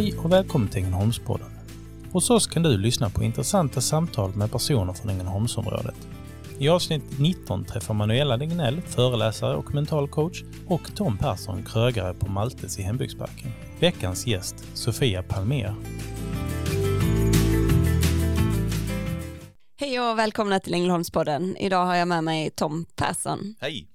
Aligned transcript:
Hej 0.00 0.18
och 0.18 0.32
välkommen 0.32 0.68
till 0.68 0.82
Ängelholmspodden. 0.82 1.46
Hos 2.12 2.30
oss 2.30 2.46
kan 2.46 2.62
du 2.62 2.78
lyssna 2.78 3.10
på 3.10 3.24
intressanta 3.24 3.80
samtal 3.80 4.36
med 4.36 4.52
personer 4.52 4.92
från 4.92 5.10
Ängelholmsområdet. 5.10 5.94
I 6.58 6.68
avsnitt 6.68 7.02
19 7.18 7.64
träffar 7.64 7.94
Manuela 7.94 8.36
Lignell, 8.36 8.80
föreläsare 8.80 9.56
och 9.56 9.74
mental 9.74 10.08
coach, 10.08 10.42
och 10.66 10.94
Tom 10.94 11.18
Persson, 11.18 11.62
krögare 11.62 12.14
på 12.14 12.30
Maltes 12.30 12.78
i 12.78 12.82
Hembygdsparken. 12.82 13.50
Veckans 13.80 14.26
gäst, 14.26 14.64
Sofia 14.74 15.22
Palmer. 15.22 15.74
Hej 19.80 20.00
och 20.00 20.18
välkomna 20.18 20.60
till 20.60 20.74
Ängelholmspodden. 20.74 21.56
Idag 21.56 21.86
har 21.86 21.94
jag 21.94 22.08
med 22.08 22.24
mig 22.24 22.50
Tom 22.50 22.86
Persson. 22.96 23.54
Hej! 23.60 23.89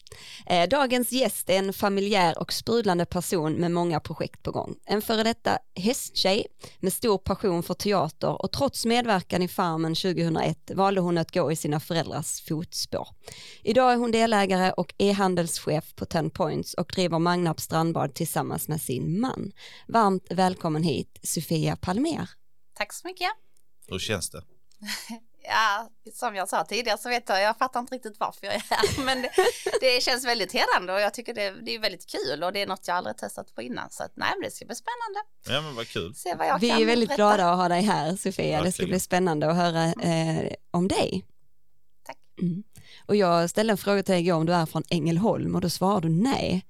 Eh, 0.45 0.69
Dagens 0.69 1.11
gäst 1.11 1.49
är 1.49 1.59
en 1.59 1.73
familjär 1.73 2.39
och 2.39 2.53
sprudlande 2.53 3.05
person 3.05 3.53
med 3.53 3.71
många 3.71 3.99
projekt 3.99 4.43
på 4.43 4.51
gång. 4.51 4.75
En 4.85 5.01
före 5.01 5.23
detta 5.23 5.57
hästtjej 5.75 6.47
med 6.79 6.93
stor 6.93 7.17
passion 7.17 7.63
för 7.63 7.73
teater 7.73 8.41
och 8.41 8.51
trots 8.51 8.85
medverkan 8.85 9.41
i 9.41 9.47
Farmen 9.47 9.95
2001 9.95 10.71
valde 10.75 11.01
hon 11.01 11.17
att 11.17 11.33
gå 11.33 11.51
i 11.51 11.55
sina 11.55 11.79
föräldrars 11.79 12.41
fotspår. 12.47 13.07
Idag 13.63 13.93
är 13.93 13.97
hon 13.97 14.11
delägare 14.11 14.71
och 14.71 14.93
e-handelschef 14.97 15.95
på 15.95 16.05
Ten 16.05 16.29
Points 16.29 16.73
och 16.73 16.91
driver 16.95 17.19
Magnarps 17.19 17.63
strandbad 17.63 18.13
tillsammans 18.13 18.67
med 18.67 18.81
sin 18.81 19.19
man. 19.19 19.51
Varmt 19.87 20.27
välkommen 20.29 20.83
hit 20.83 21.19
Sofia 21.23 21.75
Palmer. 21.75 22.29
Tack 22.73 22.93
så 22.93 23.07
mycket. 23.07 23.29
Hur 23.87 23.99
känns 23.99 24.29
det? 24.29 24.41
Ja, 25.47 25.89
som 26.13 26.35
jag 26.35 26.49
sa 26.49 26.63
tidigare 26.63 26.97
så 26.97 27.09
vet 27.09 27.29
jag, 27.29 27.41
jag 27.41 27.57
fattar 27.57 27.79
inte 27.79 27.95
riktigt 27.95 28.19
varför 28.19 28.45
jag 28.45 28.55
är 28.55 28.63
här, 28.69 29.03
men 29.05 29.21
det, 29.21 29.29
det 29.81 30.03
känns 30.03 30.25
väldigt 30.25 30.53
hedrande 30.53 30.93
och 30.93 30.99
jag 31.01 31.13
tycker 31.13 31.33
det, 31.33 31.51
det, 31.65 31.75
är 31.75 31.79
väldigt 31.79 32.05
kul 32.11 32.43
och 32.43 32.53
det 32.53 32.61
är 32.61 32.67
något 32.67 32.87
jag 32.87 32.97
aldrig 32.97 33.17
testat 33.17 33.55
på 33.55 33.61
innan 33.61 33.89
så 33.91 34.03
att 34.03 34.11
nej, 34.15 34.29
men 34.35 34.41
det 34.41 34.51
ska 34.51 34.65
bli 34.65 34.75
spännande. 34.75 35.19
Ja, 35.47 35.61
men 35.61 35.75
vad 35.75 35.87
kul. 35.87 36.15
Se 36.15 36.35
vad 36.35 36.47
jag 36.47 36.59
Vi 36.59 36.69
kan 36.69 36.81
är 36.81 36.85
väldigt 36.85 37.09
berätta. 37.09 37.15
glada 37.35 37.51
att 37.51 37.57
ha 37.57 37.69
dig 37.69 37.81
här 37.81 38.15
Sofia, 38.15 38.61
det 38.63 38.71
ska 38.71 38.85
bli 38.85 38.99
spännande 38.99 39.49
att 39.49 39.55
höra 39.55 39.83
eh, 39.85 40.53
om 40.71 40.87
dig. 40.87 41.25
Tack. 42.05 42.17
Mm. 42.41 42.63
Och 43.05 43.15
jag 43.15 43.49
ställde 43.49 43.71
en 43.73 43.77
fråga 43.77 44.03
till 44.03 44.11
dig 44.13 44.21
igår 44.21 44.35
om 44.35 44.45
du 44.45 44.53
är 44.53 44.65
från 44.65 44.83
Ängelholm 44.89 45.55
och 45.55 45.61
då 45.61 45.69
svarade 45.69 46.07
du 46.07 46.13
nej. 46.13 46.65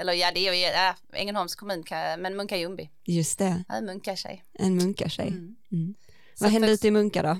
Eller 0.00 0.12
ja, 0.12 0.30
det 0.34 0.48
är 0.48 0.52
ju 0.52 0.60
ja, 0.60 0.94
Ängelholms 1.12 1.54
kommun, 1.54 1.84
men 2.18 2.36
Munka 2.36 2.56
Ljungby. 2.56 2.90
Just 3.04 3.38
det, 3.38 3.64
Jag 3.68 3.76
är 3.76 3.82
Munka-tjej. 3.82 4.44
en 4.58 4.76
munkartjej. 4.76 5.28
Mm. 5.28 5.56
Mm. 5.72 5.94
Vad 6.40 6.50
hände 6.50 6.68
för- 6.68 6.74
ute 6.74 6.88
i 6.88 6.90
Munka 6.90 7.22
då? 7.22 7.36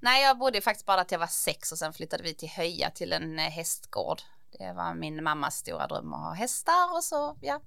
Nej, 0.00 0.22
jag 0.22 0.38
bodde 0.38 0.60
faktiskt 0.60 0.86
bara 0.86 1.00
att 1.00 1.12
jag 1.12 1.18
var 1.18 1.26
sex 1.26 1.72
och 1.72 1.78
sen 1.78 1.92
flyttade 1.92 2.22
vi 2.22 2.34
till 2.34 2.48
Höja 2.48 2.90
till 2.90 3.12
en 3.12 3.38
eh, 3.38 3.44
hästgård. 3.44 4.22
Det 4.58 4.72
var 4.72 4.94
min 4.94 5.24
mammas 5.24 5.56
stora 5.56 5.86
dröm 5.86 6.14
att 6.14 6.20
ha 6.20 6.32
hästar 6.32 6.96
och 6.96 7.04
så, 7.04 7.36
ja. 7.40 7.60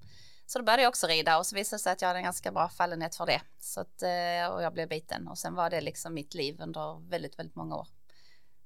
Så 0.46 0.58
då 0.58 0.64
började 0.64 0.82
jag 0.82 0.88
också 0.88 1.06
rida 1.06 1.38
och 1.38 1.46
så 1.46 1.56
visade 1.56 1.78
det 1.78 1.82
sig 1.82 1.92
att 1.92 2.02
jag 2.02 2.08
hade 2.08 2.18
en 2.18 2.24
ganska 2.24 2.52
bra 2.52 2.68
fallenhet 2.68 3.16
för 3.16 3.26
det. 3.26 3.40
Så 3.60 3.80
att, 3.80 4.02
eh, 4.02 4.54
och 4.54 4.62
jag 4.62 4.72
blev 4.72 4.88
biten 4.88 5.28
och 5.28 5.38
sen 5.38 5.54
var 5.54 5.70
det 5.70 5.80
liksom 5.80 6.14
mitt 6.14 6.34
liv 6.34 6.60
under 6.60 7.08
väldigt, 7.10 7.38
väldigt 7.38 7.56
många 7.56 7.76
år. 7.76 7.88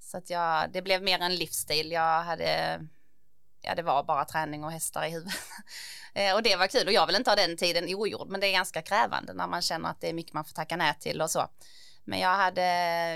Så 0.01 0.19
att 0.19 0.31
jag, 0.31 0.73
det 0.73 0.83
blev 0.83 1.03
mer 1.03 1.19
en 1.19 1.35
livsstil. 1.35 1.93
Jag 1.93 2.23
hade, 2.23 2.81
ja 3.61 3.75
det 3.75 3.83
var 3.83 4.03
bara 4.03 4.25
träning 4.25 4.65
och 4.65 4.73
hästar 4.73 5.05
i 5.05 5.11
huvudet. 5.11 5.35
Eh, 6.15 6.35
och 6.35 6.43
det 6.43 6.57
var 6.57 6.67
kul 6.67 6.87
och 6.87 6.93
jag 6.93 7.07
vill 7.07 7.17
inte 7.17 7.31
ha 7.31 7.37
den 7.37 7.57
tiden 7.57 7.95
ogjord 7.95 8.29
men 8.29 8.41
det 8.41 8.47
är 8.47 8.53
ganska 8.53 8.83
krävande 8.83 9.33
när 9.33 9.47
man 9.47 9.63
känner 9.63 9.91
att 9.91 10.01
det 10.01 10.09
är 10.09 10.13
mycket 10.13 10.33
man 10.33 10.45
får 10.45 10.53
tacka 10.53 10.77
nej 10.77 10.95
till 11.01 11.23
och 11.23 11.31
så. 11.31 11.49
Men 12.07 12.19
jag 12.19 12.37
hade, 12.37 12.63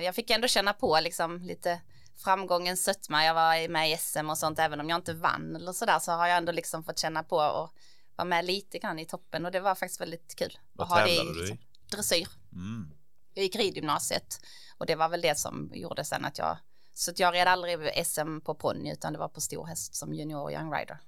jag 0.00 0.14
fick 0.14 0.30
ändå 0.30 0.48
känna 0.48 0.72
på 0.72 1.00
liksom 1.00 1.42
lite 1.42 1.80
framgångens 2.16 2.84
sötma. 2.84 3.24
Jag 3.24 3.34
var 3.34 3.68
med 3.68 3.90
i 3.90 3.96
SM 3.96 4.30
och 4.30 4.38
sånt, 4.38 4.58
även 4.58 4.80
om 4.80 4.88
jag 4.88 4.98
inte 4.98 5.14
vann 5.14 5.56
eller 5.56 5.72
sådär 5.72 5.98
så 5.98 6.12
har 6.12 6.26
jag 6.26 6.36
ändå 6.36 6.52
liksom 6.52 6.84
fått 6.84 6.98
känna 6.98 7.22
på 7.22 7.36
och 7.36 7.74
vara 8.16 8.28
med 8.28 8.44
lite 8.44 8.78
grann 8.78 8.98
i 8.98 9.06
toppen 9.06 9.46
och 9.46 9.52
det 9.52 9.60
var 9.60 9.74
faktiskt 9.74 10.00
väldigt 10.00 10.34
kul. 10.36 10.58
Vad 10.72 10.88
tävlade 10.88 11.34
du 11.34 11.48
i? 11.48 11.58
Dressyr. 11.90 12.28
Mm. 12.52 12.90
Jag 13.34 13.42
gick 13.42 13.56
ridgymnasiet 13.56 14.40
och 14.78 14.86
det 14.86 14.94
var 14.94 15.08
väl 15.08 15.20
det 15.20 15.38
som 15.38 15.70
gjorde 15.74 16.04
sen 16.04 16.24
att 16.24 16.38
jag, 16.38 16.58
så 16.92 17.10
att 17.10 17.18
jag 17.18 17.34
red 17.34 17.48
aldrig 17.48 18.06
SM 18.06 18.40
på 18.40 18.54
ponny 18.54 18.92
utan 18.92 19.12
det 19.12 19.18
var 19.18 19.28
på 19.28 19.40
stor 19.40 19.66
häst 19.66 19.94
som 19.94 20.14
junior 20.14 20.42
och 20.42 20.52
young 20.52 20.72
rider. 20.72 20.98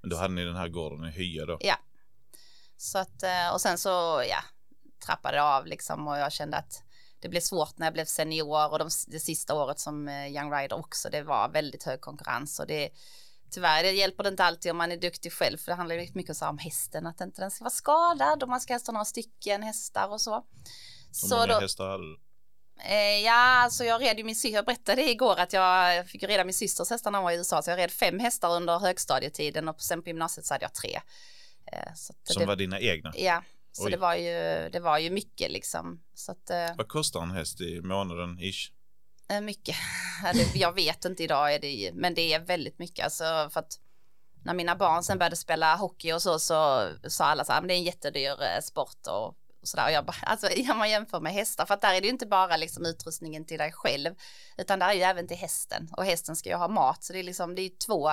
Men 0.00 0.10
då 0.10 0.16
hade 0.16 0.34
ni 0.34 0.44
den 0.44 0.56
här 0.56 0.68
gården 0.68 1.08
i 1.08 1.10
Hya 1.10 1.46
då? 1.46 1.58
Ja. 1.60 1.76
Så 2.76 2.98
att, 2.98 3.22
eh, 3.22 3.52
och 3.52 3.60
sen 3.60 3.78
så, 3.78 4.24
ja, 4.28 4.44
trappade 5.06 5.36
det 5.36 5.42
av 5.42 5.66
liksom 5.66 6.08
och 6.08 6.18
jag 6.18 6.32
kände 6.32 6.56
att 6.56 6.82
det 7.22 7.28
blev 7.28 7.40
svårt 7.40 7.78
när 7.78 7.86
jag 7.86 7.94
blev 7.94 8.04
senior 8.04 8.72
och 8.72 8.78
de, 8.78 8.90
det 9.06 9.20
sista 9.20 9.54
året 9.54 9.78
som 9.78 10.08
eh, 10.08 10.26
young 10.26 10.52
rider 10.52 10.76
också. 10.76 11.10
Det 11.10 11.22
var 11.22 11.48
väldigt 11.48 11.82
hög 11.82 12.00
konkurrens 12.00 12.60
och 12.60 12.66
det 12.66 12.90
tyvärr, 13.50 13.82
det 13.82 13.90
hjälper 13.90 14.22
det 14.22 14.28
inte 14.28 14.44
alltid 14.44 14.70
om 14.70 14.78
man 14.78 14.92
är 14.92 14.96
duktig 14.96 15.32
själv 15.32 15.58
för 15.58 15.66
det 15.66 15.74
handlar 15.74 15.96
ju 15.96 16.08
mycket 16.14 16.36
så 16.36 16.48
om 16.48 16.58
hästen, 16.58 17.06
att 17.06 17.20
inte 17.20 17.42
den 17.42 17.50
ska 17.50 17.64
vara 17.64 17.70
skadad 17.70 18.42
och 18.42 18.48
man 18.48 18.60
ska 18.60 18.74
ha 18.74 18.92
några 18.92 19.04
stycken 19.04 19.62
hästar 19.62 20.08
och 20.08 20.20
så. 20.20 20.44
Hur 21.22 21.36
många 21.36 21.46
då, 21.46 21.60
hästar 21.60 21.88
hade 21.88 22.04
du? 22.04 22.18
Eh, 22.84 23.20
ja, 23.24 23.32
alltså 23.32 23.84
jag 23.84 24.02
red 24.02 24.18
ju 24.18 24.24
min 24.24 24.34
syster, 24.36 24.56
jag 24.56 24.64
berättade 24.64 25.10
igår 25.10 25.40
att 25.40 25.52
jag 25.52 26.06
fick 26.08 26.22
reda 26.22 26.44
min 26.44 26.54
systers 26.54 26.90
hästar 26.90 27.10
när 27.10 27.18
hon 27.18 27.24
var 27.24 27.32
i 27.32 27.36
USA, 27.36 27.62
så 27.62 27.70
jag 27.70 27.78
red 27.78 27.90
fem 27.90 28.18
hästar 28.18 28.56
under 28.56 28.78
högstadietiden 28.78 29.68
och 29.68 29.82
sen 29.82 30.02
på 30.02 30.08
gymnasiet 30.08 30.46
så 30.46 30.54
hade 30.54 30.64
jag 30.64 30.74
tre. 30.74 31.00
Eh, 31.72 31.94
så 31.94 32.14
Som 32.24 32.40
det, 32.40 32.46
var 32.46 32.56
dina 32.56 32.80
egna? 32.80 33.12
Ja, 33.16 33.42
så 33.72 33.84
Oj. 33.84 33.90
det 33.90 33.96
var, 33.96 34.14
ju, 34.14 34.68
det 34.72 34.80
var 34.80 34.98
ju 34.98 35.10
mycket 35.10 35.50
liksom. 35.50 36.02
Så 36.14 36.32
att, 36.32 36.50
eh, 36.50 36.76
Vad 36.76 36.88
kostar 36.88 37.22
en 37.22 37.30
häst 37.30 37.60
i 37.60 37.80
månaden 37.80 38.38
ish? 38.40 38.72
eh, 39.30 39.40
mycket. 39.40 39.76
Det- 40.34 40.54
jag 40.58 40.72
vet 40.72 41.04
inte 41.04 41.22
idag, 41.24 41.54
är 41.54 41.58
det, 41.58 41.90
men 41.94 42.14
det 42.14 42.32
är 42.34 42.40
väldigt 42.40 42.78
mycket. 42.78 43.04
Alltså, 43.04 43.48
för 43.52 43.60
att 43.60 43.78
när 44.44 44.54
mina 44.54 44.76
barn 44.76 45.02
sen 45.02 45.18
började 45.18 45.36
spela 45.36 45.76
hockey 45.76 46.12
och 46.12 46.22
så, 46.22 46.38
så 46.38 46.88
sa 47.08 47.24
alla 47.24 47.44
så 47.44 47.52
här, 47.52 47.60
men 47.60 47.68
det 47.68 47.74
är 47.74 47.78
en 47.78 47.82
jättedyr 47.84 48.42
eh, 48.42 48.60
sport 48.62 49.06
och, 49.06 49.26
och 49.28 49.68
sådär. 49.68 49.84
Och 49.86 49.92
jag 49.92 50.04
bara, 50.06 50.16
alltså 50.22 50.48
om 50.72 50.78
man 50.78 50.90
jämför 50.90 51.20
med 51.20 51.32
hästar, 51.32 51.66
för 51.66 51.74
att 51.74 51.80
där 51.80 51.94
är 51.94 52.00
det 52.00 52.06
ju 52.06 52.12
inte 52.12 52.26
bara 52.26 52.56
liksom 52.56 52.86
utrustningen 52.86 53.44
till 53.46 53.58
dig 53.58 53.72
själv, 53.72 54.14
utan 54.56 54.78
där 54.78 54.88
är 54.88 54.92
ju 54.94 55.02
även 55.02 55.28
till 55.28 55.36
hästen. 55.36 55.88
Och 55.96 56.04
hästen 56.04 56.36
ska 56.36 56.48
ju 56.48 56.56
ha 56.56 56.68
mat, 56.68 57.04
så 57.04 57.12
det 57.12 57.18
är 57.18 57.22
liksom, 57.22 57.54
det 57.54 57.62
är 57.62 57.70
två, 57.86 58.10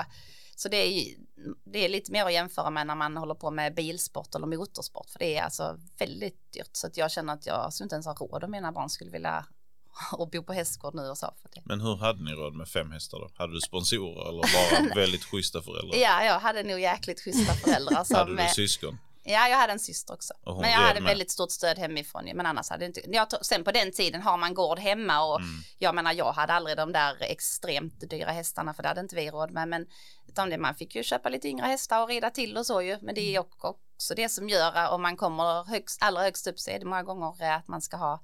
så 0.59 0.69
det 0.69 0.77
är, 0.77 0.87
ju- 0.91 1.17
det 1.65 1.85
är 1.85 1.89
lite 1.89 2.11
mer 2.11 2.25
att 2.25 2.33
jämföra 2.33 2.69
med 2.69 2.87
när 2.87 2.95
man 2.95 3.17
håller 3.17 3.35
på 3.35 3.51
med 3.51 3.75
bilsport 3.75 4.35
eller 4.35 4.47
motorsport, 4.47 5.09
för 5.09 5.19
det 5.19 5.37
är 5.37 5.43
alltså 5.43 5.79
väldigt 5.99 6.51
dyrt. 6.53 6.69
Så 6.71 6.87
att 6.87 6.97
jag 6.97 7.11
känner 7.11 7.33
att 7.33 7.45
jag 7.45 7.73
skulle 7.73 7.85
inte 7.85 7.95
ens 7.95 8.05
ha 8.05 8.13
råd 8.13 8.43
om 8.43 8.51
mina 8.51 8.71
barn 8.71 8.89
skulle 8.89 9.11
vilja 9.11 9.45
och 10.11 10.29
bo 10.29 10.43
på 10.43 10.53
hästgård 10.53 10.95
nu 10.95 11.01
och 11.01 11.17
så. 11.17 11.33
För 11.41 11.49
det. 11.55 11.61
Men 11.65 11.81
hur 11.81 11.95
hade 11.97 12.23
ni 12.23 12.31
råd 12.31 12.53
med 12.55 12.67
fem 12.67 12.91
hästar 12.91 13.19
då? 13.19 13.29
Hade 13.35 13.53
du 13.53 13.61
sponsorer 13.61 14.29
eller 14.29 14.41
bara 14.41 14.95
väldigt 15.01 15.23
schyssta 15.23 15.61
föräldrar? 15.61 15.97
Ja, 15.97 16.23
jag 16.23 16.39
hade 16.39 16.63
nog 16.63 16.79
jäkligt 16.79 17.21
schyssta 17.21 17.53
föräldrar. 17.53 18.03
Som, 18.03 18.15
hade 18.15 18.35
du 18.35 18.41
eh, 18.41 18.47
syskon? 18.51 18.97
Ja, 19.33 19.47
jag 19.47 19.57
hade 19.57 19.73
en 19.73 19.79
syster 19.79 20.13
också. 20.13 20.33
Men 20.45 20.71
jag 20.71 20.77
hade 20.79 21.01
med? 21.01 21.09
väldigt 21.09 21.31
stort 21.31 21.51
stöd 21.51 21.77
hemifrån. 21.77 22.29
Men 22.35 22.45
annars 22.45 22.69
hade 22.69 22.85
inte. 22.85 23.01
Jag, 23.07 23.45
sen 23.45 23.63
på 23.63 23.71
den 23.71 23.91
tiden 23.91 24.21
har 24.21 24.37
man 24.37 24.53
gård 24.53 24.79
hemma 24.79 25.23
och 25.23 25.39
Mm. 25.39 25.49
jag 25.77 25.95
menar, 25.95 26.13
jag 26.13 26.31
hade 26.31 26.53
aldrig 26.53 26.77
de 26.77 26.91
där 26.91 27.17
extremt 27.23 28.09
dyra 28.09 28.31
hästarna 28.31 28.73
för 28.73 28.83
det 28.83 28.89
hade 28.89 29.01
inte 29.01 29.15
vi 29.15 29.29
råd 29.31 29.51
med. 29.51 29.67
Men 29.67 29.85
utan 30.27 30.49
det, 30.49 30.57
man 30.57 30.75
fick 30.75 30.95
ju 30.95 31.03
köpa 31.03 31.29
lite 31.29 31.47
yngre 31.47 31.65
hästar 31.65 32.01
och 32.01 32.07
rida 32.09 32.29
till 32.29 32.57
och 32.57 32.65
så 32.65 32.81
ju. 32.81 32.97
Men 33.01 33.15
det 33.15 33.21
är 33.21 33.31
ju 33.31 33.39
också 33.39 34.15
det 34.15 34.29
som 34.29 34.49
gör 34.49 34.71
att 34.73 34.91
om 34.91 35.01
man 35.01 35.17
kommer 35.17 35.63
högst, 35.63 35.97
allra 36.03 36.21
högst 36.21 36.47
upp 36.47 36.59
så 36.59 36.71
är 36.71 36.79
det 36.79 36.85
många 36.85 37.03
gånger 37.03 37.51
att 37.51 37.67
man 37.67 37.81
ska 37.81 37.97
ha 37.97 38.21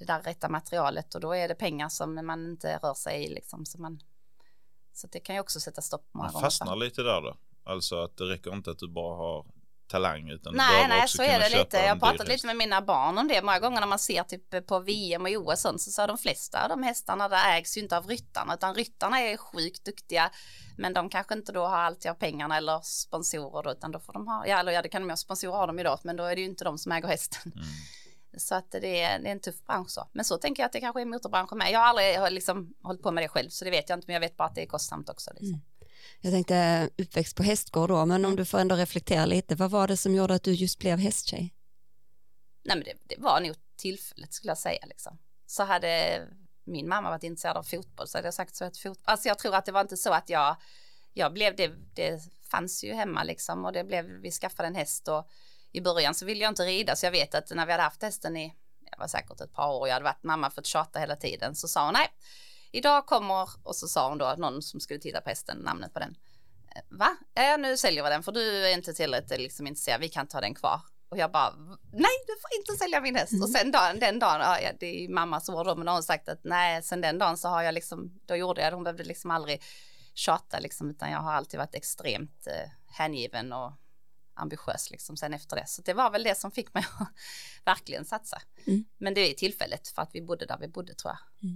det 0.00 0.04
där 0.04 0.22
rätta 0.22 0.48
materialet 0.48 1.14
och 1.14 1.20
då 1.20 1.32
är 1.32 1.48
det 1.48 1.54
pengar 1.54 1.88
som 1.88 2.26
man 2.26 2.50
inte 2.50 2.78
rör 2.82 2.94
sig 2.94 3.24
i 3.24 3.28
liksom. 3.34 3.66
Så, 3.66 3.80
man, 3.80 4.00
så 4.92 5.06
det 5.06 5.20
kan 5.20 5.34
ju 5.34 5.40
också 5.40 5.60
sätta 5.60 5.82
stopp 5.82 6.08
många 6.12 6.24
Man 6.24 6.32
gånger. 6.32 6.46
fastnar 6.46 6.76
lite 6.76 7.02
där 7.02 7.20
då? 7.20 7.36
Alltså 7.64 7.96
att 8.02 8.16
det 8.16 8.24
räcker 8.24 8.52
inte 8.52 8.70
att 8.70 8.78
du 8.78 8.88
bara 8.88 9.16
har 9.16 9.46
talang 9.92 10.30
utan 10.30 10.54
Nej, 10.54 10.88
nej, 10.88 11.02
också 11.02 11.16
så 11.16 11.22
är 11.22 11.38
det 11.38 11.58
lite. 11.58 11.76
Jag 11.76 11.88
har 11.88 11.96
pratat 11.96 12.28
lite 12.28 12.46
med 12.46 12.56
mina 12.56 12.82
barn 12.82 13.18
om 13.18 13.28
det. 13.28 13.42
Många 13.42 13.58
gånger 13.58 13.80
när 13.80 13.86
man 13.86 13.98
ser 13.98 14.22
typ 14.22 14.66
på 14.66 14.78
VM 14.78 15.22
och 15.22 15.28
OS 15.28 15.60
sånt 15.60 15.80
så 15.80 15.90
sa 15.90 16.06
de 16.06 16.18
flesta 16.18 16.62
av 16.62 16.68
de 16.68 16.82
hästarna 16.82 17.28
där 17.28 17.58
ägs 17.58 17.76
ju 17.76 17.80
inte 17.80 17.96
av 17.96 18.06
ryttarna 18.06 18.54
utan 18.54 18.74
ryttarna 18.74 19.20
är 19.20 19.36
sjukt 19.36 19.84
duktiga 19.84 20.30
men 20.76 20.92
de 20.92 21.10
kanske 21.10 21.34
inte 21.34 21.52
då 21.52 21.66
har 21.66 21.78
alltid 21.78 22.10
av 22.10 22.14
pengarna 22.14 22.56
eller 22.56 22.80
sponsorer 22.82 23.62
då, 23.62 23.70
utan 23.70 23.90
då 23.90 24.00
får 24.00 24.12
de 24.12 24.28
ha, 24.28 24.46
ja 24.46 24.60
eller 24.60 24.72
ja 24.72 24.82
det 24.82 24.88
kan 24.88 25.02
de 25.02 25.06
ju 25.06 25.12
ha 25.12 25.16
sponsorer 25.16 25.58
av 25.60 25.66
dem 25.66 25.78
idag 25.78 25.98
men 26.02 26.16
då 26.16 26.24
är 26.24 26.34
det 26.34 26.40
ju 26.40 26.46
inte 26.46 26.64
de 26.64 26.78
som 26.78 26.92
äger 26.92 27.08
hästen. 27.08 27.52
Mm. 27.54 27.68
Så 28.36 28.54
att 28.54 28.70
det 28.70 29.02
är, 29.02 29.18
det 29.18 29.28
är 29.28 29.32
en 29.32 29.40
tuff 29.40 29.64
bransch 29.66 29.90
så. 29.90 30.08
Men 30.12 30.24
så 30.24 30.38
tänker 30.38 30.62
jag 30.62 30.66
att 30.66 30.72
det 30.72 30.80
kanske 30.80 31.00
är 31.00 31.04
motorbranschen 31.04 31.58
med. 31.58 31.70
Jag 31.70 31.78
har 31.78 31.86
aldrig 31.86 32.18
har 32.18 32.30
liksom 32.30 32.74
hållit 32.82 33.02
på 33.02 33.10
med 33.10 33.24
det 33.24 33.28
själv 33.28 33.48
så 33.48 33.64
det 33.64 33.70
vet 33.70 33.88
jag 33.88 33.96
inte 33.96 34.06
men 34.06 34.14
jag 34.14 34.20
vet 34.20 34.36
bara 34.36 34.48
att 34.48 34.54
det 34.54 34.62
är 34.62 34.66
kostsamt 34.66 35.08
också. 35.08 35.30
Liksom. 35.30 35.48
Mm. 35.48 35.60
Jag 36.20 36.32
tänkte 36.32 36.88
uppväxt 36.98 37.36
på 37.36 37.42
hästgård 37.42 37.88
då, 37.88 38.06
men 38.06 38.24
om 38.24 38.36
du 38.36 38.44
får 38.44 38.58
ändå 38.58 38.76
reflektera 38.76 39.26
lite, 39.26 39.54
vad 39.54 39.70
var 39.70 39.88
det 39.88 39.96
som 39.96 40.14
gjorde 40.14 40.34
att 40.34 40.42
du 40.42 40.52
just 40.52 40.78
blev 40.78 40.98
hästtjej? 40.98 41.54
Nej 42.64 42.76
men 42.76 42.84
det, 42.84 42.94
det 43.16 43.22
var 43.22 43.40
nog 43.40 43.56
tillfället 43.76 44.32
skulle 44.32 44.50
jag 44.50 44.58
säga 44.58 44.86
liksom. 44.86 45.18
Så 45.46 45.62
hade 45.64 46.22
min 46.64 46.88
mamma 46.88 47.10
varit 47.10 47.22
intresserad 47.22 47.56
av 47.56 47.62
fotboll 47.62 48.08
så 48.08 48.18
hade 48.18 48.26
jag 48.26 48.34
sagt 48.34 48.56
så 48.56 48.64
att 48.64 48.78
fotboll, 48.78 49.02
alltså 49.04 49.28
jag 49.28 49.38
tror 49.38 49.54
att 49.54 49.64
det 49.64 49.72
var 49.72 49.80
inte 49.80 49.96
så 49.96 50.12
att 50.12 50.28
jag, 50.28 50.56
jag 51.12 51.32
blev 51.32 51.56
det, 51.56 51.72
det 51.94 52.22
fanns 52.50 52.84
ju 52.84 52.92
hemma 52.92 53.22
liksom 53.22 53.64
och 53.64 53.72
det 53.72 53.84
blev, 53.84 54.04
vi 54.04 54.30
skaffade 54.30 54.66
en 54.66 54.74
häst 54.74 55.08
och 55.08 55.28
i 55.72 55.80
början 55.80 56.14
så 56.14 56.26
ville 56.26 56.42
jag 56.42 56.50
inte 56.50 56.64
rida 56.64 56.96
så 56.96 57.06
jag 57.06 57.10
vet 57.10 57.34
att 57.34 57.50
när 57.50 57.66
vi 57.66 57.72
hade 57.72 57.84
haft 57.84 58.02
hästen 58.02 58.36
i, 58.36 58.54
jag 58.90 58.98
var 58.98 59.06
säkert 59.06 59.40
ett 59.40 59.52
par 59.52 59.72
år, 59.72 59.88
jag 59.88 59.94
hade 59.94 60.04
varit 60.04 60.22
mamma 60.22 60.50
för 60.50 60.60
att 60.60 60.66
tjata 60.66 60.98
hela 60.98 61.16
tiden 61.16 61.54
så 61.54 61.68
sa 61.68 61.84
hon 61.84 61.94
nej, 61.94 62.08
idag 62.72 63.06
kommer, 63.06 63.48
och 63.62 63.76
så 63.76 63.88
sa 63.88 64.08
hon 64.08 64.18
då 64.18 64.24
att 64.24 64.38
någon 64.38 64.62
som 64.62 64.80
skulle 64.80 65.00
titta 65.00 65.20
på 65.20 65.28
hästen, 65.28 65.56
namnet 65.58 65.92
på 65.92 65.98
den, 65.98 66.16
"Eh, 66.76 66.82
va? 66.98 67.16
Ja, 67.34 67.56
nu 67.56 67.76
säljer 67.76 68.04
vi 68.04 68.10
den 68.10 68.22
för 68.22 68.32
du 68.32 68.66
är 68.66 68.74
inte 68.74 68.92
tillräckligt 68.92 69.40
liksom 69.40 69.66
intresserad, 69.66 70.00
vi 70.00 70.08
kan 70.08 70.26
ta 70.26 70.40
den 70.40 70.54
kvar. 70.54 70.80
Och 71.08 71.18
jag 71.18 71.32
bara, 71.32 71.50
nej 71.92 72.16
du 72.26 72.32
får 72.40 72.50
inte 72.58 72.72
sälja 72.78 73.00
min 73.00 73.16
häst. 73.16 73.32
Och 73.42 73.48
sen 73.48 73.70
dagen, 73.70 73.98
den 74.00 74.18
dagen, 74.18 74.40
ja, 74.40 74.72
det 74.80 75.04
är 75.04 75.08
mammas 75.08 75.48
ord 75.48 75.66
då, 75.66 75.76
men 75.76 75.86
då 75.86 75.90
har 75.90 75.96
hon 75.96 76.02
sagt 76.02 76.28
att 76.28 76.40
nej, 76.44 76.82
sen 76.82 77.00
den 77.00 77.18
dagen 77.18 77.36
så 77.36 77.48
har 77.48 77.62
jag 77.62 77.74
liksom, 77.74 78.20
då 78.26 78.36
gjorde 78.36 78.60
jag 78.62 78.72
det, 78.72 78.76
hon 78.76 78.84
behövde 78.84 79.04
liksom 79.04 79.30
aldrig 79.30 79.62
tjata 80.14 80.58
liksom, 80.58 80.90
utan 80.90 81.10
jag 81.10 81.18
har 81.18 81.32
alltid 81.32 81.58
varit 81.58 81.74
extremt 81.74 82.46
eh, 82.46 82.70
hängiven 82.86 83.52
och 83.52 83.72
ambitiös 84.34 84.90
liksom 84.90 85.16
sen 85.16 85.34
efter 85.34 85.56
det. 85.56 85.66
Så 85.66 85.82
det 85.82 85.94
var 85.94 86.10
väl 86.10 86.22
det 86.22 86.38
som 86.38 86.50
fick 86.50 86.74
mig 86.74 86.84
att 86.98 87.08
verkligen 87.64 88.04
satsa. 88.04 88.42
Mm. 88.66 88.84
Men 88.98 89.14
det 89.14 89.20
är 89.20 89.34
tillfället 89.34 89.88
för 89.88 90.02
att 90.02 90.10
vi 90.12 90.22
bodde 90.22 90.46
där 90.46 90.58
vi 90.60 90.68
bodde 90.68 90.94
tror 90.94 91.10
jag. 91.12 91.48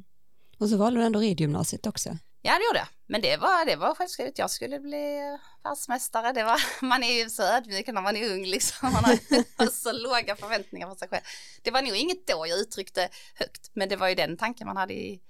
Och 0.58 0.68
så 0.68 0.76
valde 0.76 1.00
du 1.00 1.04
ändå 1.04 1.18
ridgymnasiet 1.20 1.86
också. 1.86 2.18
Ja 2.42 2.52
det 2.58 2.64
gjorde 2.64 2.78
jag, 2.78 2.88
men 3.06 3.20
det 3.20 3.36
var, 3.36 3.66
det 3.66 3.76
var 3.76 3.94
självskrivet. 3.94 4.38
Jag 4.38 4.50
skulle 4.50 4.80
bli 4.80 5.38
världsmästare. 5.64 6.32
Det 6.32 6.44
var, 6.44 6.60
man 6.84 7.02
är 7.02 7.12
ju 7.22 7.30
så 7.30 7.42
ödmjuk 7.42 7.86
när 7.86 8.02
man 8.02 8.16
är 8.16 8.32
ung 8.32 8.46
liksom. 8.46 8.92
Man 8.92 9.04
har 9.56 9.66
så 9.66 9.92
låga 9.92 10.36
förväntningar 10.36 10.88
på 10.88 10.94
sig 10.94 11.08
själv. 11.08 11.22
Det 11.62 11.70
var 11.70 11.82
nog 11.82 11.96
inget 11.96 12.26
då 12.26 12.46
jag 12.46 12.58
uttryckte 12.58 13.08
högt, 13.34 13.70
men 13.72 13.88
det 13.88 13.96
var 13.96 14.08
ju 14.08 14.14
den 14.14 14.36
tanken 14.36 14.66
man 14.66 14.76
hade 14.76 14.94
i, 14.94 15.20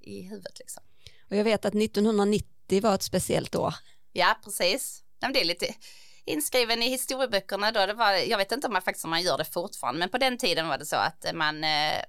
i 0.00 0.22
huvudet 0.22 0.58
liksom. 0.58 0.82
Och 1.30 1.36
jag 1.36 1.44
vet 1.44 1.64
att 1.64 1.74
1990 1.74 2.82
var 2.82 2.94
ett 2.94 3.02
speciellt 3.02 3.54
år. 3.54 3.74
Ja, 4.12 4.36
precis. 4.44 5.02
Det 5.32 5.40
är 5.40 5.44
lite 5.44 5.74
inskriven 6.24 6.82
i 6.82 6.88
historieböckerna 6.88 7.72
då. 7.72 7.86
Det 7.86 7.94
var, 7.94 8.12
jag 8.12 8.38
vet 8.38 8.52
inte 8.52 8.66
om 8.66 8.72
man 8.72 8.82
faktiskt 8.82 9.04
om 9.04 9.10
man 9.10 9.22
gör 9.22 9.38
det 9.38 9.44
fortfarande, 9.44 9.98
men 9.98 10.08
på 10.08 10.18
den 10.18 10.38
tiden 10.38 10.68
var 10.68 10.78
det 10.78 10.86
så 10.86 10.96
att 10.96 11.24
man, 11.34 11.64
eh, 11.64 12.02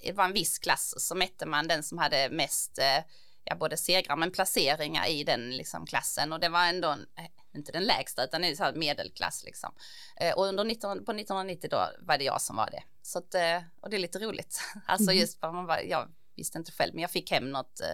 det 0.00 0.12
var 0.12 0.24
en 0.24 0.32
viss 0.32 0.58
klass 0.58 0.94
så 0.98 1.14
mätte 1.14 1.46
man 1.46 1.68
den 1.68 1.82
som 1.82 1.98
hade 1.98 2.28
mest, 2.30 2.78
eh, 2.78 3.04
ja 3.44 3.54
både 3.56 3.76
segrar 3.76 4.16
men 4.16 4.30
placeringar 4.30 5.08
i 5.08 5.24
den 5.24 5.50
liksom 5.50 5.86
klassen 5.86 6.32
och 6.32 6.40
det 6.40 6.48
var 6.48 6.64
ändå 6.66 6.88
en, 6.88 7.06
eh, 7.18 7.24
inte 7.54 7.72
den 7.72 7.84
lägsta 7.84 8.24
utan 8.24 8.44
är 8.44 8.54
så 8.54 8.62
här 8.64 8.72
medelklass 8.72 9.44
liksom. 9.44 9.74
Eh, 10.20 10.34
och 10.34 10.46
under 10.46 10.64
19, 10.64 11.04
på 11.04 11.12
1990 11.12 11.70
då 11.70 11.88
var 12.00 12.18
det 12.18 12.24
jag 12.24 12.40
som 12.42 12.56
var 12.56 12.70
det. 12.70 12.82
Så 13.02 13.18
att, 13.18 13.34
eh, 13.34 13.62
och 13.80 13.90
det 13.90 13.96
är 13.96 14.00
lite 14.00 14.18
roligt. 14.18 14.60
Alltså 14.86 15.10
Mhm. 15.10 15.18
just 15.20 15.40
för 15.40 15.52
man 15.52 15.66
var, 15.66 15.78
jag 15.78 16.08
visste 16.34 16.58
inte 16.58 16.72
själv 16.72 16.94
men 16.94 17.02
jag 17.02 17.10
fick 17.10 17.30
hem 17.30 17.50
något 17.50 17.80
eh, 17.80 17.86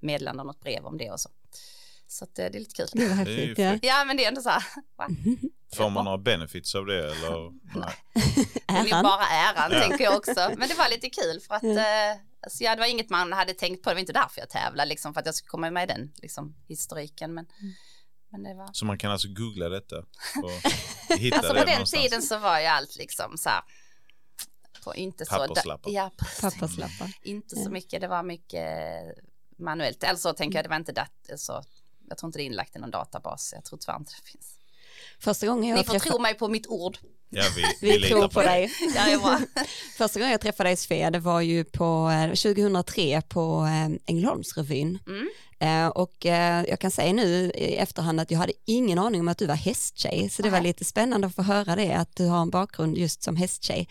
meddelande 0.00 0.40
och 0.40 0.46
något 0.46 0.60
brev 0.60 0.86
om 0.86 0.98
det 0.98 1.10
och 1.10 1.20
så. 1.20 1.30
Så 2.12 2.24
att, 2.24 2.38
eh, 2.38 2.44
det 2.44 2.58
är 2.58 2.60
lite 2.60 2.74
kul. 2.74 2.86
Det 2.92 2.98
Det 2.98 3.04
är 3.10 3.14
häftigt. 3.14 3.58
Ja. 3.58 3.78
Ja 3.82 4.04
men 4.04 4.16
det 4.16 4.24
är 4.24 4.28
ändå 4.28 4.40
så 4.40 4.48
här, 4.50 4.64
va? 4.96 5.08
Får 5.76 5.90
man 5.90 6.04
några 6.04 6.18
benefits 6.18 6.74
av 6.74 6.86
det 6.86 6.98
eller? 7.10 7.50
Nej. 7.78 7.94
Det 8.84 8.90
är 8.90 9.02
bara 9.02 9.26
äran 9.26 9.72
Ja. 9.72 9.80
tänker 9.88 10.04
jag 10.04 10.16
också. 10.16 10.50
Men 10.58 10.68
det 10.68 10.74
var 10.74 10.90
lite 10.90 11.10
kul 11.10 11.40
för 11.40 11.54
att 11.54 11.62
eh, 11.62 12.22
alltså, 12.42 12.64
ja, 12.64 12.74
det 12.74 12.80
var 12.80 12.86
inget 12.86 13.10
man 13.10 13.32
hade 13.32 13.54
tänkt 13.54 13.82
på. 13.82 13.90
Det 13.90 13.94
var 13.94 14.00
inte 14.00 14.12
därför 14.12 14.40
jag 14.40 14.50
tävlade 14.50 14.88
liksom 14.88 15.14
för 15.14 15.20
att 15.20 15.26
jag 15.26 15.34
skulle 15.34 15.48
komma 15.48 15.70
med 15.70 15.82
i 15.90 15.92
den 15.92 16.12
liksom, 16.22 16.56
historiken. 16.68 17.34
Men, 17.34 17.46
men 18.32 18.42
det 18.42 18.54
var. 18.54 18.70
Så 18.72 18.84
man 18.86 18.98
kan 18.98 19.10
alltså 19.12 19.28
googla 19.28 19.68
detta 19.68 19.96
och 19.98 20.50
hitta 21.18 21.36
Alltså 21.36 21.52
det 21.52 21.58
på 21.60 21.64
den 21.66 21.74
någonstans. 21.74 22.02
tiden 22.02 22.22
så 22.22 22.38
var 22.38 22.60
ju 22.60 22.66
allt 22.66 22.96
liksom 22.96 23.38
så 23.38 23.48
här. 23.48 23.62
På 24.84 24.94
inte 24.94 25.24
så. 25.26 25.34
Papperslappar. 25.36 25.90
Ja, 25.90 26.10
precis. 26.18 26.40
Papperslappar. 26.40 27.12
Inte 27.22 27.54
Ja. 27.58 27.64
så 27.64 27.70
mycket. 27.70 28.00
Det 28.00 28.08
var 28.08 28.22
mycket 28.22 28.68
manuellt. 29.58 30.02
Eller 30.02 30.18
så 30.18 30.32
tänker 30.32 30.58
jag, 30.58 30.64
det 30.64 30.68
var 30.68 30.76
inte 30.76 30.92
dat 30.92 31.10
så. 31.36 31.62
Jag 32.12 32.18
tror 32.18 32.28
inte 32.28 32.38
det 32.38 32.42
är 32.42 32.46
inlagt 32.46 32.76
i 32.76 32.78
någon 32.78 32.90
databas. 32.90 33.52
Jag 33.54 33.64
tror 33.64 33.78
tyvärr 33.78 33.96
inte 33.96 34.12
det 34.24 34.30
finns. 34.30 34.46
Första 35.20 35.46
gången 35.46 35.62
Ni 35.62 35.68
jag 35.68 35.86
får 35.86 35.92
träffade... 35.92 36.10
tro 36.10 36.18
mig 36.22 36.34
på 36.34 36.48
mitt 36.48 36.66
ord. 36.66 36.98
Ja, 37.30 37.42
vi, 37.56 37.62
vi, 37.80 37.92
Vi 37.92 37.98
litar 37.98 38.16
tror 38.16 38.28
på 38.28 38.40
det. 38.42 38.46
dig. 38.46 38.70
Ja. 38.94 39.40
Första 39.98 40.18
gången 40.20 40.30
jag 40.32 40.40
träffade 40.40 40.68
dig 40.68 40.76
Sofia, 40.76 41.10
det 41.10 41.18
var 41.18 41.40
ju 41.40 41.64
på 41.64 42.10
eh, 42.10 42.28
2003 42.28 43.22
på 43.28 43.64
eh, 43.64 43.96
Ängelholmsrevyn. 44.06 44.98
Mm. 45.06 45.28
Eh, 45.62 45.86
och 45.86 46.26
eh, 46.26 46.64
jag 46.68 46.80
kan 46.80 46.90
säga 46.90 47.12
nu 47.12 47.50
i 47.54 47.76
efterhand 47.76 48.20
att 48.20 48.30
jag 48.30 48.38
hade 48.38 48.52
ingen 48.66 48.98
aning 48.98 49.20
om 49.20 49.28
att 49.28 49.38
du 49.38 49.46
var 49.46 49.54
hästtjej, 49.54 50.28
så 50.30 50.42
det 50.42 50.50
var 50.50 50.60
lite 50.60 50.84
spännande 50.84 51.26
att 51.26 51.34
få 51.34 51.42
höra 51.42 51.76
det, 51.76 51.92
att 51.92 52.16
du 52.16 52.26
har 52.26 52.42
en 52.42 52.50
bakgrund 52.50 52.98
just 52.98 53.22
som 53.22 53.36
hästtjej. 53.36 53.88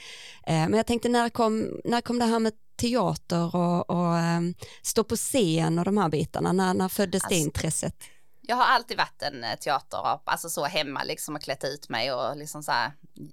Eh, 0.47 0.53
men 0.53 0.73
jag 0.73 0.85
tänkte, 0.85 1.09
när 1.09 1.29
kom, 1.29 1.79
när 1.85 2.01
kom 2.01 2.19
det 2.19 2.25
här 2.25 2.39
med 2.39 2.53
teater 2.81 3.56
och, 3.56 3.89
och 3.89 4.18
eh, 4.18 4.41
stå 4.81 5.03
på 5.03 5.15
scen 5.15 5.79
och 5.79 5.85
de 5.85 5.97
här 5.97 6.09
bitarna, 6.09 6.53
när, 6.53 6.73
när 6.73 6.89
föddes 6.89 7.21
det 7.21 7.25
Alltså- 7.25 7.39
intresset? 7.39 7.95
Jag 8.43 8.55
har 8.55 8.65
alltid 8.65 8.97
varit 8.97 9.21
en 9.21 9.43
eh, 9.43 9.55
teaterap, 9.55 10.21
alltså 10.25 10.49
så 10.49 10.65
hemma 10.65 11.03
liksom 11.03 11.35
och 11.35 11.41
klätt 11.41 11.63
ut 11.63 11.89
mig 11.89 12.11
och 12.13 12.38
liksom 12.38 12.63
så 12.63 12.71
här. 12.71 12.91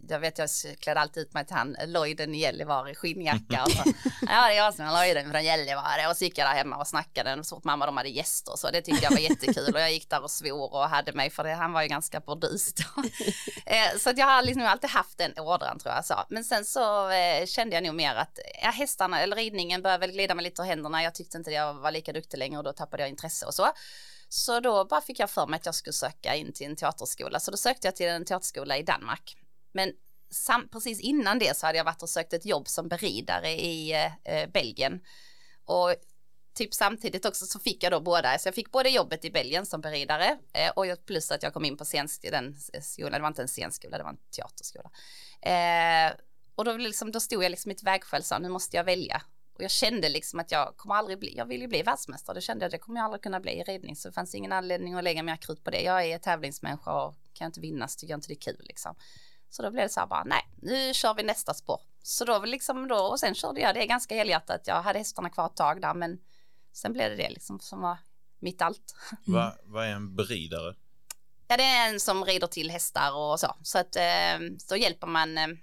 Jag 0.08 0.20
vet 0.20 0.38
jag 0.38 0.48
klädde 0.80 1.00
alltid 1.00 1.22
ut 1.22 1.34
mig 1.34 1.46
till 1.46 1.56
han 1.56 1.76
Lloyden 1.86 2.34
i 2.34 2.38
Gällivare 2.38 2.90
i 2.90 2.94
skinnjacka 2.94 3.64
och 3.64 3.70
så. 3.72 3.82
Ja 4.22 4.46
det 4.46 4.52
är 4.52 4.56
jag 4.56 4.74
som 4.74 4.86
är 4.86 4.92
Lloyden 4.92 5.30
från 5.30 5.44
Gällivare 5.44 6.08
och 6.08 6.16
så 6.16 6.24
gick 6.24 6.38
jag 6.38 6.48
där 6.48 6.54
hemma 6.54 6.76
och 6.76 6.86
snackade 6.86 7.44
så 7.44 7.56
fort 7.56 7.64
mamma 7.64 7.86
de 7.86 7.96
hade 7.96 8.08
gäster 8.08 8.52
och 8.52 8.58
så. 8.58 8.70
Det 8.70 8.82
tyckte 8.82 9.04
jag 9.04 9.10
var 9.10 9.18
jättekul 9.18 9.74
och 9.74 9.80
jag 9.80 9.92
gick 9.92 10.10
där 10.10 10.22
och 10.22 10.30
svor 10.30 10.74
och 10.74 10.88
hade 10.88 11.12
mig 11.12 11.30
för 11.30 11.44
det. 11.44 11.54
Han 11.54 11.72
var 11.72 11.82
ju 11.82 11.88
ganska 11.88 12.20
burdus 12.20 12.74
då. 12.74 13.02
Eh, 13.66 13.98
Så 13.98 14.10
att 14.10 14.18
jag 14.18 14.26
har 14.26 14.42
liksom 14.42 14.66
alltid 14.66 14.90
haft 14.90 15.18
den 15.18 15.38
ådran 15.38 15.78
tror 15.78 15.94
jag. 15.94 16.04
Så. 16.04 16.14
Men 16.28 16.44
sen 16.44 16.64
så 16.64 17.10
eh, 17.10 17.46
kände 17.46 17.74
jag 17.76 17.84
nog 17.84 17.94
mer 17.94 18.14
att 18.14 18.38
ja, 18.62 18.70
hästarna 18.70 19.20
eller 19.20 19.36
ridningen 19.36 19.82
började 19.82 20.00
väl 20.06 20.12
glida 20.12 20.34
mig 20.34 20.44
lite 20.44 20.62
ur 20.62 20.66
händerna. 20.66 21.02
Jag 21.02 21.14
tyckte 21.14 21.36
inte 21.38 21.50
jag 21.50 21.74
var 21.74 21.90
lika 21.90 22.12
duktig 22.12 22.38
längre 22.38 22.58
och 22.58 22.64
då 22.64 22.72
tappade 22.72 23.02
jag 23.02 23.10
intresse 23.10 23.46
och 23.46 23.54
så. 23.54 23.68
Så 24.28 24.60
då 24.60 24.84
bara 24.84 25.00
fick 25.00 25.18
jag 25.18 25.30
för 25.30 25.46
mig 25.46 25.56
att 25.56 25.66
jag 25.66 25.74
skulle 25.74 25.92
söka 25.92 26.34
in 26.34 26.52
till 26.52 26.66
en 26.66 26.76
teaterskola. 26.76 27.40
Så 27.40 27.50
då 27.50 27.56
sökte 27.56 27.86
jag 27.86 27.96
till 27.96 28.06
en 28.06 28.24
teaterskola 28.24 28.76
i 28.76 28.82
Danmark. 28.82 29.36
Men 29.72 29.92
sam- 30.30 30.68
precis 30.72 31.00
innan 31.00 31.38
det 31.38 31.56
så 31.56 31.66
hade 31.66 31.78
jag 31.78 31.84
varit 31.84 32.02
och 32.02 32.10
sökt 32.10 32.32
ett 32.32 32.46
jobb 32.46 32.68
som 32.68 32.88
beridare 32.88 33.50
i 33.50 33.92
eh, 34.24 34.50
Belgien. 34.52 35.00
Och 35.64 35.94
typ 36.54 36.74
samtidigt 36.74 37.24
också 37.24 37.46
så 37.46 37.58
fick 37.58 37.82
jag 37.82 37.92
då 37.92 38.00
båda, 38.00 38.38
så 38.38 38.48
jag 38.48 38.54
fick 38.54 38.72
både 38.72 38.88
jobbet 38.88 39.24
i 39.24 39.30
Belgien 39.30 39.66
som 39.66 39.80
beridare 39.80 40.38
eh, 40.52 40.70
och 40.70 41.06
plus 41.06 41.30
att 41.30 41.42
jag 41.42 41.52
kom 41.52 41.64
in 41.64 41.76
på 41.76 41.84
scenskolan. 41.84 42.56
den 42.72 42.82
skolan, 42.82 43.12
det 43.12 43.20
var 43.20 43.28
inte 43.28 43.42
en 43.42 43.48
scenskola, 43.48 43.98
det 43.98 44.04
var 44.04 44.10
en 44.10 44.18
teaterskola. 44.36 44.90
Eh, 45.40 46.12
och 46.54 46.64
då, 46.64 46.76
liksom, 46.76 47.12
då 47.12 47.20
stod 47.20 47.44
jag 47.44 47.50
liksom 47.50 47.70
i 47.70 47.74
ett 47.74 47.82
vägskäl, 47.82 48.22
så 48.22 48.38
nu 48.38 48.48
måste 48.48 48.76
jag 48.76 48.84
välja. 48.84 49.22
Och 49.58 49.64
jag 49.64 49.70
kände 49.70 50.08
liksom 50.08 50.40
att 50.40 50.50
jag 50.50 50.76
kommer 50.76 50.94
aldrig 50.94 51.18
bli, 51.18 51.36
jag 51.36 51.46
vill 51.46 51.60
ju 51.60 51.68
bli 51.68 51.82
världsmästare, 51.82 52.34
det 52.34 52.40
kände 52.40 52.64
jag, 52.64 52.72
det 52.72 52.78
kommer 52.78 53.00
jag 53.00 53.04
aldrig 53.04 53.22
kunna 53.22 53.40
bli 53.40 53.52
i 53.52 53.62
ridning, 53.62 53.96
så 53.96 54.08
det 54.08 54.14
fanns 54.14 54.34
ingen 54.34 54.52
anledning 54.52 54.94
att 54.94 55.04
lägga 55.04 55.22
mer 55.22 55.36
krut 55.36 55.64
på 55.64 55.70
det. 55.70 55.80
Jag 55.80 56.04
är 56.04 56.18
tävlingsmänniska 56.18 56.92
och 56.92 57.14
kan 57.32 57.44
jag 57.44 57.48
inte 57.48 57.60
vinna 57.60 57.88
så 57.88 57.98
tycker 57.98 58.12
jag 58.12 58.18
inte 58.18 58.28
det 58.28 58.34
är 58.34 58.52
kul 58.52 58.64
liksom. 58.64 58.94
Så 59.50 59.62
då 59.62 59.70
blev 59.70 59.84
det 59.84 59.88
så 59.88 60.00
här 60.00 60.06
bara, 60.06 60.24
nej, 60.24 60.48
nu 60.62 60.94
kör 60.94 61.14
vi 61.14 61.22
nästa 61.22 61.54
spår. 61.54 61.80
Så 62.02 62.24
då 62.24 62.44
liksom 62.44 62.88
då, 62.88 62.96
och 62.96 63.20
sen 63.20 63.34
körde 63.34 63.60
jag 63.60 63.74
det 63.74 63.86
ganska 63.86 64.14
helhjärtat. 64.14 64.66
Jag 64.66 64.82
hade 64.82 64.98
hästarna 64.98 65.30
kvar 65.30 65.46
ett 65.46 65.56
tag 65.56 65.80
där, 65.80 65.94
men 65.94 66.18
sen 66.72 66.92
blev 66.92 67.10
det 67.10 67.16
det 67.16 67.30
liksom 67.30 67.60
som 67.60 67.80
var 67.80 67.98
mitt 68.38 68.62
allt. 68.62 68.94
Va, 69.26 69.54
vad 69.64 69.84
är 69.84 69.90
en 69.90 70.16
beridare? 70.16 70.74
Ja, 71.48 71.56
det 71.56 71.62
är 71.62 71.88
en 71.88 72.00
som 72.00 72.24
rider 72.24 72.46
till 72.46 72.70
hästar 72.70 73.16
och 73.16 73.40
så. 73.40 73.54
Så 73.62 73.78
att 73.78 73.96
eh, 73.96 74.38
då 74.68 74.76
hjälper 74.76 75.06
man. 75.06 75.58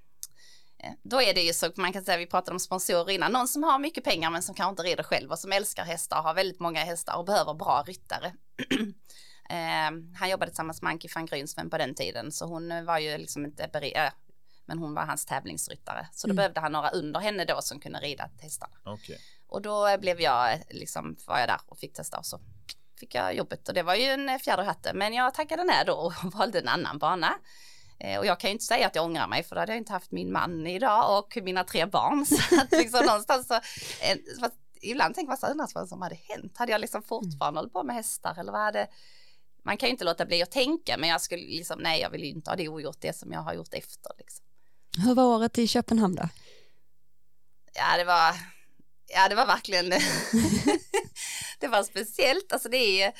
Eh, 0.83 0.91
då 1.03 1.21
är 1.21 1.33
det 1.33 1.41
ju 1.41 1.53
så, 1.53 1.71
man 1.75 1.93
kan 1.93 2.03
säga, 2.03 2.17
vi 2.17 2.25
pratade 2.27 2.51
om 2.55 2.59
sponsorer 2.59 3.09
innan, 3.11 3.31
någon 3.31 3.47
som 3.47 3.63
har 3.63 3.79
mycket 3.79 4.03
pengar 4.03 4.29
men 4.29 4.41
som 4.43 4.55
kanske 4.55 4.69
inte 4.69 4.83
rider 4.83 5.03
själv 5.03 5.31
och 5.31 5.39
som 5.39 5.51
älskar 5.51 5.83
hästar, 5.83 6.21
har 6.21 6.33
väldigt 6.33 6.59
många 6.59 6.83
hästar 6.83 7.17
och 7.17 7.25
behöver 7.25 7.53
bra 7.53 7.83
ryttare. 7.87 8.33
eh, 9.49 9.91
han 10.15 10.29
jobbade 10.29 10.51
tillsammans 10.51 10.81
med 10.81 10.89
Anki 10.89 11.07
van 11.15 11.25
Grynsven 11.25 11.69
på 11.69 11.77
den 11.77 11.95
tiden, 11.95 12.31
så 12.31 12.45
hon 12.45 12.85
var 12.85 12.99
ju 12.99 13.17
liksom 13.17 13.45
inte 13.45 13.69
beridare, 13.73 14.13
men 14.65 14.77
hon 14.79 14.93
var 14.93 15.05
hans 15.05 15.25
tävlingsryttare. 15.25 16.07
Så 16.11 16.27
då 16.27 16.31
Mm. 16.31 16.35
behövde 16.35 16.59
han 16.59 16.71
några 16.71 16.89
under 16.89 17.19
henne 17.19 17.45
då 17.45 17.61
som 17.61 17.79
kunde 17.79 17.99
rida 17.99 18.29
hästarna. 18.41 18.75
Okej. 18.83 19.19
Och 19.47 19.61
då 19.61 19.97
blev 19.97 20.21
jag 20.21 20.59
liksom, 20.69 21.17
var 21.27 21.39
jag 21.39 21.49
där 21.49 21.59
och 21.67 21.77
fick 21.79 21.93
testa 21.93 22.17
och 22.17 22.25
så 22.25 22.39
fick 22.99 23.15
jag 23.15 23.35
jobbet 23.35 23.67
och 23.67 23.73
det 23.73 23.83
var 23.83 23.95
ju 23.95 24.05
en 24.05 24.39
fjäder 24.39 24.63
i 24.63 24.65
hatten. 24.65 24.97
Men 24.97 25.13
jag 25.13 25.33
tackade 25.33 25.63
nej 25.63 25.83
då 25.85 25.93
och 25.93 26.13
valde 26.33 26.59
en 26.59 26.67
annan 26.67 26.97
bana. 26.97 27.33
Eh, 27.99 28.19
och 28.19 28.25
jag 28.25 28.39
kan 28.39 28.49
ju 28.49 28.51
inte 28.51 28.65
säga 28.65 28.87
att 28.87 28.95
jag 28.95 29.05
ångrar 29.05 29.27
mig 29.27 29.43
för 29.43 29.55
då 29.55 29.59
hade 29.61 29.71
jag 29.71 29.77
inte 29.77 29.93
haft 29.93 30.11
min 30.11 30.31
man 30.31 30.67
idag 30.67 31.17
och 31.17 31.37
mina 31.43 31.63
tre 31.63 31.85
barn. 31.85 32.25
Så 32.49 32.61
att 32.61 32.71
liksom 32.71 33.05
någonstans 33.05 33.47
så, 33.47 33.53
eh, 33.53 34.17
ibland 34.81 35.15
tänker 35.15 35.27
man 35.27 35.37
så 35.37 35.47
undrar 35.47 35.69
vad 35.73 35.89
som 35.89 36.01
hade 36.01 36.15
hänt. 36.15 36.57
Hade 36.57 36.71
jag 36.71 36.81
liksom 36.81 37.03
fortfarande 37.03 37.59
hållit 37.59 37.73
på 37.73 37.83
med 37.83 37.95
hästar 37.95 38.39
eller 38.39 38.51
vad 38.51 38.61
hade 38.61 38.87
man 39.65 39.77
kan 39.77 39.87
ju 39.87 39.91
inte 39.91 40.03
låta 40.03 40.25
bli 40.25 40.43
att 40.43 40.51
tänka 40.51 40.97
men 40.97 41.09
jag 41.09 41.21
skulle 41.21 41.41
liksom 41.41 41.79
nej 41.79 42.01
jag 42.01 42.09
vill 42.09 42.23
ju 42.23 42.29
inte 42.29 42.51
ha 42.51 42.55
det 42.55 42.69
ogjort 42.69 42.97
det 43.01 43.17
som 43.17 43.31
jag 43.31 43.39
har 43.39 43.53
gjort 43.53 43.73
efter 43.73 44.11
liksom. 44.17 44.45
Hur 44.97 45.15
var 45.15 45.23
året 45.23 45.57
i 45.57 45.67
Köpenhamn 45.67 46.15
då? 46.15 46.29
Ja, 47.73 47.97
det 47.97 48.03
var, 48.03 48.35
ja, 49.07 49.29
det 49.29 49.35
var 49.35 49.45
verkligen, 49.45 49.89
det 51.59 51.67
var 51.67 51.83
speciellt. 51.83 52.53
Alltså 52.53 52.69
det 52.69 53.01
är, 53.01 53.13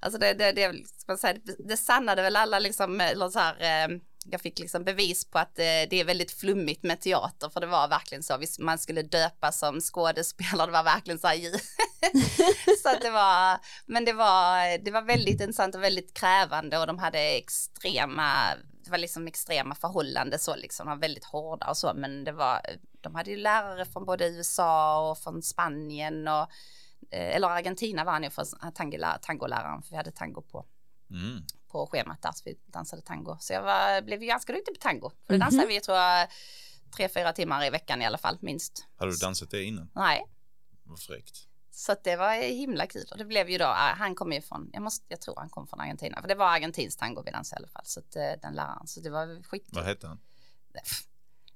alltså 0.00 0.18
det, 0.18 0.34
det, 0.34 0.52
det, 0.52 0.72
ska 0.86 1.12
man 1.12 1.18
säga, 1.18 1.38
det, 1.44 1.68
det 1.68 1.76
sannade 1.76 2.22
väl 2.22 2.36
alla 2.36 2.58
liksom, 2.58 3.00
eller 3.00 3.28
så 3.28 3.38
här, 3.38 3.60
eh, 3.60 3.98
jag 4.30 4.40
fick 4.40 4.58
liksom 4.58 4.84
bevis 4.84 5.24
på 5.24 5.38
att 5.38 5.58
eh, 5.58 5.64
det 5.64 5.92
är 5.92 6.04
väldigt 6.04 6.30
flummigt 6.30 6.82
med 6.82 7.00
teater, 7.00 7.48
för 7.48 7.60
det 7.60 7.66
var 7.66 7.88
verkligen 7.88 8.22
så, 8.22 8.38
man 8.58 8.78
skulle 8.78 9.02
döpa 9.02 9.52
som 9.52 9.80
skådespelare, 9.80 10.66
det 10.66 10.72
var 10.72 10.84
verkligen 10.84 11.18
så 11.18 11.26
här, 11.26 11.38
så 12.82 12.88
att 12.88 13.00
det 13.00 13.10
var, 13.10 13.58
men 13.86 14.04
det 14.04 14.12
var, 14.12 14.78
det 14.78 14.90
var 14.90 15.02
väldigt 15.02 15.40
intressant 15.40 15.74
och 15.74 15.82
väldigt 15.82 16.14
krävande 16.14 16.78
och 16.78 16.86
de 16.86 16.98
hade 16.98 17.18
extrema, 17.36 18.32
det 18.84 18.90
var 18.90 18.98
liksom 18.98 19.26
extrema 19.26 19.74
förhållanden 19.74 20.38
så 20.38 20.56
liksom, 20.56 20.86
de 20.86 20.90
var 20.90 21.00
väldigt 21.00 21.24
hårda 21.24 21.66
och 21.66 21.76
så, 21.76 21.92
men 21.94 22.24
det 22.24 22.32
var, 22.32 22.60
de 23.00 23.14
hade 23.14 23.30
ju 23.30 23.36
lärare 23.36 23.84
från 23.84 24.04
både 24.04 24.28
USA 24.28 25.10
och 25.10 25.18
från 25.18 25.42
Spanien 25.42 26.28
och, 26.28 26.50
eh, 27.10 27.36
eller 27.36 27.48
Argentina 27.48 28.04
var 28.04 28.12
han 28.12 28.24
ju 28.24 28.30
för 28.30 28.44
tangoläraren, 29.20 29.82
för 29.82 29.90
vi 29.90 29.96
hade 29.96 30.10
tango 30.10 30.42
på, 30.42 30.66
Mm 31.10 31.42
på 31.68 31.86
schemat 31.86 32.22
där 32.22 32.32
så 32.32 32.42
vi 32.44 32.58
dansade 32.66 33.02
tango. 33.02 33.36
Så 33.40 33.52
jag 33.52 33.62
var, 33.62 34.02
blev 34.02 34.20
ganska 34.20 34.52
duktig 34.52 34.74
på 34.74 34.80
tango. 34.80 35.10
För 35.10 35.32
det 35.32 35.34
Mhm. 35.34 35.40
dansade 35.40 35.66
vi 35.66 35.80
tror 35.80 35.96
jag 35.96 36.28
tre, 36.96 37.08
fyra 37.08 37.32
timmar 37.32 37.66
i 37.66 37.70
veckan 37.70 38.02
i 38.02 38.06
alla 38.06 38.18
fall 38.18 38.38
minst. 38.40 38.86
Hade 38.96 39.10
du 39.12 39.16
dansat 39.16 39.50
det 39.50 39.62
innan? 39.64 39.90
Nej, 39.94 40.24
Vad 40.84 41.00
fräckt. 41.00 41.36
så 41.70 41.96
det 42.04 42.16
var 42.16 42.34
himla 42.34 42.86
kul 42.86 43.06
och 43.10 43.18
det 43.18 43.24
blev 43.24 43.50
ju 43.50 43.58
då, 43.58 43.64
ah, 43.64 43.94
han 43.98 44.14
kom 44.14 44.32
ju 44.32 44.40
från, 44.40 44.70
jag, 44.72 44.82
måste, 44.82 45.04
jag 45.08 45.20
tror 45.20 45.34
han 45.36 45.48
kom 45.48 45.66
från 45.66 45.80
Argentina, 45.80 46.20
för 46.20 46.28
det 46.28 46.34
var 46.34 46.46
argentinsk 46.46 46.98
tango 46.98 47.22
vi 47.24 47.30
dansade 47.30 47.60
i 47.60 47.64
alla 47.64 47.68
fall, 47.72 47.84
så 47.86 48.00
att 48.00 48.16
eh, 48.16 48.22
den 48.42 48.54
läraren, 48.54 48.86
så 48.86 49.00
det 49.00 49.10
var 49.10 49.42
skitkul. 49.42 49.74
Vad 49.74 49.84
hette 49.84 50.06
han? 50.06 50.20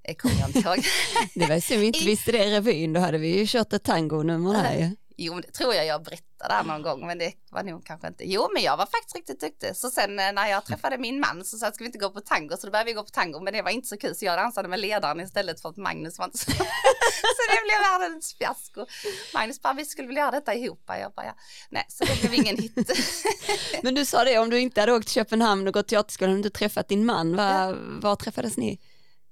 Det 0.05 0.15
kommer 0.15 0.35
jag 0.41 0.49
inte 0.49 0.59
ihåg. 0.59 0.79
Det 1.35 1.47
var 1.47 1.55
ju 1.55 1.61
synd 1.61 1.81
vi 1.81 1.87
inte 1.87 2.05
visste 2.05 2.33
det 2.33 2.45
i 2.45 2.51
revyn, 2.55 2.93
då 2.93 3.01
hade 3.01 3.19
vi 3.19 3.39
ju 3.39 3.45
kört 3.49 3.73
ett 3.73 3.85
tangonummer 3.85 4.53
där 4.53 4.75
ju. 4.75 4.97
Jo, 5.17 5.33
men 5.33 5.43
det 5.43 5.51
tror 5.51 5.75
jag 5.75 5.87
jag 5.87 6.03
berättade 6.03 6.55
där 6.55 6.65
någon 6.65 6.83
gång, 6.83 7.07
men 7.07 7.19
det 7.19 7.33
var 7.51 7.63
nog 7.63 7.87
kanske 7.87 8.07
inte. 8.07 8.25
Jo, 8.25 8.49
men 8.53 8.63
jag 8.63 8.77
var 8.77 8.87
faktiskt 8.87 9.17
riktigt 9.17 9.41
duktig. 9.41 9.77
Så 9.77 9.91
sen 9.91 10.19
eh, 10.19 10.33
när 10.33 10.47
jag 10.47 10.65
träffade 10.65 10.99
min 10.99 11.21
man 11.21 11.45
så 11.45 11.57
sa 11.59 11.67
jag, 11.67 11.75
ska 11.75 11.85
vi 11.85 11.87
inte 11.87 11.99
gå 11.99 12.11
på 12.11 12.21
tango? 12.21 12.57
Så 12.57 12.67
då 12.67 12.71
började 12.71 12.91
vi 12.91 12.93
gå 12.93 13.03
på 13.03 13.11
tango, 13.11 13.41
men 13.41 13.53
det 13.53 13.63
var 13.63 13.71
inte 13.71 13.89
så 13.89 13.97
kul, 13.97 14.15
så 14.15 14.25
jag 14.25 14.39
dansade 14.39 14.69
med 14.69 14.81
ledaren 14.81 15.21
istället 15.21 15.61
för 15.61 15.69
att 15.69 15.77
Magnus 15.77 16.19
var 16.19 16.25
inte 16.25 16.39
så. 16.39 16.51
så 17.37 17.43
det 17.51 17.63
blev 17.65 17.81
världens 17.91 18.35
fiasko. 18.35 18.87
Magnus 19.35 19.63
bara, 19.63 19.73
vi 19.73 19.85
skulle 19.85 20.09
vilja 20.09 20.23
göra 20.23 20.31
detta 20.31 20.55
ihop. 20.55 20.83
Jag 20.87 21.13
bara, 21.13 21.27
ja. 21.27 21.35
Nej, 21.71 21.85
så 21.89 22.05
det 22.05 22.21
blev 22.21 22.35
ingen 22.35 22.57
hit. 22.57 22.91
Men 23.83 23.95
du 23.95 24.05
sa 24.05 24.25
det, 24.25 24.39
om 24.39 24.51
du 24.51 24.61
inte 24.61 24.81
hade 24.81 24.93
åkt 24.93 25.07
till 25.07 25.15
Köpenhamn 25.15 25.67
och 25.67 25.75
gått 25.75 25.89
teaterskolan, 25.89 26.35
om 26.35 26.43
du 26.43 26.51
träffat 26.51 26.89
din 26.89 27.07
man, 27.07 27.37
var, 27.37 27.73
var 28.01 28.17
träffades 28.17 28.57
ni? 28.57 28.79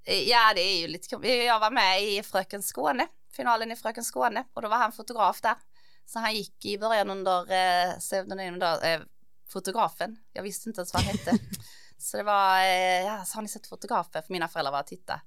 Ja, 0.05 0.53
det 0.55 0.61
är 0.61 0.81
ju 0.81 0.89
lite. 0.89 1.29
Jag 1.29 1.61
var 1.61 1.71
med 1.71 2.03
i 2.03 2.23
Fröken 2.23 2.63
Skåne, 2.63 3.07
finalen 3.37 3.73
i 3.73 3.77
Fröken 3.77 4.05
Skåne 4.05 4.45
och 4.55 4.63
då 4.63 4.69
var 4.69 4.77
han 4.77 4.93
fotograf 4.93 5.41
där. 5.41 5.55
Så 6.13 6.19
han 6.19 6.35
gick 6.35 6.65
i 6.65 6.79
början 6.79 7.11
under 7.11 7.53
eh, 7.53 7.99
pseudonym 7.99 8.59
då, 8.59 8.67
eh, 8.67 9.01
fotografen. 9.49 10.17
Jag 10.33 10.43
visste 10.43 10.69
inte 10.69 10.81
ens 10.81 10.95
vad 10.95 11.03
han 11.03 11.13
hette. 11.13 11.39
så 11.99 12.17
det 12.17 12.23
var, 12.23 12.61
eh, 12.61 13.03
ja, 13.05 13.25
så 13.25 13.35
har 13.35 13.43
ni 13.43 13.49
sett 13.49 13.67
fotografen? 13.67 14.23
För 14.23 14.33
mina 14.33 14.49
föräldrar 14.49 14.73
var 14.73 14.81
och 14.81 14.87
tittade. 14.87 15.21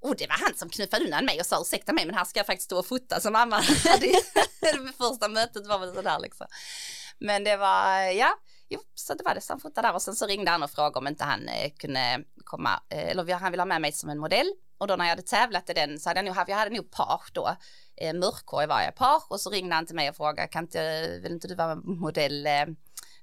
Och 0.00 0.16
det 0.16 0.26
var 0.26 0.36
han 0.44 0.54
som 0.54 0.68
knuffade 0.68 1.04
undan 1.04 1.24
mig 1.24 1.40
och 1.40 1.46
sa 1.46 1.60
ursäkta 1.60 1.92
mig 1.92 2.06
men 2.06 2.14
här 2.14 2.24
ska 2.24 2.38
jag 2.38 2.46
faktiskt 2.46 2.64
stå 2.64 2.78
och 2.78 2.86
fota 2.86 3.20
som 3.20 3.32
mamma 3.32 3.56
det 4.60 4.92
första 4.98 5.28
mötet 5.28 5.66
var 5.66 5.78
väl 5.78 5.94
sådär 5.94 6.18
liksom. 6.18 6.46
Men 7.18 7.44
det 7.44 7.56
var, 7.56 8.00
ja, 8.00 8.34
jo, 8.68 8.80
så 8.94 9.14
det 9.14 9.24
var 9.24 9.34
det. 9.34 9.40
Så 9.40 9.52
han 9.52 9.60
fotade 9.60 9.88
där 9.88 9.94
och 9.94 10.02
sen 10.02 10.14
så 10.14 10.26
ringde 10.26 10.50
han 10.50 10.62
och 10.62 10.70
frågade 10.70 10.98
om 10.98 11.06
inte 11.06 11.24
han 11.24 11.48
eh, 11.48 11.72
kunde 11.78 12.24
komma, 12.44 12.82
eh, 12.88 13.08
eller 13.08 13.34
han 13.34 13.50
ville 13.52 13.60
ha 13.60 13.66
med 13.66 13.80
mig 13.80 13.92
som 13.92 14.10
en 14.10 14.18
modell. 14.18 14.52
Och 14.82 14.88
då 14.88 14.96
när 14.96 15.04
jag 15.04 15.10
hade 15.10 15.22
tävlat 15.22 15.70
i 15.70 15.72
den 15.72 16.00
så 16.00 16.10
hade 16.10 16.18
jag 16.18 16.24
nog 16.24 16.34
haft, 16.34 16.48
jag 16.48 16.56
hade 16.56 16.76
nog 16.76 16.90
page 16.90 17.30
då, 17.32 17.56
eh, 17.96 18.14
mörkhår 18.14 18.62
i 18.62 18.66
varje 18.66 18.92
page. 18.92 19.22
Och 19.28 19.40
så 19.40 19.50
ringde 19.50 19.74
han 19.74 19.86
till 19.86 19.96
mig 19.96 20.08
och 20.08 20.16
frågade, 20.16 20.48
kan 20.48 20.64
inte, 20.64 21.08
vill 21.22 21.32
inte 21.32 21.48
du 21.48 21.54
vara 21.54 21.74
modell? 21.74 22.46
Eh, 22.46 22.64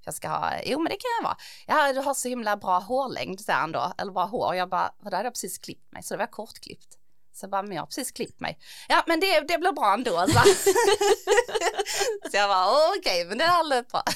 jag 0.05 0.13
ska 0.13 0.27
ha, 0.27 0.51
jo 0.65 0.79
men 0.79 0.89
det 0.89 0.97
kan 0.97 1.09
jag 1.19 1.23
vara. 1.23 1.37
Ja 1.67 1.93
du 1.93 1.99
har 1.99 2.13
så 2.13 2.27
himla 2.27 2.57
bra 2.57 2.79
hårlängd, 2.79 3.39
säger 3.41 3.59
han 3.59 3.71
då, 3.71 3.93
eller 3.97 4.11
bra 4.11 4.25
hår. 4.25 4.55
Jag 4.55 4.69
bara, 4.69 4.91
vad 4.99 5.13
hade 5.13 5.25
jag 5.25 5.33
precis 5.33 5.57
klippt 5.57 5.91
mig, 5.91 6.03
så 6.03 6.13
det 6.13 6.17
var 6.17 6.27
kortklippt. 6.27 6.97
Så 7.33 7.43
jag 7.43 7.49
bara, 7.49 7.63
men 7.63 7.75
jag 7.75 7.81
har 7.81 7.87
precis 7.87 8.11
klippt 8.11 8.39
mig. 8.39 8.59
Ja 8.89 9.03
men 9.07 9.19
det, 9.19 9.39
det 9.39 9.57
blir 9.57 9.71
bra 9.71 9.93
ändå. 9.93 10.11
Så, 10.11 10.39
så 12.31 12.37
jag 12.37 12.49
bara, 12.49 12.89
okej 12.97 13.25
men 13.25 13.37
det 13.37 13.45
har 13.45 13.63
löpt 13.63 13.91
bra. 13.91 14.03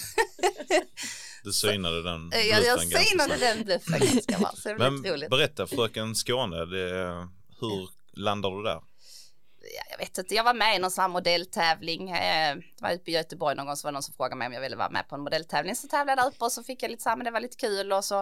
Du 1.43 1.53
synade 1.53 2.03
den 2.03 2.31
Jag, 2.33 2.45
jag 2.45 2.61
bluffen 2.61 2.89
ganska 2.89 2.99
synade 2.99 3.37
den 3.37 3.63
bluffen 3.63 3.99
ganska 3.99 4.39
bra, 4.39 4.51
så 4.55 4.69
det 4.69 4.77
Men 4.77 5.05
roligt. 5.05 5.29
berätta 5.29 5.67
Fröken 5.67 6.15
Skåne, 6.15 6.65
det, 6.65 7.27
hur 7.59 7.89
landar 8.13 8.51
du 8.51 8.63
där? 8.63 8.81
ja, 9.63 9.83
jag 9.89 9.97
vet 9.97 10.17
inte, 10.17 10.35
jag 10.35 10.43
var 10.43 10.53
med 10.53 10.75
i 10.75 10.79
någon 10.79 10.91
sån 10.91 11.01
här 11.01 11.09
modelltävling. 11.09 12.09
Eh, 12.09 12.55
det 12.55 12.81
var 12.81 12.91
ute 12.91 13.11
i 13.11 13.13
Göteborg 13.13 13.55
någon 13.55 13.65
gång 13.65 13.75
så 13.75 13.87
var 13.87 13.91
det 13.91 13.93
någon 13.93 14.03
som 14.03 14.13
frågade 14.13 14.35
mig 14.35 14.47
om 14.47 14.53
jag 14.53 14.61
ville 14.61 14.75
vara 14.75 14.89
med 14.89 15.09
på 15.09 15.15
en 15.15 15.21
modelltävling. 15.21 15.75
Så 15.75 15.87
tävlade 15.87 16.11
jag 16.11 16.17
där 16.17 16.35
uppe 16.35 16.45
och 16.45 16.51
så 16.51 16.63
fick 16.63 16.83
jag 16.83 16.91
lite 16.91 17.03
så 17.03 17.09
här, 17.09 17.15
men 17.17 17.25
det 17.25 17.31
var 17.31 17.39
lite 17.39 17.57
kul 17.57 17.91
och 17.91 18.05
så. 18.05 18.15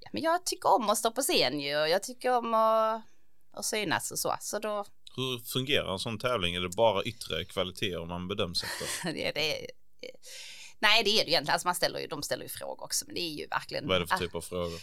Ja, 0.00 0.10
men 0.12 0.22
jag 0.22 0.46
tycker 0.46 0.74
om 0.74 0.90
att 0.90 0.98
stå 0.98 1.10
på 1.10 1.22
scen 1.22 1.60
ju 1.60 1.76
och 1.76 1.88
jag 1.88 2.02
tycker 2.02 2.36
om 2.36 2.54
att, 2.54 3.02
att 3.52 3.64
synas 3.64 4.10
och 4.10 4.18
så. 4.18 4.36
Så 4.40 4.58
då, 4.58 4.84
Hur 5.16 5.38
fungerar 5.38 5.92
en 5.92 5.98
sån 5.98 6.18
tävling? 6.18 6.54
Är 6.54 6.60
det 6.60 6.76
bara 6.76 7.02
yttre 7.02 7.44
kvaliteter 7.44 8.04
man 8.06 8.28
bedöms 8.28 8.64
efter? 8.64 9.12
det, 9.12 9.32
det, 9.34 9.66
nej 10.78 11.04
det 11.04 11.10
är 11.20 11.24
det 11.24 11.30
egentligen, 11.30 11.52
alltså 11.52 11.68
man 11.68 11.74
ställer 11.74 12.00
ju, 12.00 12.06
de 12.06 12.22
ställer 12.22 12.42
ju 12.42 12.48
frågor 12.48 12.84
också, 12.84 13.04
men 13.06 13.14
det 13.14 13.20
är 13.20 13.30
ju 13.34 13.46
verkligen. 13.46 13.88
Vad 13.88 13.96
är 13.96 14.00
det 14.00 14.06
för 14.06 14.16
typ 14.16 14.34
av 14.34 14.40
frågor? 14.40 14.80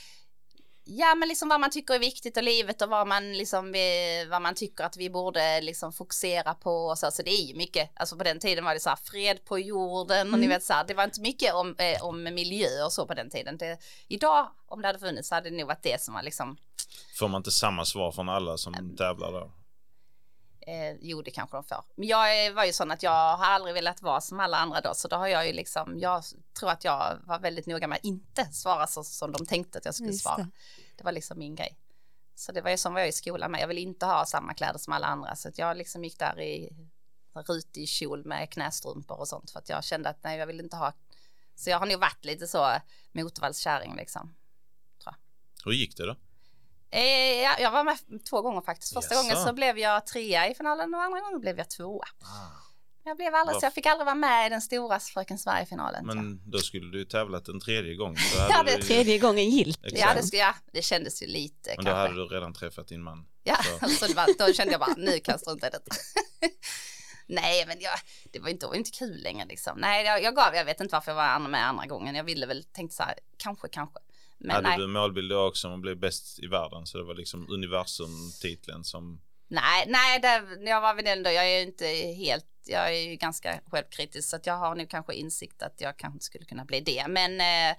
Ja, 0.86 1.16
men 1.16 1.28
liksom 1.30 1.50
vad 1.50 1.60
man 1.60 1.72
tycker 1.72 1.94
är 1.94 2.00
viktigt 2.00 2.38
i 2.38 2.42
livet 2.42 2.82
och 2.82 2.90
vad 2.90 3.08
man 3.08 3.34
liksom 3.38 3.74
vad 4.30 4.42
man 4.42 4.56
tycker 4.56 4.84
att 4.84 4.98
vi 4.98 5.10
borde 5.10 5.62
liksom 5.62 5.94
fokusera 5.94 6.54
på 6.54 6.72
och 6.72 6.98
så. 6.98 7.12
Så 7.12 7.22
det 7.22 7.32
är 7.32 7.46
ju 7.48 7.56
mycket, 7.56 7.92
alltså 7.96 8.18
på 8.18 8.24
den 8.24 8.40
tiden 8.40 8.66
var 8.66 8.74
det 8.74 8.80
så 8.80 8.90
här 8.90 9.00
fred 9.04 9.46
på 9.46 9.60
jorden 9.60 10.34
och 10.34 10.40
ni 10.40 10.48
vet 10.48 10.64
så 10.64 10.74
här, 10.74 10.84
det 10.88 10.94
var 10.94 11.04
inte 11.04 11.22
mycket 11.22 11.54
om, 11.54 11.76
eh, 11.78 12.04
om 12.04 12.24
miljö 12.24 12.84
och 12.86 12.94
så 12.94 13.08
på 13.08 13.14
den 13.14 13.30
tiden. 13.30 13.58
Det, 13.58 13.78
idag, 14.08 14.52
om 14.66 14.82
det 14.82 14.88
hade 14.88 15.00
funnits, 15.00 15.30
så 15.30 15.36
hade 15.36 15.50
det 15.50 15.56
nog 15.58 15.68
varit 15.68 15.84
det 15.84 16.02
som 16.02 16.14
var 16.14 16.24
liksom, 16.24 16.58
Får 17.20 17.28
man 17.28 17.40
inte 17.40 17.52
samma 17.52 17.86
svar 17.86 18.12
från 18.12 18.30
alla 18.30 18.58
som 18.58 18.74
Mm. 18.76 18.96
tävlar 18.96 19.32
där? 19.32 19.52
Eh, 20.68 20.98
jo 21.02 21.22
det 21.22 21.32
kanske 21.32 21.58
de 21.58 21.64
får. 21.64 21.84
Men 21.96 22.08
jag 22.08 22.54
var 22.54 22.66
ju 22.66 22.74
sån 22.74 22.92
att 22.92 23.04
jag 23.04 23.38
har 23.38 23.46
aldrig 23.46 23.74
velat 23.74 24.02
vara 24.02 24.22
som 24.22 24.40
alla 24.40 24.58
andra 24.58 24.82
då, 24.82 24.94
så 24.94 25.08
då 25.08 25.16
har 25.16 25.28
jag 25.28 25.48
ju 25.48 25.54
liksom, 25.54 26.00
jag 26.00 26.24
tror 26.60 26.70
att 26.70 26.84
jag 26.84 27.20
var 27.24 27.40
väldigt 27.40 27.66
noga 27.66 27.88
med 27.88 27.96
att 27.96 28.04
inte 28.04 28.46
svara 28.46 28.88
så 28.88 29.04
som 29.04 29.32
de 29.32 29.46
tänkte 29.46 29.78
att 29.78 29.86
jag 29.86 29.96
skulle 29.96 30.10
Just 30.10 30.24
svara. 30.24 30.38
det. 30.38 30.50
Det 30.96 31.04
var 31.04 31.12
liksom 31.12 31.40
min 31.40 31.56
grej. 31.56 31.78
Så 32.36 32.52
det 32.52 32.62
var 32.62 32.70
ju 32.70 32.78
som 32.78 32.94
var 32.94 33.00
jag 33.00 33.10
i 33.10 33.12
skolan 33.12 33.52
med. 33.52 33.62
Jag 33.62 33.68
vill 33.68 33.78
inte 33.78 34.06
ha 34.06 34.26
samma 34.26 34.54
kläder 34.54 34.80
som 34.80 34.94
alla 34.94 35.08
andra. 35.08 35.36
Så 35.36 35.50
att 35.50 35.58
jag 35.58 35.78
liksom 35.78 36.04
gick 36.04 36.20
där 36.20 36.42
i 36.42 36.70
rutig 37.48 37.90
kjol 37.90 38.26
med 38.26 38.50
knästrumpor 38.50 39.20
och 39.20 39.28
sånt. 39.28 39.52
För 39.52 39.60
att 39.60 39.70
jag 39.70 39.84
kände 39.84 40.10
att 40.10 40.24
nej, 40.24 40.40
jag 40.40 40.48
vill 40.48 40.60
inte 40.60 40.76
ha. 40.76 40.94
Så 41.56 41.70
jag 41.70 41.80
har 41.80 41.86
nog 41.86 42.00
varit 42.00 42.26
lite 42.26 42.48
så 42.48 42.74
motorvallskärring 43.12 43.96
liksom. 43.96 44.36
Hur 45.66 45.72
gick 45.72 45.98
det 45.98 46.06
då? 46.06 46.16
Eh, 46.94 47.42
ja, 47.42 47.56
jag 47.60 47.72
var 47.72 47.84
med 47.84 47.98
två 48.30 48.42
gånger 48.42 48.62
faktiskt. 48.62 48.94
Första 48.94 49.16
Jaså? 49.16 49.24
gången 49.30 49.46
så 49.48 49.54
blev 49.54 49.78
jag 49.78 50.06
trea 50.08 50.50
i 50.50 50.56
finalen 50.56 50.94
och 50.94 51.02
andra 51.02 51.20
gången 51.20 51.40
blev 51.42 51.58
jag 51.58 51.70
tvåa. 51.70 52.06
Ah. 52.22 52.64
Jag 53.06 53.18
blev 53.18 53.36
aldrig, 53.36 53.60
så 53.60 53.66
jag 53.66 53.74
fick 53.74 53.86
aldrig 53.86 54.06
vara 54.06 54.16
med 54.16 54.48
i 54.48 54.50
den 54.50 54.62
stora 54.62 55.00
Fröken 55.00 55.38
Sverige-finalen. 55.38 56.06
Men 56.06 56.42
då 56.52 56.58
skulle 56.58 56.92
du 56.92 57.06
tävlat 57.06 57.48
en 57.48 57.60
tredje 57.60 57.96
gång. 57.96 58.16
Ja, 58.50 58.64
det 58.64 58.76
du, 58.76 58.82
Tredje 58.84 59.20
gången 59.20 59.50
gilt. 59.50 59.80
Ja, 59.82 60.14
det, 60.14 60.24
skulle, 60.24 60.42
ja, 60.42 60.56
det 60.72 60.82
kändes 60.82 61.24
ju 61.24 61.28
lite 61.28 61.74
Men 61.78 61.86
då 61.86 61.92
kanske. 61.92 62.00
hade 62.02 62.16
du 62.16 62.36
redan 62.36 62.54
träffat 62.54 62.88
din 62.88 63.04
man. 63.04 63.26
Ja, 63.44 63.58
Så. 63.80 63.88
så 64.00 64.08
det 64.08 64.14
var, 64.14 64.48
då 64.48 64.54
kände 64.54 64.72
jag 64.72 64.80
bara, 64.80 64.94
nu 64.98 65.20
kan 65.20 65.34
jag 65.34 65.40
strunta 65.40 65.68
i 65.68 65.70
detta. 65.70 65.96
Nej, 67.28 67.66
men 67.68 67.78
jag, 67.80 67.94
det 68.32 68.40
var 68.40 68.50
inte, 68.50 68.66
det 68.66 68.70
var 68.70 68.76
inte 68.76 68.92
kul 68.92 69.22
längre 69.24 69.46
liksom. 69.46 69.78
Nej, 69.78 70.06
jag, 70.06 70.24
jag 70.24 70.36
gav, 70.36 70.56
jag 70.56 70.66
vet 70.66 70.82
inte 70.82 70.96
varför 70.96 71.12
jag 71.12 71.16
var 71.16 71.40
med 71.40 71.68
andra 71.68 71.86
gången. 71.86 72.16
Jag 72.16 72.24
ville 72.24 72.46
väl, 72.46 72.64
tänkte 72.64 72.96
så 72.96 73.04
här, 73.04 73.16
kanske, 73.38 73.68
kanske. 73.68 74.00
Men 74.38 74.52
hade 74.56 74.68
nej, 74.68 74.78
du 74.78 74.88
målbild 74.88 75.32
då 75.32 75.48
också 75.48 75.68
om 75.68 75.74
att 75.74 75.82
bli 75.82 75.96
bäst 75.96 76.40
i 76.40 76.48
världen? 76.48 76.86
Så 76.86 76.98
det 76.98 77.04
var 77.04 77.16
liksom 77.16 77.50
universum-titeln 77.50 78.84
som... 78.84 79.22
nej, 79.48 79.86
nej, 79.88 80.20
det, 80.20 80.70
jag 80.70 80.82
var 80.82 80.94
väl 80.94 81.08
ändå, 81.08 81.30
jag 81.30 81.50
är 81.50 81.60
ju 81.60 81.66
inte 81.66 81.86
helt, 82.18 82.46
jag 82.66 82.96
är 82.96 83.10
ju 83.10 83.16
ganska 83.16 83.60
självkritisk 83.68 84.30
så 84.30 84.36
att 84.36 84.46
jag 84.46 84.58
har 84.58 84.76
nu 84.76 84.86
kanske 84.86 85.14
insikt 85.14 85.64
att 85.64 85.82
jag 85.82 85.98
kanske 85.98 86.16
inte 86.16 86.26
skulle 86.26 86.46
kunna 86.46 86.66
bli 86.66 86.80
det. 86.80 87.06
Men 87.08 87.32
eh, 87.42 87.78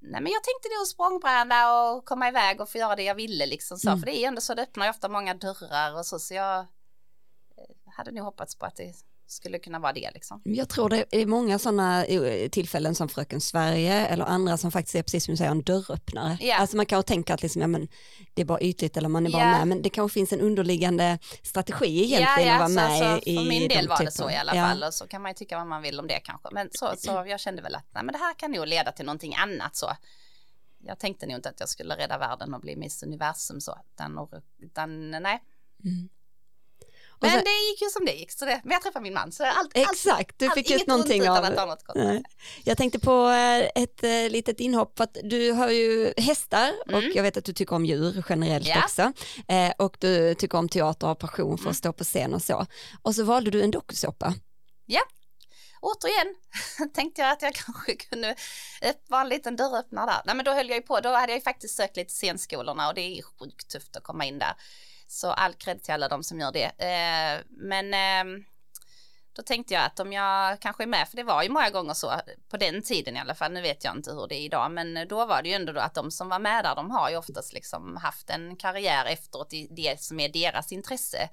Nej 0.00 0.20
men 0.20 0.32
jag 0.32 0.42
tänkte 0.44 0.68
då 0.80 0.84
språngbräda 0.86 1.80
och 1.80 2.04
komma 2.04 2.28
iväg 2.28 2.60
och 2.60 2.68
få 2.68 2.78
göra 2.78 2.96
det 2.96 3.02
jag 3.02 3.14
ville 3.14 3.46
liksom 3.46 3.78
så. 3.78 3.88
Mm. 3.88 4.00
För 4.00 4.06
det 4.06 4.16
är 4.16 4.28
ändå 4.28 4.40
så 4.40 4.54
det 4.54 4.62
öppnar 4.62 4.86
ju 4.86 4.90
ofta 4.90 5.08
många 5.08 5.34
dörrar 5.34 5.98
och 5.98 6.06
så. 6.06 6.18
Så 6.18 6.34
jag 6.34 6.58
eh, 6.58 7.92
hade 7.96 8.10
nog 8.10 8.24
hoppats 8.24 8.58
på 8.58 8.66
att 8.66 8.76
det 8.76 8.94
skulle 9.26 9.58
kunna 9.58 9.78
vara 9.78 9.92
det 9.92 10.10
liksom. 10.14 10.40
Jag 10.44 10.68
tror 10.68 10.88
det 10.88 11.04
är 11.10 11.26
många 11.26 11.58
sådana 11.58 12.04
tillfällen 12.50 12.94
som 12.94 13.08
Fröken 13.08 13.40
Sverige 13.40 14.06
eller 14.06 14.24
andra 14.24 14.56
som 14.56 14.70
faktiskt 14.72 14.94
är 14.94 15.02
precis 15.02 15.24
som 15.24 15.32
du 15.32 15.36
säger 15.36 15.50
en 15.50 15.62
dörröppnare. 15.62 16.38
Ja. 16.40 16.56
Alltså 16.56 16.76
man 16.76 16.86
kan 16.86 17.02
tänka 17.02 17.34
att 17.34 17.42
liksom, 17.42 17.62
ja, 17.62 17.68
men 17.68 17.88
det 18.34 18.42
är 18.42 18.46
bara 18.46 18.60
ytligt 18.60 18.96
eller 18.96 19.08
man 19.08 19.26
är 19.26 19.30
bara 19.30 19.42
Ja. 19.42 19.58
med 19.58 19.68
men 19.68 19.82
det 19.82 19.90
kanske 19.90 20.14
finns 20.14 20.32
en 20.32 20.40
underliggande 20.40 21.18
strategi 21.42 22.04
egentligen 22.04 22.54
att 22.54 22.58
vara 22.58 22.68
så, 22.68 22.74
med 22.74 23.22
så, 23.22 23.30
i 23.30 23.36
För 23.36 23.44
min 23.44 23.68
de 23.68 23.74
del 23.74 23.88
var 23.88 23.96
det 23.98 24.10
typerna. 24.10 24.10
så 24.10 24.30
i 24.30 24.36
alla 24.36 24.52
fall 24.52 24.82
och 24.82 24.94
så 24.94 25.06
kan 25.06 25.22
man 25.22 25.30
ju 25.30 25.34
tycka 25.34 25.58
vad 25.58 25.66
man 25.66 25.82
vill 25.82 26.00
om 26.00 26.06
det 26.06 26.20
kanske. 26.20 26.48
Men 26.52 26.68
så, 26.72 26.94
så 26.98 27.10
jag 27.28 27.40
kände 27.40 27.62
väl 27.62 27.74
att 27.74 27.86
nej, 27.94 28.04
men 28.04 28.12
det 28.12 28.18
här 28.18 28.34
kan 28.38 28.50
nog 28.52 28.66
leda 28.66 28.92
till 28.92 29.04
någonting 29.06 29.34
annat 29.34 29.76
så. 29.76 29.92
Jag 30.78 30.98
tänkte 30.98 31.26
nog 31.26 31.36
inte 31.36 31.48
att 31.48 31.60
jag 31.60 31.68
skulle 31.68 31.96
rädda 31.96 32.18
världen 32.18 32.54
och 32.54 32.60
bli 32.60 32.76
Miss 32.76 33.02
Universum 33.02 33.60
så. 33.60 33.78
Utan, 33.94 34.28
utan 34.58 35.10
nej. 35.10 35.42
Mm. 35.84 36.08
Och 37.18 37.22
Men 37.22 37.30
sen- 37.30 37.44
det 37.44 37.70
gick 37.70 37.82
ju 37.82 37.88
som 37.88 38.04
det 38.04 38.12
gick. 38.12 38.32
Så 38.32 38.44
det, 38.44 38.60
men 38.64 38.72
jag 38.72 38.82
träffade 38.82 39.02
min 39.02 39.14
man. 39.14 39.32
Så 39.32 39.44
allt, 39.44 39.56
allt, 39.56 39.76
Exakt, 39.76 40.38
du 40.38 40.44
allt, 40.46 40.54
fick 40.54 40.70
inget 40.70 40.82
ut 40.82 40.86
någonting 40.88 41.28
ont 41.30 41.58
av... 41.58 41.76
Nej. 41.94 42.22
Jag 42.64 42.76
tänkte 42.76 42.98
på 42.98 43.28
eh, 43.28 43.82
ett 43.82 44.02
eh, 44.04 44.30
litet 44.30 44.60
inhopp, 44.60 44.96
för 44.96 45.04
att 45.04 45.16
du 45.22 45.52
har 45.52 45.68
ju 45.70 46.12
hästar 46.16 46.72
och 46.86 46.92
Mm. 46.92 47.12
jag 47.14 47.22
vet 47.22 47.36
att 47.36 47.44
du 47.44 47.52
tycker 47.52 47.74
om 47.76 47.84
djur 47.86 48.24
generellt 48.28 48.66
Ja. 48.68 48.82
också. 48.84 49.12
Eh, 49.48 49.72
Och 49.78 49.96
du 50.00 50.34
tycker 50.34 50.58
om 50.58 50.68
teater 50.68 51.06
och 51.06 51.08
har 51.08 51.14
passion 51.14 51.58
för 51.58 51.62
Mm. 51.64 51.70
att 51.70 51.76
stå 51.76 51.92
på 51.92 52.04
scen 52.04 52.34
och 52.34 52.42
så. 52.42 52.66
Och 53.02 53.14
så 53.14 53.24
valde 53.24 53.50
du 53.50 53.62
en 53.62 53.70
dokusåpa. 53.70 54.34
återigen 55.80 56.34
tänkte 56.94 57.20
jag 57.22 57.30
att 57.32 57.42
jag 57.42 57.54
kanske 57.54 57.94
kunde 57.96 58.36
vara 59.08 59.20
en 59.22 59.28
liten 59.28 59.56
dörröppnare 59.56 60.06
där. 60.06 60.22
Nej 60.26 60.34
men 60.36 60.44
då 60.44 60.52
höll 60.52 60.68
jag 60.68 60.76
ju 60.76 60.82
på, 60.82 61.00
då 61.00 61.08
hade 61.08 61.32
jag 61.32 61.38
ju 61.38 61.42
faktiskt 61.42 61.76
sökt 61.76 61.96
lite 61.96 62.12
scenskolorna 62.12 62.88
och 62.88 62.94
det 62.94 63.00
är 63.00 63.22
sjukt 63.22 63.68
tufft 63.70 63.96
att 63.96 64.02
komma 64.02 64.24
in 64.24 64.38
där. 64.38 64.54
Så 65.06 65.30
all 65.30 65.54
cred 65.54 65.82
till 65.82 65.94
alla 65.94 66.08
de 66.08 66.22
som 66.22 66.40
gör 66.40 66.52
det. 66.52 66.64
Eh, 66.64 67.44
men 67.48 67.94
eh, 67.94 68.44
då 69.32 69.42
tänkte 69.42 69.74
jag 69.74 69.84
att 69.84 70.00
om 70.00 70.12
jag 70.12 70.60
kanske 70.60 70.82
är 70.82 70.86
med, 70.86 71.08
för 71.08 71.16
det 71.16 71.22
var 71.22 71.42
ju 71.42 71.48
många 71.48 71.70
gånger 71.70 71.94
så 71.94 72.12
på 72.48 72.56
den 72.56 72.82
tiden 72.82 73.16
i 73.16 73.20
alla 73.20 73.34
fall, 73.34 73.52
nu 73.52 73.60
vet 73.62 73.84
jag 73.84 73.96
inte 73.96 74.12
hur 74.12 74.26
det 74.28 74.34
är 74.34 74.40
idag, 74.40 74.70
men 74.70 75.08
då 75.08 75.26
var 75.26 75.42
det 75.42 75.48
ju 75.48 75.54
ändå 75.54 75.72
då 75.72 75.80
att 75.80 75.94
de 75.94 76.10
som 76.10 76.28
var 76.28 76.38
med 76.38 76.64
där, 76.64 76.74
de 76.74 76.90
har 76.90 77.10
ju 77.10 77.16
oftast 77.16 77.52
liksom 77.52 77.96
haft 77.96 78.30
en 78.30 78.56
karriär 78.56 79.04
efteråt 79.04 79.52
i 79.52 79.68
det 79.70 80.00
som 80.00 80.20
är 80.20 80.28
deras 80.28 80.72
intresse. 80.72 81.28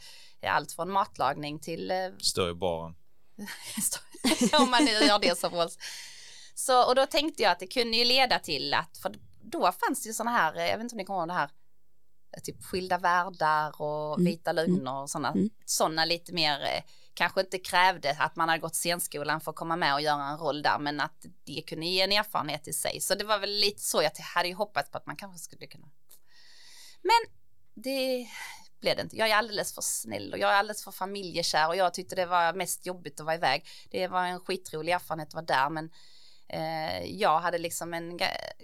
Allt 0.48 0.72
från 0.72 0.92
matlagning 0.92 1.60
till... 1.60 1.92
eh, 1.92 1.98
Står 2.18 2.50
i 2.50 2.54
baren. 2.54 2.96
om 4.60 4.72
man 4.72 4.86
nu 4.86 4.92
gör 4.92 5.20
det 5.20 5.38
som 5.38 5.54
oss. 5.54 5.78
Så, 6.56 6.88
och 6.88 6.96
då 6.96 7.06
tänkte 7.06 7.44
jag 7.44 7.52
att 7.52 7.60
det 7.60 7.68
kunde 7.68 7.98
ju 7.98 8.06
leda 8.06 8.40
till 8.40 8.74
att, 8.74 8.98
för 8.98 9.16
då 9.42 9.72
fanns 9.72 10.04
det 10.04 10.08
ju 10.08 10.14
sådana 10.14 10.38
här, 10.38 10.56
jag 10.56 10.78
vet 10.78 10.84
inte 10.84 10.94
om 10.94 10.98
ni 10.98 11.06
kommer 11.06 11.20
ihåg 11.20 11.28
det 11.28 11.34
här, 11.34 11.50
typ 12.44 12.64
skilda 12.64 12.98
världar 12.98 13.82
och 13.82 14.14
Mm. 14.20 14.26
vita 14.26 14.52
lögner 14.52 15.02
och 15.02 15.10
sådana, 15.10 15.32
Mm. 15.32 15.50
sådana 15.66 16.06
lite 16.06 16.34
mer, 16.34 16.62
eh, 16.62 16.84
kanske 17.14 17.42
inte 17.42 17.58
krävde 17.60 18.16
att 18.20 18.36
man 18.36 18.50
hade 18.50 18.62
gått 18.62 18.76
scenskolan 18.76 19.42
för 19.42 19.52
att 19.52 19.56
komma 19.58 19.76
med 19.76 19.94
och 19.94 20.02
göra 20.02 20.24
en 20.24 20.38
roll 20.38 20.62
där, 20.62 20.80
men 20.80 21.00
att 21.00 21.26
det 21.46 21.62
kunde 21.62 21.86
ge 21.86 22.02
en 22.02 22.12
erfarenhet 22.12 22.68
i 22.68 22.74
sig. 22.74 23.02
Så 23.02 23.16
det 23.16 23.24
var 23.24 23.40
väl 23.40 23.50
lite 23.52 23.82
så 23.82 24.02
jag 24.04 24.12
hade 24.20 24.48
ju 24.48 24.54
hoppats 24.56 24.92
på 24.92 24.98
att 24.98 25.06
man 25.06 25.16
kanske 25.16 25.40
skulle 25.40 25.68
kunna. 25.68 25.88
Men 27.02 27.34
det 27.84 28.28
blev 28.82 28.96
det 28.96 29.02
inte. 29.02 29.18
Jag 29.18 29.30
är 29.30 29.36
alldeles 29.36 29.74
för 29.76 29.82
snäll 29.82 30.34
och 30.34 30.40
jag 30.40 30.50
är 30.52 30.56
alldeles 30.56 30.84
för 30.84 30.92
familjekär 30.92 31.68
och 31.68 31.76
jag 31.76 31.94
tyckte 31.94 32.16
det 32.16 32.26
var 32.26 32.54
mest 32.54 32.86
jobbigt 32.86 33.20
att 33.20 33.26
vara 33.26 33.36
iväg. 33.36 33.66
Det 33.92 34.08
var 34.08 34.26
en 34.26 34.40
skitrolig 34.40 34.94
erfarenhet 34.94 35.28
att 35.28 35.34
vara 35.34 35.46
där, 35.46 35.70
men 35.70 35.90
jag 37.06 37.40
hade 37.40 37.58
liksom 37.58 37.94
en, 37.94 38.20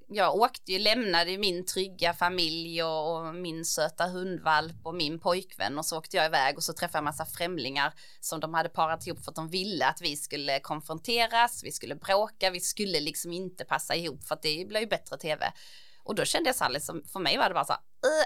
jag 0.07 0.36
åkte 0.36 0.71
ju, 0.71 0.79
lämnade 0.79 1.38
min 1.38 1.65
trygga 1.65 2.13
familj 2.13 2.83
och, 2.83 3.15
och 3.15 3.36
min 3.36 3.65
söta 3.65 4.07
hundvalp 4.07 4.75
och 4.83 4.95
min 4.95 5.19
pojkvän 5.19 5.77
och 5.77 5.86
så 5.86 5.98
åkte 5.98 6.17
jag 6.17 6.25
iväg 6.25 6.57
och 6.57 6.63
så 6.63 6.74
träffade 6.74 6.95
jag 6.98 7.01
en 7.01 7.03
massa 7.03 7.25
främlingar 7.25 7.93
som 8.19 8.39
de 8.39 8.53
hade 8.53 8.69
parat 8.69 9.07
ihop 9.07 9.24
för 9.24 9.31
att 9.31 9.36
de 9.36 9.50
ville 9.50 9.86
att 9.86 10.01
vi 10.01 10.15
skulle 10.15 10.59
konfronteras, 10.59 11.63
vi 11.63 11.71
skulle 11.71 11.95
bråka, 11.95 12.50
vi 12.50 12.59
skulle 12.59 13.00
liksom 13.00 13.31
inte 13.33 13.65
passa 13.65 13.95
ihop 13.95 14.24
för 14.24 14.36
att 14.36 14.41
det 14.41 14.65
blev 14.67 14.81
ju 14.81 14.88
bättre 14.88 15.17
tv. 15.17 15.53
Och 16.03 16.15
då 16.15 16.25
kände 16.25 16.50
jag 16.50 16.55
så 16.55 16.63
här, 16.63 16.71
liksom, 16.71 17.03
för 17.13 17.19
mig 17.19 17.38
var 17.38 17.48
det 17.48 17.53
bara 17.53 17.65
så 17.65 17.74
här, 17.74 17.81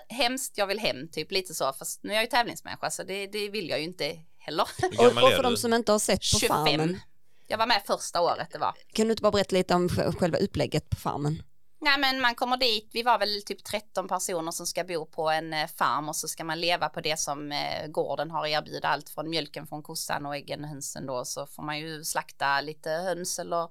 "Äh, 0.09 0.15
hemskt, 0.17 0.57
jag 0.57 0.67
vill 0.67 0.79
hem, 0.79 1.07
typ 1.11 1.31
lite 1.31 1.53
så, 1.53 1.73
fast 1.73 2.03
nu 2.03 2.09
är 2.09 2.13
jag 2.15 2.23
ju 2.23 2.29
tävlingsmänniska 2.29 2.91
så 2.91 3.03
det, 3.03 3.27
det 3.27 3.49
vill 3.49 3.69
jag 3.69 3.79
ju 3.79 3.85
inte 3.85 4.15
heller. 4.37 4.67
Och, 4.99 5.05
och 5.05 5.31
för 5.31 5.43
de 5.43 5.57
som 5.57 5.73
inte 5.73 5.91
har 5.91 5.99
sett 5.99 6.19
på 6.19 6.39
25. 6.39 6.47
farmen, 6.49 6.99
Jag 7.47 7.57
var 7.57 7.65
med 7.67 7.81
första 7.87 8.21
året 8.21 8.47
det 8.51 8.57
var. 8.59 8.73
kan 8.93 9.07
du 9.07 9.11
inte 9.11 9.21
bara 9.21 9.31
berätta 9.31 9.55
lite 9.55 9.75
om 9.75 9.87
sj- 9.87 10.15
själva 10.19 10.37
upplägget 10.37 10.89
på 10.89 10.95
farmen? 10.95 11.43
Nej 11.79 11.97
men 11.99 12.21
man 12.21 12.35
kommer 12.35 12.57
dit, 12.57 12.89
vi 12.93 13.03
var 13.03 13.19
väl 13.19 13.41
typ 13.45 13.63
13 13.63 14.07
personer 14.07 14.51
som 14.51 14.65
ska 14.67 14.83
bo 14.83 15.05
på 15.05 15.29
en 15.29 15.53
eh, 15.53 15.67
farm 15.67 16.09
och 16.09 16.15
så 16.15 16.27
ska 16.27 16.43
man 16.43 16.61
leva 16.61 16.89
på 16.89 17.01
det 17.01 17.19
som 17.19 17.51
eh, 17.51 17.87
gården 17.87 18.31
har 18.31 18.43
att 18.43 18.49
erbjuda, 18.49 18.87
allt 18.87 19.09
från 19.09 19.29
mjölken 19.29 19.67
från 19.67 19.83
kossan 19.83 20.25
och 20.25 20.35
äggen 20.35 20.63
och 20.63 20.69
hönsen 20.69 21.05
då, 21.05 21.25
så 21.25 21.45
får 21.47 21.63
man 21.63 21.79
ju 21.79 22.03
slakta 22.03 22.61
lite 22.61 22.89
höns 22.89 23.39
eller 23.39 23.69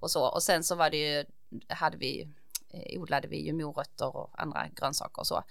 och 0.00 0.10
så. 0.10 0.24
Och 0.24 0.42
sen 0.42 0.64
så 0.64 0.74
var 0.74 0.90
det 0.90 0.96
ju, 0.96 1.24
hade 1.68 1.96
vi, 1.96 2.28
eh, 2.70 3.00
odlade 3.00 3.28
vi 3.28 3.46
ju 3.46 3.52
morötter 3.52 4.16
och 4.16 4.30
andra 4.42 4.66
grönsaker 4.76 5.20
och 5.20 5.26
så. 5.26 5.42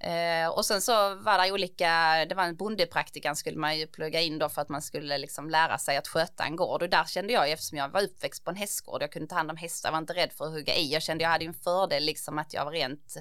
Eh, 0.00 0.48
och 0.48 0.66
sen 0.66 0.80
så 0.80 1.14
var 1.14 1.38
det 1.38 1.52
olika, 1.52 2.24
det 2.28 2.34
var 2.34 2.44
en 2.44 2.56
bondepraktikan 2.56 3.36
skulle 3.36 3.58
man 3.58 3.78
ju 3.78 3.86
plugga 3.86 4.20
in 4.20 4.38
då 4.38 4.48
för 4.48 4.62
att 4.62 4.68
man 4.68 4.82
skulle 4.82 5.18
liksom 5.18 5.50
lära 5.50 5.78
sig 5.78 5.96
att 5.96 6.08
sköta 6.08 6.44
en 6.44 6.56
gård. 6.56 6.82
Och 6.82 6.88
där 6.88 7.04
kände 7.04 7.32
jag 7.32 7.50
eftersom 7.50 7.78
jag 7.78 7.88
var 7.88 8.02
uppväxt 8.02 8.44
på 8.44 8.50
en 8.50 8.56
hästgård, 8.56 9.02
jag 9.02 9.12
kunde 9.12 9.28
ta 9.28 9.34
hand 9.34 9.50
om 9.50 9.56
hästar, 9.56 9.88
jag 9.88 9.92
var 9.92 9.98
inte 9.98 10.14
rädd 10.14 10.32
för 10.32 10.44
att 10.44 10.52
hugga 10.52 10.74
i, 10.74 10.92
jag 10.92 11.02
kände 11.02 11.24
jag 11.24 11.30
hade 11.30 11.44
en 11.44 11.54
fördel 11.54 12.04
liksom 12.04 12.38
att 12.38 12.54
jag 12.54 12.64
var 12.64 12.72
rent, 12.72 13.16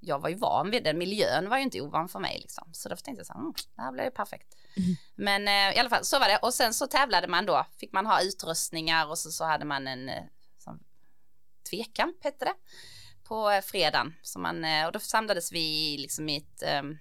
jag 0.00 0.18
var 0.18 0.28
ju 0.28 0.34
van 0.34 0.70
vid 0.70 0.84
den, 0.84 0.98
miljön 0.98 1.48
var 1.48 1.56
ju 1.56 1.62
inte 1.62 1.80
ovan 1.80 2.08
för 2.08 2.18
mig 2.18 2.38
liksom, 2.40 2.68
så 2.72 2.88
då 2.88 2.96
tänkte 2.96 3.20
jag 3.20 3.26
så 3.26 3.32
här, 3.32 3.40
mm, 3.40 3.54
det 3.76 3.82
här 3.82 3.92
blev 3.92 4.04
ju 4.04 4.10
perfekt. 4.10 4.56
Men 5.14 5.48
eh, 5.48 5.76
i 5.76 5.78
alla 5.78 5.90
fall 5.90 6.04
så 6.04 6.18
var 6.18 6.28
det. 6.28 6.38
Och 6.38 6.54
sen 6.54 6.74
så 6.74 6.86
tävlade 6.86 7.28
man 7.28 7.46
då, 7.46 7.66
fick 7.76 7.92
man 7.92 8.06
ha 8.06 8.22
utrustningar 8.22 9.06
och 9.06 9.18
så, 9.18 9.30
så 9.30 9.44
hade 9.44 9.64
man 9.64 9.86
en 9.86 10.08
eh, 10.08 10.22
tvekamp 11.70 12.24
hette 12.24 12.44
det 12.44 12.54
på 13.32 13.50
eh, 13.50 13.60
fredagen. 13.60 14.14
Så 14.22 14.38
man, 14.38 14.64
eh, 14.64 14.86
och 14.86 14.92
då 14.92 14.98
samlades 14.98 15.52
vi 15.52 15.96
liksom 15.98 16.28
i 16.28 16.36
ett, 16.36 16.62
ehm, 16.62 16.98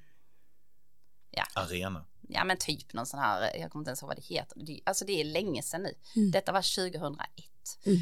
Arena. 1.55 2.05
ja 2.21 2.43
men 2.43 2.57
typ 2.57 2.93
någon 2.93 3.05
sån 3.05 3.19
här, 3.19 3.57
jag 3.57 3.71
kommer 3.71 3.81
inte 3.81 3.89
ens 3.89 4.01
ihåg 4.01 4.07
vad 4.07 4.17
det 4.17 4.35
heter. 4.35 4.65
Det, 4.65 4.81
alltså 4.85 5.05
det 5.05 5.21
är 5.21 5.23
länge 5.23 5.63
sedan 5.63 5.83
nu. 5.83 5.93
Mm. 6.15 6.31
Detta 6.31 6.51
var 6.51 6.75
2001. 6.91 7.27
Mm. 7.85 7.97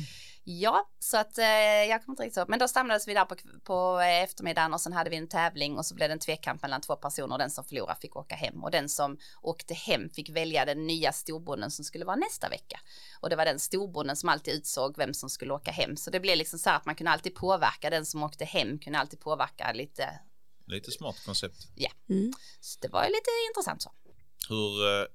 Ja, 0.51 0.89
så 0.99 1.17
att 1.17 1.38
eh, 1.38 1.45
jag 1.89 2.05
kommer 2.05 2.13
inte 2.13 2.23
riktigt 2.23 2.38
ihåg. 2.38 2.49
Men 2.49 2.59
då 2.59 2.67
samlades 2.67 3.07
vi 3.07 3.13
där 3.13 3.25
på, 3.25 3.35
på 3.63 3.99
eh, 3.99 4.23
eftermiddagen 4.23 4.73
och 4.73 4.81
sen 4.81 4.93
hade 4.93 5.09
vi 5.09 5.15
en 5.15 5.27
tävling 5.27 5.77
och 5.77 5.85
så 5.85 5.95
blev 5.95 6.09
det 6.09 6.13
en 6.13 6.19
tvekamp 6.19 6.62
mellan 6.62 6.81
två 6.81 6.95
personer 6.95 7.31
och 7.31 7.39
den 7.39 7.49
som 7.49 7.63
förlorade 7.63 7.99
fick 8.01 8.15
åka 8.15 8.35
hem 8.35 8.63
och 8.63 8.71
den 8.71 8.89
som 8.89 9.17
åkte 9.41 9.73
hem 9.73 10.09
fick 10.09 10.29
välja 10.29 10.65
den 10.65 10.88
nya 10.88 11.12
storbonden 11.12 11.71
som 11.71 11.85
skulle 11.85 12.05
vara 12.05 12.15
nästa 12.15 12.49
vecka. 12.49 12.79
Och 13.19 13.29
det 13.29 13.35
var 13.35 13.45
den 13.45 13.59
storbonden 13.59 14.15
som 14.15 14.29
alltid 14.29 14.53
utsåg 14.53 14.97
vem 14.97 15.13
som 15.13 15.29
skulle 15.29 15.53
åka 15.53 15.71
hem. 15.71 15.97
Så 15.97 16.09
det 16.09 16.19
blev 16.19 16.38
liksom 16.38 16.59
så 16.59 16.69
här 16.69 16.77
att 16.77 16.85
man 16.85 16.95
kunde 16.95 17.12
alltid 17.12 17.35
påverka 17.35 17.89
den 17.89 18.05
som 18.05 18.23
åkte 18.23 18.45
hem 18.45 18.79
kunde 18.79 18.99
alltid 18.99 19.19
påverka 19.19 19.73
lite. 19.73 20.19
Lite 20.67 20.91
smart 20.91 21.25
koncept. 21.25 21.67
Mm. 22.09 22.33
Så 22.59 22.79
det 22.81 22.88
var 22.88 23.03
ju 23.03 23.09
lite 23.09 23.29
intressant 23.49 23.81
så. 23.81 23.91
Hur 24.49 25.01
eh, 25.01 25.05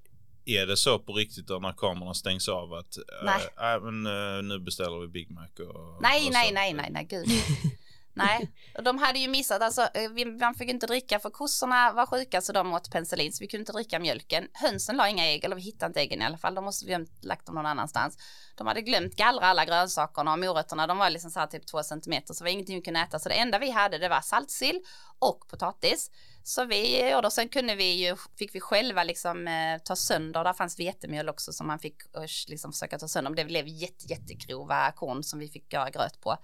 är 0.44 0.66
det 0.66 0.76
så 0.76 0.98
på 0.98 1.12
riktigt 1.12 1.46
då 1.46 1.58
när 1.58 1.72
kamerorna 1.72 2.14
stängs 2.14 2.48
av 2.48 2.72
att 2.72 2.98
Nej. 3.24 3.48
nej, 3.56 3.80
men, 3.80 4.06
eh, 4.06 4.42
nu 4.42 4.58
beställer 4.58 5.00
vi 5.00 5.06
Big 5.06 5.30
Mac 5.30 5.48
och 5.58 6.02
Nej, 6.02 6.26
och 6.26 6.32
nej, 6.32 6.52
nej, 6.52 6.72
nej, 6.72 6.90
nej, 6.90 7.04
gud. 7.04 7.26
nej, 8.14 8.52
och 8.78 8.82
de 8.82 8.98
hade 8.98 9.18
ju 9.18 9.28
missat, 9.28 9.62
alltså 9.62 9.82
eh, 9.82 10.10
vi, 10.10 10.24
man 10.24 10.54
fick 10.54 10.70
inte 10.70 10.86
dricka 10.86 11.18
för 11.18 11.30
kossorna 11.30 11.92
var 11.92 12.06
sjuka 12.06 12.40
så 12.40 12.52
de 12.52 12.72
åt 12.72 12.90
penicillin 12.90 13.32
så 13.32 13.44
vi 13.44 13.48
kunde 13.48 13.62
inte 13.62 13.72
dricka 13.72 13.98
mjölken. 13.98 14.48
Hönsen 14.52 14.96
la 14.96 15.08
inga 15.08 15.26
ägg, 15.26 15.44
eller 15.44 15.56
vi 15.56 15.62
hittade 15.62 15.86
inte 15.86 16.00
äggen 16.00 16.22
i 16.22 16.24
alla 16.24 16.38
fall, 16.38 16.54
de 16.54 16.64
måste 16.64 16.86
vi 16.86 16.94
ha 16.94 17.00
lagt 17.22 17.46
dem 17.46 17.54
någon 17.54 17.66
annanstans. 17.66 18.18
De 18.56 18.66
hade 18.66 18.82
glömt 18.82 19.16
gallra 19.16 19.46
alla 19.46 19.64
grönsakerna 19.64 20.32
och 20.32 20.38
morötterna, 20.38 20.86
de 20.86 20.98
var 20.98 21.10
liksom 21.10 21.30
så 21.30 21.40
här 21.40 21.46
typ 21.46 21.66
två 21.66 21.82
centimeter 21.82 22.34
så 22.34 22.44
det 22.44 22.48
var 22.48 22.52
ingenting 22.52 22.76
vi 22.76 22.82
kunde 22.82 23.00
äta. 23.00 23.18
Så 23.18 23.28
det 23.28 23.34
enda 23.34 23.58
vi 23.58 23.70
hade 23.70 23.98
det 23.98 24.08
var 24.08 24.20
saltsill 24.20 24.80
och 25.18 25.48
potatis. 25.48 26.10
Så 26.46 26.64
vi 26.64 27.10
gjorde, 27.10 27.26
och 27.26 27.32
sen 27.32 27.48
kunde 27.48 27.74
vi 27.74 28.06
ju, 28.06 28.16
fick 28.38 28.54
vi 28.54 28.60
själva 28.60 29.04
liksom 29.04 29.48
eh, 29.48 29.78
ta 29.84 29.96
sönder, 29.96 30.44
där 30.44 30.52
fanns 30.52 30.78
vetemjöl 30.78 31.28
också 31.28 31.52
som 31.52 31.66
man 31.66 31.78
fick 31.78 32.02
eh, 32.16 32.26
liksom 32.48 32.72
försöka 32.72 32.98
ta 32.98 33.08
sönder, 33.08 33.30
men 33.30 33.36
det 33.36 33.44
blev 33.44 33.68
jätte, 33.68 34.06
jättegrova 34.06 34.92
korn 34.92 35.22
som 35.22 35.38
vi 35.38 35.48
fick 35.48 35.72
göra 35.72 35.90
gröt 35.90 36.20
på. 36.20 36.36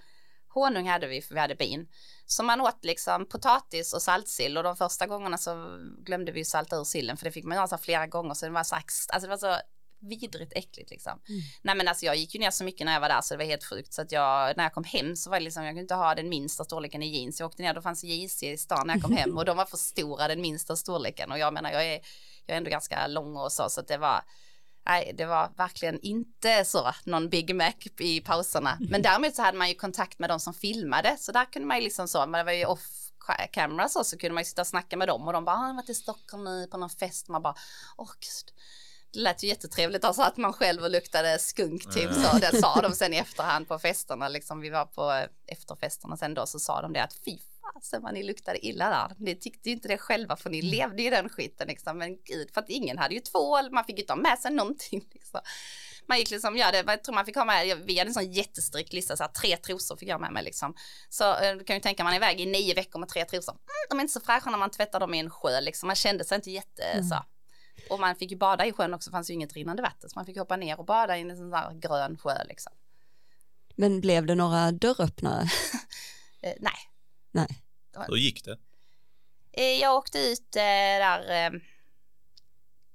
Honung 0.49 0.89
hade 0.89 1.07
vi 1.07 1.23
för 1.23 1.35
vi 1.35 1.41
hade 1.41 1.55
bin. 1.55 1.89
Så 2.27 2.43
man 2.43 2.61
åt 2.61 2.85
liksom 2.85 3.27
potatis 3.29 3.93
och 3.93 4.03
saltsill 4.03 4.57
och 4.57 4.63
de 4.63 4.77
första 4.77 5.07
gångerna 5.07 5.39
så 5.39 5.79
glömde 5.99 6.33
vi 6.33 6.45
salta 6.45 6.77
ur 6.77 6.85
sillen 6.85 7.17
för 7.17 7.25
det 7.25 7.33
fick 7.33 7.45
man 7.45 7.57
göra 7.57 7.69
så 7.69 7.79
flera 7.79 8.07
gånger 8.07 8.35
så 8.35 8.47
det 8.47 8.53
var 8.53 8.65
så, 8.65 8.75
alltså 8.75 9.21
det 9.21 9.29
var 9.29 9.37
så 9.37 9.57
vidrigt 10.01 10.53
äckligt 10.57 10.91
liksom. 10.91 11.21
Mm. 11.29 11.41
Nej 11.63 11.75
men 11.75 11.89
alltså 11.89 12.07
jag 12.07 12.17
gick 12.17 12.35
ju 12.35 12.41
ner 12.41 12.51
så 12.51 12.65
mycket 12.65 12.85
när 12.85 12.93
jag 12.93 13.01
var 13.01 13.09
där 13.09 13.21
så 13.21 13.35
det 13.35 13.39
var 13.39 13.45
helt 13.45 13.65
sjukt 13.65 13.93
så 13.93 14.03
att 14.03 14.13
jag, 14.13 14.57
när 14.57 14.65
jag 14.65 14.73
kom 14.73 14.85
hem 14.85 15.17
så 15.17 15.31
var 15.31 15.39
det 15.39 15.45
liksom, 15.45 15.65
jag 15.65 15.71
kunde 15.71 15.81
inte 15.81 15.95
ha 15.95 16.15
den 16.15 16.29
minsta 16.29 16.65
storleken 16.65 17.03
i 17.03 17.09
jeans. 17.09 17.41
Jag 17.41 17.47
åkte 17.47 17.63
ner, 17.63 17.75
då 17.75 17.83
fanns 17.83 18.05
JC 18.05 18.43
i 18.43 18.57
stan 18.57 18.87
när 18.87 18.95
jag 18.95 19.03
kom 19.03 19.17
hem 19.17 19.39
och 19.39 19.45
de 19.45 19.57
var 19.57 19.65
för 19.65 19.77
stora 19.77 20.29
den 20.29 20.41
minsta 20.41 20.77
storleken 20.77 21.33
och 21.33 21.39
jag 21.39 21.55
menar 21.55 21.71
jag 21.71 21.87
är, 21.87 22.01
jag 22.47 22.55
är 22.55 22.57
ändå 22.57 22.71
ganska 22.71 23.07
lång 23.07 23.37
och 23.37 23.53
så 23.53 23.69
så 23.69 23.81
att 23.81 23.89
det 23.89 23.99
var 23.99 24.23
Nej, 24.87 25.15
det 25.19 25.27
var 25.27 25.53
verkligen 25.57 26.01
inte 26.01 26.65
så 26.65 26.93
någon 27.05 27.29
Big 27.29 27.55
Mac 27.55 27.73
i 27.99 28.21
pauserna. 28.21 28.79
Men 28.81 29.03
däremot 29.03 29.35
så 29.35 29.43
hade 29.43 29.59
man 29.59 29.69
ju 29.69 29.75
kontakt 29.75 30.19
med 30.19 30.31
de 30.31 30.41
som 30.41 30.55
filmade, 30.55 31.17
så 31.19 31.33
där 31.33 31.53
kunde 31.53 31.69
man 31.69 31.77
ju 31.77 31.85
liksom 31.85 32.09
så, 32.09 32.27
men 32.27 32.39
det 32.39 32.45
var 32.45 32.53
ju 32.53 32.65
off 32.65 33.11
camera 33.53 33.89
så, 33.89 34.05
så 34.05 34.19
kunde 34.19 34.35
man 34.35 34.41
ju 34.41 34.45
sitta 34.45 34.63
och 34.63 34.67
snacka 34.67 34.97
med 34.97 35.09
dem 35.09 35.27
och 35.27 35.33
de 35.33 35.45
bara, 35.45 35.57
ah, 35.57 35.61
jag 35.61 35.67
har 35.67 35.75
varit 35.75 35.89
i 35.89 35.95
Stockholm 35.95 36.45
nu 36.45 36.67
på 36.67 36.77
någon 36.77 36.91
fest, 36.91 37.29
man 37.29 37.43
bara, 37.43 37.55
åh 37.97 38.11
gud. 38.21 38.55
Det 39.13 39.19
lät 39.21 39.43
ju 39.43 39.49
jättetrevligt, 39.49 40.05
alltså 40.05 40.23
att 40.23 40.37
man 40.37 40.53
själv 40.53 40.83
och 40.83 40.91
luktade 40.91 41.39
skunk 41.39 41.95
typ 41.95 42.11
så, 42.15 42.39
det 42.39 42.61
sa 42.61 42.81
de 42.81 42.93
sen 42.93 43.15
i 43.15 43.17
efterhand 43.17 43.69
på 43.69 43.79
festerna, 43.79 44.29
liksom 44.29 44.61
vi 44.61 44.71
var 44.71 44.85
på 44.85 45.13
eh, 45.13 45.27
efterfesterna 45.47 46.17
sen 46.17 46.35
då 46.35 46.47
så 46.47 46.59
sa 46.59 46.83
de 46.83 46.93
det 46.93 47.03
att 47.03 47.15
fy 47.25 47.39
fasen 47.75 48.03
vad 48.03 48.15
ni 48.15 48.23
luktade 48.23 48.67
illa 48.67 48.91
där. 48.91 49.17
Ni 49.19 49.37
tyckte 49.37 49.69
ju 49.69 49.75
inte 49.75 49.89
det 49.89 49.99
själva 49.99 50.37
för 50.37 50.51
ni 50.51 50.63
levde 50.63 51.03
i 51.03 51.11
den 51.11 51.29
skiten 51.29 51.69
liksom. 51.69 51.99
Men 51.99 52.17
gud, 52.25 52.51
för 52.55 52.61
att 52.61 52.69
ingen 52.69 52.99
hade 52.99 53.15
ju 53.15 53.21
tvål, 53.21 53.71
man 53.71 53.85
fick 53.85 53.97
ju 53.97 54.01
inte 54.03 54.13
ha 54.13 54.21
med 54.21 54.39
sig 54.39 54.51
någonting 54.53 55.05
liksom. 55.13 55.41
Man 56.07 56.19
gick 56.19 56.31
liksom, 56.31 56.57
ja, 56.57 56.71
det, 56.73 56.85
jag 56.87 57.05
tror 57.05 57.15
man 57.15 57.27
fick 57.27 57.37
ha 57.37 57.45
med, 57.45 57.79
vi 57.87 57.99
hade 57.99 58.09
en 58.09 58.15
sån 58.15 58.33
jättestrikt 58.33 58.93
lista, 58.93 59.17
så 59.17 59.23
här, 59.23 59.31
tre 59.31 59.57
trosor 59.57 59.97
fick 59.97 60.09
jag 60.09 60.21
med 60.21 60.33
mig 60.33 60.43
liksom. 60.45 60.75
Så 61.09 61.37
eh, 61.37 61.57
du 61.57 61.65
kan 61.65 61.77
ju 61.77 61.81
tänka 61.81 62.05
man 62.05 62.13
är 62.13 62.17
iväg 62.17 62.41
i 62.41 62.47
nio 62.47 62.75
veckor 62.75 62.99
med 63.01 63.09
tre 63.09 63.25
trosor. 63.25 63.53
Mm, 63.53 63.61
de 63.91 63.99
är 63.99 64.01
inte 64.01 64.13
så 64.13 64.21
fräscha 64.21 64.51
när 64.51 64.59
man 64.59 64.71
tvättar 64.71 65.01
dem 65.01 65.15
i 65.15 65.19
en 65.19 65.31
sjö 65.31 65.61
liksom, 65.61 65.87
man 65.87 65.97
kände 65.97 66.25
sig 66.25 66.37
inte 66.37 66.51
jätte 66.51 66.83
Mm. 66.83 67.09
så. 67.09 67.25
Och 67.91 68.01
man 68.01 68.17
fick 68.17 68.31
ju 68.31 68.37
bada 68.37 68.67
i 68.67 68.73
sjön 68.73 68.95
också, 68.95 69.11
fanns 69.11 69.31
ju 69.31 69.35
inget 69.35 69.53
rinnande 69.53 69.83
vatten, 69.83 70.11
så 70.11 70.19
man 70.19 70.27
fick 70.27 70.39
hoppa 70.39 70.57
ner 70.57 70.79
och 70.79 70.85
bada 70.85 71.19
i 71.19 71.21
en 71.21 71.37
sån 71.37 71.51
där 71.51 71.73
grön 71.75 72.19
sjö 72.19 72.45
liksom. 72.45 72.73
Men 73.77 74.01
blev 74.01 74.27
det 74.27 74.35
några 74.35 74.73
dörröppnare? 74.73 75.47
Eh, 76.43 76.55
nej, 76.61 76.73
Nej. 77.33 77.49
Hur 78.09 78.17
gick 78.17 78.45
det? 78.45 78.59
Eh, 79.53 79.81
Jag 79.81 79.97
åkte 79.97 80.19
ut 80.19 80.57
eh, 80.57 80.63
där, 80.63 81.47
eh, 81.47 81.61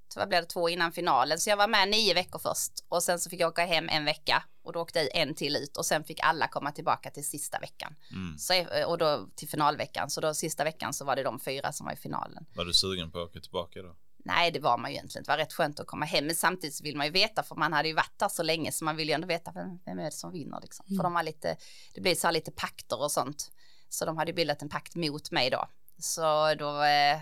så 0.07 0.19
vad 0.19 0.29
blev 0.29 0.41
det, 0.41 0.47
två 0.49 0.69
innan 0.69 0.91
finalen. 0.91 1.39
Så 1.39 1.49
jag 1.49 1.57
var 1.57 1.67
med 1.67 1.89
nio 1.89 2.13
veckor 2.13 2.39
först 2.39 2.71
och 2.87 3.03
sen 3.03 3.19
så 3.19 3.29
fick 3.29 3.39
jag 3.39 3.49
åka 3.49 3.65
hem 3.65 3.89
en 3.89 4.05
vecka 4.05 4.43
och 4.63 4.73
då 4.73 4.79
åkte 4.81 5.07
en 5.07 5.35
till 5.35 5.55
ut 5.55 5.77
och 5.77 5.85
sen 5.85 6.03
fick 6.03 6.19
alla 6.23 6.47
komma 6.47 6.71
tillbaka 6.71 7.09
till 7.11 7.25
sista 7.25 7.59
veckan. 7.59 7.95
Mm. 8.11 8.37
Så, 8.37 8.53
eh, 8.53 8.85
och 8.87 8.97
då 8.97 9.29
till 9.35 9.49
finalveckan, 9.49 10.09
så 10.09 10.21
då 10.21 10.33
sista 10.33 10.63
veckan 10.63 10.93
så 10.93 11.05
var 11.05 11.15
det 11.15 11.23
de 11.23 11.39
fyra 11.39 11.71
som 11.71 11.85
var 11.85 11.93
i 11.93 11.97
finalen. 11.97 12.45
Var 12.55 12.65
du 12.65 12.73
sugen 12.73 13.11
på 13.11 13.19
att 13.19 13.29
åka 13.29 13.39
tillbaka 13.39 13.81
då? 13.81 13.95
Nej, 14.25 14.51
det 14.51 14.59
var 14.59 14.77
man 14.77 14.91
ju 14.91 14.97
egentligen. 14.97 15.23
Det 15.23 15.31
var 15.31 15.37
rätt 15.37 15.53
skönt 15.53 15.79
att 15.79 15.87
komma 15.87 16.05
hem, 16.05 16.25
men 16.25 16.35
samtidigt 16.35 16.81
vill 16.81 16.97
man 16.97 17.05
ju 17.05 17.11
veta, 17.11 17.43
för 17.43 17.55
man 17.55 17.73
hade 17.73 17.87
ju 17.87 17.93
varit 17.93 18.19
där 18.19 18.29
så 18.29 18.43
länge, 18.43 18.71
så 18.71 18.85
man 18.85 18.95
vill 18.95 19.07
ju 19.07 19.13
ändå 19.13 19.27
veta 19.27 19.51
vem, 19.51 19.79
vem 19.85 19.99
är 19.99 20.03
det 20.03 20.11
som 20.11 20.31
vinner 20.31 20.59
liksom. 20.61 20.85
Mm. 20.89 20.97
För 20.97 21.03
de 21.03 21.15
har 21.15 21.23
lite, 21.23 21.57
det 21.93 22.01
blir 22.01 22.15
så 22.15 22.27
här 22.27 22.31
lite 22.31 22.51
pakter 22.51 23.01
och 23.01 23.11
sånt. 23.11 23.51
Så 23.89 24.05
de 24.05 24.17
hade 24.17 24.33
bildat 24.33 24.61
en 24.61 24.69
pakt 24.69 24.95
mot 24.95 25.31
mig 25.31 25.49
då. 25.49 25.67
Så 25.99 26.53
då, 26.55 26.83
eh, 26.83 27.19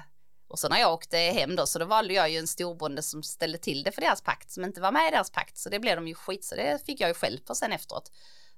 och 0.47 0.59
så 0.59 0.69
när 0.69 0.79
jag 0.79 0.93
åkte 0.93 1.17
hem 1.17 1.55
då, 1.55 1.65
så 1.65 1.79
då 1.79 1.85
valde 1.85 2.13
jag 2.13 2.29
ju 2.29 2.37
en 2.37 2.47
storbonde 2.47 3.01
som 3.01 3.23
ställde 3.23 3.57
till 3.57 3.83
det 3.83 3.91
för 3.91 4.01
deras 4.01 4.21
pakt, 4.21 4.51
som 4.51 4.63
inte 4.63 4.81
var 4.81 4.91
med 4.91 5.07
i 5.07 5.11
deras 5.11 5.29
pakt. 5.31 5.57
Så 5.57 5.69
det 5.69 5.79
blev 5.79 5.95
de 5.95 6.07
ju 6.07 6.15
skit, 6.15 6.45
så 6.45 6.55
det 6.55 6.85
fick 6.85 7.01
jag 7.01 7.07
ju 7.07 7.13
själv 7.13 7.37
på 7.39 7.55
sen 7.55 7.71
efteråt. 7.71 8.11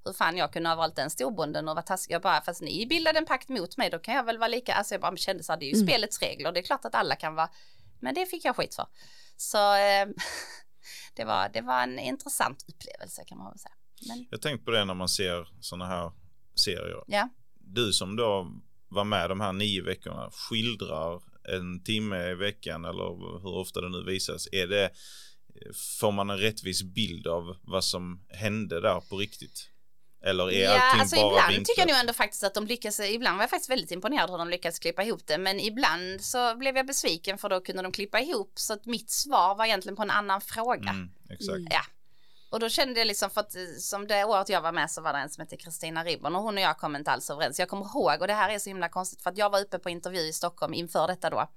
Hur 0.06 0.14
fan 0.14 0.38
jag 0.38 0.54
kunde 0.54 0.70
ha 0.70 0.76
valt 0.76 0.96
den 0.96 1.10
storbonden 1.10 1.68
och 1.68 1.76
vara 1.76 1.86
taskig. 1.86 2.14
Jag 2.14 2.22
bara, 2.22 2.42
fast 2.42 2.62
ni 2.62 2.86
bildade 2.88 3.20
en 3.20 3.26
pakt 3.26 3.50
mot 3.50 3.78
mig, 3.78 3.90
då 3.90 4.00
kan 4.00 4.14
jag 4.16 4.24
väl 4.24 4.38
vara 4.38 4.48
lika, 4.48 4.74
alltså 4.74 4.94
jag 4.94 5.02
bara 5.02 5.18
kände 5.18 5.44
så 5.44 5.52
här, 5.52 5.60
det 5.60 5.66
är 5.66 5.68
ju 5.68 5.76
Mm. 5.76 5.88
spelets 5.88 6.22
regler, 6.22 6.52
det 6.52 6.60
är 6.60 6.64
klart 6.64 6.86
att 6.86 6.96
alla 6.96 7.16
kan 7.16 7.36
vara, 7.36 7.50
men 8.06 8.16
det 8.16 8.26
fick 8.26 8.46
jag 8.46 8.56
skit 8.56 8.76
för. 8.76 8.86
Så 9.38 9.58
eh, 9.76 10.08
det, 11.16 11.24
var, 11.26 11.50
det 11.50 11.62
var 11.62 11.84
en 11.84 12.00
intressant 12.00 12.66
upplevelse 12.68 13.24
kan 13.28 13.38
man 13.38 13.52
väl 13.52 13.60
säga. 13.60 13.76
Men 14.08 14.28
Jag 14.32 14.42
tänkte 14.42 14.66
på 14.66 14.72
det 14.72 14.86
när 14.86 14.94
man 14.94 15.10
ser 15.10 15.48
sådana 15.60 15.86
här 15.86 16.12
serier. 16.56 17.04
ja, 17.08 17.30
Du 17.60 17.94
som 17.94 18.16
då 18.16 18.52
var 18.88 19.04
med 19.04 19.30
de 19.30 19.40
här 19.42 19.54
nio 19.54 19.82
veckorna 19.82 20.30
skildrar 20.32 21.22
en 21.58 21.84
timme 21.84 22.30
i 22.32 22.36
veckan 22.36 22.86
eller 22.86 23.40
hur 23.42 23.54
ofta 23.54 23.82
det 23.82 23.90
nu 23.90 24.04
visas. 24.04 24.48
Är 24.52 24.68
det, 24.68 24.92
får 26.00 26.12
man 26.12 26.30
en 26.30 26.38
rättvis 26.38 26.84
bild 26.84 27.28
av 27.28 27.58
vad 27.62 27.84
som 27.84 28.26
hände 28.30 28.82
där 28.82 29.00
på 29.10 29.18
riktigt? 29.18 29.70
Eller 30.26 30.52
är 30.52 30.64
ja 30.64 30.82
allting 30.82 31.02
alltså 31.02 31.16
bara 31.16 31.28
ibland 31.28 31.50
vinklat? 31.50 31.66
tycker 31.66 31.82
jag 31.82 31.88
nog 31.88 32.00
ändå 32.00 32.14
faktiskt 32.14 32.44
att 32.44 32.54
de 32.54 32.68
lyckas, 32.68 33.00
ibland 33.00 33.38
var 33.38 33.44
jag 33.44 33.50
faktiskt 33.50 33.70
väldigt 33.70 33.92
imponerad 33.92 34.30
hur 34.30 34.38
de 34.38 34.50
lyckades 34.50 34.80
klippa 34.80 35.04
ihop 35.04 35.28
det, 35.28 35.38
men 35.38 35.60
ibland 35.60 36.22
så 36.22 36.56
blev 36.56 36.78
jag 36.78 36.88
besviken 36.88 37.38
för 37.38 37.50
då 37.50 37.62
kunde 37.62 37.82
de 37.82 37.92
klippa 37.92 38.20
ihop 38.20 38.52
så 38.56 38.74
att 38.74 38.86
mitt 38.86 39.10
svar 39.12 39.56
var 39.56 39.66
egentligen 39.66 39.96
på 39.96 40.02
en 40.02 40.12
annan 40.12 40.42
fråga. 40.42 40.90
Mm, 40.90 41.10
exakt. 41.30 41.64
Ja. 41.70 41.82
Och 42.50 42.60
då 42.60 42.70
kände 42.70 43.00
jag 43.00 43.08
liksom 43.08 43.30
för 43.30 43.42
att 43.42 43.56
eh, 43.56 43.62
som 43.80 44.08
det 44.08 44.24
året 44.24 44.50
jag 44.50 44.62
var 44.62 44.72
med 44.72 44.92
så 44.92 45.02
var 45.02 45.14
det 45.14 45.20
en 45.20 45.30
som 45.30 45.42
hette 45.42 45.58
Kristina 45.58 46.04
Ribbon 46.04 46.36
och 46.36 46.42
hon 46.42 46.56
och 46.56 46.62
jag 46.62 46.78
kom 46.78 46.96
inte 46.96 47.12
alls 47.12 47.30
överens. 47.30 47.60
Jag 47.60 47.70
kommer 47.70 47.86
ihåg 47.86 48.22
och 48.22 48.28
det 48.28 48.34
här 48.34 48.50
är 48.50 48.60
så 48.60 48.70
himla 48.70 48.90
konstigt 48.90 49.22
för 49.22 49.30
att 49.30 49.38
jag 49.38 49.50
var 49.50 49.60
uppe 49.62 49.80
på 49.80 49.90
intervju 49.90 50.22
i 50.22 50.34
Stockholm 50.34 50.74
inför 50.74 51.08
detta 51.08 51.30
då. 51.30 51.50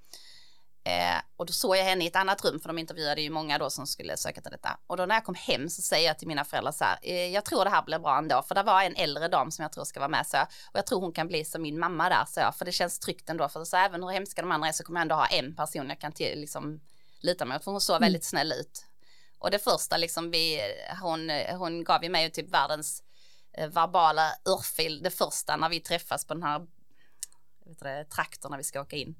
Eh, 0.84 1.20
och 1.36 1.46
då 1.46 1.52
såg 1.52 1.76
jag 1.76 1.84
henne 1.84 2.04
i 2.04 2.06
ett 2.06 2.16
annat 2.16 2.44
rum 2.44 2.60
för 2.60 2.68
de 2.68 2.78
intervjuade 2.78 3.20
ju 3.20 3.30
många 3.30 3.58
då 3.58 3.70
som 3.70 3.86
skulle 3.86 4.16
söka 4.16 4.40
till 4.40 4.50
detta. 4.50 4.78
Och 4.86 4.96
då 4.96 5.06
när 5.06 5.14
jag 5.14 5.24
kom 5.24 5.34
hem 5.34 5.68
så 5.68 5.82
säger 5.82 6.06
jag 6.06 6.18
till 6.18 6.28
mina 6.28 6.44
föräldrar 6.44 6.72
så 6.72 6.84
här, 6.84 6.98
eh, 7.02 7.26
jag 7.26 7.44
tror 7.44 7.64
det 7.64 7.70
här 7.70 7.82
blir 7.82 7.98
bra 7.98 8.18
ändå 8.18 8.42
för 8.42 8.54
det 8.54 8.62
var 8.62 8.82
en 8.82 8.96
äldre 8.96 9.28
dam 9.28 9.50
som 9.50 9.62
jag 9.62 9.72
tror 9.72 9.84
ska 9.84 10.00
vara 10.00 10.08
med 10.08 10.26
så 10.26 10.36
jag, 10.36 10.46
och 10.46 10.78
jag 10.78 10.86
tror 10.86 11.00
hon 11.00 11.12
kan 11.12 11.28
bli 11.28 11.44
som 11.44 11.62
min 11.62 11.78
mamma 11.78 12.08
där 12.08 12.24
så 12.24 12.40
jag, 12.40 12.56
för 12.56 12.64
det 12.64 12.72
känns 12.72 12.98
tryggt 12.98 13.30
ändå 13.30 13.48
för 13.48 13.64
så 13.64 13.76
även 13.76 14.02
hur 14.02 14.10
hemska 14.10 14.42
de 14.42 14.52
andra 14.52 14.68
är 14.68 14.72
så 14.72 14.84
kommer 14.84 15.00
jag 15.00 15.02
ändå 15.02 15.14
ha 15.14 15.26
en 15.26 15.56
person 15.56 15.88
jag 15.88 16.00
kan 16.00 16.12
till, 16.12 16.40
liksom 16.40 16.80
lita 17.20 17.56
åt 17.56 17.64
för 17.64 17.70
hon 17.70 17.80
såg 17.80 18.00
väldigt 18.00 18.24
snäll 18.24 18.52
ut. 18.52 18.84
Och 19.38 19.50
det 19.50 19.58
första 19.58 19.96
liksom 19.96 20.30
vi, 20.30 20.60
hon, 21.02 21.30
hon 21.58 21.84
gav 21.84 22.04
ju 22.04 22.10
mig 22.10 22.30
typ 22.30 22.50
världens 22.50 23.02
eh, 23.52 23.68
verbala 23.68 24.32
örfil 24.44 25.02
det 25.02 25.10
första 25.10 25.56
när 25.56 25.68
vi 25.68 25.80
träffas 25.80 26.24
på 26.24 26.34
den 26.34 26.42
här 26.42 26.66
vet 27.66 27.78
du, 27.78 28.04
traktorn 28.14 28.50
när 28.50 28.58
vi 28.58 28.64
ska 28.64 28.80
åka 28.80 28.96
in. 28.96 29.16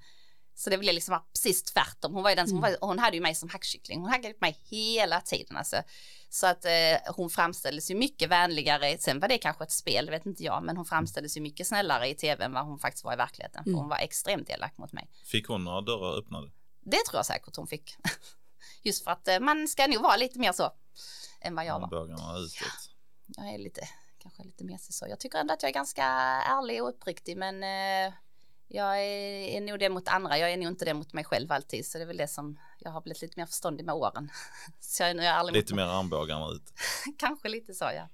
Så 0.58 0.70
det 0.70 0.78
blev 0.78 0.94
liksom 0.94 1.20
precis 1.32 1.62
tvärtom. 1.62 2.14
Hon 2.14 2.22
var 2.22 2.30
ju 2.30 2.36
den 2.36 2.48
som, 2.48 2.58
Mm. 2.58 2.70
var, 2.80 2.88
hon 2.88 2.98
hade 2.98 3.16
ju 3.16 3.22
mig 3.22 3.34
som 3.34 3.48
hackkyckling. 3.48 4.00
Hon 4.00 4.08
hackade 4.10 4.34
på 4.34 4.38
mig 4.44 4.58
hela 4.64 5.20
tiden 5.20 5.56
alltså. 5.56 5.82
Så 6.30 6.46
att 6.46 6.64
eh, 6.64 6.72
hon 7.16 7.30
framställdes 7.30 7.90
ju 7.90 7.94
mycket 7.94 8.28
vänligare. 8.30 8.98
Sen 8.98 9.20
var 9.20 9.28
det 9.28 9.38
kanske 9.38 9.64
ett 9.64 9.70
spel, 9.72 10.10
vet 10.10 10.26
inte 10.26 10.42
jag, 10.44 10.62
men 10.64 10.76
hon 10.76 10.86
framställdes 10.86 11.36
ju 11.36 11.40
mycket 11.40 11.66
snällare 11.66 12.08
i 12.08 12.14
tv 12.14 12.44
än 12.44 12.52
vad 12.52 12.64
hon 12.66 12.78
faktiskt 12.78 13.04
var 13.04 13.12
i 13.12 13.16
verkligheten. 13.16 13.64
För 13.64 13.70
Mm. 13.70 13.80
hon 13.80 13.88
var 13.88 13.96
extremt 13.98 14.50
elak 14.50 14.78
mot 14.78 14.92
mig. 14.92 15.10
Fick 15.24 15.48
hon 15.48 15.64
några 15.64 15.80
dörrar 15.80 16.18
öppnade? 16.18 16.50
Det 16.84 17.04
tror 17.08 17.18
jag 17.18 17.26
säkert 17.26 17.56
hon 17.56 17.66
fick. 17.66 17.96
Just 18.82 19.04
för 19.04 19.10
att 19.10 19.28
eh, 19.28 19.40
man 19.40 19.68
ska 19.68 19.86
nog 19.86 20.02
vara 20.02 20.16
lite 20.16 20.38
mer 20.38 20.52
så 20.52 20.72
än 21.40 21.54
vad 21.54 21.64
jag 21.64 21.80
var. 21.80 21.88
Bögarna 21.88 22.38
utåt. 22.38 22.90
Jag 23.36 23.54
är 23.54 23.58
lite, 23.58 23.88
kanske 24.22 24.42
lite 24.44 24.64
mesig 24.64 24.94
så. 24.94 25.06
Jag 25.08 25.20
tycker 25.20 25.38
ändå 25.38 25.54
att 25.54 25.62
jag 25.62 25.70
är 25.70 25.74
ganska 25.74 26.04
ärlig 26.04 26.82
och 26.82 26.88
uppriktig 26.88 27.36
men 27.36 27.62
eh, 27.62 28.12
jag 28.68 28.98
är, 29.04 29.56
är 29.56 29.60
nog 29.60 29.78
det 29.78 29.88
mot 29.88 30.08
andra. 30.08 30.38
Jag 30.38 30.52
är 30.52 30.56
nog 30.56 30.68
inte 30.68 30.84
det 30.84 30.94
mot 30.94 31.12
mig 31.12 31.24
själv 31.24 31.52
alltid 31.52 31.86
så 31.86 31.98
det 31.98 32.04
är 32.04 32.06
väl 32.06 32.16
det 32.16 32.28
som 32.28 32.58
jag 32.78 32.90
har 32.90 33.00
blivit 33.00 33.22
lite 33.22 33.40
mer 33.40 33.46
förståndig 33.46 33.84
med 33.86 33.94
åren. 33.94 34.30
Så 34.80 35.02
jag 35.02 35.10
är 35.10 35.14
nog 35.14 35.24
ärlig 35.24 35.52
Lite 35.52 35.74
mer 35.74 35.82
armbågarna 35.82 36.48
ut. 36.50 36.72
Kanske 37.18 37.48
lite 37.48 37.74
så 37.74 37.84
ja. 37.84 38.08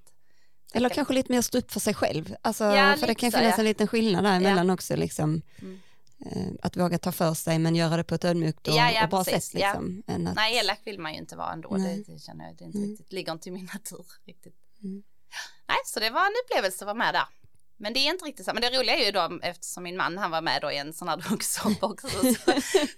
Eller 0.72 0.88
kanske 0.88 1.14
lite 1.14 1.32
mer 1.32 1.42
stå 1.42 1.58
upp 1.58 1.72
för 1.72 1.80
sig 1.80 1.94
själv. 1.94 2.36
Alltså, 2.42 2.64
Ja, 2.64 2.96
för 2.96 3.06
det 3.06 3.14
kan 3.14 3.32
så, 3.32 3.38
finnas 3.38 3.54
ja. 3.56 3.58
en 3.58 3.64
liten 3.64 3.86
skillnad 3.88 4.24
däremellan 4.24 4.70
också. 4.70 4.96
Liksom, 4.96 5.42
Mm. 5.62 5.80
eh, 6.26 6.52
att 6.62 6.76
våga 6.76 6.98
ta 6.98 7.12
för 7.12 7.34
sig 7.34 7.58
men 7.58 7.74
göra 7.74 7.96
det 7.96 8.04
på 8.04 8.14
ett 8.14 8.24
ödmjukt 8.24 8.68
och, 8.68 8.74
Ja, 8.74 8.90
ja, 8.90 9.04
och 9.04 9.10
bra 9.10 9.24
precis, 9.24 9.44
sätt. 9.50 9.60
ja. 9.60 9.68
Liksom, 9.68 10.02
än 10.06 10.26
att, 10.26 10.36
Nej 10.36 10.56
elak 10.58 10.80
vill 10.84 10.98
man 11.00 11.12
ju 11.12 11.18
inte 11.18 11.36
vara 11.36 11.52
ändå. 11.52 11.76
Det, 11.76 12.02
det 12.06 12.18
känner 12.18 12.44
jag, 12.46 12.56
det 12.56 12.64
är 12.64 12.66
inte 12.66 12.78
Mm. 12.78 12.90
riktigt, 12.90 13.12
ligger 13.12 13.32
inte 13.32 13.48
i 13.48 13.52
min 13.52 13.68
natur 13.74 14.06
riktigt. 14.24 14.56
Mm. 14.82 15.02
Nej, 15.68 15.76
så 15.86 16.00
det 16.00 16.10
var 16.10 16.20
en 16.26 16.32
upplevelse 16.44 16.84
att 16.84 16.86
vara 16.86 16.94
med 16.94 17.14
där. 17.14 17.24
Men 17.76 17.92
det 17.92 18.00
är 18.00 18.10
inte 18.10 18.24
riktigt 18.24 18.46
så. 18.46 18.52
Men 18.54 18.62
det 18.62 18.78
roliga 18.78 18.96
är 18.96 19.04
ju 19.04 19.10
då 19.10 19.38
eftersom 19.42 19.82
min 19.82 19.96
man 19.96 20.18
han 20.18 20.30
var 20.30 20.42
med 20.42 20.62
då 20.62 20.72
i 20.72 20.76
en 20.76 20.92
sån 20.92 21.08
här 21.08 21.16
dokusåpa 21.30 21.86
också. 21.86 22.08
Så 22.08 22.52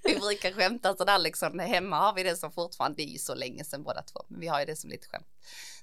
vi 0.04 0.18
brukar 0.18 0.52
skämta 0.52 0.96
sådär 0.96 1.18
liksom. 1.18 1.58
Hemma 1.58 1.96
har 1.98 2.14
vi 2.14 2.22
det 2.22 2.36
som 2.36 2.52
fortfarande, 2.52 2.96
det 2.96 3.02
är 3.02 3.12
ju 3.12 3.18
så 3.18 3.34
länge 3.34 3.64
sedan 3.64 3.82
båda 3.82 4.02
två. 4.02 4.24
Men 4.28 4.40
vi 4.40 4.46
har 4.46 4.60
ju 4.60 4.66
det 4.66 4.76
som 4.76 4.90
lite 4.90 5.08
skämt. 5.08 5.26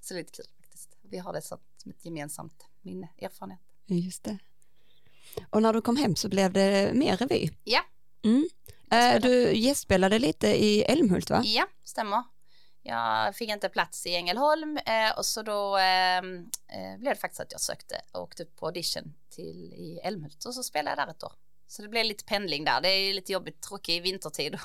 Så 0.02 0.14
det 0.14 0.20
är 0.20 0.24
lite 0.24 0.32
kul 0.32 0.46
faktiskt. 0.62 0.98
Vi 1.02 1.18
har 1.18 1.34
det 1.34 1.42
som 1.42 1.60
som 1.84 1.92
ett 1.92 2.06
gemensamt 2.06 2.66
minne, 2.82 3.10
erfarenhet. 3.22 3.60
Just 3.86 4.24
det. 4.24 4.38
Och 5.50 5.62
när 5.62 5.74
du 5.74 5.82
kom 5.82 5.98
hem 5.98 6.16
så 6.16 6.30
blev 6.30 6.54
det 6.54 6.92
mer 6.94 7.18
revy. 7.18 7.50
Ja. 7.64 7.82
Mm. 8.24 8.50
Eh, 8.92 9.22
du 9.22 9.54
gästspelade 9.54 10.20
lite 10.20 10.48
i 10.48 10.84
Älmhult 10.84 11.30
va? 11.30 11.42
Ja, 11.46 11.68
stämmer. 11.84 12.24
Jag 12.86 13.36
fick 13.36 13.50
inte 13.50 13.70
plats 13.70 14.06
i 14.06 14.16
Ängelholm 14.16 14.78
eh, 14.78 15.18
och 15.18 15.26
så 15.26 15.42
då 15.42 15.78
eh, 15.78 16.18
eh, 16.18 16.98
blev 16.98 17.14
det 17.14 17.16
faktiskt 17.16 17.42
att 17.42 17.52
jag 17.52 17.62
sökte 17.62 18.02
och 18.12 18.22
åkte 18.22 18.46
på 18.46 18.66
audition 18.66 19.14
till 19.30 19.74
i 19.74 20.00
Älmhult 20.04 20.46
och 20.46 20.54
så 20.56 20.64
spelade 20.64 21.02
jag 21.02 21.08
där 21.08 21.12
ett 21.14 21.24
år. 21.24 21.34
Så 21.68 21.82
det 21.82 21.88
blev 21.88 22.06
lite 22.06 22.24
pendling 22.26 22.64
där. 22.66 22.82
Det 22.82 22.90
är 22.90 23.14
lite 23.14 23.32
jobbigt, 23.32 23.62
tråkig 23.62 24.02
vintertid 24.04 24.56
att- 24.56 24.62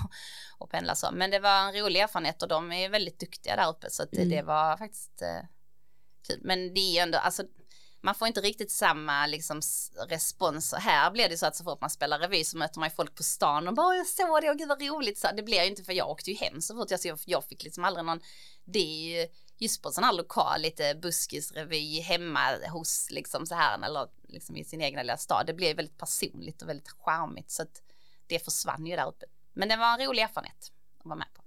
att 0.61 0.71
pendla 0.71 0.95
så. 0.95 1.11
Men 1.13 1.31
det 1.31 1.39
var 1.39 1.59
en 1.69 1.73
rolig 1.75 2.01
erfarenhet 2.01 2.43
och 2.43 2.49
de 2.49 2.73
är 2.73 2.89
väldigt 2.89 3.21
duktiga 3.21 3.57
där 3.57 3.69
uppe 3.71 3.91
så 3.91 4.03
att 4.03 4.11
det, 4.11 4.17
Mm. 4.23 4.29
det 4.31 4.43
var 4.43 4.77
faktiskt 4.77 5.23
eh, 5.23 5.41
kul. 6.29 6.41
Men 6.43 6.75
det 6.75 6.81
är 6.81 6.93
ju 6.93 6.99
ändå, 6.99 7.19
alltså 7.19 7.43
man 8.01 8.15
får 8.15 8.29
inte 8.29 8.41
riktigt 8.41 8.71
samma 8.71 9.27
liksom, 9.27 9.61
respons. 10.09 10.75
Här 10.75 11.11
blir 11.11 11.29
det 11.29 11.39
så 11.39 11.47
att 11.47 11.57
så 11.57 11.65
fort 11.65 11.81
man 11.81 11.91
spelar 11.91 12.19
revy 12.19 12.45
så 12.45 12.59
möter 12.59 12.81
man 12.81 12.91
folk 12.91 13.15
på 13.15 13.23
stan 13.23 13.69
och 13.69 13.75
bara 13.75 13.97
jag 13.97 14.07
såg 14.07 14.43
det 14.43 14.51
och 14.51 14.59
gud 14.59 14.69
vad 14.69 14.83
roligt. 14.83 15.19
Så 15.19 15.29
det 15.37 15.43
blir 15.43 15.63
ju 15.63 15.67
inte 15.67 15.85
för 15.85 15.93
jag 15.93 16.11
åkte 16.11 16.31
ju 16.31 16.37
hem 16.37 16.61
så 16.61 16.75
fort 16.75 16.91
jag 16.91 17.01
så 17.01 17.17
jag, 17.25 17.45
fick 17.45 17.65
liksom 17.65 17.85
aldrig 17.85 18.07
någon, 18.07 18.21
det 18.65 18.79
är 18.79 19.23
ju 19.23 19.29
just 19.59 19.83
på 19.83 19.91
sån 19.91 20.05
här 20.05 20.13
lokal 20.13 20.61
lite 20.61 20.95
buskisrevy 20.95 22.01
hemma 22.01 22.41
hos 22.71 23.11
liksom 23.11 23.47
så 23.47 23.55
här 23.55 23.85
eller 23.85 24.09
liksom 24.29 24.57
i 24.57 24.65
sin 24.65 24.81
egna 24.81 25.03
lilla 25.03 25.17
stad. 25.17 25.47
Det 25.47 25.55
blev 25.55 25.77
väldigt 25.77 25.99
personligt 25.99 26.63
och 26.63 26.69
väldigt 26.69 26.91
charmigt 26.91 27.51
så 27.51 27.63
att 27.63 27.83
det 28.27 28.45
försvann 28.45 28.87
ju 28.87 28.97
där 28.97 29.09
uppe. 29.09 29.27
Men 29.53 29.69
det 29.69 29.77
var 29.77 29.99
en 29.99 30.07
rolig 30.07 30.23
erfarenhet 30.23 30.73
att 30.99 31.07
vara 31.07 31.17
med 31.17 31.27
på. 31.35 31.43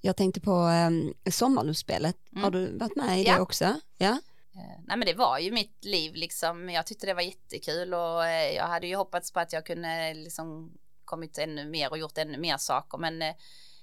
Jag 0.00 0.16
tänkte 0.16 0.40
på 0.40 0.68
eh, 0.68 1.30
sommarluftsspelet. 1.30 2.16
Mm. 2.32 2.44
Har 2.44 2.50
du 2.50 2.78
varit 2.78 2.96
med 2.96 3.20
i 3.20 3.24
Ja. 3.24 3.34
det 3.34 3.40
också? 3.40 3.80
Ja. 3.98 4.18
Eh, 4.56 4.80
Nej 4.86 4.96
men 4.96 5.06
det 5.06 5.14
var 5.14 5.38
ju 5.38 5.50
mitt 5.50 5.84
liv 5.84 6.14
liksom. 6.14 6.70
Jag 6.70 6.86
tyckte 6.86 7.06
det 7.06 7.14
var 7.14 7.22
jättekul 7.22 7.94
och 7.94 8.26
eh, 8.26 8.54
jag 8.54 8.66
hade 8.66 8.86
ju 8.86 8.96
hoppats 8.96 9.32
på 9.32 9.40
att 9.40 9.52
jag 9.52 9.66
kunde 9.66 10.14
liksom 10.14 10.72
kommit 11.04 11.38
ännu 11.38 11.64
mer 11.64 11.90
och 11.90 11.98
gjort 11.98 12.18
ännu 12.18 12.38
mer 12.38 12.56
saker 12.56 12.98
men 12.98 13.22
eh, 13.22 13.34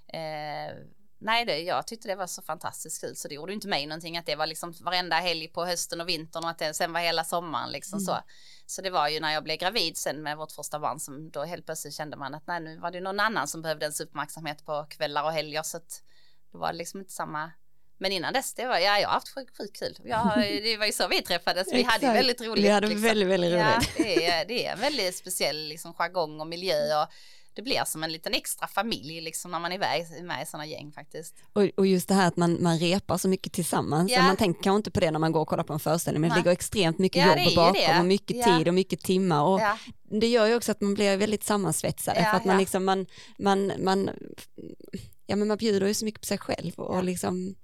eh, 0.07 0.75
nej 1.17 1.45
det, 1.45 1.59
jag 1.59 1.87
tyckte 1.87 2.07
det 2.07 2.15
var 2.15 2.27
så 2.27 2.41
fantastiskt 2.41 3.01
kul 3.01 3.15
så 3.15 3.27
det 3.27 3.35
gjorde 3.35 3.53
inte 3.53 3.67
mig 3.67 3.87
någonting 3.87 4.17
att 4.17 4.25
det 4.25 4.35
var 4.35 4.47
liksom 4.47 4.73
varenda 4.81 5.15
helg 5.15 5.47
på 5.47 5.65
hösten 5.65 6.01
och 6.01 6.09
vintern 6.09 6.43
och 6.43 6.49
att 6.49 6.59
det 6.59 6.73
sen 6.73 6.93
var 6.93 6.99
hela 6.99 7.23
sommaren 7.23 7.71
liksom 7.71 7.99
så. 7.99 8.17
Så 8.65 8.81
det 8.81 8.89
var 8.89 9.07
ju 9.07 9.19
när 9.19 9.33
jag 9.33 9.43
blev 9.43 9.57
gravid 9.57 9.97
sen 9.97 10.23
med 10.23 10.37
vårt 10.37 10.51
första 10.51 10.79
barn 10.79 10.99
som 10.99 11.31
då 11.31 11.43
helt 11.43 11.65
plötsligt 11.65 11.93
kände 11.93 12.17
man 12.17 12.33
att 12.33 12.47
nej 12.47 12.59
nu 12.59 12.79
var 12.79 12.91
det 12.91 13.01
någon 13.01 13.19
annan 13.19 13.47
som 13.47 13.61
behövde 13.61 13.85
ens 13.85 14.01
uppmärksamhet 14.01 14.65
på 14.65 14.85
kvällar 14.89 15.23
och 15.23 15.31
helger 15.31 15.63
så 15.63 15.77
att 15.77 16.03
det 16.51 16.57
var 16.57 16.73
liksom 16.73 16.99
inte 16.99 17.13
samma 17.13 17.51
men 17.97 18.11
innan 18.11 18.33
dess, 18.33 18.53
det 18.53 18.65
var, 18.65 18.77
ja, 18.79 18.99
jag 18.99 19.07
har 19.07 19.13
haft 19.13 19.29
sjukt 19.57 19.79
kul. 19.79 19.97
Jag, 20.03 20.31
det 20.63 20.77
var 20.77 20.85
ju 20.85 20.91
så 20.91 21.07
vi 21.07 21.21
träffades, 21.21 21.73
vi 21.73 21.83
hade 21.83 22.05
ju 22.07 22.13
väldigt 22.13 22.41
roligt. 22.41 22.65
Vi 22.65 22.69
hade 22.69 22.87
liksom. 22.87 23.03
väldigt, 23.03 23.27
väldigt 23.27 23.51
Ja, 23.51 23.75
roligt. 23.75 23.89
det 23.97 24.25
är, 24.25 24.45
det 24.47 24.65
är 24.65 24.73
en 24.73 24.79
väldigt 24.79 25.15
speciell 25.15 25.67
liksom, 25.67 25.93
jargong 25.93 26.39
och 26.41 26.47
miljö 26.47 27.01
och 27.01 27.07
det 27.55 27.61
blir 27.61 27.83
som 27.85 28.03
en 28.03 28.11
liten 28.11 28.33
extra 28.33 28.67
familj 28.67 29.21
liksom 29.21 29.51
när 29.51 29.59
man 29.59 29.71
är 29.71 29.79
med, 29.79 30.23
med 30.23 30.43
i 30.43 30.45
sådana 30.45 30.65
gäng 30.65 30.91
faktiskt. 30.91 31.35
Och, 31.53 31.63
och 31.77 31.87
just 31.87 32.07
det 32.07 32.13
här 32.13 32.27
att 32.27 32.37
man, 32.37 32.63
man 32.63 32.79
repar 32.79 33.17
så 33.17 33.27
mycket 33.27 33.53
tillsammans. 33.53 34.11
Ja. 34.11 34.21
Man 34.21 34.37
tänker 34.37 34.63
kanske 34.63 34.77
inte 34.77 34.91
på 34.91 34.99
det 34.99 35.11
när 35.11 35.19
man 35.19 35.31
går 35.31 35.41
och 35.41 35.47
kollar 35.47 35.63
på 35.63 35.73
en 35.73 35.79
föreställning 35.79 36.21
men 36.21 36.29
det 36.29 36.35
ligger 36.35 36.51
extremt 36.51 36.99
mycket 36.99 37.25
Ja, 37.25 37.37
jobb 37.43 37.55
bakom 37.55 37.99
och 37.99 38.05
mycket 38.05 38.37
Ja. 38.37 38.57
tid 38.57 38.67
och 38.67 38.73
mycket 38.73 38.99
timmar. 38.99 39.43
Och 39.43 39.61
Ja, 39.61 39.77
Det 40.19 40.27
gör 40.27 40.45
ju 40.47 40.55
också 40.55 40.71
att 40.71 40.81
man 40.81 40.93
blir 40.93 41.17
väldigt 41.17 41.43
sammansvetsade 41.43 42.19
Ja, 42.19 42.25
för 42.29 42.37
att 42.37 42.45
man 42.45 42.55
ja. 42.55 42.59
liksom 42.59 42.85
man, 42.85 43.05
man, 43.37 43.71
man, 43.79 44.09
ja 45.27 45.35
men 45.35 45.47
man 45.47 45.57
bjuder 45.57 45.87
ju 45.87 45.93
så 45.93 46.05
mycket 46.05 46.21
på 46.21 46.27
sig 46.27 46.37
själv 46.37 46.73
och 46.75 46.97
Ja. 46.97 47.01
liksom 47.01 47.55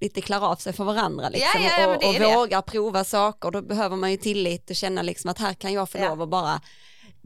lite 0.00 0.20
klär 0.20 0.40
av 0.46 0.56
sig 0.56 0.72
för 0.72 0.84
varandra 0.84 1.28
liksom, 1.28 1.62
ja, 1.62 1.70
ja, 1.80 1.86
och, 1.96 2.04
och 2.04 2.14
vågar 2.40 2.62
prova 2.62 3.04
saker. 3.04 3.50
Då 3.50 3.62
behöver 3.62 3.96
man 3.96 4.10
ju 4.10 4.16
tillit 4.16 4.70
och 4.70 4.76
känna 4.76 5.02
liksom 5.02 5.30
att 5.30 5.38
här 5.38 5.54
kan 5.54 5.72
jag 5.72 5.90
få 5.90 5.98
Ja. 5.98 6.08
lov 6.08 6.22
att 6.22 6.28
bara 6.28 6.60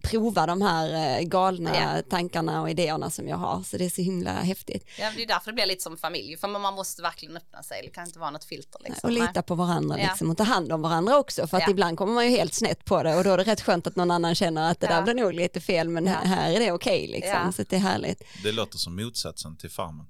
prova 0.02 0.46
de 0.46 0.62
här 0.62 1.18
eh, 1.18 1.22
galna 1.26 1.70
Ja. 1.74 2.02
tankarna 2.10 2.62
och 2.62 2.70
idéerna 2.70 3.10
som 3.10 3.28
jag 3.28 3.36
har. 3.36 3.62
Så 3.62 3.76
det 3.76 3.84
är 3.84 3.88
så 3.90 4.02
himla 4.02 4.30
häftigt. 4.32 4.86
Ja, 4.98 5.10
det 5.16 5.22
är 5.22 5.26
därför 5.26 5.46
det 5.50 5.54
blir 5.54 5.66
lite 5.66 5.82
som 5.82 5.96
familj, 5.96 6.36
för 6.36 6.48
man 6.48 6.74
måste 6.74 7.02
verkligen 7.02 7.36
öppna 7.36 7.62
sig, 7.62 7.82
det 7.82 7.88
kan 7.90 8.06
inte 8.06 8.18
vara 8.18 8.30
något 8.30 8.44
filter. 8.44 8.80
Liksom. 8.84 9.00
Och 9.08 9.12
lita 9.12 9.42
på 9.42 9.54
varandra 9.54 9.98
Ja. 10.00 10.06
liksom, 10.08 10.30
och 10.30 10.36
ta 10.36 10.42
hand 10.44 10.72
om 10.72 10.82
varandra 10.82 11.18
också. 11.18 11.46
För 11.46 11.56
att 11.56 11.62
Ja. 11.62 11.70
ibland 11.70 11.98
kommer 11.98 12.12
man 12.12 12.24
ju 12.24 12.30
helt 12.30 12.54
snett 12.54 12.84
på 12.84 13.02
det 13.02 13.16
och 13.16 13.24
då 13.24 13.30
är 13.30 13.36
det 13.38 13.44
rätt 13.44 13.60
skönt 13.60 13.86
att 13.86 13.96
någon 13.96 14.10
annan 14.10 14.34
känner 14.34 14.70
att 14.70 14.80
det 14.80 14.86
Ja. 14.86 14.94
där 14.96 15.02
blev 15.02 15.16
nog 15.16 15.32
lite 15.34 15.60
fel 15.60 15.88
men 15.88 16.06
här, 16.06 16.24
här 16.24 16.50
är 16.52 16.60
det 16.60 16.72
okej 16.72 17.06
liksom. 17.08 17.32
Ja. 17.44 17.52
Så 17.52 17.62
det 17.68 17.76
är 17.76 17.80
härligt. 17.80 18.22
Det 18.42 18.52
låter 18.52 18.78
som 18.78 18.96
motsatsen 18.96 19.56
till 19.56 19.70
farmen. 19.70 20.06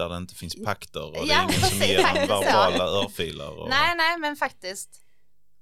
Där 0.00 0.08
det 0.08 0.16
inte 0.16 0.34
finns 0.34 0.64
pakter 0.64 1.04
och 1.04 1.12
det 1.12 1.32
Ja, 1.32 1.38
är 1.38 1.42
ingen 1.42 1.60
som 1.60 1.78
ger 1.78 1.98
en 1.98 2.28
verbala 2.28 2.84
örfilar. 2.84 3.50
Och... 3.60 3.68
Nej, 3.68 3.94
nej, 3.96 4.18
men 4.18 4.36
faktiskt. 4.36 4.90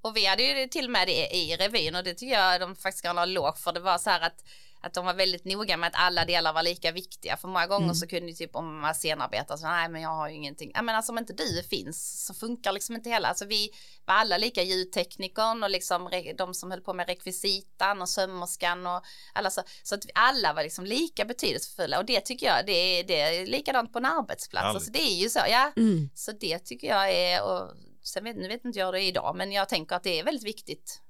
Och 0.01 0.17
vi 0.17 0.27
hade 0.27 0.43
ju 0.43 0.55
det 0.55 0.69
till 0.69 0.85
och 0.85 0.91
med 0.91 1.07
det 1.09 1.37
i 1.37 1.57
revyn 1.57 1.95
och 1.95 2.05
det 2.05 2.15
tycker 2.15 2.35
jag 2.35 2.61
de 2.61 2.77
faktiskt 2.77 2.99
ska 2.99 3.13
ha 3.13 3.25
låg 3.25 3.59
för. 3.59 3.73
Det 3.73 3.81
var 3.81 3.99
så 3.99 4.11
här 4.11 4.21
att, 4.21 4.45
att 4.81 4.95
de 4.95 5.07
var 5.07 5.15
väldigt 5.15 5.45
noga 5.45 5.77
med 5.77 5.87
att 5.87 5.95
alla 5.97 6.25
delar 6.25 6.53
var 6.53 6.63
lika 6.63 6.93
viktiga. 6.93 7.37
För 7.37 7.49
många 7.49 7.67
gånger 7.67 7.85
Mm. 7.85 7.95
så 7.95 8.07
kunde 8.07 8.29
ju 8.29 8.35
typ 8.35 8.57
om 8.57 8.73
man 8.73 8.83
var 8.83 8.95
scenarbetare 8.95 9.59
så 9.59 9.67
nej 9.67 9.89
men 9.89 10.03
jag 10.03 10.09
har 10.11 10.29
ju 10.29 10.35
ingenting. 10.35 10.71
Ja 10.75 10.83
men 10.83 10.97
alltså 10.97 11.13
om 11.13 11.19
inte 11.19 11.33
du 11.33 11.63
finns 11.63 12.27
så 12.27 12.35
funkar 12.35 12.73
liksom 12.73 12.95
inte 12.95 13.11
hela. 13.11 13.29
Alltså 13.29 13.45
vi 13.45 13.71
var 14.05 14.15
alla 14.15 14.39
lika 14.39 14.63
ljudteknikern 14.63 15.63
och 15.63 15.71
liksom 15.71 16.11
de 16.39 16.55
som 16.55 16.71
höll 16.71 16.81
på 16.81 16.95
med 16.95 17.07
rekvisitan 17.09 18.03
och 18.03 18.09
sömmerskan 18.09 18.87
och 18.87 19.03
alla 19.33 19.51
så. 19.51 19.63
Så 19.83 19.95
att 19.95 20.05
vi 20.07 20.11
alla 20.15 20.53
var 20.53 20.63
liksom 20.63 20.85
lika 20.85 21.25
betydelsefulla 21.25 21.99
och 21.99 22.05
det 22.05 22.21
tycker 22.21 22.47
jag 22.47 22.67
det 22.67 22.73
är, 22.73 23.05
det 23.05 23.21
är 23.21 23.47
likadant 23.47 23.93
på 23.93 23.99
en 23.99 24.05
arbetsplats. 24.05 24.75
Alltså 24.75 24.91
det 24.91 25.03
är 25.03 25.15
ju 25.23 25.29
så, 25.29 25.41
ja. 25.49 25.73
Mm. 25.77 26.11
Så 26.15 26.33
det 26.33 26.59
tycker 26.59 26.87
jag 26.89 27.13
är, 27.13 27.43
och 27.43 27.73
sen 28.03 28.25
vet, 28.25 28.37
nu 28.37 28.49
vet 28.49 28.65
inte 28.65 28.79
jag 28.79 28.95
det 28.95 29.01
idag, 29.03 29.37
men 29.37 29.53
jag 29.53 29.69
tänker 29.69 29.97
att 29.97 30.03
det 30.03 30.19
är 30.19 30.25
väldigt 30.25 30.45
viktigt 30.47 31.01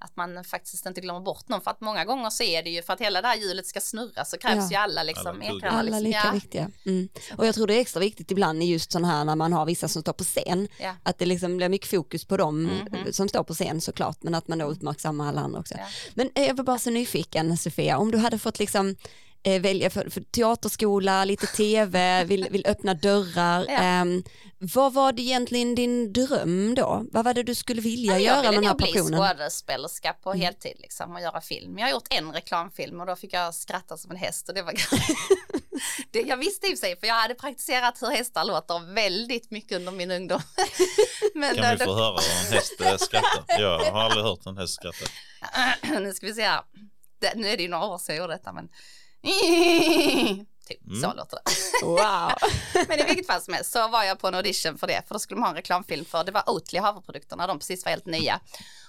att 0.00 0.16
man 0.16 0.44
faktiskt 0.44 0.86
inte 0.86 1.00
glömmer 1.00 1.20
bort 1.20 1.48
någon 1.48 1.60
för 1.60 1.70
att 1.70 1.80
många 1.80 2.04
gånger 2.04 2.30
så 2.30 2.42
är 2.42 2.62
det 2.62 2.70
ju 2.70 2.82
för 2.82 2.92
att 2.92 3.00
hela 3.00 3.22
det 3.22 3.28
här 3.28 3.36
hjulet 3.36 3.66
ska 3.66 3.80
snurra 3.80 4.24
så 4.24 4.38
krävs 4.38 4.56
Ja. 4.56 4.70
ju 4.70 4.76
alla 4.76 5.02
liksom 5.02 5.26
Alla 5.26 5.38
medlemmar, 5.38 5.78
Alla 5.78 5.82
liksom. 5.82 6.04
lika 6.04 6.20
ja. 6.24 6.30
viktiga. 6.32 6.70
Mm. 6.86 7.08
Och 7.36 7.46
jag 7.46 7.54
tror 7.54 7.66
det 7.66 7.74
är 7.74 7.80
extra 7.80 8.00
viktigt 8.00 8.30
ibland 8.30 8.62
i 8.62 8.66
just 8.66 8.92
sån 8.92 9.04
här 9.04 9.24
när 9.24 9.36
man 9.36 9.52
har 9.52 9.66
vissa 9.66 9.88
som 9.88 10.02
står 10.02 10.12
på 10.12 10.24
scen. 10.24 10.68
Ja. 10.80 10.94
Att 11.02 11.18
det 11.18 11.26
liksom 11.26 11.56
blir 11.56 11.68
mycket 11.68 11.90
fokus 11.90 12.24
på 12.24 12.36
dem 12.36 12.62
Mhm. 12.62 13.12
som 13.12 13.28
står 13.28 13.42
på 13.44 13.54
scen 13.54 13.80
såklart 13.80 14.22
men 14.22 14.34
att 14.34 14.48
man 14.48 14.58
då 14.58 14.64
uppmärksammar 14.64 15.28
alla 15.28 15.40
andra 15.40 15.60
också. 15.60 15.74
Ja. 15.78 15.84
Men 16.14 16.30
eh, 16.34 16.46
jag 16.46 16.54
var 16.56 16.64
bara 16.64 16.78
så 16.78 16.90
nyfiken 16.90 17.56
Sofia, 17.56 17.98
om 17.98 18.10
du 18.10 18.18
hade 18.18 18.38
fått 18.38 18.58
liksom 18.58 18.96
välja 19.58 19.90
för, 19.90 20.10
för 20.10 20.20
teaterskola, 20.20 21.24
lite 21.24 21.46
tv, 21.46 22.24
vill, 22.24 22.46
vill 22.50 22.66
öppna 22.66 22.94
dörrar. 22.94 23.64
Ja. 23.68 23.74
ehm, 23.78 24.22
vad 24.60 24.92
var 24.94 25.12
det 25.12 25.22
egentligen 25.22 25.74
din 25.74 26.12
dröm 26.12 26.74
då? 26.74 27.04
Vad 27.12 27.24
var 27.24 27.34
det 27.34 27.42
du 27.42 27.54
skulle 27.54 27.80
vilja 27.80 28.12
Ja, 28.12 28.18
göra 28.18 28.36
jag 28.36 28.42
med 28.44 28.50
ville 28.50 28.56
den 28.56 28.64
här 28.64 28.70
nog 28.70 28.76
bli 28.78 28.92
passionen? 28.92 29.14
Mm. 29.14 29.28
skådespelerska 29.36 30.12
på 30.12 30.32
heltid 30.32 30.76
liksom 30.78 31.14
och 31.14 31.20
göra 31.20 31.40
film. 31.40 31.78
Jag 31.78 31.86
har 31.86 31.90
gjort 31.92 32.06
en 32.10 32.32
reklamfilm 32.32 33.00
och 33.00 33.06
då 33.06 33.16
fick 33.16 33.32
jag 33.32 33.54
skratta 33.54 33.96
som 33.96 34.10
en 34.10 34.16
häst 34.16 34.48
och 34.48 34.54
det 34.54 34.62
var 34.62 34.72
det, 36.10 36.20
Jag 36.20 36.36
visste 36.36 36.66
i 36.66 36.76
sig 36.76 37.00
för 37.00 37.06
jag 37.06 37.14
hade 37.14 37.34
praktiserat 37.34 38.02
hur 38.02 38.08
hästar 38.08 38.44
låter 38.44 38.94
väldigt 38.94 39.50
mycket 39.50 39.76
under 39.76 39.92
min 39.92 40.10
ungdom. 40.10 40.40
Men 41.34 41.54
Kan 41.56 41.70
vi 41.70 41.76
då- 41.76 41.84
få 41.84 41.94
höra 41.94 42.18
hur 42.20 42.46
en 42.48 42.52
häst 42.54 42.80
eh, 42.80 42.96
skrattar? 42.96 43.44
Jag 43.60 43.78
har 43.78 44.00
aldrig 44.00 44.24
hört 44.24 44.46
en 44.46 44.56
häst 44.56 44.74
skratta. 44.74 45.04
nu 46.00 46.12
ska 46.14 46.26
vi 46.26 46.34
se 46.34 46.42
här. 46.42 46.60
Det, 47.20 47.32
nu 47.36 47.48
är 47.48 47.56
det 47.56 47.62
ju 47.62 47.68
några 47.68 47.86
år 47.86 47.98
sedan 47.98 48.14
jag 48.16 48.22
gjorde 48.22 48.34
detta 48.34 48.52
men 48.52 48.68
typ 50.68 50.86
Mm. 50.86 51.00
så 51.02 51.12
låter 51.16 51.38
det. 51.44 51.86
Wow. 51.86 52.32
Men 52.88 53.00
i 53.00 53.02
vilket 53.02 53.26
fall 53.26 53.40
som 53.42 53.54
helst 53.54 53.72
så 53.72 53.88
var 53.88 54.04
jag 54.04 54.18
på 54.18 54.28
en 54.28 54.34
audition 54.34 54.78
för 54.78 54.86
det 54.86 55.02
för 55.06 55.14
då 55.14 55.18
skulle 55.18 55.36
de 55.36 55.42
ha 55.42 55.48
en 55.48 55.56
reklamfilm 55.56 56.04
för 56.04 56.24
det 56.24 56.32
var 56.32 56.50
Oatly 56.50 56.78
havreprodukterna 56.78 57.46
de 57.46 57.58
precis 57.58 57.84
var 57.84 57.90
helt 57.90 58.06
nya. 58.06 58.40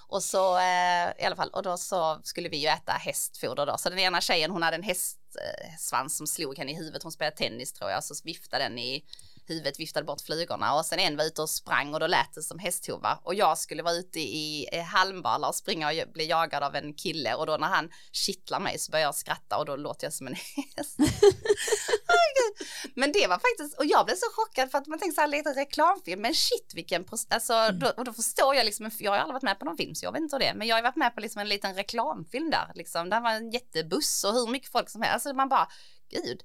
Och 0.08 0.22
så 0.22 0.58
eh, 0.58 1.10
i 1.18 1.24
alla 1.24 1.36
fall 1.36 1.48
och 1.50 1.62
då 1.62 1.76
så 1.76 2.20
skulle 2.24 2.48
vi 2.48 2.56
ju 2.56 2.66
äta 2.68 2.92
hästfoder 2.92 3.66
då 3.66 3.78
så 3.78 3.90
den 3.90 3.98
ena 3.98 4.20
tjejen 4.20 4.50
hon 4.50 4.62
hade 4.62 4.76
en 4.76 4.82
hästsvans 4.82 6.14
eh, 6.14 6.16
som 6.16 6.26
slog 6.26 6.58
henne 6.58 6.72
i 6.72 6.74
huvudet 6.74 7.02
hon 7.02 7.12
spelade 7.12 7.36
tennis 7.36 7.72
tror 7.72 7.90
jag 7.90 8.04
så 8.04 8.14
viftade 8.24 8.64
den 8.64 8.78
i 8.78 9.04
huvudet 9.50 9.80
viftade 9.80 10.06
bort 10.06 10.20
flugorna 10.20 10.74
och 10.74 10.86
sen 10.86 10.98
en 10.98 11.16
var 11.16 11.24
ute 11.24 11.42
och 11.42 11.50
sprang 11.50 11.94
och 11.94 12.00
då 12.00 12.06
lät 12.06 12.34
det 12.34 12.42
som 12.42 12.58
hästhova. 12.58 13.20
Och 13.22 13.34
jag 13.34 13.58
skulle 13.58 13.82
vara 13.82 13.94
ute 13.94 14.20
i 14.20 14.68
halmbalar 14.92 15.48
och 15.48 15.54
springa 15.54 15.88
och 15.88 16.12
bli 16.12 16.26
jagad 16.26 16.62
av 16.62 16.74
en 16.74 16.94
kille 16.94 17.34
och 17.34 17.46
då 17.46 17.56
när 17.56 17.66
han 17.66 17.90
kittlar 18.12 18.60
mig 18.60 18.78
så 18.78 18.90
börjar 18.92 19.04
jag 19.04 19.14
skratta 19.14 19.58
och 19.58 19.66
då 19.66 19.76
låter 19.76 20.06
jag 20.06 20.12
som 20.12 20.26
en 20.26 20.34
häst. 20.76 20.98
Men 22.94 23.12
det 23.12 23.26
var 23.26 23.38
faktiskt, 23.38 23.78
och 23.78 23.86
jag 23.86 24.06
blev 24.06 24.16
så 24.16 24.26
chockad 24.32 24.70
för 24.70 24.78
att 24.78 24.86
man 24.86 24.98
tänkte 24.98 25.14
så 25.14 25.20
här 25.20 25.28
lite 25.28 25.50
reklamfilm, 25.50 26.22
men 26.22 26.34
shit 26.34 26.72
vilken, 26.74 27.04
alltså 27.28 27.70
då, 27.72 27.92
och 27.96 28.04
då 28.04 28.12
förstår 28.12 28.54
jag 28.54 28.64
liksom, 28.64 28.90
jag 28.98 29.10
har 29.12 29.18
aldrig 29.18 29.34
varit 29.34 29.42
med 29.42 29.58
på 29.58 29.64
någon 29.64 29.76
film 29.76 29.94
så 29.94 30.04
jag 30.04 30.12
vet 30.12 30.20
inte 30.20 30.36
hur 30.36 30.40
det 30.40 30.48
är, 30.48 30.54
men 30.54 30.66
jag 30.68 30.76
har 30.76 30.82
varit 30.82 30.96
med 30.96 31.14
på 31.14 31.20
liksom 31.20 31.40
en 31.40 31.48
liten 31.48 31.74
reklamfilm 31.74 32.50
där 32.50 32.72
liksom, 32.74 33.10
där 33.10 33.20
var 33.20 33.30
en 33.30 33.50
jättebuss 33.50 34.24
och 34.24 34.32
hur 34.32 34.46
mycket 34.46 34.72
folk 34.72 34.90
som 34.90 35.02
helst, 35.02 35.14
alltså 35.14 35.32
man 35.36 35.48
bara, 35.48 35.68
gud, 36.10 36.42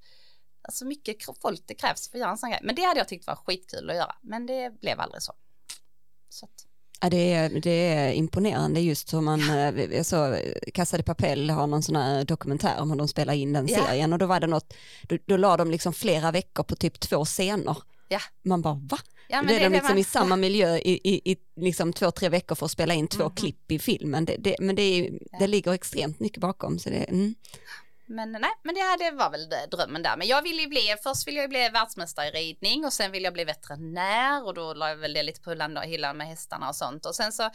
alltså 0.66 0.86
mycket 0.86 1.18
folk 1.42 1.62
det 1.68 1.74
krävs 1.74 2.10
för 2.10 2.18
att 2.18 2.20
göra 2.20 2.32
en 2.32 2.38
sån 2.38 2.50
grej, 2.50 2.60
men 2.64 2.76
det 2.76 2.82
hade 2.82 3.00
jag 3.00 3.08
tyckt 3.08 3.28
var 3.28 3.36
skitkul 3.36 3.90
att 3.90 3.96
göra, 3.96 4.16
men 4.22 4.46
det 4.46 4.80
blev 4.82 5.00
aldrig 5.00 5.22
så. 5.22 5.34
Så 6.30 6.46
att, 6.46 6.52
Ja, 7.02 7.10
det, 7.10 7.34
är, 7.34 7.50
det 7.50 7.70
är 7.70 8.12
imponerande 8.14 8.80
just 8.80 9.14
hur 9.14 9.22
man, 9.22 9.40
jag 9.92 10.06
såg 10.06 10.36
Casa 10.74 10.98
de 10.98 11.04
Papel 11.04 11.50
har 11.50 11.68
någon 11.68 11.84
sån 11.84 11.96
här 11.96 12.24
dokumentär 12.24 12.80
om 12.80 12.90
hur 12.92 12.98
de 12.98 13.08
spelar 13.08 13.34
in 13.34 13.54
den 13.54 13.68
Ja. 13.68 13.86
serien 13.86 14.14
och 14.14 14.20
då 14.20 14.26
var 14.26 14.40
det 14.40 14.48
något, 14.48 14.74
då, 15.04 15.18
då 15.26 15.38
la 15.38 15.58
de 15.58 15.72
liksom 15.72 15.94
flera 15.94 16.32
veckor 16.32 16.64
på 16.64 16.76
typ 16.76 17.00
två 17.00 17.26
scener. 17.26 17.78
Ja. 18.08 18.20
Man 18.44 18.62
bara 18.62 18.74
va? 18.74 18.98
ja, 19.30 19.42
då 19.44 19.50
är 19.50 19.54
de 19.54 19.60
blev 19.60 19.72
liksom 19.72 19.90
man- 19.90 19.98
i 19.98 20.04
samma 20.04 20.36
miljö 20.36 20.78
i, 20.78 21.02
i, 21.04 21.32
i 21.32 21.38
liksom 21.56 21.94
två, 21.94 22.12
tre 22.12 22.30
veckor 22.30 22.56
för 22.56 22.66
att 22.66 22.72
spela 22.72 22.94
in 22.94 23.08
två 23.08 23.24
Mhm. 23.24 23.36
klipp 23.36 23.72
i 23.72 23.80
filmen. 23.80 24.26
Det, 24.26 24.38
det, 24.38 24.56
men 24.60 24.76
det, 24.76 24.82
är, 24.82 25.12
Ja. 25.32 25.38
det 25.40 25.48
ligger 25.48 25.72
extremt 25.74 26.20
mycket 26.20 26.40
bakom. 26.42 26.80
Så 26.80 26.90
det, 26.90 26.96
mm. 27.04 27.36
Men 28.08 28.32
nej, 28.32 28.52
men 28.64 28.76
det, 28.76 28.82
det 29.00 29.12
var 29.12 29.30
väl 29.30 29.50
drömmen 29.72 30.04
där. 30.04 30.18
Men 30.18 30.28
jag 30.28 30.42
ville 30.42 30.62
ju 30.62 30.68
bli, 30.68 30.96
först 31.04 31.28
ville 31.28 31.40
jag 31.40 31.50
bli 31.50 31.70
världsmästare 31.70 32.28
i 32.28 32.32
ridning 32.32 32.86
och 32.86 32.94
sen 32.94 33.12
ville 33.12 33.24
jag 33.24 33.34
bli 33.34 33.44
veterinär 33.44 34.46
och 34.46 34.54
då 34.54 34.74
la 34.74 34.90
jag 34.90 34.96
väl 34.96 35.14
det 35.14 35.24
lite 35.24 35.42
på 35.42 35.50
hyllan, 35.50 35.78
hyllan 35.78 36.18
med 36.18 36.28
hästarna 36.28 36.70
och 36.70 36.76
sånt. 36.76 37.06
Och 37.06 37.16
sen 37.16 37.32
så, 37.32 37.50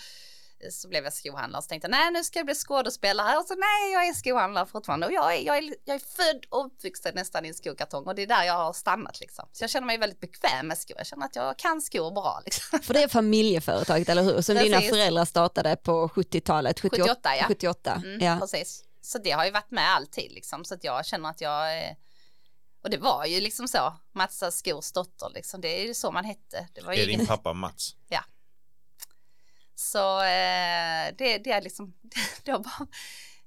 så 0.71 0.89
blev 0.89 1.05
jag 1.05 1.13
skohandlare 1.13 1.59
och 1.59 1.65
så 1.65 1.69
tänkte 1.69 1.89
nej 1.89 2.11
nu 2.11 2.25
ska 2.25 2.39
jag 2.39 2.47
bli 2.47 2.55
skådespelare 2.55 3.37
och 3.39 3.45
så 3.45 3.55
nej 3.55 3.93
jag 3.93 4.09
är 4.09 4.13
skohandlare 4.13 4.67
fortfarande 4.67 5.07
och 5.07 5.13
jag 5.13 5.35
är, 5.35 5.47
jag 5.47 5.59
är, 5.59 5.75
jag 5.85 5.95
är 5.95 6.01
född 6.01 6.45
och 6.49 6.67
uppvuxen 6.67 7.15
nästan 7.15 7.45
i 7.45 7.49
en 7.49 7.55
skokartong 7.55 8.05
och 8.05 8.15
det 8.15 8.23
är 8.23 8.27
där 8.27 8.45
jag 8.45 8.55
har 8.55 8.73
stannat 8.73 9.21
liksom. 9.21 9.49
Så 9.53 9.63
jag 9.65 9.71
känner 9.71 9.87
mig 9.87 9.99
väldigt 9.99 10.21
bekväm 10.21 10.67
med 10.67 10.79
skor, 10.79 10.97
jag 10.97 11.07
känner 11.07 11.27
att 11.27 11.37
jag 11.37 11.59
kan 11.59 11.81
skor 11.81 12.11
bra 12.11 12.43
liksom. 12.45 12.81
För 12.81 12.95
det 12.95 13.03
är 13.03 13.09
familjeföretaget, 13.09 14.09
eller 14.09 14.23
hur? 14.23 14.41
Som 14.41 14.55
dina 14.55 14.77
Precis. 14.77 14.91
föräldrar 14.91 15.25
startade 15.25 15.77
på 15.77 16.09
70-talet, 16.09 16.81
78. 16.81 17.03
78 17.03 17.37
ja. 17.37 17.45
78. 17.49 18.03
Mm, 18.05 18.21
ja. 18.21 18.39
Precis. 18.41 18.85
Så 19.11 19.19
det 19.19 19.31
har 19.31 19.45
ju 19.45 19.51
varit 19.51 19.71
med 19.71 19.91
alltid 19.91 20.33
liksom 20.33 20.65
så 20.65 20.75
att 20.75 20.85
jag 20.85 21.07
känner 21.07 21.31
att 21.31 21.41
jag 21.41 21.75
är... 21.79 21.97
och 22.83 22.91
det 22.91 22.99
var 22.99 23.27
ju 23.27 23.41
liksom 23.41 23.69
så 23.69 23.95
Mats 24.13 24.43
Skors 24.51 24.93
dotter 24.93 25.31
liksom 25.35 25.61
det 25.61 25.81
är 25.81 25.87
ju 25.87 25.95
så 25.95 26.13
man 26.13 26.25
hette. 26.25 26.69
Det 26.75 26.83
var 26.83 26.93
ju 26.93 27.03
Är 27.03 27.07
din 27.07 27.15
ingen... 27.15 27.27
pappa 27.27 27.53
Mats? 27.53 27.97
Så 29.75 30.19
eh, 30.19 31.15
det, 31.19 31.39
det 31.39 31.53
är 31.53 31.63
liksom 31.63 31.95
det 32.45 32.53
var 32.53 32.59
bara... 32.59 32.87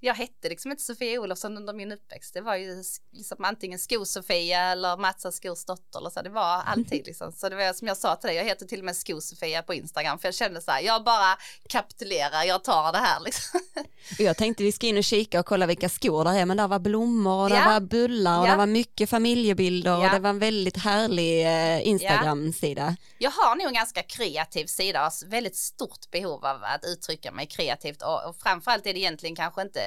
jag 0.05 0.13
hette 0.13 0.49
liksom 0.49 0.71
inte 0.71 0.83
Sofia 0.83 1.21
Olofsson 1.21 1.57
under 1.57 1.73
min 1.73 1.91
uppväxt. 1.91 2.33
Det 2.33 2.41
var 2.41 2.55
ju 2.55 2.83
liksom 3.11 3.43
antingen 3.43 3.79
Sko-Sofia 3.79 4.59
eller 4.61 4.97
Mats 4.97 5.25
Skors 5.35 5.65
dotter 5.65 5.99
eller 5.99 6.09
så. 6.09 6.21
Det 6.21 6.29
var 6.29 6.61
alltid 6.65 7.05
liksom. 7.05 7.31
Så 7.31 7.49
det 7.49 7.55
var 7.55 7.73
som 7.73 7.87
jag 7.87 7.97
sa 7.97 8.15
till 8.15 8.27
dig, 8.27 8.37
jag 8.37 8.43
heter 8.45 8.65
till 8.65 8.79
och 8.79 8.85
med 8.85 8.95
Sko-Sofia 8.95 9.61
på 9.63 9.73
Instagram 9.73 10.19
för 10.19 10.27
jag 10.27 10.35
kände 10.35 10.61
så 10.61 10.71
här, 10.71 10.81
jag 10.81 11.03
bara 11.03 11.37
kapitulerar, 11.69 12.43
jag 12.43 12.63
tar 12.63 12.91
det 12.91 12.97
här 12.97 13.19
liksom. 13.19 13.59
Och 14.19 14.19
jag 14.19 14.37
tänkte 14.37 14.63
vi 14.63 14.71
ska 14.71 14.87
in 14.87 14.97
och 14.97 15.03
kika 15.03 15.39
och 15.39 15.45
kolla 15.45 15.65
vilka 15.65 15.89
skor 15.89 16.23
där 16.23 16.33
är, 16.33 16.45
men 16.45 16.57
där 16.57 16.67
var 16.67 16.79
blommor 16.79 17.43
och 17.43 17.49
där 17.49 17.55
Ja. 17.59 17.65
var 17.65 17.79
bullar 17.79 18.39
och 18.39 18.45
Ja. 18.45 18.49
där 18.49 18.57
var 18.57 18.65
mycket 18.65 19.09
familjebilder 19.09 19.97
och 19.97 20.03
Ja. 20.05 20.13
det 20.13 20.19
var 20.19 20.29
en 20.29 20.39
väldigt 20.39 20.77
härlig 20.77 21.45
eh, 21.45 21.87
Instagram-sida. 21.87 22.95
Jag 23.17 23.31
har 23.31 23.55
nog 23.55 23.67
en 23.67 23.73
ganska 23.73 24.03
kreativ 24.03 24.65
sida 24.65 25.07
och 25.07 25.33
väldigt 25.33 25.55
stort 25.55 26.11
behov 26.11 26.45
av 26.45 26.63
att 26.63 26.85
uttrycka 26.85 27.31
mig 27.31 27.45
kreativt 27.47 28.01
och, 28.01 28.25
och 28.29 28.35
framförallt 28.35 28.85
är 28.87 28.93
det 28.93 28.99
egentligen 28.99 29.35
kanske 29.35 29.61
inte 29.61 29.81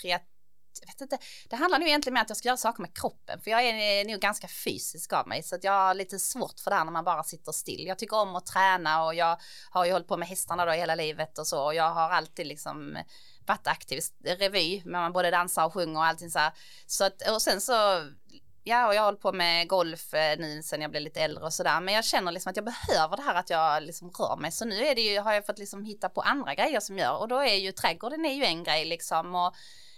kreativ 0.00 0.26
jag 0.80 0.86
vet 0.86 1.00
inte, 1.00 1.18
det 1.48 1.56
handlar 1.56 1.78
nog 1.78 1.88
egentligen 1.88 2.16
om 2.16 2.22
att 2.22 2.30
jag 2.30 2.36
ska 2.36 2.48
göra 2.48 2.56
saker 2.56 2.82
med 2.82 2.96
kroppen 2.96 3.40
för 3.40 3.50
jag 3.50 3.62
är 3.62 4.00
eh, 4.00 4.12
nog 4.12 4.20
ganska 4.20 4.48
fysisk 4.64 5.12
av 5.12 5.28
mig 5.28 5.42
så 5.42 5.54
att 5.54 5.64
jag 5.64 5.72
har 5.72 5.94
lite 5.94 6.18
svårt 6.18 6.60
för 6.60 6.70
det 6.70 6.76
här 6.76 6.84
när 6.84 6.92
man 6.92 7.04
bara 7.04 7.22
sitter 7.22 7.52
still. 7.52 7.86
Jag 7.86 7.98
tycker 7.98 8.16
om 8.16 8.36
att 8.36 8.46
träna 8.46 9.04
och 9.04 9.14
jag 9.14 9.40
har 9.70 9.84
ju 9.84 9.92
hållit 9.92 10.08
på 10.08 10.16
med 10.16 10.28
hästarna 10.28 10.64
då 10.64 10.72
hela 10.72 10.94
livet 10.94 11.38
och 11.38 11.46
så 11.46 11.64
och 11.64 11.74
jag 11.74 11.90
har 11.90 12.10
alltid 12.10 12.46
liksom 12.46 12.98
varit 13.46 13.66
aktiv 13.66 14.00
revy, 14.24 14.82
men 14.84 15.00
man 15.00 15.12
både 15.12 15.30
dansar 15.30 15.66
och 15.66 15.72
sjunger 15.72 15.98
och 15.98 16.04
allting 16.04 16.30
så 16.30 16.38
här. 16.38 16.52
Så 16.86 17.04
att, 17.04 17.28
och 17.30 17.42
sen 17.42 17.60
så 17.60 17.72
Ja, 18.70 18.86
och 18.88 18.94
jag 18.94 19.00
har 19.00 19.04
hållit 19.06 19.20
på 19.20 19.32
med 19.32 19.68
golf 19.68 20.14
eh, 20.14 20.38
nu 20.38 20.62
sen 20.62 20.80
jag 20.80 20.90
blev 20.90 21.02
lite 21.02 21.20
äldre 21.20 21.44
och 21.44 21.52
sådär. 21.52 21.80
Men 21.80 21.94
jag 21.94 22.04
känner 22.04 22.32
liksom 22.32 22.50
att 22.50 22.56
jag 22.56 22.64
behöver 22.64 23.16
det 23.16 23.22
här 23.22 23.34
att 23.34 23.50
jag 23.50 23.82
liksom 23.82 24.10
rör 24.10 24.36
mig. 24.36 24.52
Så 24.52 24.64
nu 24.64 24.74
är 24.86 24.94
det 24.94 25.00
ju, 25.00 25.18
har 25.20 25.32
jag 25.32 25.46
fått 25.46 25.58
liksom 25.58 25.84
hitta 25.84 26.08
på 26.08 26.20
andra 26.20 26.54
grejer 26.54 26.80
som 26.80 26.98
gör. 26.98 27.18
Och 27.18 27.28
då 27.28 27.38
är 27.38 27.54
ju 27.54 27.72
trädgården 27.72 28.24
är 28.24 28.34
ju 28.34 28.44
en 28.44 28.64
grej 28.64 28.84
liksom. 28.84 29.34
Och, 29.34 29.54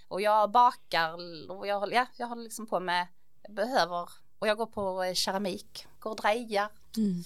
och 0.09 0.21
jag 0.21 0.51
bakar 0.51 1.13
och 1.51 1.67
jag, 1.67 1.81
håller- 1.81 1.97
ja, 1.97 2.07
jag 2.17 2.27
håller 2.27 2.43
liksom 2.43 2.67
på 2.67 2.81
med, 2.81 3.07
jag 3.43 3.55
behöver, 3.55 4.09
och 4.39 4.49
jag 4.49 4.57
går 4.57 4.67
på 4.67 5.03
eh, 5.03 5.15
keramik, 5.15 5.87
går 5.99 6.11
och 6.11 6.17
drejar. 6.17 6.69
Mm. 6.97 7.25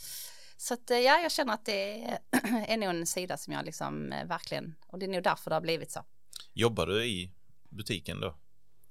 Så 0.57 0.75
att 0.75 0.91
eh, 0.91 0.99
ja, 0.99 1.19
jag 1.19 1.33
känner 1.33 1.55
att 1.55 1.65
det 1.65 2.05
är, 2.05 2.19
är 2.69 2.77
nog 2.77 2.91
en 2.91 3.07
sida 3.07 3.37
som 3.37 3.53
jag 3.53 3.65
liksom 3.65 4.15
verkligen, 4.25 4.75
och 4.87 4.99
det 4.99 5.07
är 5.07 5.11
nog 5.11 5.23
därför 5.23 5.51
det 5.51 5.57
har 5.57 5.61
blivit 5.61 5.91
så. 5.93 6.05
Jobbar 6.53 6.87
du 6.87 7.05
i 7.05 7.31
butiken 7.69 8.21
då? 8.21 8.35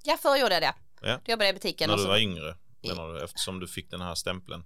Ja, 0.03 0.17
förr 0.17 0.35
gjorde 0.35 0.53
jag 0.53 0.63
det. 0.63 0.73
Ja. 1.05 1.19
Jobbade 1.25 1.45
jag 1.45 1.49
i 1.49 1.53
butiken. 1.53 1.89
När 1.89 1.97
du 1.97 2.03
så- 2.03 2.09
var 2.09 2.17
yngre? 2.17 2.55
Menar 2.87 3.13
du, 3.13 3.23
eftersom 3.23 3.59
du 3.59 3.67
fick 3.67 3.91
den 3.91 4.01
här 4.01 4.15
stämpeln? 4.15 4.63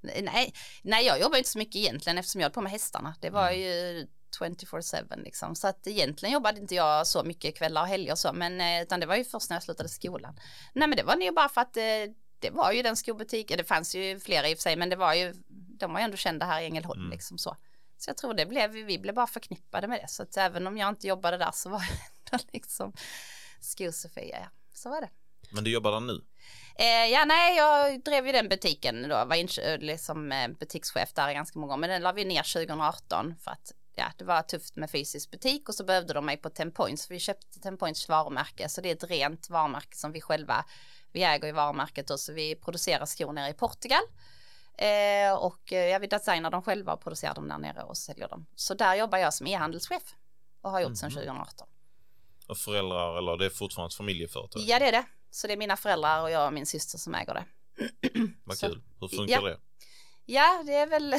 Nej, 0.00 0.54
nej, 0.82 1.06
jag 1.06 1.20
jobbar 1.20 1.38
inte 1.38 1.50
så 1.50 1.58
mycket 1.58 1.76
egentligen 1.76 2.18
eftersom 2.18 2.40
jag 2.40 2.46
höll 2.48 2.52
på 2.54 2.60
med 2.60 2.72
hästarna. 2.72 3.14
Det 3.20 3.30
var 3.30 3.48
Mm. 3.50 3.60
ju 3.60 4.06
24-7 4.38 5.22
liksom. 5.24 5.54
Så 5.56 5.68
att 5.68 5.86
egentligen 5.86 6.32
jobbade 6.32 6.60
inte 6.60 6.74
jag 6.74 7.06
så 7.06 7.24
mycket 7.24 7.56
kvällar 7.58 7.82
och 7.82 7.88
helger 7.88 8.12
och 8.12 8.18
så, 8.18 8.32
men 8.32 8.60
eh, 8.60 8.82
utan 8.82 9.00
det 9.00 9.06
var 9.06 9.16
ju 9.16 9.24
först 9.24 9.50
när 9.50 9.56
jag 9.56 9.62
slutade 9.62 9.88
skolan. 9.88 10.40
Nej, 10.74 10.88
men 10.88 10.96
det 10.96 11.02
var 11.02 11.16
nog 11.16 11.34
bara 11.34 11.48
för 11.48 11.60
att 11.60 11.76
eh, 11.76 11.82
det 12.38 12.50
var 12.50 12.72
ju 12.72 12.82
den 12.82 12.96
skobutiken, 12.96 13.58
det 13.58 13.64
fanns 13.64 13.94
ju 13.94 14.20
flera 14.20 14.48
i 14.48 14.54
och 14.54 14.58
för 14.58 14.62
sig, 14.62 14.76
men 14.76 14.88
det 14.90 14.96
var 14.96 15.14
ju, 15.14 15.34
de 15.78 15.92
var 15.92 16.00
ju 16.00 16.04
ändå 16.04 16.16
kända 16.16 16.46
här 16.46 16.60
i 16.60 16.64
Ängelholm 16.64 17.00
Mm. 17.00 17.10
liksom 17.10 17.38
så. 17.38 17.56
Så 17.98 18.10
jag 18.10 18.16
tror 18.16 18.34
det 18.34 18.46
blev, 18.46 18.70
vi 18.70 18.98
blev 18.98 19.14
bara 19.14 19.26
förknippade 19.26 19.88
med 19.88 20.00
det, 20.00 20.08
så 20.08 20.22
att 20.22 20.36
även 20.36 20.66
om 20.66 20.78
jag 20.78 20.88
inte 20.88 21.06
jobbade 21.06 21.36
där 21.36 21.50
så 21.54 21.68
var 21.70 21.78
det 21.78 22.30
ändå 22.32 22.44
liksom 22.52 22.92
Skosofia, 23.60 24.38
ja. 24.40 24.46
Så 24.74 24.90
var 24.90 25.00
det. 25.00 25.08
Men 25.50 25.64
du 25.64 25.70
jobbar 25.72 25.92
där 25.92 26.00
nu? 26.00 26.20
Eh, 26.78 27.06
ja, 27.12 27.24
nej, 27.24 27.56
jag 27.56 28.02
drev 28.04 28.26
ju 28.26 28.32
den 28.32 28.48
butiken 28.48 29.02
då, 29.02 29.08
var 29.24 29.36
inkö- 29.36 29.78
liksom 29.78 30.32
eh, 30.32 30.48
butikschef 30.48 31.12
där 31.12 31.32
ganska 31.32 31.58
många 31.58 31.72
år, 31.72 31.76
men 31.78 31.90
den 31.90 32.02
la 32.02 32.12
vi 32.12 32.24
ner 32.24 32.42
2018 32.52 33.34
för 33.44 33.50
att 33.50 33.72
ja, 33.94 34.04
det 34.18 34.24
var 34.24 34.42
tufft 34.42 34.76
med 34.76 34.90
fysisk 34.90 35.30
butik 35.30 35.68
och 35.68 35.74
så 35.74 35.84
behövde 35.84 36.14
de 36.14 36.26
mig 36.26 36.36
på 36.36 36.50
Tempoints, 36.50 37.10
vi 37.10 37.18
köpte 37.20 37.60
Tempoints 37.60 38.08
varumärke, 38.08 38.68
så 38.68 38.80
det 38.80 38.88
är 38.90 38.94
ett 38.94 39.10
rent 39.10 39.50
varumärke 39.50 39.96
som 39.96 40.12
vi 40.12 40.20
själva, 40.20 40.64
vi 41.12 41.22
äger 41.22 41.48
i 41.48 41.52
varumärket 41.52 42.10
och 42.10 42.20
så 42.20 42.32
vi 42.32 42.54
producerar 42.54 43.06
skor 43.06 43.32
nere 43.32 43.48
i 43.50 43.54
Portugal. 43.54 44.02
Eh, 44.78 45.34
och 45.38 45.72
eh, 45.72 45.86
ja, 45.88 45.98
vi 45.98 46.06
designar 46.06 46.50
dem 46.50 46.62
själva 46.62 46.92
och 46.92 47.00
producerar 47.00 47.34
dem 47.34 47.48
där 47.48 47.58
nere 47.58 47.82
och 47.82 47.96
säljer 47.96 48.28
dem. 48.28 48.46
Så 48.54 48.74
där 48.74 48.94
jobbar 48.94 49.18
jag 49.18 49.34
som 49.34 49.46
e-handelschef 49.46 50.02
och 50.62 50.70
har 50.70 50.80
gjort 50.80 50.96
sedan 50.96 51.08
Mhm. 51.12 51.14
2018. 51.22 51.68
Och 52.48 52.58
föräldrar, 52.58 53.18
eller 53.18 53.36
det 53.36 53.44
är 53.46 53.50
fortfarande 53.50 53.90
ett 53.92 53.94
familjeföretag? 53.96 54.62
Ja, 54.66 54.78
det 54.78 54.88
är 54.88 54.92
det. 54.92 55.04
Så 55.30 55.46
det 55.46 55.52
är 55.52 55.56
mina 55.56 55.76
föräldrar 55.76 56.22
och 56.22 56.30
jag 56.30 56.46
och 56.46 56.52
min 56.52 56.66
syster 56.66 56.98
som 56.98 57.14
äger 57.14 57.34
det. 57.34 57.44
Vad 58.44 58.60
kul. 58.60 58.82
Hur 59.00 59.08
funkar 59.08 59.34
Ja. 59.42 59.48
det? 59.48 59.58
Ja, 60.30 60.62
det 60.66 60.74
är 60.74 60.86
väl, 60.86 61.14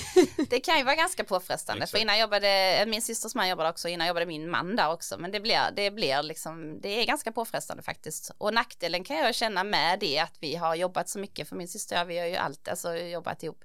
det 0.50 0.60
kan 0.60 0.78
ju 0.78 0.84
vara 0.84 0.94
ganska 0.94 1.24
påfrestande. 1.24 1.86
För 1.86 1.98
innan 1.98 2.18
jobbade, 2.18 2.84
min 2.88 3.02
systers 3.02 3.34
man 3.34 3.48
jobbade 3.48 3.68
också, 3.70 3.88
innan 3.88 4.06
jobbade 4.08 4.26
min 4.26 4.50
man 4.50 4.76
där 4.76 4.92
också. 4.92 5.18
Men 5.18 5.30
det 5.32 5.40
blir, 5.40 5.70
det 5.76 5.90
blir 5.90 6.22
liksom, 6.22 6.80
det 6.80 6.88
är 6.88 7.06
ganska 7.06 7.32
påfrestande 7.32 7.82
faktiskt. 7.82 8.30
Och 8.38 8.54
nackdelen 8.54 9.04
kan 9.04 9.16
jag 9.16 9.34
känna 9.34 9.64
med 9.64 10.00
det 10.00 10.18
att 10.18 10.36
vi 10.40 10.56
har 10.56 10.74
jobbat 10.74 11.08
så 11.08 11.18
mycket, 11.18 11.48
för 11.48 11.56
min 11.56 11.68
syster 11.68 11.96
och 11.96 12.00
jag, 12.00 12.06
vi 12.06 12.18
har 12.18 12.26
ju 12.26 12.36
alltid 12.36 12.68
alltså, 12.68 12.96
jobbat 12.96 13.42
ihop. 13.42 13.64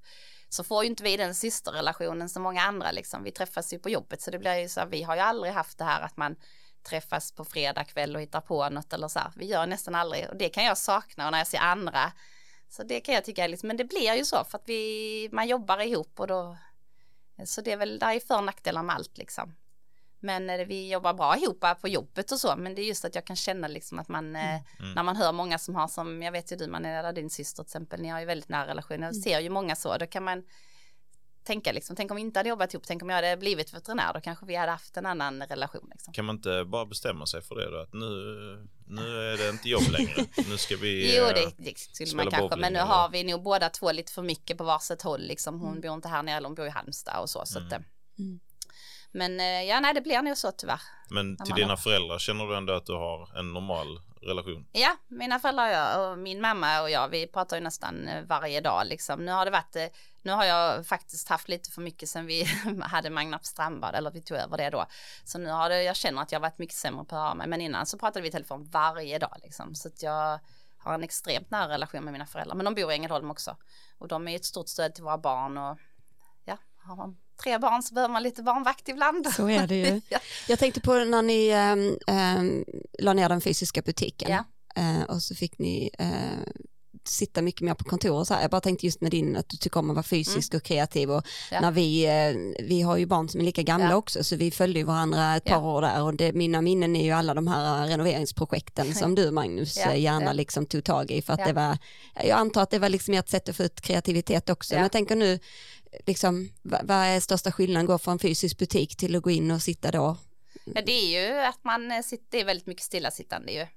Så 0.49 0.63
får 0.63 0.83
ju 0.83 0.89
inte 0.89 1.03
vi 1.03 1.17
den 1.17 1.35
systerrelationen 1.35 2.29
som 2.29 2.43
många 2.43 2.61
andra 2.61 2.91
liksom. 2.91 3.23
Vi 3.23 3.31
träffas 3.31 3.73
ju 3.73 3.79
på 3.79 3.89
jobbet, 3.89 4.21
så 4.21 4.31
det 4.31 4.39
blir 4.39 4.55
ju 4.55 4.69
så 4.69 4.79
här, 4.79 4.87
vi 4.87 5.03
har 5.03 5.15
ju 5.15 5.21
aldrig 5.21 5.53
haft 5.53 5.77
det 5.77 5.83
här 5.83 6.01
att 6.01 6.17
man 6.17 6.35
träffas 6.89 7.31
på 7.31 7.45
fredag 7.45 7.83
kväll 7.83 8.15
och 8.15 8.21
hittar 8.21 8.41
på 8.41 8.69
något 8.69 8.93
eller 8.93 9.07
så 9.07 9.19
här. 9.19 9.31
Vi 9.35 9.45
gör 9.45 9.65
nästan 9.67 9.95
aldrig, 9.95 10.29
och 10.29 10.35
det 10.35 10.49
kan 10.49 10.63
jag 10.63 10.77
sakna 10.77 11.25
och 11.25 11.31
när 11.31 11.37
jag 11.37 11.47
ser 11.47 11.59
andra 11.59 12.11
så 12.69 12.83
det 12.83 12.99
kan 12.99 13.15
jag 13.15 13.25
tycka 13.25 13.43
är 13.43 13.47
liksom, 13.47 13.67
men 13.67 13.77
det 13.77 13.85
blir 13.85 14.13
ju 14.13 14.25
så 14.25 14.43
för 14.43 14.57
att 14.57 14.69
vi, 14.69 15.29
man 15.31 15.47
jobbar 15.47 15.81
ihop 15.81 16.19
och 16.19 16.27
då, 16.27 16.57
så 17.45 17.61
det 17.61 17.71
är 17.71 17.77
väl, 17.77 17.99
där 17.99 18.15
är 18.15 18.19
för 18.19 18.37
och 18.37 18.43
nackdelar 18.43 18.83
med 18.83 18.95
allt 18.95 19.17
liksom. 19.17 19.55
Men 20.19 20.49
eh, 20.49 20.65
vi 20.65 20.91
jobbar 20.91 21.13
bra 21.13 21.37
ihop 21.37 21.65
på 21.81 21.87
jobbet 21.87 22.31
och 22.31 22.39
så, 22.39 22.55
men 22.55 22.75
det 22.75 22.81
är 22.81 22.85
just 22.85 23.05
att 23.05 23.15
jag 23.15 23.25
kan 23.25 23.35
känna 23.35 23.67
liksom 23.67 23.99
att 23.99 24.07
man, 24.07 24.35
eh, 24.35 24.59
Mm. 24.79 24.93
när 24.95 25.03
man 25.03 25.15
hör 25.15 25.31
många 25.31 25.57
som 25.57 25.75
har 25.75 25.87
som, 25.87 26.21
jag 26.23 26.31
vet 26.31 26.51
ju 26.51 26.55
du 26.55 26.67
man 26.67 26.85
eller 26.85 27.13
din 27.13 27.29
syster 27.29 27.63
till 27.63 27.67
exempel, 27.67 28.01
ni 28.01 28.09
har 28.09 28.19
ju 28.19 28.25
väldigt 28.25 28.49
nära 28.49 28.67
relation, 28.67 29.01
jag 29.01 29.15
ser 29.15 29.39
ju 29.39 29.49
många 29.49 29.75
så, 29.75 29.97
då 29.97 30.07
kan 30.07 30.23
man 30.23 30.43
tänka 31.53 31.71
liksom, 31.71 31.95
tänk 31.95 32.11
om 32.11 32.15
vi 32.15 32.21
inte 32.21 32.39
hade 32.39 32.49
jobbat 32.49 32.73
ihop, 32.73 32.83
tänk 32.87 33.01
om 33.03 33.09
jag 33.09 33.15
hade 33.15 33.37
blivit 33.37 33.73
veterinär, 33.73 34.13
då 34.13 34.21
kanske 34.21 34.45
vi 34.45 34.55
hade 34.55 34.71
haft 34.71 34.97
en 34.97 35.05
annan 35.05 35.41
relation 35.43 35.87
liksom. 35.91 36.13
Kan 36.13 36.25
man 36.25 36.35
inte 36.35 36.65
bara 36.65 36.85
bestämma 36.85 37.25
sig 37.25 37.41
för 37.41 37.55
det 37.55 37.71
då? 37.71 37.77
Att 37.81 37.93
nu, 37.93 38.07
nu 38.87 39.01
är 39.33 39.37
det 39.37 39.49
inte 39.49 39.69
jobb 39.69 39.83
längre. 39.91 40.25
Nu 40.49 40.57
ska 40.57 40.75
vi... 40.77 41.15
Jo, 41.17 41.23
eh, 41.23 41.33
det, 41.33 41.51
det 41.57 41.77
skulle 41.79 42.07
spela 42.07 42.23
man 42.23 42.31
kanske, 42.31 42.55
men 42.59 42.73
nu 42.73 42.79
eller- 42.79 42.87
har 42.87 43.09
vi 43.09 43.23
nog 43.23 43.43
båda 43.43 43.69
två 43.69 43.91
lite 43.91 44.11
för 44.11 44.21
mycket 44.21 44.57
på 44.57 44.63
varsitt 44.63 45.01
håll 45.01 45.21
liksom. 45.21 45.59
Hon 45.59 45.81
bor 45.81 45.93
inte 45.93 46.07
här 46.07 46.23
nere, 46.23 46.43
hon 46.45 46.55
bor 46.55 46.65
i 46.67 46.69
Halmstad 46.69 47.21
och 47.21 47.29
så. 47.29 47.45
så 47.45 47.59
att, 47.59 47.71
eh, 47.71 47.79
Mm. 48.19 48.39
Men 49.11 49.39
eh, 49.39 49.45
ja, 49.63 49.79
nej, 49.79 49.93
det 49.93 50.01
blir 50.01 50.21
nog 50.21 50.37
så 50.37 50.51
tyvärr. 50.51 50.81
Men 51.09 51.37
till 51.37 51.55
dina 51.55 51.67
har- 51.67 51.77
föräldrar 51.77 52.19
känner 52.19 52.45
du 52.47 52.57
ändå 52.57 52.73
att 52.73 52.85
du 52.85 52.93
har 52.93 53.39
en 53.39 53.53
normal 53.53 53.87
relation? 54.21 54.65
Ja, 54.71 54.97
mina 55.07 55.39
föräldrar 55.39 55.67
och 55.67 55.73
jag 55.73 56.11
och 56.11 56.17
min 56.17 56.41
mamma 56.41 56.81
och 56.81 56.89
jag, 56.89 57.07
vi 57.07 57.27
pratar 57.27 57.57
ju 57.57 57.63
nästan 57.63 58.07
eh, 58.07 58.23
varje 58.23 58.61
dag 58.61 58.87
liksom. 58.87 59.25
Nu 59.25 59.31
har 59.31 59.45
det 59.45 59.51
varit, 59.51 59.75
eh, 59.75 59.85
nu 60.21 60.31
har 60.31 60.45
jag 60.45 60.87
faktiskt 60.87 61.29
haft 61.29 61.49
lite 61.49 61.71
för 61.71 61.81
mycket 61.81 62.09
sen 62.09 62.25
vi 62.25 62.43
hade 62.81 63.09
Magnarps 63.09 63.47
strandbad, 63.47 63.95
eller 63.95 64.11
vi 64.11 64.21
tog 64.21 64.37
över 64.37 64.57
det 64.57 64.69
då. 64.69 64.85
Så 65.23 65.37
nu 65.37 65.49
har 65.49 65.69
det, 65.69 65.83
jag 65.83 65.95
känner 65.95 66.21
att 66.21 66.31
jag 66.31 66.39
har 66.39 66.49
varit 66.49 66.59
mycket 66.59 66.75
sämre 66.75 67.05
på 67.05 67.15
att 67.15 67.21
höra 67.21 67.35
mig, 67.35 67.47
men 67.47 67.61
innan 67.61 67.85
så 67.85 67.97
pratade 67.97 68.21
vi 68.21 68.27
i 68.27 68.31
telefon 68.31 68.69
varje 68.71 69.19
dag 69.19 69.35
liksom. 69.43 69.75
Så 69.75 69.87
att 69.87 70.03
jag 70.03 70.39
har 70.77 70.93
en 70.93 71.03
extremt 71.03 71.51
nära 71.51 71.69
relation 71.69 72.03
med 72.03 72.13
mina 72.13 72.25
föräldrar, 72.25 72.55
men 72.55 72.65
de 72.65 72.75
bor 72.75 72.91
i 72.91 72.95
Ängelholm 72.95 73.31
också. 73.31 73.57
Och 73.97 74.07
de 74.07 74.27
är 74.27 74.35
ett 74.35 74.45
stort 74.45 74.67
stöd 74.67 74.95
till 74.95 75.03
våra 75.03 75.17
barn 75.17 75.57
och 75.57 75.77
ja, 76.45 76.57
har 76.77 77.15
tre 77.43 77.57
barn 77.57 77.83
så 77.83 77.93
behöver 77.93 78.13
man 78.13 78.23
lite 78.23 78.43
barnvakt 78.43 78.89
ibland. 78.89 79.27
Så 79.33 79.49
är 79.49 79.67
det 79.67 79.75
ju. 79.75 80.01
ja. 80.09 80.19
Jag 80.47 80.59
tänkte 80.59 80.81
på 80.81 80.93
när 80.93 81.21
ni 81.21 81.47
ähm, 81.49 81.97
ähm, 82.07 82.65
la 82.99 83.13
ner 83.13 83.29
den 83.29 83.41
fysiska 83.41 83.81
butiken 83.81 84.31
Ja. 84.31 84.43
Eh, 84.75 85.03
och 85.03 85.21
så 85.23 85.35
fick 85.35 85.57
ni 85.59 85.89
eh, 85.99 86.07
sitta 87.03 87.41
mycket 87.41 87.61
mer 87.61 87.73
på 87.73 87.83
kontor 87.83 88.11
och 88.19 88.27
så 88.27 88.33
här. 88.33 88.41
Jag 88.41 88.51
bara 88.51 88.61
tänkte 88.61 88.85
just 88.85 89.01
med 89.01 89.11
din 89.11 89.35
att 89.37 89.49
du 89.49 89.57
tycker 89.57 89.79
om 89.79 89.89
att 89.89 89.95
vara 89.95 90.03
fysisk 90.03 90.53
och 90.53 90.63
kreativ 90.63 91.11
och 91.11 91.15
Mm. 91.15 91.23
Ja. 91.51 91.61
när 91.61 91.71
vi, 91.71 92.05
eh, 92.05 92.65
vi 92.67 92.81
har 92.81 92.97
ju 92.97 93.05
barn 93.05 93.29
som 93.29 93.41
är 93.41 93.45
lika 93.45 93.61
gamla 93.61 93.89
Ja. 93.89 93.95
också 93.95 94.23
så 94.23 94.35
vi 94.35 94.51
följde 94.51 94.79
ju 94.79 94.85
varandra 94.85 95.35
ett 95.35 95.43
Ja. 95.45 95.53
par 95.55 95.61
år 95.65 95.81
där 95.81 96.03
och 96.03 96.13
det, 96.15 96.33
mina 96.33 96.61
minnen 96.61 96.95
är 96.95 97.03
ju 97.03 97.11
alla 97.11 97.33
de 97.33 97.47
här 97.47 97.87
renoveringsprojekten 97.87 98.95
som 98.95 99.15
du 99.15 99.31
Magnus 99.31 99.77
Ja, 99.77 99.95
gärna 99.95 100.25
ja. 100.25 100.33
liksom 100.33 100.65
tog 100.65 100.83
tag 100.83 101.11
i 101.11 101.21
för 101.21 101.33
att 101.33 101.39
Ja. 101.39 101.45
det 101.47 101.53
var, 101.53 101.77
jag 102.23 102.39
antar 102.39 102.61
att 102.63 102.71
det 102.71 102.79
var 102.79 102.89
liksom 102.89 103.13
ett 103.13 103.29
sätt 103.29 103.49
att 103.49 103.55
få 103.55 103.63
ut 103.63 103.81
kreativitet 103.81 104.49
också. 104.49 104.73
Ja. 104.73 104.77
Men 104.77 104.83
jag 104.83 104.91
tänker 104.91 105.15
nu, 105.15 105.39
liksom, 106.05 106.49
vad, 106.61 106.91
är 106.91 107.19
största 107.19 107.51
skillnaden 107.51 107.85
gå 107.85 107.97
från 107.97 108.19
fysisk 108.19 108.57
butik 108.57 108.95
till 108.97 109.15
att 109.15 109.23
gå 109.23 109.29
in 109.29 109.51
och 109.51 109.61
sitta 109.61 109.91
då? 109.91 110.17
Ja, 110.65 110.81
det 110.85 110.91
är 110.91 111.31
ju 111.31 111.39
att 111.39 111.63
man 111.63 111.91
eh, 111.91 112.01
sitter, 112.01 112.25
det 112.29 112.41
är 112.41 112.45
väldigt 112.45 112.67
mycket 112.67 112.83
stillasittande 112.83 113.51
ju. 113.51 113.67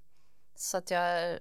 Så 0.57 0.77
att 0.77 0.91
jag, 0.91 1.39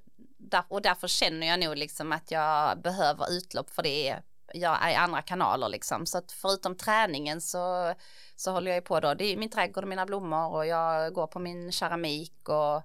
och 0.67 0.81
därför 0.81 1.07
känner 1.07 1.47
jag 1.47 1.59
nog 1.59 1.77
liksom 1.77 2.11
att 2.11 2.31
jag 2.31 2.81
behöver 2.81 3.31
utlopp 3.31 3.69
för 3.69 3.83
det 3.83 4.21
jag 4.53 4.85
är 4.85 4.89
i 4.89 4.95
andra 4.95 5.21
kanaler 5.21 5.69
liksom. 5.69 6.05
Så 6.05 6.17
att 6.17 6.31
förutom 6.31 6.75
träningen 6.75 7.41
så, 7.41 7.93
så 8.35 8.51
håller 8.51 8.71
jag 8.71 8.75
ju 8.75 8.81
på 8.81 8.99
då, 8.99 9.13
det 9.13 9.25
är 9.25 9.37
min 9.37 9.49
trädgård 9.49 9.83
och 9.83 9.89
mina 9.89 10.05
blommor 10.05 10.53
och 10.53 10.65
jag 10.65 11.13
går 11.13 11.27
på 11.27 11.39
min 11.39 11.71
keramik 11.71 12.49
och 12.49 12.81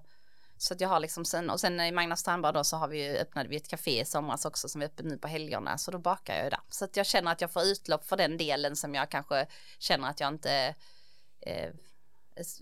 så 0.57 0.73
att 0.73 0.81
jag 0.81 0.89
har 0.89 0.99
liksom 0.99 1.25
sen, 1.25 1.49
och 1.49 1.59
sen 1.59 1.79
i 1.79 1.91
Magnus 1.91 2.19
strandbad 2.19 2.53
då 2.53 2.63
så 2.63 2.77
har 2.77 2.87
vi 2.87 3.03
ju 3.03 3.17
öppnade 3.17 3.49
vi 3.49 3.55
ett 3.55 3.67
café 3.67 4.01
i 4.01 4.05
somras 4.05 4.45
också 4.45 4.69
som 4.69 4.81
är 4.81 4.85
öppet 4.85 5.05
nu 5.05 5.17
på 5.17 5.27
helgerna 5.27 5.77
så 5.77 5.91
då 5.91 5.99
bakar 5.99 6.35
jag 6.35 6.43
ju 6.43 6.49
där. 6.49 6.59
Så 6.69 6.85
att 6.85 6.97
jag 6.97 7.05
känner 7.05 7.31
att 7.31 7.41
jag 7.41 7.53
får 7.53 7.63
utlopp 7.63 8.05
för 8.05 8.17
den 8.17 8.37
delen 8.37 8.75
som 8.75 8.95
jag 8.95 9.11
kanske 9.11 9.47
känner 9.79 10.09
att 10.09 10.19
jag 10.19 10.33
inte 10.33 10.75
eh, 11.39 11.69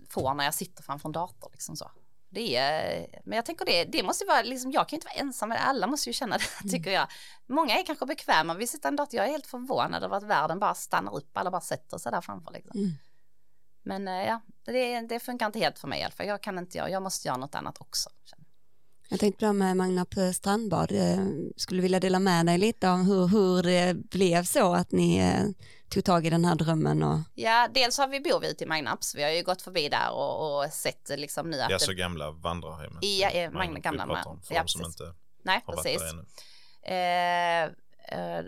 får 0.08 0.34
när 0.34 0.44
jag 0.44 0.54
sitter 0.54 0.82
framför 0.82 1.08
en 1.08 1.12
dator 1.12 1.50
liksom 1.52 1.76
så. 1.76 1.90
Det 2.28 2.56
är, 2.56 3.06
men 3.24 3.36
jag 3.36 3.44
tänker 3.44 3.64
det, 3.64 3.84
det 3.84 4.02
måste 4.02 4.24
ju 4.24 4.28
vara, 4.28 4.42
liksom, 4.42 4.72
jag 4.72 4.88
kan 4.88 4.96
inte 4.96 5.06
vara 5.06 5.14
ensam 5.14 5.48
med 5.48 5.58
det, 5.58 5.62
alla 5.62 5.86
måste 5.86 6.08
ju 6.08 6.12
känna 6.12 6.38
det 6.38 6.70
tycker 6.70 6.90
jag. 6.90 7.08
Många 7.46 7.78
är 7.78 7.86
kanske 7.86 8.06
bekväma 8.06 8.54
vid 8.54 8.70
sitta 8.70 8.88
en 8.88 8.96
dator, 8.96 9.16
jag 9.16 9.26
är 9.26 9.30
helt 9.30 9.46
förvånad 9.46 10.04
över 10.04 10.16
att 10.16 10.22
världen 10.22 10.58
bara 10.58 10.74
stannar 10.74 11.16
upp, 11.16 11.36
alla 11.36 11.50
bara 11.50 11.60
sätter 11.60 11.98
sig 11.98 12.12
där 12.12 12.20
framför 12.20 12.52
liksom. 12.52 12.80
Mm. 12.80 12.92
Men 13.86 14.08
eh, 14.08 14.26
ja, 14.26 14.40
det, 14.64 15.00
det 15.00 15.20
funkar 15.20 15.46
inte 15.46 15.58
helt 15.58 15.78
för 15.78 15.88
mig 15.88 16.00
i 16.00 16.02
alla 16.02 16.12
fall, 16.12 16.26
jag 16.26 16.42
kan 16.42 16.58
inte 16.58 16.78
göra, 16.78 16.90
jag 16.90 17.02
måste 17.02 17.28
göra 17.28 17.36
något 17.36 17.54
annat 17.54 17.80
också. 17.80 18.10
Jag 19.08 19.20
tänkte 19.20 19.46
på 19.46 19.52
det 19.52 19.74
med 19.74 20.06
eh, 20.18 20.30
strandbad, 20.32 20.92
Eh, 20.92 21.18
skulle 21.56 21.82
vilja 21.82 22.00
dela 22.00 22.18
med 22.18 22.46
dig 22.46 22.58
lite 22.58 22.88
om 22.88 23.06
hur, 23.06 23.26
hur 23.28 23.62
det 23.62 23.94
blev 23.94 24.42
så 24.44 24.74
att 24.74 24.92
ni 24.92 25.18
eh, 25.18 25.44
tog 25.88 26.04
tag 26.04 26.26
i 26.26 26.30
den 26.30 26.44
här 26.44 26.54
drömmen 26.54 27.02
och 27.02 27.18
Ja, 27.34 27.68
dels 27.74 27.98
har 27.98 28.08
vi 28.08 28.20
bor 28.20 28.40
vi 28.40 28.50
ute 28.50 28.64
i 28.64 28.66
Magnaps, 28.66 29.14
vi 29.14 29.22
har 29.22 29.30
ju 29.30 29.42
gått 29.42 29.62
förbi 29.62 29.88
där 29.88 30.12
och, 30.12 30.64
och 30.64 30.72
sett 30.72 31.08
liksom 31.16 31.50
nu 31.50 31.60
att 31.60 31.68
det- 31.68 31.78
så 31.78 31.92
gamla 31.92 32.30
vandrarhemmet. 32.30 33.04
Ja, 33.04 33.30
ja, 33.30 33.50
Magna- 33.50 33.78
gamla 33.80 34.04
om, 34.26 34.42
För 34.42 34.54
ja, 34.54 34.62
de 34.62 34.68
som 34.68 34.80
precis. 34.80 35.00
inte 35.00 35.14
nej 35.44 35.60
har 35.66 35.76
varit 35.76 35.84
precis. 35.84 36.00
där 36.02 36.10
ännu. 36.10 36.26
Eh, 36.82 37.64
eh, 38.38 38.44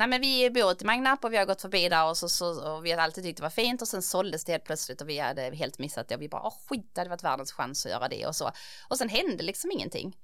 nej 0.00 0.08
men 0.08 0.20
vi 0.20 0.50
bor 0.50 0.70
ute 0.70 0.84
i 0.84 0.86
Magnarp 0.86 1.24
och 1.24 1.32
vi 1.32 1.36
har 1.36 1.44
gått 1.44 1.60
förbi 1.62 1.88
där 1.88 2.08
och, 2.08 2.16
så, 2.16 2.28
så, 2.28 2.70
och 2.70 2.86
vi 2.86 2.90
har 2.90 2.98
alltid 2.98 3.24
tyckt 3.24 3.36
det 3.36 3.42
var 3.42 3.50
fint 3.50 3.82
och 3.82 3.88
sen 3.88 4.02
såldes 4.02 4.44
det 4.44 4.52
helt 4.52 4.64
plötsligt 4.64 5.00
och 5.00 5.08
vi 5.08 5.18
hade 5.18 5.42
helt 5.42 5.78
missat 5.78 6.08
det 6.08 6.14
och 6.14 6.22
vi 6.22 6.28
bara 6.28 6.42
åh 6.42 6.54
skit 6.68 6.90
det 6.94 7.00
hade 7.00 7.10
varit 7.10 7.24
världens 7.24 7.52
chans 7.52 7.86
att 7.86 7.92
göra 7.92 8.08
det 8.08 8.26
och 8.26 8.36
så. 8.36 8.50
Och 8.88 8.98
sen 8.98 9.08
hände 9.08 9.42
liksom 9.42 9.70
ingenting. 9.70 10.16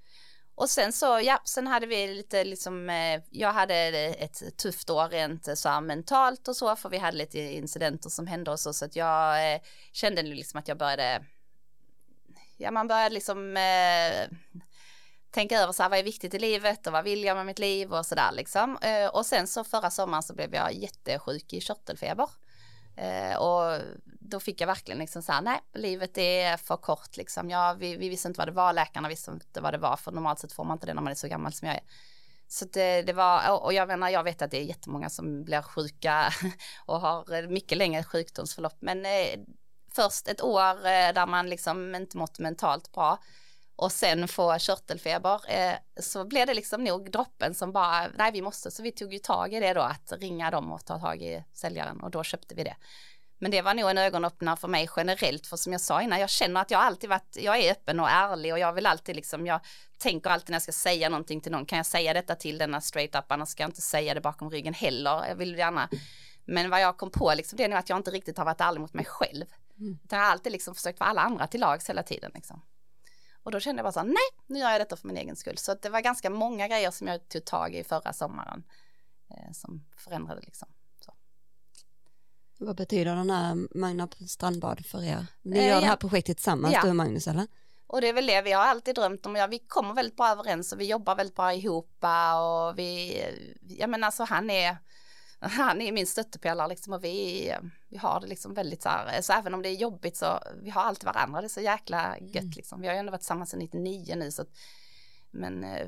Och 0.54 0.70
sen 0.70 0.92
så, 0.92 1.20
ja, 1.22 1.42
sen 1.44 1.66
hade 1.66 1.86
vi 1.86 2.06
lite 2.06 2.44
liksom, 2.44 2.90
eh, 2.90 3.20
jag 3.30 3.52
hade 3.52 3.74
ett 3.74 4.56
tufft 4.56 4.90
år 4.90 5.08
rent 5.08 5.48
eh, 5.48 5.54
så 5.54 5.68
här 5.68 5.80
mentalt 5.80 6.48
och 6.48 6.56
så, 6.56 6.76
för 6.76 6.88
vi 6.88 6.98
hade 6.98 7.16
lite 7.16 7.38
incidenter 7.38 8.10
som 8.10 8.26
hände 8.26 8.50
och 8.50 8.60
så, 8.60 8.72
så 8.72 8.84
att 8.84 8.96
jag 8.96 9.52
eh, 9.54 9.60
kände 9.92 10.22
liksom 10.22 10.58
att 10.60 10.68
jag 10.68 10.78
började, 10.78 11.24
ja 12.56 12.70
man 12.70 12.88
började 12.88 13.14
liksom 13.14 13.56
eh, 13.56 14.36
tänka 15.36 15.60
över 15.60 15.72
så 15.72 15.82
här, 15.82 15.90
vad 15.90 15.98
är 15.98 16.02
viktigt 16.02 16.34
i 16.34 16.38
livet 16.38 16.86
och 16.86 16.92
vad 16.92 17.04
vill 17.04 17.24
jag 17.24 17.36
med 17.36 17.46
mitt 17.46 17.58
liv 17.58 17.94
och 17.94 18.06
sådär 18.06 18.32
liksom. 18.32 18.78
Eh, 18.82 19.06
och 19.06 19.26
sen 19.26 19.46
så 19.46 19.64
förra 19.64 19.90
sommaren 19.90 20.22
så 20.22 20.34
blev 20.34 20.54
jag 20.54 20.74
jättesjuk 20.74 21.52
i 21.52 21.60
körtelfeber. 21.60 22.28
Eh, 22.96 23.36
och 23.36 23.80
då 24.04 24.40
fick 24.40 24.60
jag 24.60 24.66
verkligen 24.66 24.98
liksom 24.98 25.22
så 25.22 25.32
här, 25.32 25.42
nej, 25.42 25.60
livet 25.74 26.18
är 26.18 26.56
för 26.56 26.76
kort 26.76 27.16
liksom. 27.16 27.50
Ja, 27.50 27.76
vi, 27.78 27.96
vi 27.96 28.08
visste 28.08 28.28
inte 28.28 28.38
vad 28.38 28.48
det 28.48 28.52
var, 28.52 28.72
läkarna 28.72 29.08
visste 29.08 29.30
inte 29.30 29.60
vad 29.60 29.74
det 29.74 29.78
var, 29.78 29.96
för 29.96 30.12
normalt 30.12 30.38
sett 30.38 30.52
får 30.52 30.64
man 30.64 30.74
inte 30.74 30.86
det 30.86 30.94
när 30.94 31.02
man 31.02 31.10
är 31.10 31.14
så 31.14 31.28
gammal 31.28 31.52
som 31.52 31.68
jag 31.68 31.76
är. 31.76 31.84
Så 32.48 32.64
det, 32.64 33.02
det, 33.02 33.12
var, 33.12 33.64
och 33.64 33.72
jag 33.72 33.88
menar, 33.88 34.08
jag 34.08 34.24
vet 34.24 34.42
att 34.42 34.50
det 34.50 34.60
är 34.60 34.64
jättemånga 34.64 35.10
som 35.10 35.44
blir 35.44 35.62
sjuka 35.62 36.32
och 36.86 37.00
har 37.00 37.48
mycket 37.48 37.78
längre 37.78 38.04
sjukdomsförlopp, 38.04 38.76
men 38.80 39.06
eh, 39.06 39.40
först 39.94 40.28
ett 40.28 40.42
år 40.42 40.82
där 41.12 41.26
man 41.26 41.50
liksom 41.50 41.94
inte 41.94 42.16
mått 42.16 42.38
mentalt 42.38 42.92
bra 42.92 43.18
och 43.76 43.92
sen 43.92 44.28
få 44.28 44.58
körtelfeber 44.58 45.40
eh, 45.48 45.74
så 46.00 46.24
blev 46.24 46.46
det 46.46 46.54
liksom 46.54 46.84
nog 46.84 47.10
droppen 47.10 47.54
som 47.54 47.72
bara, 47.72 48.08
nej 48.18 48.32
vi 48.32 48.42
måste, 48.42 48.70
så 48.70 48.82
vi 48.82 48.92
tog 48.92 49.12
ju 49.12 49.18
tag 49.18 49.54
i 49.54 49.60
det 49.60 49.72
då 49.72 49.80
att 49.80 50.12
ringa 50.12 50.50
dem 50.50 50.72
och 50.72 50.84
ta 50.84 50.98
tag 50.98 51.22
i 51.22 51.44
säljaren 51.52 52.00
och 52.00 52.10
då 52.10 52.22
köpte 52.22 52.54
vi 52.54 52.64
det. 52.64 52.76
Men 53.38 53.50
det 53.50 53.62
var 53.62 53.74
nog 53.74 53.90
en 53.90 53.98
ögonöppnare 53.98 54.56
för 54.56 54.68
mig 54.68 54.88
generellt, 54.96 55.46
för 55.46 55.56
som 55.56 55.72
jag 55.72 55.80
sa 55.80 56.02
innan, 56.02 56.20
jag 56.20 56.30
känner 56.30 56.60
att 56.60 56.70
jag 56.70 56.80
alltid 56.80 57.10
varit, 57.10 57.36
jag 57.40 57.58
är 57.58 57.72
öppen 57.72 58.00
och 58.00 58.10
ärlig 58.10 58.52
och 58.52 58.58
jag 58.58 58.72
vill 58.72 58.86
alltid 58.86 59.16
liksom, 59.16 59.46
jag 59.46 59.60
tänker 59.98 60.30
alltid 60.30 60.50
när 60.50 60.54
jag 60.54 60.62
ska 60.62 60.72
säga 60.72 61.08
någonting 61.08 61.40
till 61.40 61.52
någon, 61.52 61.66
kan 61.66 61.76
jag 61.76 61.86
säga 61.86 62.12
detta 62.12 62.34
till 62.34 62.58
denna 62.58 62.80
straight 62.80 63.14
up, 63.14 63.32
annars 63.32 63.48
ska 63.48 63.62
jag 63.62 63.68
inte 63.68 63.80
säga 63.80 64.14
det 64.14 64.20
bakom 64.20 64.50
ryggen 64.50 64.74
heller, 64.74 65.26
jag 65.28 65.36
vill 65.36 65.58
gärna. 65.58 65.88
Men 66.44 66.70
vad 66.70 66.80
jag 66.80 66.96
kom 66.96 67.10
på 67.10 67.34
liksom, 67.36 67.56
det 67.56 67.64
är 67.64 67.68
nog 67.68 67.78
att 67.78 67.88
jag 67.88 67.98
inte 67.98 68.10
riktigt 68.10 68.38
har 68.38 68.44
varit 68.44 68.60
ärlig 68.60 68.80
mot 68.80 68.94
mig 68.94 69.04
själv. 69.04 69.44
Mm. 69.78 69.98
Jag 70.10 70.18
har 70.18 70.24
alltid 70.24 70.52
liksom 70.52 70.74
försökt 70.74 71.00
vara 71.00 71.10
alla 71.10 71.22
andra 71.22 71.46
till 71.46 71.60
lags 71.60 71.88
hela 71.88 72.02
tiden 72.02 72.30
liksom. 72.34 72.62
Och 73.46 73.52
då 73.52 73.60
kände 73.60 73.80
jag 73.80 73.84
bara 73.84 73.92
så 73.92 74.00
här, 74.00 74.06
nej, 74.06 74.44
nu 74.46 74.58
gör 74.58 74.70
jag 74.70 74.80
detta 74.80 74.96
för 74.96 75.08
min 75.08 75.16
egen 75.16 75.36
skull. 75.36 75.58
Så 75.58 75.74
det 75.74 75.88
var 75.88 76.00
ganska 76.00 76.30
många 76.30 76.68
grejer 76.68 76.90
som 76.90 77.06
jag 77.06 77.28
tog 77.28 77.44
tag 77.44 77.74
i 77.74 77.84
förra 77.84 78.12
sommaren 78.12 78.64
eh, 79.30 79.52
som 79.52 79.84
förändrade 79.96 80.40
liksom. 80.40 80.68
Så. 81.04 81.14
Vad 82.58 82.76
betyder 82.76 83.16
den 83.16 83.30
här 83.30 83.78
Magna 83.78 84.08
strandbad 84.28 84.86
för 84.86 85.04
er? 85.04 85.26
Ni 85.42 85.58
eh, 85.58 85.64
gör 85.64 85.74
ja. 85.74 85.80
det 85.80 85.86
här 85.86 85.96
projektet 85.96 86.36
tillsammans, 86.36 86.74
ja. 86.74 86.82
du 86.82 86.88
och 86.88 86.96
Magnus 86.96 87.26
eller? 87.28 87.46
Och 87.86 88.00
det 88.00 88.08
är 88.08 88.12
väl 88.12 88.26
det 88.26 88.42
vi 88.42 88.52
har 88.52 88.62
alltid 88.62 88.94
drömt 88.94 89.26
om. 89.26 89.36
Ja, 89.36 89.46
vi 89.46 89.58
kommer 89.58 89.94
väldigt 89.94 90.16
bra 90.16 90.28
överens 90.28 90.72
och 90.72 90.80
vi 90.80 90.84
jobbar 90.86 91.16
väldigt 91.16 91.36
bra 91.36 91.54
ihop 91.54 92.04
och 92.04 92.78
vi, 92.78 93.20
ja 93.68 93.86
men 93.86 94.04
alltså 94.04 94.24
han 94.24 94.50
är, 94.50 94.76
han 95.48 95.82
är 95.82 95.92
min 95.92 96.06
stöttepelare 96.06 96.68
liksom 96.68 96.92
och 96.92 97.04
vi, 97.04 97.52
vi 97.88 97.96
har 97.96 98.20
det 98.20 98.26
liksom 98.26 98.54
väldigt 98.54 98.82
så 98.82 98.88
här, 98.88 99.22
så 99.22 99.32
även 99.32 99.54
om 99.54 99.62
det 99.62 99.68
är 99.68 99.74
jobbigt 99.74 100.16
så 100.16 100.40
vi 100.62 100.70
har 100.70 100.82
alltid 100.82 101.04
varandra, 101.04 101.40
det 101.40 101.46
är 101.46 101.48
så 101.48 101.60
jäkla 101.60 102.18
gött 102.20 102.42
mm. 102.42 102.52
liksom. 102.56 102.80
Vi 102.80 102.86
har 102.86 102.94
ju 102.94 103.00
ändå 103.00 103.12
varit 103.12 103.20
tillsammans 103.20 103.50
sedan 103.50 103.58
99 103.58 104.14
nu 104.16 104.30
så 104.30 104.42
att, 104.42 104.48
men 105.30 105.64
eh, 105.64 105.86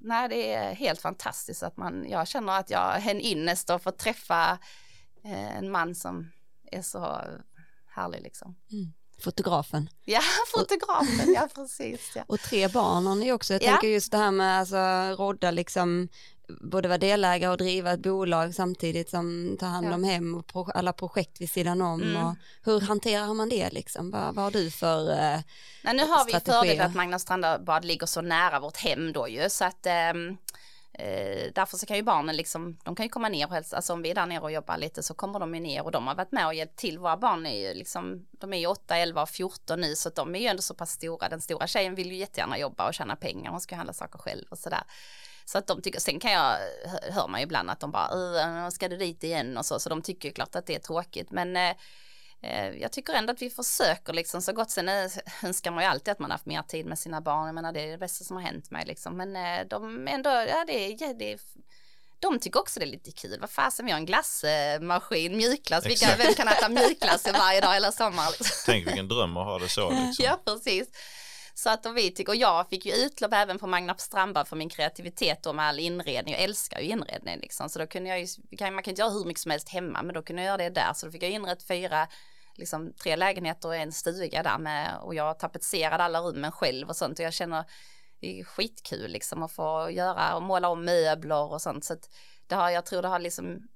nej 0.00 0.28
det 0.28 0.54
är 0.54 0.74
helt 0.74 1.00
fantastiskt 1.00 1.62
att 1.62 1.76
man, 1.76 2.06
jag 2.08 2.28
känner 2.28 2.58
att 2.58 2.70
jag 2.70 2.96
är 2.96 3.10
en 3.10 3.20
innest 3.20 3.70
och 3.70 3.82
får 3.82 3.90
träffa 3.90 4.58
eh, 5.24 5.56
en 5.56 5.70
man 5.70 5.94
som 5.94 6.32
är 6.72 6.82
så 6.82 7.20
härlig 7.86 8.22
liksom. 8.22 8.56
Mm. 8.72 8.92
Fotografen. 9.22 9.88
Ja, 10.04 10.20
fotografen, 10.54 11.34
ja 11.34 11.48
precis. 11.54 12.12
Ja. 12.16 12.24
Och 12.26 12.40
tre 12.40 12.68
barn 12.68 13.06
har 13.06 13.14
ni 13.14 13.32
också. 13.32 13.52
Jag 13.52 13.62
ja. 13.62 13.70
tänker 13.70 13.88
just 13.88 14.12
det 14.12 14.18
här 14.18 14.30
med 14.30 14.58
alltså 14.58 14.76
rodda 15.24 15.50
liksom 15.50 16.08
både 16.48 16.88
vara 16.88 16.98
delägare 16.98 17.50
och 17.50 17.58
driva 17.58 17.92
ett 17.92 18.00
bolag 18.00 18.54
samtidigt 18.54 19.10
som 19.10 19.56
tar 19.60 19.66
hand 19.66 19.92
om 19.92 20.04
ja. 20.04 20.10
hem 20.10 20.34
och 20.34 20.46
pro 20.46 20.68
alla 20.74 20.92
projekt 20.92 21.40
vid 21.40 21.50
sidan 21.50 21.82
om. 21.82 22.02
Mm. 22.02 22.26
Och 22.26 22.34
hur 22.64 22.80
hanterar 22.80 23.34
man 23.34 23.48
det 23.48 23.70
liksom? 23.70 24.10
Vad, 24.10 24.34
vad 24.34 24.44
har 24.44 24.50
du 24.50 24.70
för 24.70 25.10
eh, 25.10 25.40
Nej, 25.84 25.94
Nu 25.94 26.02
har 26.02 26.26
vi 26.26 26.32
fördel 26.32 26.80
att 26.80 26.94
Magna 26.94 27.18
Strandbad 27.18 27.84
ligger 27.84 28.06
så 28.06 28.20
nära 28.20 28.60
vårt 28.60 28.76
hem 28.76 29.12
då 29.12 29.28
ju 29.28 29.50
så 29.50 29.64
att 29.64 29.86
eh, 29.86 30.12
Eh, 30.94 31.52
därför 31.54 31.76
så 31.76 31.86
kan 31.86 31.96
ju 31.96 32.02
barnen 32.02 32.36
liksom, 32.36 32.78
de 32.84 32.94
kan 32.94 33.06
ju 33.06 33.10
komma 33.10 33.28
ner 33.28 33.46
och 33.46 33.52
hälsa, 33.52 33.76
alltså 33.76 33.92
om 33.92 34.02
vi 34.02 34.10
är 34.10 34.14
där 34.14 34.26
nere 34.26 34.40
och 34.40 34.52
jobbar 34.52 34.78
lite 34.78 35.02
så 35.02 35.14
kommer 35.14 35.40
de 35.40 35.54
ju 35.54 35.60
ner 35.60 35.84
och 35.84 35.90
de 35.90 36.06
har 36.06 36.14
varit 36.14 36.32
med 36.32 36.46
och 36.46 36.54
hjälpt 36.54 36.76
till. 36.76 36.98
Våra 36.98 37.16
barn 37.16 37.46
är 37.46 37.68
ju 37.68 37.74
liksom, 37.74 38.26
de 38.30 38.52
är 38.52 38.58
ju 38.58 38.66
8, 38.66 38.96
11 38.96 39.22
och 39.22 39.28
14 39.28 39.80
nu 39.80 39.94
så 39.94 40.08
att 40.08 40.14
de 40.14 40.34
är 40.34 40.40
ju 40.40 40.46
ändå 40.46 40.62
så 40.62 40.74
pass 40.74 40.90
stora. 40.90 41.28
Den 41.28 41.40
stora 41.40 41.66
tjejen 41.66 41.94
vill 41.94 42.12
ju 42.12 42.16
jättegärna 42.16 42.58
jobba 42.58 42.88
och 42.88 42.94
tjäna 42.94 43.16
pengar, 43.16 43.50
hon 43.50 43.60
ska 43.60 43.76
handla 43.76 43.92
saker 43.92 44.18
själv 44.18 44.44
och 44.50 44.58
sådär. 44.58 44.82
Så 45.44 45.58
att 45.58 45.66
de 45.66 45.82
tycker, 45.82 46.00
sen 46.00 46.20
kan 46.20 46.32
jag, 46.32 46.56
hör 47.10 47.28
man 47.28 47.40
ju 47.40 47.44
ibland 47.44 47.70
att 47.70 47.80
de 47.80 47.90
bara, 47.90 48.70
ska 48.70 48.88
du 48.88 48.96
dit 48.96 49.24
igen 49.24 49.56
och 49.56 49.66
så, 49.66 49.78
så 49.78 49.88
de 49.88 50.02
tycker 50.02 50.28
ju 50.28 50.34
klart 50.34 50.56
att 50.56 50.66
det 50.66 50.74
är 50.74 50.78
tråkigt. 50.78 51.30
Men 51.30 51.56
eh, 51.56 51.74
eh, 52.42 52.68
jag 52.68 52.92
tycker 52.92 53.12
ändå 53.12 53.32
att 53.32 53.42
vi 53.42 53.50
försöker 53.50 54.12
liksom 54.12 54.42
så 54.42 54.52
gott. 54.52 54.70
Sen 54.70 54.88
önskar 55.42 55.70
man 55.70 55.84
ju 55.84 55.90
alltid 55.90 56.12
att 56.12 56.18
man 56.18 56.30
haft 56.30 56.46
mer 56.46 56.62
tid 56.62 56.86
med 56.86 56.98
sina 56.98 57.20
barn. 57.20 57.46
Jag 57.46 57.54
menar 57.54 57.72
det 57.72 57.80
är 57.80 57.90
det 57.90 57.98
bästa 57.98 58.24
som 58.24 58.36
har 58.36 58.44
hänt 58.44 58.70
mig 58.70 58.86
liksom. 58.86 59.16
Men 59.16 59.36
eh, 59.36 59.66
de 59.68 60.08
ändå, 60.08 60.30
ja 60.30 60.64
det 60.66 60.92
är, 60.92 61.14
det 61.14 61.32
är 61.32 61.38
de 62.22 62.38
tycker 62.38 62.60
också 62.60 62.80
det 62.80 62.86
är 62.86 62.90
lite 62.90 63.10
kul. 63.10 63.40
Vad 63.40 63.50
fasen, 63.50 63.86
vi 63.86 63.92
har 63.92 63.98
en 63.98 64.06
glassmaskin, 64.06 65.36
mjukglass. 65.36 65.86
Vilka, 65.86 66.16
vem 66.18 66.34
kan 66.34 66.48
äta 66.48 66.68
mjukglass 66.68 67.26
varje 67.32 67.60
dag 67.60 67.74
hela 67.74 67.92
sommaren? 67.92 68.32
Liksom. 68.38 68.56
Tänk 68.66 68.86
vilken 68.86 69.08
dröm 69.08 69.36
att 69.36 69.46
ha 69.46 69.58
det 69.58 69.68
så. 69.68 69.90
Liksom. 70.06 70.24
ja, 70.24 70.40
precis. 70.44 70.88
Så 71.54 71.70
att 71.70 71.86
och 71.86 71.96
vi 71.96 72.10
tycker, 72.10 72.32
och 72.32 72.36
jag 72.36 72.68
fick 72.68 72.86
ju 72.86 72.92
utlopp 72.92 73.32
även 73.34 73.58
på 73.58 73.66
Magna 73.66 73.94
Strandbad 73.94 74.48
för 74.48 74.56
min 74.56 74.68
kreativitet 74.68 75.46
och 75.46 75.54
med 75.54 75.64
all 75.64 75.78
inredning. 75.78 76.34
Jag 76.34 76.42
älskar 76.42 76.80
ju 76.80 76.88
inredning 76.88 77.38
liksom. 77.40 77.68
Så 77.68 77.78
då 77.78 77.86
kunde 77.86 78.08
jag 78.08 78.20
ju, 78.20 78.26
man 78.60 78.82
kan 78.82 78.90
inte 78.90 79.00
göra 79.00 79.10
hur 79.10 79.24
mycket 79.24 79.42
som 79.42 79.50
helst 79.50 79.68
hemma, 79.68 80.02
men 80.02 80.14
då 80.14 80.22
kunde 80.22 80.42
jag 80.42 80.46
göra 80.46 80.56
det 80.56 80.70
där. 80.70 80.92
Så 80.94 81.06
då 81.06 81.12
fick 81.12 81.22
jag 81.22 81.30
inrett 81.30 81.62
fyra, 81.62 82.08
liksom 82.54 82.92
tre 82.92 83.16
lägenheter 83.16 83.68
och 83.68 83.76
en 83.76 83.92
stuga 83.92 84.42
där 84.42 84.58
med, 84.58 84.98
och 85.02 85.14
jag 85.14 85.38
tapetserade 85.38 86.04
alla 86.04 86.20
rummen 86.20 86.52
själv 86.52 86.88
och 86.88 86.96
sånt. 86.96 87.18
Och 87.18 87.24
jag 87.24 87.32
känner, 87.32 87.64
det 88.20 88.40
är 88.40 88.44
skitkul 88.44 89.10
liksom 89.10 89.42
att 89.42 89.52
få 89.52 89.90
göra 89.90 90.36
och 90.36 90.42
måla 90.42 90.68
om 90.68 90.84
möbler 90.84 91.52
och 91.52 91.62
sånt. 91.62 91.84
Så 91.84 91.92
att 91.92 92.10
det 92.46 92.54
har, 92.54 92.70
jag 92.70 92.86
tror 92.86 93.02
det 93.02 93.08
har 93.08 93.18
liksom 93.18 93.68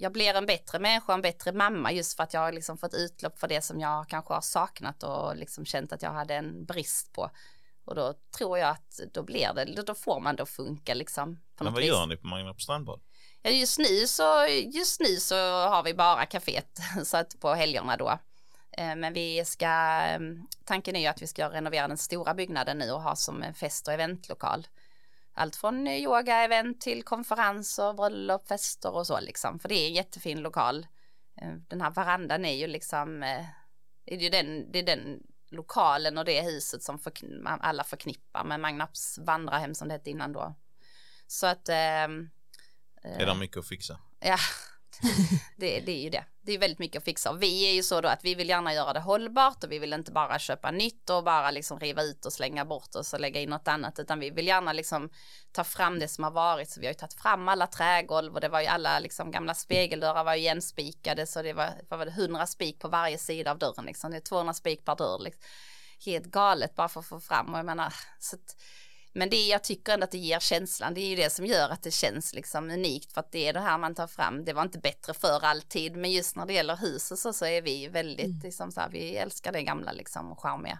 jag 0.00 0.12
blir 0.12 0.34
en 0.34 0.46
bättre 0.46 0.78
människa, 0.78 1.14
en 1.14 1.22
bättre 1.22 1.52
mamma 1.52 1.92
just 1.92 2.16
för 2.16 2.22
att 2.22 2.34
jag 2.34 2.40
har 2.40 2.52
liksom 2.52 2.78
fått 2.78 2.94
utlopp 2.94 3.38
för 3.38 3.48
det 3.48 3.62
som 3.62 3.80
jag 3.80 4.08
kanske 4.08 4.34
har 4.34 4.40
saknat 4.40 5.02
och 5.02 5.36
liksom 5.36 5.64
känt 5.64 5.92
att 5.92 6.02
jag 6.02 6.12
hade 6.12 6.34
en 6.34 6.64
brist 6.64 7.12
på. 7.12 7.30
Och 7.84 7.94
då 7.94 8.14
tror 8.36 8.58
jag 8.58 8.70
att 8.70 9.00
då 9.12 9.22
blir 9.22 9.52
det, 9.54 9.82
då 9.82 9.94
får 9.94 10.20
man 10.20 10.36
då 10.36 10.46
funka 10.46 10.94
liksom. 10.94 11.40
Men 11.60 11.72
vad 11.72 11.82
vis. 11.82 11.88
gör 11.88 12.06
ni 12.06 12.16
på 12.16 12.26
Magna 12.26 12.54
strandbad? 12.54 13.00
Ja, 13.42 13.50
just 13.50 13.78
nu 13.78 14.06
så, 14.06 14.46
just 14.74 15.00
nu 15.00 15.16
så 15.16 15.36
har 15.68 15.82
vi 15.82 15.94
bara 15.94 16.24
kaféet 16.24 16.80
så 17.04 17.16
att 17.16 17.40
på 17.40 17.54
helgerna 17.54 17.96
då. 17.96 18.18
Eh, 18.78 18.96
men 18.96 19.12
vi 19.12 19.44
ska, 19.44 19.66
mm, 19.66 20.46
tanken 20.64 20.96
är 20.96 21.00
ju 21.00 21.06
att 21.06 21.22
vi 21.22 21.26
ska 21.26 21.50
renovera 21.50 21.88
den 21.88 21.98
stora 21.98 22.34
byggnaden 22.34 22.78
nu 22.78 22.90
och 22.90 23.02
ha 23.02 23.16
som 23.16 23.42
en 23.42 23.54
fest 23.54 23.88
och 23.88 23.94
eventlokal 23.94 24.66
allt 25.38 25.56
från 25.56 25.88
yoga-event 25.88 26.80
till 26.80 27.02
konferenser, 27.02 27.92
bröllop, 27.92 28.48
fester 28.48 28.94
och 28.94 29.06
så 29.06 29.20
liksom. 29.20 29.58
För 29.58 29.68
det 29.68 29.74
är 29.74 29.88
en 29.88 29.94
jättefin 29.94 30.40
lokal. 30.40 30.86
Eh, 31.40 31.52
den 31.68 31.80
här 31.80 31.90
verandan 31.90 32.44
är 32.44 32.54
ju 32.54 32.66
liksom, 32.66 33.22
eh, 33.22 33.44
är 34.06 34.16
ju 34.16 34.28
den, 34.28 34.72
det 34.72 34.78
är 34.78 34.82
den 34.82 35.22
lokalen 35.50 36.18
och 36.18 36.24
det 36.24 36.42
huset 36.42 36.82
som 36.82 36.98
förkn 36.98 37.46
alla 37.46 37.84
förknippar 37.84 38.44
med 38.44 38.60
Magnaps 38.60 39.18
vandrarhem 39.18 39.74
som 39.74 39.88
det 39.88 39.94
hette 39.94 40.10
innan 40.10 40.32
då. 40.32 40.54
Så 41.26 41.46
att... 41.46 41.68
Eh, 41.68 42.08
är 43.02 43.26
det 43.26 43.34
mycket 43.34 43.56
att 43.56 43.68
fixa? 43.68 43.98
Ja, 44.20 44.38
det, 45.56 45.80
det, 45.80 45.92
är 45.92 46.02
ju 46.02 46.10
det. 46.10 46.24
Det 46.42 46.52
är 46.52 46.58
väldigt 46.58 46.78
mycket 46.78 47.00
att 47.00 47.04
fixa. 47.04 47.30
Och 47.30 47.42
vi 47.42 47.70
är 47.70 47.74
ju 47.74 47.82
så 47.82 48.00
då 48.00 48.08
att 48.08 48.24
vi 48.24 48.34
vill 48.34 48.48
gärna 48.48 48.74
göra 48.74 48.92
det 48.92 49.00
hållbart 49.00 49.64
och 49.64 49.72
vi 49.72 49.78
vill 49.78 49.92
inte 49.92 50.12
bara 50.12 50.38
köpa 50.38 50.70
nytt 50.70 51.10
och 51.10 51.24
bara 51.24 51.50
liksom 51.50 51.80
riva 51.80 52.02
ut 52.02 52.26
och 52.26 52.32
slänga 52.32 52.64
bort 52.64 52.94
och 52.94 53.06
så 53.06 53.18
lägga 53.18 53.40
in 53.40 53.50
något 53.50 53.68
annat 53.68 53.98
utan 53.98 54.20
vi 54.20 54.30
vill 54.30 54.46
gärna 54.46 54.72
liksom 54.72 55.10
ta 55.52 55.64
fram 55.64 55.98
det 55.98 56.08
som 56.08 56.24
har 56.24 56.30
varit. 56.30 56.70
Så 56.70 56.80
vi 56.80 56.86
har 56.86 56.92
ju 56.92 56.98
tagit 56.98 57.14
fram 57.14 57.48
alla 57.48 57.66
trägolv 57.66 58.34
och 58.34 58.40
det 58.40 58.48
var 58.48 58.60
ju 58.60 58.66
alla 58.66 58.98
liksom 58.98 59.30
gamla 59.30 59.54
spegeldörrar 59.54 60.24
var 60.24 60.34
ju 60.34 60.40
igenspikade 60.40 61.26
så 61.26 61.42
det 61.42 61.52
var, 61.52 61.70
vad 61.88 61.98
var 61.98 62.06
det, 62.06 62.12
100 62.12 62.46
spik 62.46 62.78
på 62.78 62.88
varje 62.88 63.18
sida 63.18 63.50
av 63.50 63.58
dörren 63.58 63.84
liksom. 63.84 64.10
Det 64.10 64.16
är 64.16 64.20
200 64.20 64.54
spik 64.54 64.84
per 64.84 64.96
dörr 64.96 65.18
liksom. 65.18 65.42
Helt 66.04 66.26
galet 66.26 66.74
bara 66.74 66.88
för 66.88 67.00
att 67.00 67.06
få 67.06 67.20
fram 67.20 67.52
och 67.52 67.58
jag 67.58 67.66
menar 67.66 67.94
så 68.18 68.36
att 68.36 68.56
men 69.18 69.30
det 69.30 69.46
jag 69.46 69.64
tycker 69.64 69.92
ändå 69.92 70.04
att 70.04 70.10
det 70.10 70.18
ger 70.18 70.40
känslan, 70.40 70.94
det 70.94 71.00
är 71.00 71.08
ju 71.08 71.16
det 71.16 71.30
som 71.30 71.46
gör 71.46 71.68
att 71.68 71.82
det 71.82 71.90
känns 71.90 72.34
liksom 72.34 72.70
unikt 72.70 73.12
för 73.12 73.20
att 73.20 73.32
det 73.32 73.48
är 73.48 73.52
det 73.52 73.60
här 73.60 73.78
man 73.78 73.94
tar 73.94 74.06
fram. 74.06 74.44
Det 74.44 74.52
var 74.52 74.62
inte 74.62 74.78
bättre 74.78 75.14
för 75.14 75.44
alltid, 75.44 75.96
men 75.96 76.12
just 76.12 76.36
när 76.36 76.46
det 76.46 76.52
gäller 76.52 76.76
huset 76.76 77.18
så, 77.18 77.32
så 77.32 77.46
är 77.46 77.62
vi 77.62 77.88
väldigt, 77.88 78.26
mm. 78.26 78.40
liksom 78.44 78.72
så 78.72 78.80
här, 78.80 78.88
vi 78.88 79.16
älskar 79.16 79.52
det 79.52 79.62
gamla 79.62 79.92
liksom 79.92 80.32
och 80.32 80.40
charmiga 80.42 80.78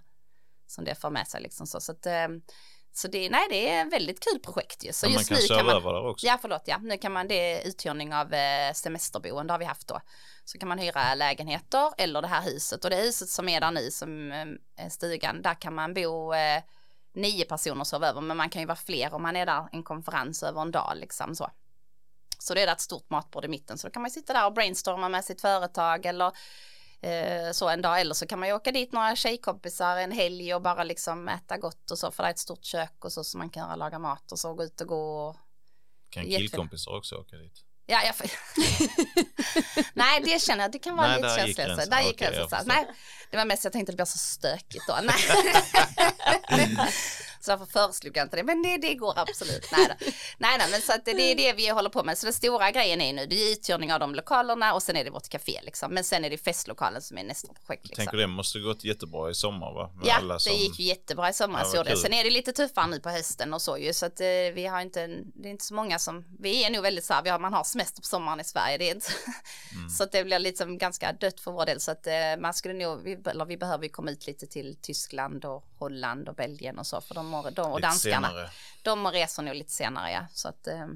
som 0.67 0.85
det 0.85 0.95
för 0.95 1.11
med 1.11 1.29
sig 1.29 1.43
liksom 1.43 1.67
så. 1.67 1.81
Så, 1.81 1.93
att, 1.93 2.07
ehm, 2.07 2.43
så 2.93 3.09
det, 3.09 3.31
nej, 3.31 3.47
det 3.51 3.71
är 3.71 3.87
ett 3.87 3.93
väldigt 3.93 4.21
kul 4.21 4.41
projekt 4.41 4.85
ju. 4.85 4.93
Så 4.93 5.07
men 5.07 5.13
just 5.13 5.31
man 5.31 5.39
kan 5.39 5.47
nu 5.49 5.57
kan 5.57 5.67
man, 5.67 5.77
över 5.77 5.93
där 5.93 6.09
också. 6.09 6.27
Ja, 6.27 6.39
förlåt, 6.41 6.63
ja. 6.67 6.79
Nu 6.79 6.99
kan 6.99 7.13
man, 7.13 7.29
det 7.29 7.35
är 7.35 7.69
uthyrning 7.69 8.15
av 8.15 8.35
eh, 8.35 8.73
semesterboende 8.73 9.53
har 9.53 9.59
vi 9.59 9.65
haft 9.65 9.89
då. 9.89 10.01
Så 10.45 10.59
kan 10.59 10.69
man 10.69 10.79
hyra 10.79 11.15
lägenheter 11.15 11.93
eller 11.99 12.23
det 12.23 12.29
här 12.29 12.43
huset 12.43 12.85
och 12.85 12.91
det 12.91 12.97
huset 12.97 13.29
som 13.29 13.49
är 13.49 13.61
där 13.61 13.71
nu 13.71 13.91
som 13.91 14.33
eh, 14.33 14.89
stugan, 14.89 15.43
där 15.43 15.55
kan 15.61 15.75
man 15.75 15.95
bo 15.95 16.35
eh, 16.35 16.63
nio 17.19 17.45
personer 17.45 17.85
sover 17.85 18.09
över, 18.09 18.21
men 18.21 18.37
man 18.37 18.51
kan 18.51 18.63
ju 18.63 18.67
vara 18.67 18.77
fler 18.77 19.15
om 19.15 19.23
man 19.23 19.37
är 19.37 19.47
där 19.47 19.69
en 19.73 19.83
konferens 19.83 20.43
över 20.43 20.63
en 20.63 20.71
dag 20.71 20.93
liksom 20.97 21.35
så. 21.35 21.51
Så 22.39 22.55
det 22.55 22.63
är 22.63 22.73
ett 22.73 22.81
stort 22.81 23.11
matbord 23.11 23.45
i 23.45 23.49
mitten, 23.49 23.79
så 23.79 23.87
då 23.87 23.93
kan 23.93 24.03
man 24.03 24.11
sitta 24.11 24.33
där 24.33 24.47
och 24.47 24.53
brainstorma 24.53 25.09
med 25.09 25.25
sitt 25.25 25.41
företag 25.41 26.07
eller 26.07 26.33
eh, 27.01 27.51
så 27.53 27.69
en 27.69 27.83
dag, 27.83 28.01
eller 28.01 28.15
så 28.15 28.27
kan 28.27 28.39
man 28.39 28.49
ju 28.49 28.55
åka 28.55 28.73
dit 28.73 28.93
några 28.93 29.17
tjejkompisar 29.17 29.97
en 29.97 30.13
helg 30.13 30.55
och 30.55 30.63
bara 30.63 30.85
liksom 30.85 31.29
äta 31.29 31.59
gott 31.59 31.91
och 31.91 31.99
så, 31.99 32.11
för 32.11 32.23
det 32.23 32.29
är 32.29 32.31
ett 32.31 32.39
stort 32.39 32.65
kök 32.65 33.05
och 33.05 33.13
så, 33.13 33.25
så 33.25 33.39
man 33.39 33.51
kan 33.51 33.79
laga 33.79 33.99
mat 33.99 34.33
och 34.33 34.39
så 34.39 34.55
gå 34.55 34.65
ut 34.65 34.81
och 34.81 34.87
gå. 34.87 35.29
Och... 35.29 35.37
Kan 36.11 36.25
killkompisar 36.25 36.97
också 36.97 37.17
åka 37.17 37.37
dit? 37.37 37.65
Ja, 37.91 38.01
jag... 38.05 38.15
Nej, 39.95 40.21
det 40.25 40.43
känner 40.43 40.65
jag, 40.65 40.73
det 40.73 40.79
kan 40.79 40.97
vara 40.97 41.09
Nej, 41.09 41.47
lite 41.47 41.63
känsligt. 41.63 41.91
Där 41.91 42.01
gick 42.01 42.19
gränsen. 42.19 42.63
Nej, 42.67 42.87
det 43.31 43.37
var 43.37 43.45
mest 43.45 43.65
jag 43.65 43.73
tänkte 43.73 43.91
att 43.91 43.95
det 43.95 43.97
blir 43.97 44.05
så 44.05 44.19
stökigt 44.19 44.85
då. 44.87 44.99
Nej. 45.03 45.17
så 47.41 47.51
därför 47.51 47.67
föreslog 47.67 48.17
jag 48.17 48.27
inte 48.27 48.37
det, 48.37 48.43
men 48.43 48.63
det, 48.63 48.77
det 48.77 48.95
går 48.95 49.15
absolut. 49.17 49.69
Nej, 49.73 49.87
då. 49.89 49.95
nej, 50.39 50.59
nej, 50.59 50.69
men 50.71 50.81
så 50.81 50.93
att 50.93 51.05
det 51.05 51.11
är 51.11 51.37
det 51.37 51.53
vi 51.53 51.69
håller 51.69 51.91
på 51.91 52.05
med. 52.05 52.19
Så 52.19 52.27
den 52.27 52.33
stora 52.33 52.71
grejen 52.71 53.01
är 53.01 53.13
nu, 53.13 53.27
det 53.27 53.37
är 53.37 53.53
uthyrning 53.53 53.93
av 53.93 54.01
de 54.01 54.15
lokalerna 54.15 54.75
och 54.75 54.83
sen 54.83 54.97
är 54.97 55.05
det 55.05 55.11
vårt 55.11 55.29
café 55.29 55.61
liksom. 55.63 55.95
Men 55.95 56.05
sen 56.05 56.25
är 56.25 56.31
det 56.31 56.39
festlokalen 56.39 57.03
som 57.03 57.19
är 57.19 57.25
nästa 57.25 57.49
projekt. 57.53 57.89
Liksom. 57.89 58.05
Tänker 58.05 58.19
det 58.19 58.27
måste 58.27 58.59
gått 58.59 58.85
jättebra 58.85 59.31
i 59.31 59.35
sommar 59.35 59.73
va? 59.73 59.91
Med 59.95 60.07
Ja, 60.07 60.39
som... 60.39 60.53
det 60.53 60.59
gick 60.59 60.79
ju 60.79 60.85
jättebra 60.85 61.29
i 61.29 61.33
somras. 61.33 61.75
Ja, 61.75 61.85
kul. 61.85 61.97
Sen 61.97 62.13
är 62.13 62.25
det 62.25 62.31
lite 62.31 62.53
tuffare 62.53 62.87
nu 62.87 63.01
på 63.01 63.11
hösten 63.11 63.55
och 63.55 63.63
så 63.63 63.79
ju. 63.79 63.93
Så 63.93 64.07
att 64.07 64.21
eh, 64.21 64.27
vi 64.55 64.67
har 64.67 64.81
inte, 64.81 65.07
det 65.35 65.49
är 65.49 65.51
inte 65.51 65.65
så 65.65 65.75
många 65.75 65.99
som, 65.99 66.25
vi 66.41 66.65
är 66.65 66.71
nog 66.71 66.83
väldigt 66.83 67.05
så 67.05 67.15
här, 67.15 67.23
vi 67.23 67.31
har, 67.31 67.39
man 67.39 67.55
har 67.55 67.65
semester 67.65 68.03
på 68.03 68.07
sommaren 68.07 68.41
i 68.41 68.45
Sverige. 68.45 68.79
Det 68.79 68.91
är 68.91 68.95
inte, 68.95 69.09
Mm. 69.73 69.89
Så 69.89 70.03
att 70.03 70.13
det 70.13 70.25
blir 70.25 70.39
liksom 70.39 70.79
ganska 70.79 71.13
dött 71.13 71.41
för 71.41 71.53
vår 71.53 71.67
del. 71.67 71.81
Så 71.81 71.91
att 71.91 72.07
eh, 72.07 72.13
man 72.39 72.55
skulle 72.55 72.75
nog, 72.75 73.03
vi, 73.03 73.19
eller 73.31 73.45
vi 73.45 73.57
behöver 73.57 73.85
ju 73.85 73.91
komma 73.91 74.11
ut 74.11 74.27
lite 74.27 74.47
till 74.47 74.77
Tyskland 74.83 75.45
och 75.45 75.65
Holland 75.79 76.29
och 76.29 76.35
Belgien 76.35 76.79
och 76.79 76.87
så. 76.87 77.01
För 77.01 77.15
de, 77.15 77.28
och, 77.35 77.53
de, 77.53 77.71
och 77.73 77.79
Lite 77.79 77.89
danskarna, 77.89 78.29
senare. 78.29 78.51
de 78.83 79.07
reser 79.09 79.43
nog 79.43 79.55
lite 79.55 79.73
senare 79.73 80.11
ja. 80.13 80.27
Så 80.33 80.49
att, 80.49 80.67
eh, 80.67 80.87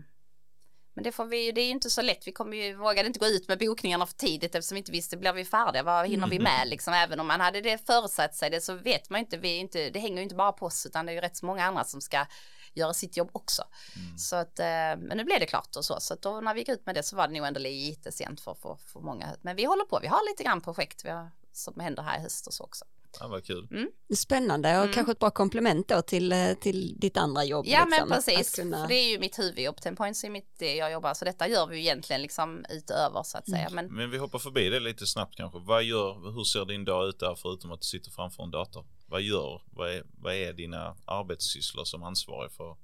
men 0.94 1.04
det 1.04 1.12
får 1.12 1.24
vi 1.24 1.46
ju- 1.46 1.52
det 1.52 1.60
är 1.60 1.64
ju 1.64 1.70
inte 1.70 1.90
så 1.90 2.02
lätt. 2.02 2.26
Vi 2.26 2.32
kommer 2.32 2.56
ju, 2.56 2.74
vågade 2.74 3.06
inte 3.06 3.18
gå 3.18 3.26
ut 3.26 3.48
med 3.48 3.58
bokningarna 3.58 4.06
för 4.06 4.14
tidigt 4.14 4.54
eftersom 4.54 4.74
vi 4.74 4.78
inte 4.78 4.92
visste, 4.92 5.16
blir 5.16 5.32
vi 5.32 5.44
färdiga? 5.44 5.82
Vad 5.82 6.06
hinner 6.08 6.26
vi 6.28 6.38
med 6.38 6.68
liksom? 6.68 6.94
Även 6.94 7.20
om 7.20 7.26
man 7.26 7.40
hade 7.40 7.60
det 7.60 7.86
förutsatt 7.86 8.34
sig 8.34 8.50
det 8.50 8.60
så 8.60 8.74
vet 8.74 9.10
man 9.10 9.20
inte, 9.20 9.36
vi 9.36 9.56
inte, 9.56 9.90
det 9.90 9.98
hänger 9.98 10.16
ju 10.16 10.22
inte 10.22 10.34
bara 10.34 10.52
på 10.52 10.66
oss 10.66 10.86
utan 10.86 11.06
det 11.06 11.12
är 11.12 11.14
ju 11.14 11.20
rätt 11.20 11.36
så 11.36 11.46
många 11.46 11.64
andra 11.64 11.84
som 11.84 12.00
ska 12.00 12.26
göra 12.74 12.94
sitt 12.94 13.16
jobb 13.16 13.30
också. 13.32 13.62
Mm. 13.96 14.18
Så 14.18 14.36
att, 14.36 14.58
eh, 14.58 14.66
men 14.98 15.16
nu 15.16 15.24
blev 15.24 15.40
det 15.40 15.46
klart 15.46 15.76
och 15.76 15.84
så. 15.84 16.00
Så 16.00 16.14
att 16.14 16.22
då 16.22 16.40
när 16.40 16.54
vi 16.54 16.60
gick 16.60 16.68
ut 16.68 16.86
med 16.86 16.94
det 16.94 17.02
så 17.02 17.16
var 17.16 17.28
det 17.28 17.34
nog 17.34 17.46
ändå 17.46 17.60
lite 17.60 18.12
sent 18.12 18.40
för, 18.40 18.54
för, 18.54 18.76
för 18.92 19.00
många. 19.00 19.36
Men 19.42 19.56
vi 19.56 19.64
håller 19.64 19.84
på, 19.84 19.98
vi 20.02 20.06
har 20.06 20.30
lite 20.30 20.42
grann 20.42 20.60
projekt 20.60 21.04
vi 21.04 21.10
har, 21.10 21.30
som 21.52 21.80
händer 21.80 22.02
här 22.02 22.18
i 22.18 22.22
höst 22.22 22.46
och 22.46 22.54
så 22.54 22.64
också. 22.64 22.84
Ja, 23.20 23.28
vad 23.28 23.44
kul. 23.44 23.68
Spännande 24.14 24.76
och 24.78 24.82
Mm. 24.82 24.94
kanske 24.94 25.12
ett 25.12 25.18
bra 25.18 25.30
komplement 25.30 25.88
då 25.88 26.02
till, 26.02 26.32
eh, 26.32 26.54
till 26.54 26.96
ditt 26.98 27.16
andra 27.16 27.44
jobb. 27.44 27.66
Ja 27.68 27.84
liksom. 27.84 28.08
men 28.08 28.16
precis, 28.16 28.54
kunna... 28.54 28.86
det 28.86 28.94
är 28.94 29.10
ju 29.10 29.18
mitt 29.18 29.38
huvudjobb, 29.38 29.80
Ten 29.80 29.96
Points 29.96 30.24
är 30.24 30.30
mitt 30.30 30.58
det 30.58 30.74
jag 30.74 30.92
jobbar, 30.92 31.14
så 31.14 31.24
detta 31.24 31.48
gör 31.48 31.66
vi 31.66 31.76
ju 31.76 31.82
egentligen 31.82 32.22
liksom 32.22 32.64
utöver 32.70 33.22
så 33.22 33.38
att 33.38 33.48
säga. 33.50 33.66
Mm. 33.66 33.74
Men 33.74 33.96
Men 33.96 34.10
vi 34.10 34.18
hoppar 34.18 34.38
förbi 34.38 34.68
det 34.68 34.80
lite 34.80 35.06
snabbt 35.06 35.36
kanske. 35.36 35.58
Vad 35.58 35.82
gör, 35.82 36.32
hur 36.34 36.44
ser 36.44 36.64
din 36.64 36.84
dag 36.84 37.08
ut 37.08 37.18
där 37.18 37.34
förutom 37.34 37.72
att 37.72 37.80
du 37.80 37.86
sitter 37.86 38.10
framför 38.10 38.42
en 38.42 38.50
dator? 38.50 38.86
Vad 39.06 39.22
gör, 39.22 39.62
vad 39.70 39.90
är, 39.90 40.02
vad 40.18 40.34
är 40.34 40.52
dina 40.52 40.96
arbetssysslor 41.04 41.84
som 41.84 42.02
ansvarig 42.02 42.52
för 42.52 42.76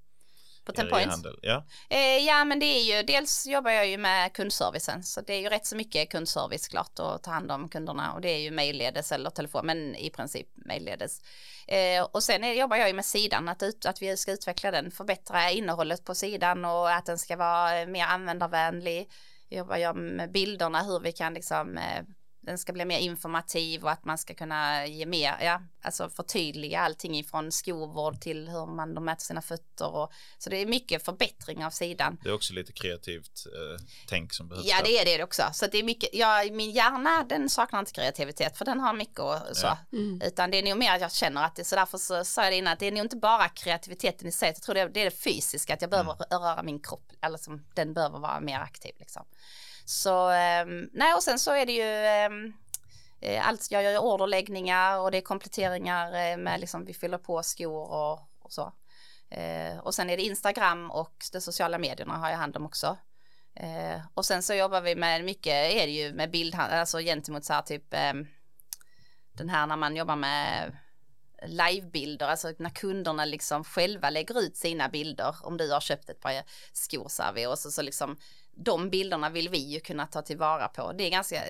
på 0.68 0.72
Ten 0.72 0.86
er 0.86 0.90
Points. 0.90 1.06
e-handel? 1.06 1.38
Ja, 1.42 1.66
Eh, 1.90 2.18
ja 2.26 2.44
men 2.44 2.58
det 2.58 2.66
är 2.66 2.96
ju, 2.96 3.02
dels 3.02 3.46
jobbar 3.46 3.70
jag 3.70 3.88
ju 3.88 3.98
med 3.98 4.32
kundservicen 4.32 5.02
så 5.02 5.20
det 5.20 5.32
är 5.32 5.40
ju 5.40 5.48
rätt 5.48 5.66
så 5.66 5.76
mycket 5.76 6.10
kundservice 6.10 6.68
klart 6.68 6.98
och 6.98 7.22
ta 7.22 7.30
hand 7.30 7.50
om 7.50 7.68
kunderna 7.68 8.12
och 8.12 8.20
det 8.20 8.28
är 8.28 8.38
ju 8.38 8.50
mejlledes 8.50 9.12
eller 9.12 9.30
telefon 9.30 9.66
men 9.66 9.94
i 9.96 10.10
princip 10.10 10.48
mejlledes. 10.54 11.20
Eh, 11.68 12.02
och 12.02 12.22
sen 12.22 12.44
är, 12.44 12.52
jobbar 12.52 12.76
jag 12.76 12.88
ju 12.88 12.94
med 12.94 13.04
sidan 13.04 13.48
att, 13.48 13.62
ut, 13.62 13.86
att 13.86 14.02
vi 14.02 14.16
ska 14.16 14.32
utveckla 14.32 14.70
den, 14.70 14.90
förbättra 14.90 15.50
innehållet 15.50 16.04
på 16.04 16.14
sidan 16.14 16.64
och 16.64 16.90
att 16.90 17.06
den 17.06 17.18
ska 17.18 17.36
vara 17.36 17.86
mer 17.86 18.04
användarvänlig. 18.04 19.10
Jobbar 19.50 19.76
jag 19.76 19.96
med 19.96 20.32
bilderna 20.32 20.82
hur 20.82 21.00
vi 21.00 21.12
kan 21.12 21.34
liksom 21.34 21.78
eh, 21.78 22.02
den 22.48 22.58
ska 22.58 22.72
bli 22.72 22.84
mer 22.84 22.98
informativ 22.98 23.84
och 23.84 23.90
att 23.90 24.04
man 24.04 24.18
ska 24.18 24.34
kunna 24.34 24.86
ge 24.86 25.06
mer, 25.06 25.36
ja, 25.40 25.62
alltså 25.82 26.10
förtydliga 26.10 26.80
allting 26.80 27.18
ifrån 27.18 27.52
skovård 27.52 28.20
till 28.20 28.48
hur 28.48 28.66
man 28.66 28.94
de 28.94 29.04
mäter 29.04 29.22
sina 29.24 29.42
fötter 29.42 29.94
och 29.94 30.12
så 30.38 30.50
det 30.50 30.56
är 30.56 30.66
mycket 30.66 31.04
förbättring 31.04 31.64
av 31.64 31.70
sidan. 31.70 32.18
det 32.22 32.28
är 32.28 32.34
också 32.34 32.54
lite 32.54 32.72
kreativt 32.72 33.46
eh, 33.46 33.84
tänk 34.08 34.32
som 34.32 34.48
behövs. 34.48 34.66
Ja 34.66 34.76
det 34.84 34.98
är 34.98 35.18
det 35.18 35.24
också, 35.24 35.42
så 35.52 35.66
det 35.66 35.78
är 35.78 35.82
mycket, 35.82 36.10
ja, 36.12 36.44
min 36.52 36.70
hjärna 36.70 37.24
den 37.28 37.50
saknar 37.50 37.80
inte 37.80 37.92
kreativitet 37.92 38.58
för 38.58 38.64
den 38.64 38.80
har 38.80 38.92
mycket 38.92 39.18
och 39.18 39.38
så, 39.52 39.66
Ja. 39.66 39.78
Mm. 39.92 40.20
utan 40.24 40.50
det 40.50 40.58
är 40.58 40.62
nog 40.62 40.78
mer 40.78 40.92
att 40.94 41.00
jag 41.00 41.12
känner 41.12 41.44
att 41.44 41.56
det, 41.56 41.64
så 41.64 41.76
därför 41.76 41.98
så 41.98 42.24
sa 42.24 42.42
jag 42.44 42.52
det 42.52 42.56
innan 42.56 42.72
att 42.72 42.78
det 42.78 42.86
är 42.86 42.92
nog 42.92 43.04
inte 43.04 43.16
bara 43.16 43.48
kreativiteten 43.48 44.28
i 44.28 44.32
sig, 44.32 44.48
jag 44.48 44.62
tror 44.62 44.74
det 44.74 44.80
är 44.80 44.88
det, 45.04 45.10
fysiska, 45.10 45.74
att 45.74 45.80
jag 45.80 45.90
behöver 45.90 46.14
röra 46.30 46.62
min 46.62 46.80
kropp, 46.80 47.12
eller 47.20 47.38
som 47.38 47.64
den 47.74 47.94
behöver 47.94 48.18
vara 48.18 48.40
mer 48.40 48.58
aktiv 48.58 48.94
liksom. 48.98 49.24
Så, 49.88 50.28
ehm, 50.28 50.90
nej 50.92 51.14
och 51.14 51.22
sen 51.22 51.38
så 51.38 51.50
är 51.50 51.66
det 51.66 51.72
ju 51.72 52.06
ehm, 52.06 52.52
eh, 53.20 53.48
allt, 53.48 53.70
jag 53.70 53.82
gör 53.82 53.98
orderläggningar 53.98 54.98
och 54.98 55.10
det 55.10 55.18
är 55.18 55.22
kompletteringar 55.22 56.06
eh, 56.06 56.36
med 56.36 56.60
liksom 56.60 56.84
vi 56.84 56.94
fyller 56.94 57.18
på 57.18 57.42
skor 57.42 57.90
och, 57.90 58.12
och 58.38 58.52
så. 58.52 58.72
Eh, 59.30 59.78
och 59.78 59.94
sen 59.94 60.10
är 60.10 60.16
det 60.16 60.22
Instagram 60.22 60.90
och 60.90 61.24
de 61.32 61.40
sociala 61.40 61.78
medierna 61.78 62.16
har 62.16 62.30
jag 62.30 62.36
hand 62.36 62.56
om 62.56 62.66
också. 62.66 62.96
Eh, 63.54 64.00
och 64.14 64.24
sen 64.24 64.42
så 64.42 64.54
jobbar 64.54 64.80
vi 64.80 64.94
med 64.94 65.24
mycket, 65.24 65.52
är 65.52 65.86
det 65.86 65.92
ju 65.92 66.12
med 66.12 66.30
bild, 66.30 66.54
alltså 66.54 66.98
gentemot 66.98 67.44
så 67.44 67.52
här 67.52 67.62
typ 67.62 67.94
eh, 67.94 68.14
den 69.32 69.48
här 69.48 69.66
när 69.66 69.76
man 69.76 69.96
jobbar 69.96 70.16
med 70.16 70.76
livebilder, 71.46 72.26
alltså 72.26 72.52
när 72.58 72.70
kunderna 72.70 73.24
liksom 73.24 73.64
själva 73.64 74.10
lägger 74.10 74.40
ut 74.40 74.56
sina 74.56 74.88
bilder, 74.88 75.36
om 75.42 75.56
du 75.56 75.72
har 75.72 75.80
köpt 75.80 76.08
ett 76.08 76.20
par 76.20 76.42
skor 76.72 77.08
så 77.08 77.22
här, 77.22 77.48
och 77.48 77.58
så, 77.58 77.70
så 77.70 77.82
liksom 77.82 78.18
de 78.64 78.90
bilderna 78.90 79.30
vill 79.30 79.48
vi 79.48 79.58
ju 79.58 79.80
kunna 79.80 80.06
ta 80.06 80.22
tillvara 80.22 80.68
på. 80.68 80.92
Det 80.92 81.04
är 81.04 81.10
ganska, 81.10 81.42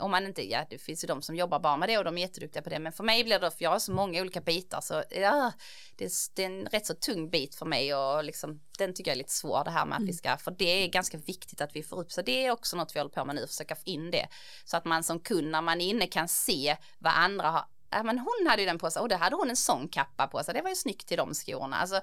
om 0.00 0.10
man 0.10 0.26
inte, 0.26 0.50
ja 0.50 0.66
det 0.70 0.78
finns 0.78 1.04
ju 1.04 1.08
de 1.08 1.22
som 1.22 1.36
jobbar 1.36 1.60
bara 1.60 1.76
med 1.76 1.88
det 1.88 1.98
och 1.98 2.04
de 2.04 2.18
är 2.18 2.22
jätteduktiga 2.22 2.62
på 2.62 2.70
det, 2.70 2.78
men 2.78 2.92
för 2.92 3.04
mig 3.04 3.24
blir 3.24 3.38
det, 3.38 3.50
för 3.50 3.64
jag 3.64 3.70
har 3.70 3.78
så 3.78 3.92
många 3.92 4.20
olika 4.20 4.40
bitar 4.40 4.80
så 4.80 5.02
ja, 5.10 5.52
det, 5.96 6.04
är, 6.04 6.10
det 6.34 6.42
är 6.42 6.46
en 6.46 6.66
rätt 6.66 6.86
så 6.86 6.94
tung 6.94 7.30
bit 7.30 7.54
för 7.54 7.66
mig 7.66 7.94
och 7.94 8.24
liksom 8.24 8.60
den 8.78 8.94
tycker 8.94 9.10
jag 9.10 9.14
är 9.14 9.18
lite 9.18 9.32
svår 9.32 9.64
det 9.64 9.70
här 9.70 9.86
med 9.86 9.98
att 9.98 10.08
vi 10.08 10.12
ska, 10.12 10.36
för 10.36 10.50
det 10.50 10.84
är 10.84 10.88
ganska 10.88 11.18
viktigt 11.18 11.60
att 11.60 11.76
vi 11.76 11.82
får 11.82 11.96
upp, 12.00 12.12
så 12.12 12.22
det 12.22 12.46
är 12.46 12.50
också 12.50 12.76
något 12.76 12.96
vi 12.96 13.00
håller 13.00 13.12
på 13.12 13.24
med 13.24 13.34
nu, 13.34 13.46
försöka 13.46 13.74
få 13.74 13.82
in 13.84 14.10
det, 14.10 14.28
så 14.64 14.76
att 14.76 14.84
man 14.84 15.02
som 15.02 15.20
kund 15.20 15.50
när 15.50 15.62
man 15.62 15.80
är 15.80 15.86
inne 15.86 16.06
kan 16.06 16.28
se 16.28 16.76
vad 16.98 17.12
andra 17.16 17.50
har 17.50 17.64
Ja, 17.90 18.02
men 18.02 18.18
hon 18.18 18.46
hade 18.48 18.62
ju 18.62 18.66
den 18.66 18.78
på 18.78 18.90
sig 18.90 19.02
och 19.02 19.08
då 19.08 19.16
hade 19.16 19.36
hon 19.36 19.50
en 19.50 19.56
sån 19.56 19.88
kappa 19.88 20.26
på 20.26 20.44
sig. 20.44 20.54
Det 20.54 20.62
var 20.62 20.70
ju 20.70 20.76
snyggt 20.76 21.08
till 21.08 21.16
de 21.16 21.34
skorna. 21.34 21.76
Alltså, 21.76 22.00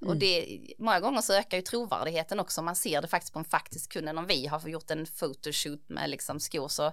och 0.00 0.16
det, 0.16 0.60
många 0.78 1.00
gånger 1.00 1.20
så 1.20 1.32
ökar 1.32 1.56
ju 1.56 1.62
trovärdigheten 1.62 2.40
också. 2.40 2.62
Man 2.62 2.76
ser 2.76 3.02
det 3.02 3.08
faktiskt 3.08 3.32
på 3.32 3.38
en 3.38 3.44
faktisk 3.44 3.92
kund 3.92 4.08
om 4.08 4.26
vi 4.26 4.46
har 4.46 4.68
gjort 4.68 4.90
en 4.90 5.06
photoshoot 5.06 5.88
med 5.88 6.10
liksom 6.10 6.40
skor. 6.40 6.68
Så 6.68 6.92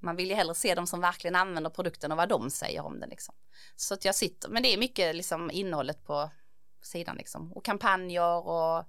man 0.00 0.16
vill 0.16 0.28
ju 0.28 0.34
hellre 0.34 0.54
se 0.54 0.74
dem 0.74 0.86
som 0.86 1.00
verkligen 1.00 1.36
använder 1.36 1.70
produkten 1.70 2.12
och 2.12 2.18
vad 2.18 2.28
de 2.28 2.50
säger 2.50 2.84
om 2.84 3.00
den. 3.00 3.08
Liksom. 3.08 3.34
Så 3.76 3.94
att 3.94 4.04
jag 4.04 4.14
sitter, 4.14 4.48
men 4.48 4.62
det 4.62 4.74
är 4.74 4.78
mycket 4.78 5.16
liksom 5.16 5.50
innehållet 5.50 6.04
på 6.04 6.30
sidan 6.82 7.16
liksom. 7.16 7.52
Och 7.52 7.64
kampanjer 7.64 8.46
och 8.46 8.84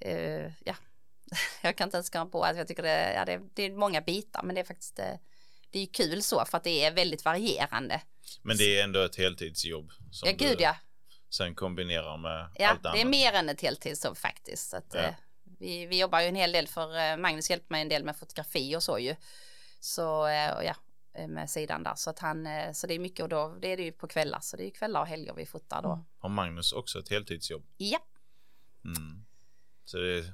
eh, 0.00 0.52
ja, 0.64 0.74
jag 1.62 1.76
kan 1.76 1.86
inte 1.86 1.96
ens 1.96 2.10
komma 2.10 2.26
på 2.26 2.42
att 2.42 2.56
jag 2.56 2.68
tycker 2.68 2.82
det, 2.82 3.12
ja, 3.14 3.24
det, 3.24 3.40
det 3.54 3.62
är 3.62 3.70
många 3.70 4.00
bitar 4.00 4.42
men 4.42 4.54
det 4.54 4.60
är 4.60 4.64
faktiskt 4.64 4.96
det, 4.96 5.18
det 5.74 5.78
är 5.78 5.80
ju 5.80 5.86
kul 6.10 6.22
så 6.22 6.44
för 6.44 6.56
att 6.58 6.64
det 6.64 6.84
är 6.84 6.92
väldigt 6.94 7.24
varierande. 7.24 8.00
Men 8.42 8.56
det 8.56 8.78
är 8.80 8.84
ändå 8.84 9.00
ett 9.02 9.16
heltidsjobb. 9.16 9.90
Som 10.10 10.28
Ja 10.28 10.34
gud 10.38 10.60
ja, 10.60 10.76
sen 11.30 11.54
kombinerar 11.54 12.16
med 12.18 12.50
ja 12.54 12.68
allt 12.68 12.82
det 12.82 12.88
är 12.88 12.92
annat. 12.92 13.06
mer 13.06 13.32
än 13.32 13.48
ett 13.48 13.60
heltidsjobb 13.60 14.16
faktiskt. 14.16 14.70
Så 14.70 14.76
att, 14.76 14.94
Ja. 14.94 15.00
eh, 15.00 15.14
vi, 15.58 15.86
vi 15.86 16.00
jobbar 16.00 16.20
ju 16.20 16.26
en 16.26 16.34
hel 16.34 16.52
del 16.52 16.68
för 16.68 16.98
eh, 16.98 17.16
Magnus 17.16 17.50
hjälper 17.50 17.66
mig 17.74 17.82
en 17.82 17.88
del 17.88 18.04
med 18.04 18.16
fotografi 18.16 18.76
och 18.76 18.82
så 18.82 18.98
ju. 18.98 19.16
Så 19.80 20.26
eh, 20.26 20.50
och 20.56 20.64
ja, 20.64 20.74
eh, 21.14 21.28
med 21.28 21.50
sidan 21.50 21.82
där 21.82 21.94
så 21.94 22.10
att 22.10 22.18
han, 22.18 22.46
eh, 22.46 22.72
så 22.72 22.86
det 22.86 22.94
är 22.94 22.98
mycket 22.98 23.20
och 23.22 23.28
då 23.28 23.58
det 23.62 23.68
är 23.68 23.76
det 23.76 23.82
ju 23.82 23.92
på 23.92 24.06
kvällar 24.08 24.40
så 24.40 24.56
det 24.56 24.62
är 24.62 24.66
ju 24.66 24.70
kvällar 24.70 25.00
och 25.00 25.06
helger 25.06 25.34
vi 25.34 25.46
fotar 25.46 25.82
då. 25.82 26.04
Har 26.18 26.28
Magnus 26.28 26.72
också 26.72 26.98
ett 26.98 27.08
heltidsjobb? 27.08 27.66
Ja, 27.76 27.98
Mm. 28.84 29.24
Så 29.84 29.96
det 29.96 30.18
är 30.18 30.32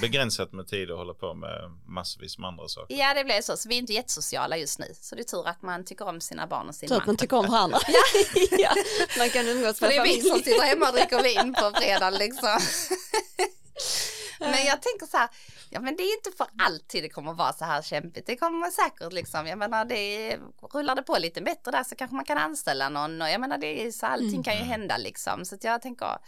begränsat 0.00 0.52
med 0.52 0.68
tid 0.68 0.90
att 0.90 0.96
hålla 0.98 1.14
på 1.14 1.34
med 1.34 1.70
massvis 1.86 2.38
med 2.38 2.48
andra 2.48 2.68
saker. 2.68 2.96
ja 2.96 3.14
det 3.14 3.24
blev 3.24 3.40
så, 3.40 3.56
så 3.56 3.68
vi 3.68 3.74
är 3.74 3.78
inte 3.78 3.92
jättesociala 3.92 4.56
just 4.56 4.78
nu. 4.78 4.86
Så 5.00 5.14
det 5.14 5.20
är 5.20 5.24
tur 5.24 5.48
att 5.48 5.62
man 5.62 5.84
tycker 5.84 6.08
om 6.08 6.20
sina 6.20 6.46
barn 6.46 6.68
och 6.68 6.74
sin 6.74 6.88
Så 6.88 6.94
att 6.94 7.00
man. 7.00 7.06
man 7.06 7.16
tycker 7.16 7.36
om 7.36 7.46
varandra. 7.46 7.78
ja, 8.58 8.74
man 9.18 9.30
kan 9.30 9.48
umgås 9.48 9.80
med 9.80 9.90
det 9.90 9.96
är 9.96 10.04
vi 10.04 10.20
som 10.20 10.38
sitter 10.38 10.62
hemma 10.62 10.88
och 10.88 10.94
dricker 10.94 11.22
vin 11.22 11.54
på 11.54 11.72
fredag 11.80 12.10
liksom. 12.10 12.58
Men 14.40 14.66
jag 14.66 14.82
tänker 14.82 15.06
så 15.06 15.16
här, 15.16 15.28
ja 15.70 15.80
men 15.80 15.96
det 15.96 16.02
är 16.02 16.16
inte 16.16 16.36
för 16.36 16.46
alltid 16.58 17.04
det 17.04 17.08
kommer 17.08 17.32
vara 17.32 17.52
så 17.52 17.64
här 17.64 17.82
kämpigt. 17.82 18.26
Det 18.26 18.36
kommer 18.36 18.70
säkert 18.70 19.12
liksom, 19.12 19.46
jag 19.46 19.58
menar 19.58 19.84
det 19.84 20.38
rullar 20.72 20.94
det 20.94 21.02
på 21.02 21.18
lite 21.18 21.40
bättre 21.40 21.70
där 21.70 21.84
så 21.84 21.94
kanske 21.94 22.14
man 22.16 22.24
kan 22.24 22.38
anställa 22.38 22.88
någon 22.88 23.22
och 23.22 23.28
jag 23.28 23.40
menar 23.40 23.58
det 23.58 23.86
är 23.86 23.92
så 23.92 24.06
allting 24.06 24.42
kan 24.42 24.54
ju 24.56 24.62
hända 24.62 24.96
liksom. 24.96 25.44
Så 25.44 25.54
att 25.54 25.64
jag 25.64 25.82
tänker, 25.82 26.18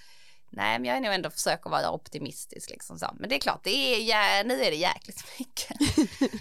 nej 0.50 0.78
men 0.78 0.84
jag 0.88 0.96
är 0.96 1.00
nog 1.00 1.14
ändå 1.14 1.30
försöker 1.30 1.70
vara 1.70 1.90
optimistisk 1.90 2.70
liksom 2.70 2.98
så. 2.98 3.10
Men 3.20 3.28
det 3.28 3.34
är 3.36 3.40
klart, 3.40 3.60
det 3.64 3.70
är, 4.12 4.44
nu 4.44 4.54
är 4.62 4.70
det 4.70 4.76
jäkligt 4.76 5.24
mycket. 5.38 5.76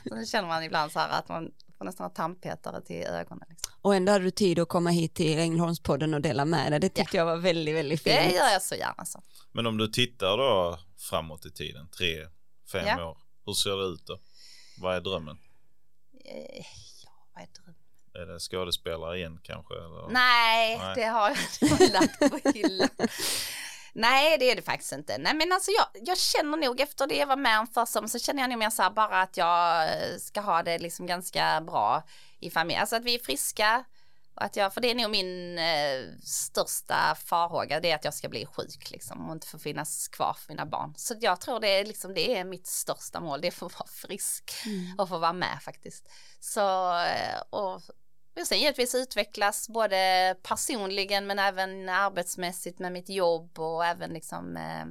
så 0.10 0.16
nu 0.16 0.26
känner 0.26 0.48
man 0.48 0.64
ibland 0.64 0.92
så 0.92 1.00
här 1.00 1.10
att 1.10 1.30
man 1.30 1.52
får 1.78 1.86
nästan 1.86 2.04
ha 2.06 2.10
tandpetare 2.10 2.82
till 2.82 3.04
ögonen. 3.04 3.46
Liksom. 3.50 3.74
Och 3.82 3.96
ändå 3.96 4.12
hade 4.12 4.24
du 4.26 4.32
tid 4.32 4.60
att 4.60 4.70
komma 4.70 4.90
hit 4.90 5.16
till 5.16 5.40
Ängelholmspodden 5.40 6.14
och 6.14 6.22
dela 6.22 6.46
med 6.46 6.72
dig. 6.72 6.80
Det 6.80 6.90
tyckte 6.90 7.18
jag 7.18 7.26
var 7.26 7.38
väldigt, 7.38 7.76
väldigt 7.76 8.04
fint. 8.04 8.16
Det 8.16 8.36
gör 8.36 8.50
jag 8.50 8.62
så 8.62 8.76
gärna 8.76 9.06
så. 9.06 9.22
Men 9.52 9.68
om 9.68 9.78
du 9.78 9.88
tittar 9.88 10.38
då 10.38 10.80
framåt 11.10 11.46
i 11.46 11.52
tiden, 11.52 11.90
tre, 11.98 12.28
fem 12.72 12.86
Ja. 12.88 13.06
år. 13.10 13.18
Hur 13.46 13.54
ser 13.54 13.78
det 13.78 13.84
ut 13.86 14.06
då? 14.06 14.20
Vad 14.78 14.96
är 14.96 15.02
drömmen? 15.02 15.38
Eh, 16.26 16.66
Ja, 17.04 17.12
vad 17.34 17.44
är 17.44 17.48
drömmen? 17.48 17.76
Är 18.14 18.34
det 18.34 18.40
skådespelare 18.40 19.18
igen 19.18 19.40
kanske? 19.44 19.74
Eller? 19.74 20.10
Nej, 20.10 20.78
Nej. 20.78 20.96
det 20.96 21.04
har 21.06 21.30
jag 21.62 21.92
lagt 21.94 22.20
på 22.20 22.50
hyllan. 22.54 22.90
Nej, 23.94 24.38
det 24.38 24.52
är 24.52 24.56
det 24.56 24.62
faktiskt 24.62 24.92
inte. 24.92 25.18
Nej, 25.18 25.34
men 25.34 25.52
alltså 25.52 25.72
jag, 25.72 25.88
jag 26.08 26.18
känner 26.18 26.58
nog 26.58 26.80
efter 26.80 27.08
det 27.08 27.16
jag 27.16 27.28
var 27.28 27.36
med 27.36 27.60
om 27.60 27.68
första 27.68 28.08
så 28.08 28.20
känner 28.20 28.42
jag 28.42 28.50
nog 28.50 28.60
mer 28.60 28.70
så 28.70 28.82
här 28.82 28.90
bara 28.90 29.22
att 29.22 29.38
jag 29.38 29.84
eh, 29.84 30.18
ska 30.18 30.42
ha 30.42 30.64
det 30.64 30.80
liksom 30.80 31.06
ganska 31.08 31.62
bra 31.62 32.04
i 32.40 32.50
familjen. 32.50 32.82
Alltså 32.82 32.96
att 32.96 33.04
vi 33.04 33.16
är 33.16 33.20
friska. 33.20 33.84
Och 34.36 34.46
att 34.46 34.56
jag, 34.56 34.74
för 34.74 34.82
det 34.82 34.92
är 34.92 34.96
nog 34.96 35.12
min 35.12 35.58
eh, 35.58 36.14
största 36.24 37.16
farhåga, 37.26 37.80
det 37.80 37.92
är 37.92 37.96
att 37.96 38.06
jag 38.06 38.14
ska 38.14 38.30
bli 38.30 38.46
sjuk 38.46 38.92
liksom 38.92 39.30
och 39.30 39.34
inte 39.34 39.48
få 39.48 39.60
finnas 39.60 40.08
kvar 40.08 40.34
för 40.34 40.54
mina 40.54 40.66
barn. 40.66 40.94
Så 40.98 41.16
jag 41.20 41.42
tror 41.42 41.60
det 41.60 41.68
är 41.68 41.86
liksom, 41.86 42.14
det 42.14 42.38
är 42.38 42.44
mitt 42.44 42.68
största 42.68 43.20
mål, 43.20 43.42
det 43.42 43.48
är 43.48 43.50
att 43.50 43.56
få 43.56 43.68
vara 43.68 43.88
frisk 43.88 44.54
Mm. 44.66 45.00
och 45.00 45.10
få 45.10 45.18
vara 45.18 45.34
med 45.34 45.58
faktiskt. 45.62 46.10
Så, 46.40 46.98
eh, 47.04 47.42
och 47.50 47.82
och 48.42 48.48
sen 48.48 48.60
givetvis 48.60 48.96
utvecklas 48.96 49.70
både 49.70 50.36
personligen 50.44 51.28
men 51.28 51.40
även 51.40 51.90
arbetsmässigt 51.90 52.80
med 52.80 52.92
mitt 52.92 53.10
jobb 53.10 53.60
och 53.60 53.86
även 53.86 54.14
liksom 54.14 54.58
eh, 54.58 54.86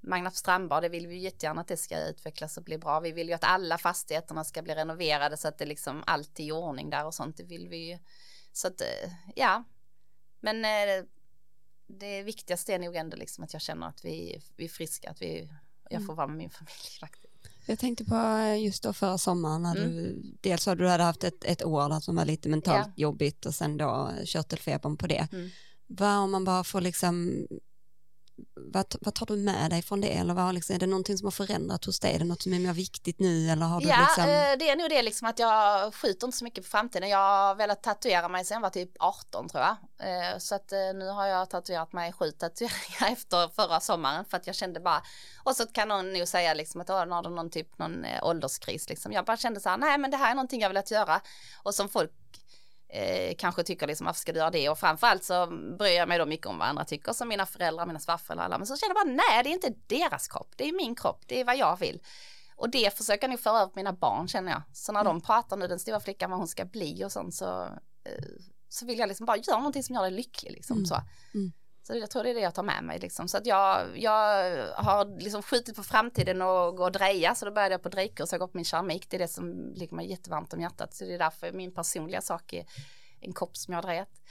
Magnus 0.00 0.36
strandbad, 0.36 0.82
det 0.82 0.88
vill 0.88 1.06
vi 1.06 1.14
ju 1.14 1.20
jättegärna 1.20 1.60
att 1.60 1.68
det 1.68 1.76
ska 1.76 2.08
utvecklas 2.08 2.56
och 2.56 2.64
bli 2.64 2.78
bra. 2.78 3.00
Vi 3.00 3.12
vill 3.12 3.28
ju 3.28 3.34
att 3.34 3.44
alla 3.44 3.78
fastigheterna 3.78 4.44
ska 4.44 4.62
bli 4.62 4.74
renoverade 4.74 5.36
så 5.36 5.48
att 5.48 5.58
det 5.58 5.66
liksom 5.66 6.02
alltid 6.06 6.46
är 6.46 6.48
i 6.48 6.52
ordning 6.52 6.90
där 6.90 7.06
och 7.06 7.14
sånt. 7.14 7.36
Det 7.36 7.44
vill 7.44 7.68
vi 7.68 7.76
ju. 7.76 7.98
Så 8.52 8.68
att 8.68 8.80
eh, 8.80 9.12
ja, 9.36 9.64
men 10.40 10.64
eh, 10.64 11.04
det 11.86 12.22
viktigaste 12.22 12.74
är 12.74 12.78
nog 12.78 12.96
ändå 12.96 13.16
liksom 13.16 13.44
att 13.44 13.52
jag 13.52 13.62
känner 13.62 13.88
att 13.88 14.04
vi, 14.04 14.42
vi 14.56 14.64
är 14.64 14.68
friska, 14.68 15.10
att 15.10 15.22
vi, 15.22 15.50
jag 15.90 16.06
får 16.06 16.14
vara 16.14 16.26
med 16.26 16.36
min 16.36 16.50
familj 16.50 16.98
faktiskt. 17.00 17.27
Jag 17.68 17.78
tänkte 17.78 18.04
på 18.04 18.14
eh, 18.16 18.64
just 18.64 18.82
då 18.82 18.92
förra 18.92 19.18
sommaren 19.18 19.62
när 19.62 19.76
Mm. 19.76 19.96
du, 19.96 20.22
dels 20.40 20.66
har 20.66 20.76
du 20.76 20.88
hade 20.88 21.02
haft 21.02 21.24
ett, 21.24 21.44
ett 21.44 21.64
år 21.64 22.00
som 22.00 22.16
var 22.16 22.24
lite 22.24 22.48
mentalt 22.48 22.86
Ja. 22.86 22.92
jobbigt 23.02 23.46
och 23.46 23.54
sen 23.54 23.76
då 23.76 24.10
körtelfebern 24.24 24.96
på 24.96 25.06
det. 25.06 25.28
Mm. 25.32 25.48
Vad 25.86 26.18
om 26.18 26.30
man 26.30 26.44
bara 26.44 26.64
får 26.64 26.80
liksom, 26.80 27.46
vad, 28.54 28.94
vad 29.00 29.14
tar 29.14 29.26
du 29.26 29.36
med 29.36 29.70
dig 29.70 29.82
från 29.82 30.00
det 30.00 30.08
eller 30.08 30.34
vad, 30.34 30.54
liksom, 30.54 30.74
är 30.74 30.80
det 30.80 30.86
någonting 30.86 31.18
som 31.18 31.26
har 31.26 31.30
förändrat 31.30 31.84
hos 31.84 32.00
dig? 32.00 32.14
Är 32.14 32.18
det 32.18 32.24
något 32.24 32.42
som 32.42 32.52
är 32.52 32.58
mer 32.58 32.72
viktigt 32.72 33.20
nu 33.20 33.48
eller 33.50 33.66
har 33.66 33.80
du 33.80 33.86
Ja, 33.88 34.00
liksom? 34.00 34.24
eh, 34.24 34.58
det 34.58 34.70
är 34.70 34.76
nog 34.76 34.90
det 34.90 35.02
liksom 35.02 35.28
att 35.28 35.38
jag 35.38 35.94
skjuter 35.94 36.26
inte 36.26 36.38
så 36.38 36.44
mycket 36.44 36.64
på 36.64 36.70
framtiden. 36.70 37.08
Jag 37.08 37.18
har 37.18 37.54
velat 37.54 37.82
tatuera 37.82 38.28
mig 38.28 38.44
sedan 38.44 38.54
jag 38.54 38.60
var 38.62 38.70
typ 38.70 38.90
18 38.98 39.48
tror 39.48 39.62
jag. 39.62 39.76
Eh, 40.08 40.38
Så 40.38 40.54
att 40.54 40.72
eh, 40.72 40.78
nu 40.94 41.08
har 41.08 41.26
jag 41.26 41.50
tatuerat 41.50 41.92
mig 41.92 42.12
sju 42.12 42.30
tatueringar 42.30 43.12
efter 43.12 43.48
förra 43.54 43.80
sommaren 43.80 44.24
för 44.24 44.36
att 44.36 44.46
jag 44.46 44.56
kände 44.56 44.80
bara, 44.80 45.02
och 45.44 45.56
så 45.56 45.66
kan 45.66 45.88
någon 45.88 46.12
nog 46.12 46.28
säga 46.28 46.54
liksom 46.54 46.80
att 46.80 46.90
"Åh, 46.90 47.06
nu 47.06 47.12
har 47.12 47.22
du 47.22 47.30
någon 47.30 47.50
typ 47.50 47.78
någon 47.78 48.04
ålderskris 48.22 48.88
liksom. 48.88 49.12
Jag 49.12 49.24
bara 49.24 49.36
kände 49.36 49.60
så 49.60 49.68
här, 49.68 49.76
nej 49.78 49.98
men 49.98 50.10
det 50.10 50.16
här 50.16 50.30
är 50.30 50.34
någonting 50.34 50.60
jag 50.60 50.68
velat 50.70 50.90
göra 50.90 51.20
och 51.62 51.74
som 51.74 51.88
folk 51.88 52.12
eh, 52.88 53.34
kanske 53.38 53.62
tycker 53.62 53.86
liksom 53.86 54.04
varför 54.06 54.20
ska 54.20 54.32
du 54.32 54.38
göra 54.38 54.50
det 54.50 54.68
och 54.68 54.78
framförallt 54.78 55.24
så 55.24 55.46
bryr 55.78 55.96
jag 55.96 56.08
mig 56.08 56.18
då 56.18 56.26
mycket 56.26 56.46
om 56.46 56.58
vad 56.58 56.68
andra 56.68 56.84
tycker 56.84 57.12
som 57.12 57.28
mina 57.28 57.46
föräldrar, 57.46 57.86
mina 57.86 57.98
svärföräldrar 58.00 58.44
alla 58.44 58.58
men 58.58 58.66
så 58.66 58.76
känner 58.76 58.94
jag 58.94 59.06
bara 59.06 59.14
nej 59.14 59.42
det 59.44 59.50
är 59.50 59.52
inte 59.52 59.74
deras 59.86 60.28
kropp, 60.28 60.52
det 60.56 60.68
är 60.68 60.72
min 60.72 60.94
kropp, 60.94 61.22
det 61.26 61.40
är 61.40 61.44
vad 61.44 61.56
jag 61.56 61.78
vill. 61.78 62.00
Och 62.56 62.70
det 62.70 62.96
försöker 62.96 63.24
jag 63.24 63.30
nog 63.30 63.40
föra 63.40 63.56
över 63.60 63.66
på 63.66 63.78
mina 63.78 63.92
barn 63.92 64.28
känner 64.28 64.52
jag. 64.52 64.62
Så 64.72 64.92
när 64.92 65.04
de 65.04 65.20
pratar 65.20 65.56
nu, 65.56 65.68
den 65.68 65.78
stora 65.78 66.00
flickan 66.00 66.30
vad 66.30 66.38
hon 66.38 66.48
ska 66.48 66.64
bli 66.64 67.04
och 67.04 67.12
sånt 67.12 67.34
så, 67.34 67.62
eh, 68.04 68.24
så 68.68 68.86
vill 68.86 68.98
jag 68.98 69.08
liksom 69.08 69.26
bara 69.26 69.36
göra 69.36 69.56
någonting 69.58 69.82
som 69.82 69.94
gör 69.94 70.02
dig 70.02 70.10
lycklig 70.10 70.52
liksom 70.52 70.76
Mm. 70.76 70.86
så. 70.86 70.94
Mm. 71.34 71.52
Så 71.88 71.94
jag 71.94 72.10
tror 72.10 72.22
det 72.22 72.30
är 72.30 72.34
det 72.34 72.40
jag 72.40 72.54
tar 72.54 72.62
med 72.62 72.84
mig 72.84 72.98
liksom. 72.98 73.28
Så 73.28 73.38
att 73.38 73.46
jag, 73.46 73.98
jag 73.98 74.12
har 74.74 75.20
liksom 75.20 75.42
skjutit 75.42 75.76
på 75.76 75.82
framtiden 75.82 76.42
och 76.42 76.76
går 76.76 76.84
och 76.84 76.92
dreja 76.92 77.34
så 77.34 77.44
då 77.44 77.52
började 77.52 77.74
jag 77.74 77.82
på 77.82 77.88
drejkurs 77.88 78.32
och 78.32 78.38
går 78.38 78.46
på 78.46 78.56
min 78.56 78.64
keramik. 78.64 79.10
Det 79.10 79.16
är 79.16 79.18
det 79.18 79.28
som 79.28 79.72
ligger 79.74 79.96
mig 79.96 80.10
jättevarmt 80.10 80.52
om 80.54 80.60
hjärtat. 80.60 80.94
Så 80.94 81.04
det 81.04 81.14
är 81.14 81.18
därför 81.18 81.52
min 81.52 81.74
personliga 81.74 82.20
sak 82.20 82.52
är 82.52 82.64
en 83.20 83.32
kopp 83.32 83.56
som 83.56 83.72
jag 83.72 83.78
har 83.78 83.82
drejat. 83.82 84.22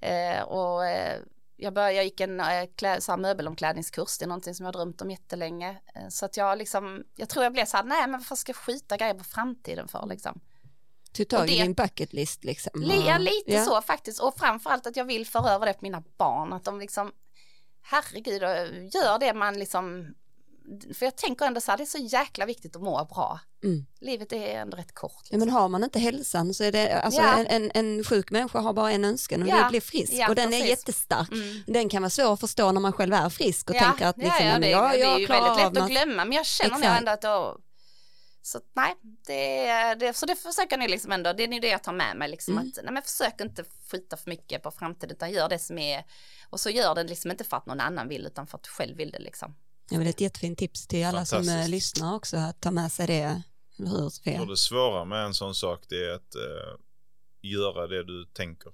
Eh, 0.00 0.42
och 0.42 0.86
eh, 0.86 1.20
jag, 1.56 1.74
började, 1.74 1.92
jag 1.92 2.04
gick 2.04 2.20
en 2.20 2.40
eh, 2.40 2.66
klä, 2.76 3.00
så 3.00 3.12
här 3.12 3.18
möbelomklädningskurs, 3.18 4.18
det 4.18 4.24
är 4.24 4.28
någonting 4.28 4.54
som 4.54 4.66
jag 4.66 4.72
har 4.72 4.78
drömt 4.78 5.02
om 5.02 5.10
jättelänge. 5.10 5.76
Eh, 5.94 6.08
så 6.08 6.26
att 6.26 6.36
jag 6.36 6.58
liksom, 6.58 7.04
jag 7.14 7.28
tror 7.28 7.44
jag 7.44 7.52
blev 7.52 7.64
så 7.64 7.76
här, 7.76 7.84
nej 7.84 8.00
men 8.00 8.20
varför 8.20 8.36
ska 8.36 8.50
jag 8.50 8.56
skjuta 8.56 8.96
grejer 8.96 9.14
på 9.14 9.24
framtiden 9.24 9.88
för 9.88 10.06
liksom? 10.06 10.40
Tog 11.16 11.28
tag 11.28 11.50
i 11.50 11.56
det- 11.56 11.62
din 11.62 11.72
bucket 11.74 12.12
list 12.12 12.44
liksom? 12.44 12.82
Li, 12.82 13.04
ja, 13.06 13.18
lite 13.18 13.52
ja. 13.52 13.64
så 13.64 13.82
faktiskt. 13.82 14.20
Och 14.20 14.38
framförallt 14.38 14.86
att 14.86 14.96
jag 14.96 15.04
vill 15.04 15.26
föra 15.26 15.50
över 15.50 15.66
det 15.66 15.72
på 15.72 15.78
mina 15.82 16.02
barn. 16.18 16.52
Att 16.52 16.64
de 16.64 16.80
liksom, 16.80 17.12
herregud, 17.82 18.42
gör 18.94 19.18
det 19.18 19.34
man 19.34 19.58
liksom, 19.58 20.14
för 20.98 21.06
jag 21.06 21.16
tänker 21.16 21.46
ändå 21.46 21.60
så 21.60 21.70
här, 21.70 21.78
det 21.78 21.84
är 21.84 21.86
så 21.86 21.98
jäkla 21.98 22.46
viktigt 22.46 22.76
att 22.76 22.82
må 22.82 23.04
bra. 23.04 23.40
Mm. 23.64 23.86
Livet 24.00 24.32
är 24.32 24.58
ändå 24.60 24.76
rätt 24.76 24.94
kort. 24.94 25.22
Ja, 25.30 25.38
men 25.38 25.50
har 25.50 25.68
man 25.68 25.84
inte 25.84 25.98
hälsan 25.98 26.54
så 26.54 26.64
är 26.64 26.72
det, 26.72 27.00
alltså 27.00 27.20
Ja. 27.20 27.36
en, 27.36 27.46
en, 27.46 27.70
en 27.74 28.04
sjuk 28.04 28.30
människa 28.30 28.58
har 28.60 28.72
bara 28.72 28.92
en 28.92 29.04
önskan 29.04 29.40
och 29.42 29.46
det 29.46 29.52
är 29.52 29.56
Ja. 29.58 29.64
att 29.64 29.70
bli 29.70 29.80
frisk 29.80 30.12
Ja, 30.12 30.28
och 30.28 30.34
den 30.34 30.46
är 30.48 30.50
precis. 30.50 30.68
jättestark. 30.70 31.32
Mm. 31.32 31.62
Den 31.66 31.88
kan 31.88 32.02
vara 32.02 32.10
svår 32.10 32.32
att 32.32 32.40
förstå 32.40 32.72
när 32.72 32.80
man 32.80 32.92
själv 32.92 33.14
är 33.14 33.28
frisk 33.28 33.70
och 33.70 33.76
tänker 33.76 34.06
att 34.06 34.16
liksom, 34.18 34.46
ja, 34.46 34.58
det, 34.58 34.68
jag, 34.70 34.90
det 34.90 34.96
är 34.96 35.00
jag 35.10 35.20
ju 35.20 35.26
klarar 35.26 35.54
väldigt 35.56 35.74
lätt 35.74 35.82
att 35.82 35.90
glömma 35.90 36.24
men 36.24 36.32
jag 36.32 36.46
känner 36.46 36.74
nog 36.78 36.84
ändå 36.98 37.12
att 37.12 37.22
då, 37.22 37.58
så 38.46 38.58
att, 38.58 38.64
nej, 38.74 38.94
det, 39.26 39.66
är- 39.68 39.96
det, 39.96 40.14
så 40.16 40.26
det 40.26 40.36
försöker 40.36 40.76
ni 40.76 40.88
liksom 40.88 41.12
ändå, 41.12 41.32
det 41.32 41.42
är 41.44 41.60
det 41.60 41.68
jag 41.68 41.82
tar 41.82 41.92
med 41.92 42.16
mig 42.16 42.28
liksom 42.28 42.54
Mm. 42.58 42.68
att, 42.68 42.84
nej 42.84 42.92
men 42.92 43.02
försök 43.02 43.40
inte 43.40 43.64
skjuta 43.90 44.16
för 44.16 44.30
mycket 44.30 44.62
på 44.62 44.70
framtiden 44.70 45.16
utan 45.16 45.30
gör 45.32 45.48
det 45.48 45.58
som 45.58 45.78
är, 45.78 46.04
och 46.50 46.60
så 46.60 46.70
gör 46.70 46.94
det 46.94 47.04
liksom 47.04 47.30
inte 47.30 47.44
för 47.44 47.56
att 47.56 47.66
någon 47.66 47.80
annan 47.80 48.08
vill 48.08 48.26
utan 48.26 48.46
för 48.46 48.58
att 48.58 48.62
du 48.64 48.70
själv 48.70 48.96
vill 48.96 49.10
det 49.10 49.18
liksom. 49.18 49.54
Ja, 49.90 49.96
men 49.96 50.00
det 50.00 50.06
är 50.06 50.10
ett 50.10 50.20
jättefint 50.20 50.58
tips 50.58 50.86
till 50.86 51.06
alla 51.06 51.24
som 51.26 51.48
eh, 51.48 51.68
lyssnar 51.68 52.14
också 52.14 52.36
att 52.36 52.60
ta 52.60 52.70
med 52.70 52.92
sig 52.92 53.06
det. 53.06 53.42
Eller 53.78 53.90
hur 53.90 54.08
Sofia? 54.08 54.44
Det 54.44 54.56
svåra 54.56 55.04
med 55.04 55.24
en 55.24 55.34
sån 55.34 55.54
sak 55.54 55.84
det 55.88 56.04
är 56.10 56.14
att 56.14 56.34
eh, 56.34 56.80
göra 57.42 57.86
det 57.86 58.04
du 58.04 58.24
tänker. 58.24 58.72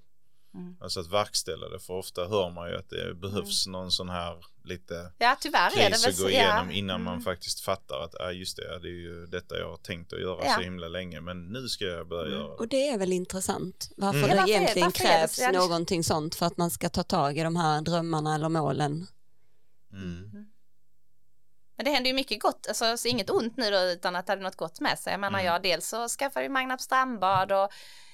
Mm. 0.53 0.77
Alltså 0.81 0.99
att 0.99 1.07
verkställa 1.11 1.69
det. 1.69 1.79
För 1.79 1.93
ofta 1.93 2.27
hör 2.27 2.49
man 2.49 2.69
ju 2.69 2.77
att 2.77 2.89
det 2.89 3.13
behövs 3.15 3.67
någon 3.67 3.91
sån 3.91 4.09
här 4.09 4.37
lite 4.63 5.11
Ja 5.17 5.37
tyvärr 5.39 5.79
är 5.79 5.89
det 5.89 5.97
väl 6.01 6.09
att 6.09 6.17
gå 6.17 6.23
ja. 6.23 6.29
igenom 6.29 6.71
innan 6.71 6.95
Mm. 6.95 7.03
man 7.05 7.21
faktiskt 7.21 7.59
fattar 7.61 7.99
att 8.03 8.15
ah, 8.21 8.31
just 8.31 8.57
det, 8.57 8.79
det 8.79 8.87
är 8.87 8.91
ju 9.01 9.25
detta 9.25 9.57
jag 9.59 9.69
har 9.69 9.77
tänkt 9.77 10.13
att 10.13 10.21
göra 10.21 10.45
Ja. 10.45 10.55
så 10.55 10.61
himla 10.61 10.87
länge. 10.87 11.21
Men 11.21 11.47
nu 11.47 11.67
ska 11.67 11.85
jag 11.85 12.07
börja 12.07 12.25
Mm. 12.27 12.39
göra 12.39 12.47
det. 12.49 12.55
Och 12.57 12.67
det 12.67 12.87
är 12.89 12.97
väl 12.97 13.11
intressant 13.13 13.89
varför 13.97 14.17
Mm. 14.19 14.29
det 14.29 14.35
Ja, 14.35 14.41
varför 14.41 14.51
är- 14.53 14.57
egentligen 14.57 14.85
varför 14.87 14.99
krävs? 14.99 15.39
Ja, 15.39 15.51
det- 15.51 15.57
någonting 15.57 16.03
sånt 16.03 16.35
för 16.35 16.45
att 16.45 16.57
man 16.57 16.71
ska 16.71 16.89
ta 16.89 17.03
tag 17.03 17.37
i 17.37 17.43
de 17.43 17.55
här 17.55 17.81
drömmarna 17.81 18.35
eller 18.35 18.49
målen. 18.49 19.07
Mm. 19.93 20.29
Men 21.75 21.85
det 21.85 21.91
händer 21.91 22.07
ju 22.09 22.13
mycket 22.15 22.41
gott, 22.41 22.65
alltså 22.67 22.97
så 22.97 23.07
inget 23.07 23.29
ont 23.29 23.57
nu 23.57 23.71
då 23.71 23.77
utan 23.79 24.15
att 24.15 24.25
det 24.25 24.31
hade 24.31 24.41
något 24.43 24.55
gott 24.55 24.79
med 24.79 24.99
sig. 24.99 25.11
Jag 25.13 25.19
menar 25.19 25.39
Mm. 25.39 25.53
jag 25.53 25.63
dels 25.63 25.87
så 25.89 26.07
skaffade 26.07 26.45
jag 26.45 26.51
Magnap 26.51 26.81
strandbad 26.81 27.51
och, 27.51 27.69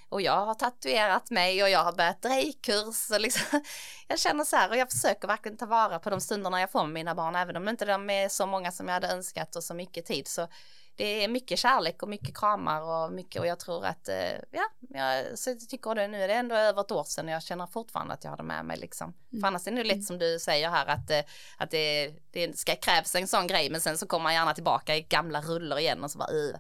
och 0.10 0.22
jag 0.22 0.46
har 0.46 0.54
tatuerat 0.54 1.32
mig 1.32 1.64
och 1.64 1.70
jag 1.70 1.84
har 1.84 1.94
börjat 1.94 2.22
drejkurs 2.22 3.12
och 3.12 3.20
liksom, 3.20 3.62
jag 4.08 4.20
känner 4.20 4.44
så 4.44 4.56
här 4.56 4.70
och 4.70 4.78
jag 4.78 4.92
försöker 4.92 5.28
verkligen 5.28 5.58
ta 5.58 5.66
vara 5.66 6.00
på 6.00 6.10
de 6.10 6.22
stunderna 6.22 6.60
jag 6.60 6.72
får 6.72 6.84
med 6.84 6.94
mina 6.94 7.16
barn 7.16 7.36
även 7.36 7.56
om 7.56 7.70
inte 7.70 7.86
de 7.86 8.10
är 8.10 8.30
så 8.30 8.46
många 8.46 8.72
som 8.72 8.88
jag 8.88 8.94
hade 8.94 9.08
önskat 9.08 9.56
och 9.56 9.64
så 9.64 9.74
mycket 9.74 10.06
tid 10.06 10.28
så 10.28 10.48
det 10.96 11.24
är 11.24 11.28
mycket 11.28 11.60
kärlek 11.60 12.04
och 12.04 12.10
mycket 12.10 12.38
kramar 12.38 12.82
och 12.82 13.14
mycket 13.14 13.42
och 13.42 13.48
jag 13.48 13.60
tror 13.60 13.86
att, 13.86 14.10
eh, 14.10 14.32
ja, 14.52 14.70
jag 14.90 15.40
så 15.40 15.56
tycker 15.70 15.96
det 15.96 16.08
nu 16.08 16.24
är 16.24 16.28
det 16.28 16.34
ändå 16.34 16.56
över 16.56 16.82
ett 16.82 16.92
år 16.92 17.04
sedan 17.04 17.26
och 17.26 17.32
jag 17.32 17.44
känner 17.44 17.68
fortfarande 17.68 18.14
att 18.14 18.24
jag 18.24 18.32
har 18.32 18.38
det 18.38 18.44
med 18.44 18.66
mig 18.66 18.78
liksom. 18.78 19.14
För 19.42 19.48
annars 19.48 19.68
är 19.68 19.72
det 19.72 19.84
lätt 19.84 20.04
som 20.04 20.18
du 20.20 20.40
säger 20.40 20.70
här 20.70 20.86
att, 20.86 21.12
eh, 21.12 21.20
att 21.58 21.72
det, 21.72 22.14
det 22.32 22.58
ska 22.58 22.76
krävs 22.76 23.16
en 23.16 23.28
sån 23.28 23.48
grej 23.48 23.70
men 23.70 23.82
sen 23.82 23.98
så 23.98 24.08
kommer 24.08 24.24
man 24.24 24.34
gärna 24.34 24.54
tillbaka 24.54 24.96
i 24.96 25.02
gamla 25.02 25.42
rullor 25.42 25.80
igen 25.80 26.04
och 26.04 26.12
så 26.12 26.18
bara 26.18 26.32
uh, 26.32 26.56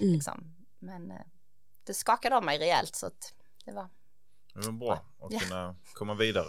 Mm. 0.00 0.12
liksom. 0.14 0.44
Men 0.78 1.10
eh, 1.10 1.16
det 1.84 1.94
skakade 1.94 2.36
av 2.36 2.44
mig 2.44 2.58
rejält 2.58 2.96
så 2.96 3.06
att 3.06 3.32
det 3.64 3.72
var, 3.72 3.88
Det 4.54 4.60
var 4.66 4.72
bra 4.72 4.92
att 5.22 5.32
Ja. 5.32 5.38
kunna 5.40 5.76
komma 5.94 6.14
vidare. 6.14 6.46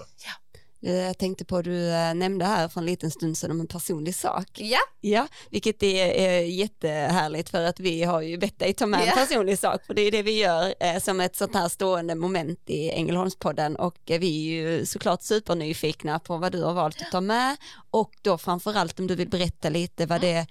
Eh, 0.86 0.94
Jag 0.96 1.18
tänkte 1.18 1.46
på 1.46 1.62
du 1.62 1.90
eh, 1.90 2.14
nämnde 2.14 2.46
här 2.46 2.68
för 2.68 2.80
en 2.80 2.86
liten 2.86 3.12
stund 3.12 3.38
sedan 3.38 3.52
om 3.52 3.60
en 3.60 3.68
personlig 3.68 4.16
sak. 4.16 4.48
ja, 4.54 4.80
Ja, 5.02 5.28
vilket 5.50 5.84
är, 5.84 6.06
är 6.08 6.40
jättehärligt 6.42 7.50
för 7.50 7.64
att 7.64 7.80
vi 7.80 8.04
har 8.04 8.22
ju 8.22 8.38
bett 8.38 8.60
dig 8.60 8.74
ta 8.74 8.86
med 8.86 9.00
Ja. 9.02 9.06
en 9.06 9.28
personlig 9.28 9.60
sak 9.60 9.86
för 9.86 9.94
det 9.94 10.02
är 10.02 10.12
det 10.12 10.24
vi 10.24 10.40
gör 10.40 10.74
eh, 10.80 11.00
som 11.00 11.20
ett 11.22 11.36
sånt 11.36 11.56
här 11.56 11.70
stående 11.70 12.16
moment 12.16 12.60
i 12.70 12.90
Ängelholmspodden 12.92 13.76
och 13.76 14.12
eh, 14.12 14.20
vi 14.20 14.28
är 14.48 14.62
ju 14.62 14.86
såklart 14.86 15.22
supernyfikna 15.22 16.20
på 16.20 16.38
vad 16.38 16.52
du 16.52 16.64
har 16.64 16.74
valt 16.74 17.02
att 17.02 17.12
ta 17.12 17.22
med 17.22 17.58
och 17.92 18.12
då 18.22 18.38
framförallt 18.38 19.00
om 19.00 19.08
du 19.08 19.16
vill 19.16 19.30
berätta 19.30 19.70
lite 19.70 20.06
vad 20.06 20.22
det 20.22 20.48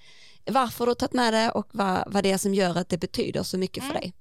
varför 0.46 0.86
du 0.86 0.90
har 0.90 0.94
tagit 0.94 1.12
med 1.12 1.34
det 1.34 1.50
och 1.50 1.66
vad, 1.72 2.04
vad 2.12 2.22
det 2.22 2.30
är 2.32 2.38
som 2.38 2.54
gör 2.54 2.78
att 2.78 2.88
det 2.88 2.98
betyder 2.98 3.42
så 3.42 3.58
mycket 3.58 3.82
för 3.84 3.90
Mm. 3.90 4.00
dig. 4.00 4.14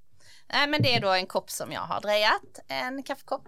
Nej, 0.54 0.68
men 0.68 0.82
det 0.82 0.96
är 0.96 1.02
då 1.02 1.10
en 1.10 1.28
kopp 1.28 1.50
som 1.50 1.72
jag 1.72 1.82
har 1.82 2.02
drejat, 2.02 2.60
en 2.68 3.04
kaffekopp. 3.04 3.48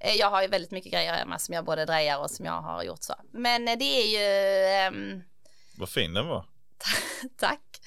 Eh, 0.00 0.14
Jag 0.14 0.30
har 0.30 0.42
ju 0.42 0.48
väldigt 0.48 0.70
mycket 0.70 0.92
grejer 0.92 1.12
hemma 1.14 1.38
som 1.38 1.54
jag 1.54 1.64
både 1.64 1.84
drejar 1.84 2.18
och 2.18 2.30
som 2.30 2.46
jag 2.46 2.62
har 2.62 2.82
gjort 2.82 3.02
så. 3.02 3.14
Men 3.30 3.68
eh, 3.68 3.78
det 3.78 3.84
är 3.84 4.06
ju, 4.06 4.66
ehm, 4.76 5.22
Vad 5.76 5.88
fin 5.88 6.14
den 6.14 6.26
var. 6.26 6.44
tack. 7.38 7.80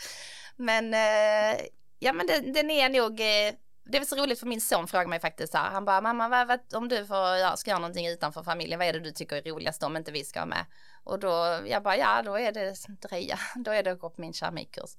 Men 0.55 0.93
eh, 0.93 1.65
ja, 1.99 2.13
men 2.13 2.27
den, 2.27 2.53
den 2.53 2.71
är 2.71 2.89
nog, 2.89 3.19
eh, 3.19 3.53
det 3.85 3.99
väl 3.99 4.07
så 4.07 4.15
roligt 4.15 4.39
för 4.39 4.47
min 4.47 4.61
son 4.61 4.87
frågar 4.87 5.07
mig 5.07 5.19
faktiskt 5.19 5.51
så 5.51 5.57
här, 5.57 5.69
han 5.71 5.85
bara 5.85 6.01
mamma 6.01 6.29
vad, 6.29 6.47
vad, 6.47 6.59
om 6.73 6.89
du 6.89 7.05
får, 7.05 7.17
ja, 7.17 7.57
ska 7.57 7.69
göra 7.69 7.79
någonting 7.79 8.07
utanför 8.07 8.43
familjen, 8.43 8.79
vad 8.79 8.87
är 8.87 8.93
det 8.93 8.99
du 8.99 9.11
tycker 9.11 9.35
är 9.35 9.41
roligast 9.41 9.83
om 9.83 9.97
inte 9.97 10.11
vi 10.11 10.23
ska 10.23 10.39
vara 10.39 10.45
med? 10.45 10.65
Och 11.03 11.19
då, 11.19 11.59
jag 11.65 11.83
bara 11.83 11.97
ja, 11.97 12.21
då 12.25 12.39
är 12.39 12.51
det 12.51 12.75
dreja, 13.09 13.39
då 13.55 13.71
är 13.71 13.83
det 13.83 13.91
att 13.91 13.99
gå 13.99 14.09
på 14.09 14.21
min 14.21 14.33
keramikkurs. 14.33 14.91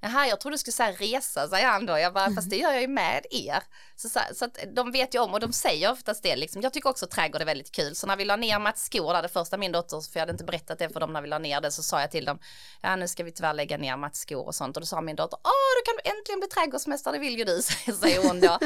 Jaha, 0.00 0.26
jag 0.26 0.40
trodde 0.40 0.54
du 0.54 0.58
skulle 0.58 0.72
säga 0.72 0.92
resa, 0.92 1.48
säger 1.48 1.66
han 1.66 1.86
då. 1.86 1.98
Jag 1.98 2.12
bara, 2.12 2.30
fast 2.34 2.50
det 2.50 2.56
gör 2.56 2.72
jag 2.72 2.80
ju 2.80 2.88
med 2.88 3.26
er. 3.30 3.62
Så, 3.96 4.08
så, 4.08 4.20
så, 4.34 4.44
att 4.44 4.58
de 4.74 4.92
vet 4.92 5.14
ju 5.14 5.18
om 5.18 5.34
och 5.34 5.40
de 5.40 5.52
säger 5.52 5.92
oftast 5.92 6.22
det 6.22 6.36
liksom. 6.36 6.62
Jag 6.62 6.72
tycker 6.72 6.90
också 6.90 7.06
trädgård 7.06 7.40
är 7.40 7.46
väldigt 7.46 7.72
kul. 7.72 7.94
Så 7.94 8.06
när 8.06 8.16
vi 8.16 8.24
la 8.24 8.36
ner 8.36 8.58
Mats 8.58 8.84
skor 8.84 9.12
där, 9.12 9.22
det 9.22 9.28
första 9.28 9.56
min 9.56 9.72
dotter, 9.72 10.00
för 10.00 10.20
jag 10.20 10.20
hade 10.20 10.32
inte 10.32 10.44
berättat 10.44 10.78
det 10.78 10.88
för 10.88 11.00
dem 11.00 11.12
när 11.12 11.22
vi 11.22 11.28
la 11.28 11.38
ner 11.38 11.60
det, 11.60 11.70
så 11.70 11.82
sa 11.82 12.00
jag 12.00 12.10
till 12.10 12.24
dem, 12.24 12.38
ja 12.80 12.96
nu 12.96 13.08
ska 13.08 13.24
vi 13.24 13.32
tyvärr 13.32 13.54
lägga 13.54 13.76
ner 13.76 13.96
Mats 13.96 14.20
skor 14.20 14.46
och 14.46 14.54
sånt. 14.54 14.76
Och 14.76 14.80
då 14.80 14.86
sa 14.86 15.00
min 15.00 15.16
dotter, 15.16 15.38
åh, 15.44 15.50
då 15.78 15.92
kan 15.92 16.00
du 16.02 16.10
äntligen 16.10 16.40
bli 16.40 16.48
trädgårdsmästare, 16.48 17.14
det 17.14 17.20
vill 17.20 17.38
ju 17.38 17.44
du, 17.44 17.62
säger 17.92 18.28
hon 18.28 18.40
då. 18.40 18.58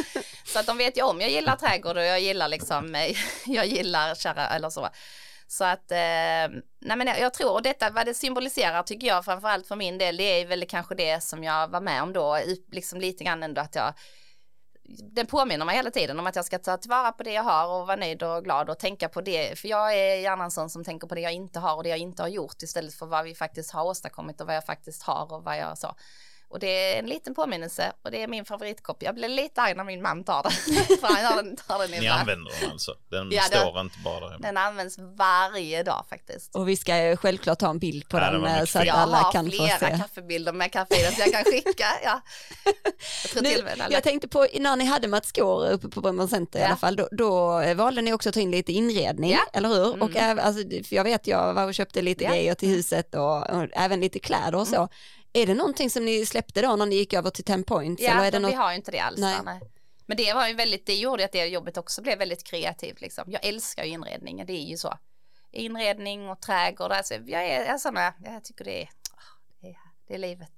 så 0.44 0.58
att 0.58 0.66
de 0.66 0.78
vet 0.78 0.96
ju 0.98 1.02
om, 1.02 1.20
jag 1.20 1.30
gillar 1.30 1.56
trädgård 1.56 1.96
och 1.96 2.04
jag 2.04 2.20
gillar 2.20 2.48
liksom, 2.48 3.12
jag 3.46 3.66
gillar 3.66 4.14
kära, 4.14 4.48
eller 4.48 4.70
så. 4.70 4.88
Så 5.52 5.64
att, 5.64 5.90
eh, 5.90 6.62
nej 6.80 6.96
men 6.96 7.06
jag 7.06 7.34
tror, 7.34 7.52
och 7.52 7.62
detta 7.62 7.90
vad 7.90 8.06
det 8.06 8.14
symboliserar 8.14 8.82
tycker 8.82 9.06
jag 9.06 9.24
framförallt 9.24 9.66
för 9.66 9.76
min 9.76 9.98
del, 9.98 10.16
det 10.16 10.22
är 10.24 10.46
väl 10.46 10.66
kanske 10.66 10.94
det 10.94 11.22
som 11.22 11.44
jag 11.44 11.68
var 11.68 11.80
med 11.80 12.02
om 12.02 12.12
då, 12.12 12.38
liksom 12.70 13.00
lite 13.00 13.24
grann 13.24 13.42
ändå 13.42 13.60
att 13.60 13.74
jag 13.74 13.94
den 15.12 15.26
påminner 15.26 15.64
mig 15.64 15.76
hela 15.76 15.90
tiden 15.90 16.18
om 16.18 16.26
att 16.26 16.36
jag 16.36 16.44
ska 16.44 16.58
ta 16.58 16.76
tillvara 16.76 17.12
på 17.12 17.22
det 17.22 17.32
jag 17.32 17.42
har 17.42 17.68
och 17.68 17.86
vara 17.86 17.96
nöjd 17.96 18.22
och 18.22 18.44
glad 18.44 18.70
och 18.70 18.78
tänka 18.78 19.08
på 19.08 19.20
det. 19.20 19.58
För 19.58 19.68
jag 19.68 19.94
är 19.94 20.16
gärna 20.16 20.44
en 20.44 20.50
sån 20.50 20.70
som 20.70 20.84
tänker 20.84 21.06
på 21.06 21.14
det 21.14 21.20
jag 21.20 21.32
inte 21.32 21.58
har 21.58 21.76
och 21.76 21.82
det 21.82 21.88
jag 21.88 21.98
inte 21.98 22.22
har 22.22 22.28
gjort 22.28 22.62
istället 22.62 22.94
för 22.94 23.06
vad 23.06 23.24
vi 23.24 23.34
faktiskt 23.34 23.72
har 23.72 23.84
åstadkommit 23.84 24.40
och 24.40 24.46
vad 24.46 24.56
jag 24.56 24.66
faktiskt 24.66 25.02
har 25.02 25.32
och 25.32 25.44
vad 25.44 25.58
jag 25.58 25.78
så. 25.78 25.94
Och 26.52 26.58
det 26.58 26.94
är 26.94 26.98
en 26.98 27.06
liten 27.06 27.34
påminnelse 27.34 27.92
och 28.02 28.10
det 28.10 28.22
är 28.22 28.28
min 28.28 28.44
favoritkopp. 28.44 29.02
Jag 29.02 29.14
blir 29.14 29.28
lite 29.28 29.60
arg 29.60 29.74
när 29.74 29.84
min 29.84 30.02
man 30.02 30.24
tar 30.24 30.42
den. 30.42 30.52
För 31.00 31.06
han 31.06 31.28
tar 31.28 31.42
den, 31.42 31.56
tar 31.56 31.78
den 31.78 31.90
Ni 31.90 32.08
använder 32.08 32.52
den 32.60 32.70
alltså? 32.70 32.94
Den 33.10 33.30
ja, 33.30 33.42
står 33.42 33.74
den, 33.74 33.86
inte 33.86 33.98
bara 34.04 34.20
där 34.20 34.28
hemma? 34.28 34.38
Den 34.38 34.56
används 34.56 34.98
varje 34.98 35.82
dag 35.82 36.04
faktiskt. 36.08 36.54
Och 36.54 36.68
vi 36.68 36.76
ska 36.76 37.16
självklart 37.16 37.58
ta 37.58 37.70
en 37.70 37.78
bild 37.78 38.08
på 38.08 38.16
ja, 38.16 38.30
den 38.30 38.44
eh, 38.44 38.64
så 38.64 38.78
att 38.78 38.88
alla 38.88 39.32
kan 39.32 39.44
få 39.44 39.50
se. 39.50 39.56
Jag 39.56 39.68
har 39.68 39.78
flera 39.78 39.98
kaffebilder 39.98 40.52
med 40.52 40.72
kaffe 40.72 40.94
så 40.94 41.20
jag 41.20 41.32
kan 41.32 41.44
skicka. 41.44 41.86
Ja. 42.04 42.20
Jag, 43.34 43.42
nu, 43.42 43.50
jag 43.90 44.02
tänkte 44.02 44.28
på 44.28 44.46
när 44.60 44.76
ni 44.76 44.84
hade 44.84 45.08
Mats 45.08 45.28
Skår 45.28 45.70
uppe 45.70 45.88
på 45.88 46.00
Bromma 46.00 46.28
Center 46.28 46.58
ja. 46.58 46.64
i 46.64 46.68
alla 46.68 46.76
fall, 46.76 46.96
då, 46.96 47.08
då, 47.12 47.62
valde 47.74 48.02
ni 48.02 48.12
också 48.12 48.28
att 48.28 48.34
ta 48.34 48.40
in 48.40 48.50
lite 48.50 48.72
inredning, 48.72 49.30
ja. 49.30 49.40
eller 49.52 49.68
hur? 49.68 49.94
Mm. 49.94 50.02
Och 50.02 50.16
alltså, 50.16 50.62
för 50.88 50.96
jag 50.96 51.04
vet 51.04 51.26
jag 51.26 51.54
var 51.54 51.66
och 51.66 51.74
köpte 51.74 52.02
lite 52.02 52.24
grejer 52.24 52.54
till 52.54 52.68
huset 52.68 53.14
och, 53.14 53.50
och 53.50 53.68
även 53.72 54.00
lite 54.00 54.18
kläder 54.18 54.54
och 54.54 54.68
så. 54.68 54.76
Mm. 54.76 54.88
Är 55.32 55.46
det 55.46 55.54
någonting 55.54 55.90
som 55.90 56.04
ni 56.04 56.26
släppte 56.26 56.62
då 56.62 56.76
när 56.76 56.86
ni 56.86 56.96
gick 56.96 57.12
över 57.12 57.30
till 57.30 57.44
10 57.44 57.62
points? 57.62 58.02
Ja, 58.02 58.10
eller 58.10 58.24
är 58.24 58.30
det 58.30 58.38
något... 58.38 58.50
vi 58.50 58.56
har 58.56 58.70
ju 58.70 58.76
inte 58.76 58.90
det 58.90 59.00
alls. 59.00 59.20
Nej. 59.20 59.36
nej. 59.44 59.60
Men 60.06 60.16
det 60.16 60.34
var 60.34 60.48
ju 60.48 60.54
väldigt, 60.54 60.86
det 60.86 60.94
gjorde 60.94 61.24
att 61.24 61.32
det 61.32 61.46
jobbet 61.46 61.76
också 61.76 62.02
blev 62.02 62.18
väldigt 62.18 62.44
kreativt 62.44 63.00
liksom. 63.00 63.24
Jag 63.26 63.44
älskar 63.44 63.84
ju 63.84 63.90
inredning, 63.90 64.46
det 64.46 64.52
är 64.52 64.66
ju 64.66 64.76
så. 64.76 64.98
Inredning 65.50 66.28
och 66.28 66.40
trädgård, 66.40 66.92
alltså 66.92 67.14
jag 67.14 67.46
är, 67.46 67.72
alltså, 67.72 67.90
nej, 67.90 68.12
jag 68.24 68.44
tycker 68.44 68.64
det 68.64 68.82
är, 68.82 68.88
det 69.60 69.68
är, 69.68 69.76
det 70.08 70.14
är 70.14 70.18
livet. 70.18 70.50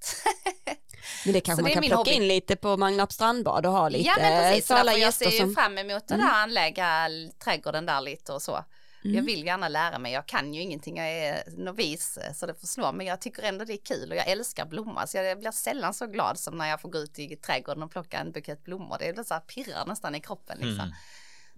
Men 1.24 1.32
det 1.32 1.40
kanske 1.40 1.62
man 1.62 1.72
kan 1.72 1.82
plocka 1.82 1.96
hobby. 1.96 2.12
in 2.12 2.28
lite 2.28 2.56
på 2.56 2.76
Magnarp 2.76 3.12
strandbad 3.12 3.66
och 3.66 3.72
ha 3.72 3.88
lite 3.88 4.08
Ja 4.08 4.14
men 4.20 4.52
precis, 4.52 4.66
för 4.66 4.98
jag 4.98 5.14
ser 5.14 5.30
ju 5.30 5.38
som... 5.38 5.54
fram 5.54 5.78
emot 5.78 6.08
det 6.08 6.14
där 6.14 6.22
mm. 6.22 6.34
anlägga 6.34 7.08
trädgården 7.44 7.86
där 7.86 8.00
lite 8.00 8.32
och 8.32 8.42
så. 8.42 8.64
Mm. 9.04 9.16
Jag 9.16 9.22
vill 9.22 9.46
gärna 9.46 9.68
lära 9.68 9.98
mig, 9.98 10.12
jag 10.12 10.26
kan 10.26 10.54
ju 10.54 10.60
ingenting, 10.60 10.96
jag 10.96 11.08
är 11.08 11.44
novis 11.56 12.18
så 12.34 12.46
det 12.46 12.54
får 12.54 12.66
slå, 12.66 12.92
men 12.92 13.06
jag 13.06 13.20
tycker 13.20 13.42
ändå 13.42 13.64
det 13.64 13.72
är 13.72 13.84
kul 13.84 14.10
och 14.10 14.16
jag 14.16 14.28
älskar 14.28 14.66
blommor 14.66 15.06
så 15.06 15.16
jag 15.16 15.38
blir 15.38 15.50
sällan 15.50 15.94
så 15.94 16.06
glad 16.06 16.38
som 16.38 16.58
när 16.58 16.68
jag 16.68 16.80
får 16.80 16.88
gå 16.88 16.98
ut 16.98 17.18
i 17.18 17.36
trädgården 17.36 17.82
och 17.82 17.90
plocka 17.90 18.18
en 18.18 18.32
bukett 18.32 18.64
blommor. 18.64 18.96
Det 18.98 19.08
är 19.08 19.22
så 19.22 19.34
här 19.34 19.40
pirrar 19.40 19.86
nästan 19.86 20.14
i 20.14 20.20
kroppen 20.20 20.58
liksom. 20.58 20.80
Mm. 20.80 20.94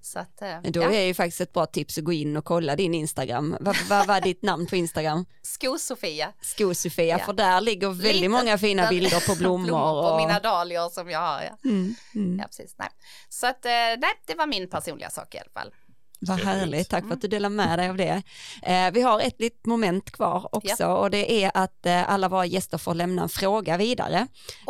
Så 0.07 0.18
att, 0.18 0.42
eh, 0.42 0.61
Då 0.62 0.82
ja. 0.82 0.92
är 0.92 1.01
ju 1.01 1.14
faktiskt 1.14 1.40
ett 1.40 1.53
bra 1.53 1.66
tips 1.66 1.99
att 1.99 2.05
gå 2.05 2.12
in 2.12 2.36
och 2.36 2.44
kolla 2.44 2.76
din 2.76 2.94
Instagram. 2.94 3.57
Vad, 3.61 3.76
vad 3.88 4.07
var 4.07 4.20
ditt 4.20 4.42
namn 4.42 4.66
på 4.66 4.76
Instagram? 4.76 5.26
Sko-Sofia. 5.42 6.32
Sko-Sofia, 6.40 7.18
ja. 7.18 7.24
för 7.24 7.32
där 7.32 7.61
ligger 7.61 7.88
väldigt 7.88 8.14
Lite, 8.14 8.28
många 8.28 8.59
fina 8.59 8.88
bilder 8.88 9.28
på 9.28 9.34
blommor. 9.38 9.66
blommor 9.66 10.12
och... 10.12 10.16
mina 10.16 10.40
dahlior 10.40 10.88
som 10.88 11.11
jag 11.11 11.20
har. 11.20 11.42
Ja, 11.42 11.59
mm, 11.64 11.94
mm. 12.14 12.38
ja 12.38 12.44
precis. 12.47 12.74
Nej. 12.78 12.88
Så 13.28 13.47
att, 13.47 13.64
eh, 13.64 13.70
nej, 13.70 14.22
det 14.26 14.34
var 14.34 14.47
min 14.47 14.68
personliga 14.68 15.11
sak 15.11 15.34
i 15.34 15.38
alla 15.38 15.51
fall. 15.51 15.72
Vad 16.18 16.40
härligt, 16.40 16.88
tack 16.88 17.06
för 17.06 17.14
att 17.14 17.20
du 17.20 17.28
delar 17.28 17.48
med 17.48 17.78
dig 17.78 17.88
av 17.88 17.96
det. 17.96 18.22
Eh, 18.62 18.90
vi 18.92 19.02
har 19.02 19.20
ett 19.20 19.40
litet 19.40 19.66
moment 19.66 20.10
kvar 20.10 20.48
också 20.52 20.82
ja. 20.82 20.94
och 20.94 21.10
det 21.10 21.44
är 21.44 21.50
att 21.54 21.86
eh, 21.86 22.10
alla 22.10 22.28
våra 22.28 22.46
gäster 22.46 22.78
får 22.78 22.94
lämna 22.94 23.22
en 23.22 23.28
fråga 23.28 23.76
vidare. 23.76 24.26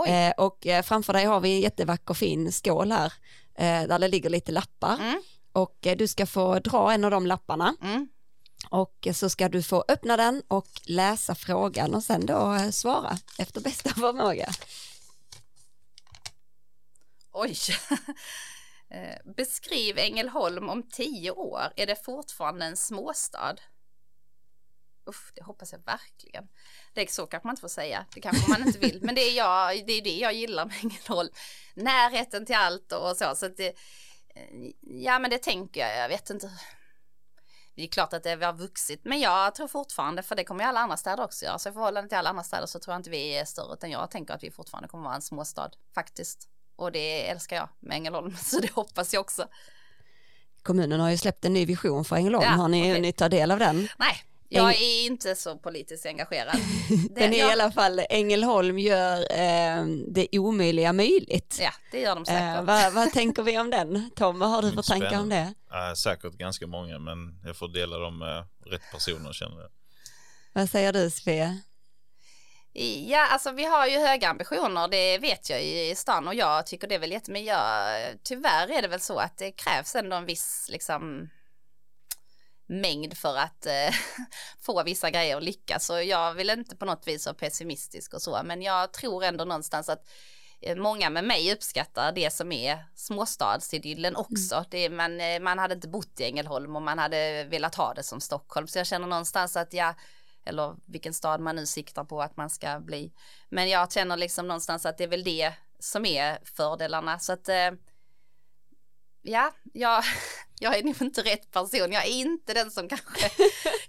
Eh, 0.09 0.32
och 0.36 0.66
eh, 0.66 0.82
framför 0.82 1.12
dig 1.12 1.24
har 1.24 1.40
vi 1.40 1.55
en 1.55 1.61
jättevacker 1.61 2.14
fin 2.14 2.53
skål 2.53 2.92
här 2.92 3.12
där 3.59 3.99
det 3.99 4.09
ligger 4.09 4.30
lite 4.30 4.53
lappar. 4.53 4.94
Mm. 4.94 5.22
Och 5.53 5.86
du 5.97 6.09
ska 6.09 6.26
få 6.26 6.59
dra 6.59 6.92
en 6.92 7.05
av 7.05 7.11
de 7.11 7.26
lapparna. 7.26 7.76
Mm. 7.82 8.09
Och 8.70 9.09
så 9.14 9.30
ska 9.30 9.49
du 9.49 9.62
få 9.62 9.84
öppna 9.88 10.16
den 10.16 10.42
och 10.49 10.68
läsa 10.84 11.34
frågan 11.34 11.94
och 11.94 12.03
sen 12.03 12.26
då 12.26 12.59
svara 12.72 13.18
efter 13.38 13.61
bästa 13.61 13.90
förmåga. 13.90 14.53
Oj. 17.32 17.57
Eh, 18.91 19.32
beskriv 19.37 19.99
Ängelholm 19.99 20.68
om 20.68 20.89
tio 20.91 21.30
år. 21.30 21.72
Är 21.76 21.87
det 21.87 22.05
fortfarande 22.05 22.66
en 22.66 22.76
småstad? 22.76 23.57
Uff, 25.07 25.32
det 25.34 25.43
hoppas 25.43 25.72
jag 25.72 25.84
verkligen. 25.84 26.49
Det 26.95 27.01
är 27.01 27.07
så 27.07 27.26
kanske 27.26 27.47
man 27.47 27.53
inte 27.53 27.61
får 27.61 27.68
säga. 27.68 28.07
Det 28.14 28.20
kanske 28.20 28.51
man 28.51 28.66
inte 28.66 28.78
vill. 28.78 28.99
Men 29.03 29.14
det 29.14 29.20
är, 29.20 29.37
jag, 29.37 29.87
det, 29.87 29.93
är 29.93 30.03
det 30.03 30.16
jag 30.16 30.34
gillar 30.34 30.66
med 30.66 30.76
Ängelholm. 30.82 31.30
Närheten 31.74 32.47
till 32.47 32.57
allt 32.57 32.93
och 32.93 33.16
så. 33.16 33.34
så 33.37 33.49
det, 33.49 33.68
eh, 34.34 34.70
ja, 34.80 35.18
men 35.18 35.30
det 35.30 35.39
tänker 35.39 35.80
jag. 35.80 35.97
Jag 35.97 36.09
vet 36.09 36.30
inte. 36.30 36.51
Det 37.74 37.82
är 37.82 37.89
klart 37.89 38.12
att 38.12 38.22
det 38.22 38.45
har 38.45 38.53
vuxit, 38.53 39.01
men 39.05 39.20
jag 39.20 39.55
tror 39.55 39.68
fortfarande, 39.68 40.22
för 40.22 40.37
det 40.37 40.45
kommer 40.45 40.64
ju 40.64 40.68
alla 40.68 40.80
andra 40.80 40.97
städer 40.97 41.24
också 41.24 41.45
göra, 41.45 41.59
så 41.59 41.68
i 41.68 41.72
förhållande 41.72 42.09
till 42.09 42.18
alla 42.18 42.30
andra 42.30 42.43
städer 42.43 42.66
så 42.66 42.78
tror 42.78 42.93
jag 42.93 42.99
inte 42.99 43.11
vi 43.11 43.37
är 43.37 43.45
större, 43.45 43.74
utan 43.74 43.91
jag 43.91 44.11
tänker 44.11 44.34
att 44.34 44.43
vi 44.43 44.51
fortfarande 44.51 44.89
kommer 44.89 45.05
vara 45.05 45.14
en 45.14 45.22
småstad, 45.22 45.70
faktiskt 45.95 46.49
och 46.77 46.93
det 46.93 47.29
älskar 47.29 47.57
jag 47.57 47.68
med 47.81 47.97
Ängelholm 47.97 48.37
så 48.43 48.61
det 48.61 48.72
hoppas 48.72 49.14
jag 49.14 49.20
också. 49.20 49.49
Kommunen 50.62 51.01
har 51.01 51.11
ju 51.11 51.16
släppt 51.16 51.45
en 51.45 51.53
ny 51.53 51.66
vision 51.66 52.05
för 52.05 52.16
Ängelholm, 52.16 52.45
ja, 52.45 52.51
har 52.51 52.68
ni 52.68 52.81
okay. 52.81 52.93
hunnit 52.93 53.16
ta 53.16 53.29
del 53.29 53.51
av 53.51 53.59
den? 53.59 53.89
Nej, 53.99 54.22
jag 54.49 54.74
är 54.74 55.07
inte 55.07 55.35
så 55.35 55.59
politiskt 55.59 56.07
engagerad. 56.07 56.57
Den 57.11 57.35
är 57.35 57.39
jag... 57.39 57.49
i 57.49 57.53
alla 57.53 57.72
fall, 57.72 58.01
Ängelholm 58.11 58.79
gör 58.79 59.20
eh, 59.20 59.87
det 60.09 60.39
omöjliga 60.39 60.93
möjligt. 60.93 61.59
Ja, 61.61 61.72
det 61.91 62.01
gör 62.01 62.14
de 62.14 62.24
säkert. 62.24 62.59
Eh, 62.59 62.62
vad, 62.62 62.93
vad, 62.95 63.12
tänker 63.12 63.43
vi 63.43 63.59
om 63.59 63.70
den? 63.70 64.11
Tom, 64.16 64.39
vad 64.39 64.51
har 64.51 64.62
du 64.62 64.72
för 64.72 64.83
tankar 64.83 65.20
om 65.20 65.29
det? 65.29 65.55
Äh, 65.72 65.95
säkert 65.95 66.33
ganska 66.33 66.66
många, 66.66 66.99
men 66.99 67.41
jag 67.45 67.57
får 67.57 67.68
dela 67.68 67.99
dem 67.99 68.18
med 68.18 68.47
rätt 68.66 68.93
personer 68.93 69.33
känner 69.33 69.61
jag. 69.61 69.70
Vad 70.53 70.70
säger 70.70 70.93
du 70.93 71.11
Sofia? 71.11 71.59
Ja, 72.79 73.27
alltså 73.27 73.51
vi 73.51 73.64
har 73.64 73.87
ju 73.87 73.99
höga 73.99 74.29
ambitioner, 74.29 74.89
det 74.89 75.18
vet 75.18 75.51
jag 75.51 75.62
i 75.62 75.95
stan 75.95 76.29
och 76.29 76.35
jag 76.35 76.66
tycker 76.66 76.89
det 76.89 76.95
är 76.95 76.99
väl 76.99 77.12
jättemycket, 77.12 77.49
jag, 77.49 78.14
tyvärr 78.22 78.70
är 78.70 78.83
det 78.83 78.89
väl 78.89 79.01
så 79.01 79.18
att 79.18 79.39
det 79.39 79.53
krävs 79.53 79.95
ändå 79.95 80.16
en 80.16 80.27
viss 80.27 80.66
liksom 80.68 81.31
mängd 82.66 83.18
för 83.18 83.37
att 83.37 83.66
eh, 83.66 83.95
få 84.61 84.83
vissa 84.83 85.11
grejer 85.11 85.37
att 85.37 85.43
lyckas. 85.43 85.87
Så 85.87 86.01
jag 86.01 86.35
vill 86.35 86.51
inte 86.51 86.77
på 86.77 86.85
något 86.85 87.09
vis 87.09 87.27
vara 87.27 87.35
pessimistisk 87.35 88.14
och 88.14 88.22
så, 88.22 88.41
men 88.45 88.62
jag 88.62 88.93
tror 88.93 89.24
ändå 89.24 89.45
någonstans 89.45 89.89
att 89.89 90.09
eh, 90.61 90.77
många 90.77 91.11
med 91.11 91.24
mig 91.24 91.53
uppskattar 91.53 92.12
det 92.12 92.33
som 92.33 92.53
är 92.53 92.85
småstadsidyllen 92.95 94.14
mm. 94.14 94.20
också. 94.20 94.55
Mm. 94.55 94.66
Det, 94.70 94.91
man, 94.91 95.20
eh, 95.20 95.41
man 95.41 95.59
hade 95.59 95.74
inte 95.74 95.89
bott 95.89 96.20
i 96.20 96.24
Ängelholm 96.24 96.77
och 96.77 96.83
man 96.83 96.99
hade 96.99 97.45
velat 97.45 97.74
ha 97.74 97.95
det 97.95 98.03
som 98.03 98.20
Stockholm, 98.20 98.68
så 98.68 98.79
jag 98.79 98.87
känner 98.87 99.07
någonstans 99.07 99.57
att 99.57 99.72
jag 99.72 99.95
eller 100.47 100.76
vilken 100.86 101.14
stad 101.14 101.40
man 101.40 101.57
nu 101.57 101.66
siktar 101.66 102.05
på 102.05 102.22
att 102.22 102.36
man 102.36 102.51
ska 102.51 102.80
bli. 102.80 103.12
Men 103.49 103.68
jag 103.68 103.92
känner 103.92 104.16
liksom 104.16 104.49
någonstans 104.49 104.86
att 104.86 104.99
det 104.99 105.05
är 105.05 105.09
väl 105.09 105.24
det 105.24 105.53
som 105.78 106.07
är 106.07 106.38
fördelarna 106.44 107.18
så 107.18 107.32
att 107.32 107.49
eh, 107.49 107.70
ja, 109.22 109.53
jag, 109.72 110.05
jag 110.61 110.78
är 110.78 110.82
nog 110.82 111.03
inte 111.03 111.22
rätt 111.22 111.51
person. 111.51 111.92
Jag 111.92 112.07
är 112.07 112.11
inte 112.11 112.55
den 112.55 112.70
som 112.70 112.88
kanske 112.88 113.30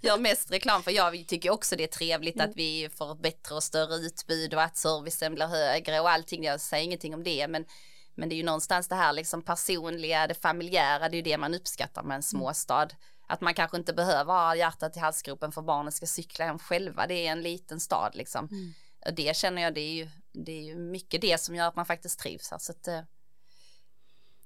gör 0.00 0.18
mest 0.18 0.52
reklam 0.52 0.82
för 0.82 0.90
jag 0.90 1.26
tycker 1.28 1.50
också 1.50 1.76
det 1.76 1.84
är 1.84 1.88
trevligt 1.88 2.36
mm. 2.36 2.50
att 2.50 2.56
vi 2.56 2.88
får 2.96 3.14
bättre 3.14 3.54
och 3.54 3.62
större 3.62 3.94
utbud 3.94 4.54
och 4.54 4.62
att 4.62 4.76
servicen 4.76 5.34
blir 5.34 5.46
högre 5.46 6.00
och 6.00 6.10
allting. 6.10 6.44
Jag 6.44 6.60
säger 6.60 6.84
ingenting 6.84 7.14
om 7.14 7.24
det, 7.24 7.48
men 7.48 7.64
men 8.18 8.28
det 8.28 8.34
är 8.34 8.36
ju 8.36 8.44
någonstans 8.44 8.88
det 8.88 8.94
här 8.94 9.12
liksom 9.12 9.42
personliga, 9.42 10.26
det 10.26 10.34
familjära, 10.34 11.08
det 11.08 11.14
är 11.14 11.16
ju 11.16 11.22
det 11.22 11.38
man 11.38 11.54
uppskattar 11.54 12.02
med 12.02 12.08
en 12.08 12.12
mm. 12.12 12.22
småstad. 12.22 12.88
Att 13.30 13.40
man 13.40 13.54
kanske 13.54 13.76
inte 13.76 13.92
behöver 13.92 14.32
ha 14.32 14.54
hjärtat 14.56 14.96
i 14.96 15.00
halsgropen 15.00 15.52
för 15.52 15.62
barnen 15.62 15.92
ska 15.92 16.06
cykla 16.06 16.44
hem 16.44 16.58
själva. 16.58 17.06
Det 17.06 17.26
är 17.26 17.32
en 17.32 17.42
liten 17.42 17.80
stad 17.80 18.14
liksom. 18.14 18.48
Mm. 18.50 18.72
Och 19.06 19.14
det 19.14 19.36
känner 19.36 19.62
jag, 19.62 19.74
det 19.74 19.80
är 19.80 19.92
ju, 19.92 20.08
det 20.32 20.52
är 20.52 20.62
ju 20.62 20.78
mycket 20.78 21.20
det 21.20 21.40
som 21.40 21.54
gör 21.54 21.68
att 21.68 21.76
man 21.76 21.86
faktiskt 21.86 22.18
trivs 22.18 22.50
här. 22.50 22.58
Så 22.58 22.72
att, 22.72 22.88
eh, 22.88 23.00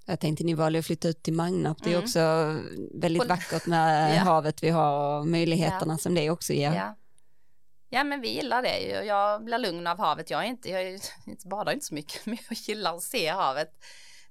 jag 0.05 0.20
tänkte 0.20 0.45
ni 0.45 0.55
valde 0.55 0.78
att 0.78 0.87
flytta 0.87 1.09
ut 1.09 1.22
till 1.22 1.33
Magnarp. 1.33 1.78
Det 1.83 1.91
är 1.91 1.95
mm. 1.95 2.05
också 2.05 2.20
väldigt 2.95 3.28
vackert 3.28 3.66
med 3.66 4.16
ja. 4.16 4.20
havet 4.20 4.62
vi 4.62 4.70
har 4.70 5.18
och 5.18 5.26
möjligheterna 5.26 5.95
ja. 5.95 5.99
som 5.99 6.14
det 6.14 6.30
också 6.30 6.53
ger. 6.53 6.74
Ja. 6.74 6.97
ja. 7.89 8.05
men 8.05 8.20
vi 8.20 8.28
gillar 8.35 8.62
det 8.62 8.78
ju. 8.78 9.07
Jag 9.07 9.45
blir 9.45 9.59
lugn 9.59 9.87
av 9.87 9.99
havet. 9.99 10.30
Jag, 10.30 10.41
är 10.41 10.47
inte, 10.47 10.70
jag 10.70 10.83
är, 10.83 11.01
badar 11.49 11.72
inte 11.72 11.87
så 11.87 11.95
mycket, 11.95 12.26
men 12.26 12.39
jag 12.49 12.59
gillar 12.59 12.97
att 12.97 13.03
se 13.03 13.28
havet. 13.28 13.70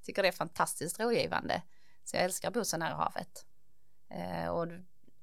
Tycker 0.06 0.22
det 0.22 0.28
är 0.28 0.32
fantastiskt 0.32 0.99
rogivande. 0.99 1.62
Så 2.04 2.16
jag 2.16 2.24
älskar 2.24 2.47
att 2.47 2.54
bo 2.54 2.64
så 2.64 2.78
nära 2.78 2.95
havet. 2.95 3.45
Eh, 4.16 4.49
och 4.49 4.68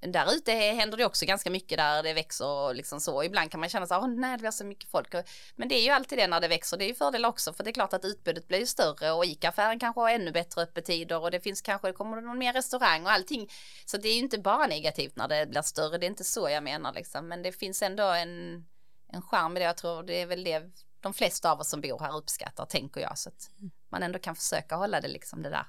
där 0.00 0.34
ute 0.34 0.52
händer 0.52 0.96
det 0.96 1.04
också 1.04 1.26
ganska 1.26 1.50
mycket 1.50 1.78
där 1.78 2.02
det 2.02 2.14
växer 2.14 2.46
och 2.46 2.74
liksom 2.74 3.00
så. 3.00 3.24
Ibland 3.24 3.50
kan 3.50 3.60
man 3.60 3.68
känna 3.68 3.86
så 3.86 3.94
här, 3.94 4.08
nej 4.08 4.32
det 4.32 4.40
blir 4.40 4.50
så 4.50 4.64
mycket 4.64 4.90
folk. 4.90 5.14
Men 5.56 5.68
det 5.68 5.74
är 5.74 5.82
ju 5.82 5.90
alltid 5.90 6.18
det 6.18 6.26
när 6.26 6.40
det 6.40 6.48
växer, 6.48 6.76
det 6.76 6.84
är 6.84 6.88
ju 6.88 6.94
fördel 6.94 7.24
också 7.24 7.52
för 7.52 7.64
det 7.64 7.70
är 7.70 7.72
klart 7.72 7.92
att 7.92 8.04
utbudet 8.04 8.48
blir 8.48 8.66
större 8.66 9.12
och 9.12 9.24
ICA-affären 9.24 9.78
kanske 9.78 10.00
har 10.00 10.10
ännu 10.10 10.32
bättre 10.32 10.62
öppettider 10.62 11.22
och 11.22 11.30
det 11.30 11.40
finns 11.40 11.60
kanske, 11.60 11.88
det 11.88 11.92
kommer 11.92 12.20
någon 12.20 12.38
mer 12.38 12.52
restaurang 12.52 13.04
och 13.04 13.12
allting. 13.12 13.48
Så 13.84 13.96
det 13.96 14.08
är 14.08 14.14
ju 14.14 14.20
inte 14.20 14.38
bara 14.38 14.66
negativt 14.66 15.16
när 15.16 15.28
det 15.28 15.46
blir 15.46 15.62
större, 15.62 15.98
det 15.98 16.06
är 16.06 16.10
inte 16.10 16.24
så 16.24 16.48
jag 16.48 16.62
menar 16.62 16.92
liksom. 16.92 17.28
Men 17.28 17.42
det 17.42 17.52
finns 17.52 17.82
ändå 17.82 18.04
en, 18.04 18.64
en 19.08 19.22
charm 19.22 19.56
i 19.56 19.60
det, 19.60 19.66
jag 19.66 19.76
tror 19.76 20.02
det 20.02 20.22
är 20.22 20.26
väl 20.26 20.44
det 20.44 20.62
de 21.00 21.14
flesta 21.14 21.52
av 21.52 21.60
oss 21.60 21.68
som 21.68 21.80
bor 21.80 21.98
här 21.98 22.16
uppskattar, 22.16 22.66
tänker 22.66 23.00
jag. 23.00 23.18
Så 23.18 23.28
att 23.28 23.50
man 23.88 24.02
ändå 24.02 24.18
kan 24.18 24.36
försöka 24.36 24.76
hålla 24.76 25.00
det 25.00 25.08
liksom 25.08 25.42
det 25.42 25.50
där. 25.50 25.66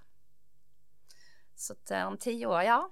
Så 1.55 1.74
att 1.74 1.91
eh, 1.91 2.07
om 2.07 2.17
tio 2.17 2.45
år, 2.45 2.63
ja, 2.63 2.89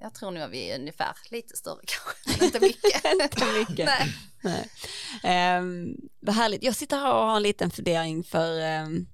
jag 0.00 0.14
tror 0.14 0.30
nog 0.30 0.42
att 0.42 0.50
vi 0.50 0.70
är 0.70 0.78
ungefär 0.78 1.16
lite 1.30 1.56
större 1.56 1.80
kanske, 1.86 2.44
inte 2.44 2.60
mycket. 2.60 3.04
inte 3.04 3.52
mycket. 3.58 3.86
Nej. 3.86 4.68
Nej. 5.22 5.58
Um, 5.58 5.96
vad 6.20 6.34
härligt. 6.34 6.62
Jag 6.62 6.76
sitter 6.76 6.96
här 6.96 7.14
och 7.14 7.26
har 7.26 7.36
en 7.36 7.42
liten 7.42 7.70
fundering 7.70 8.24
för 8.24 8.80
um, 8.82 9.06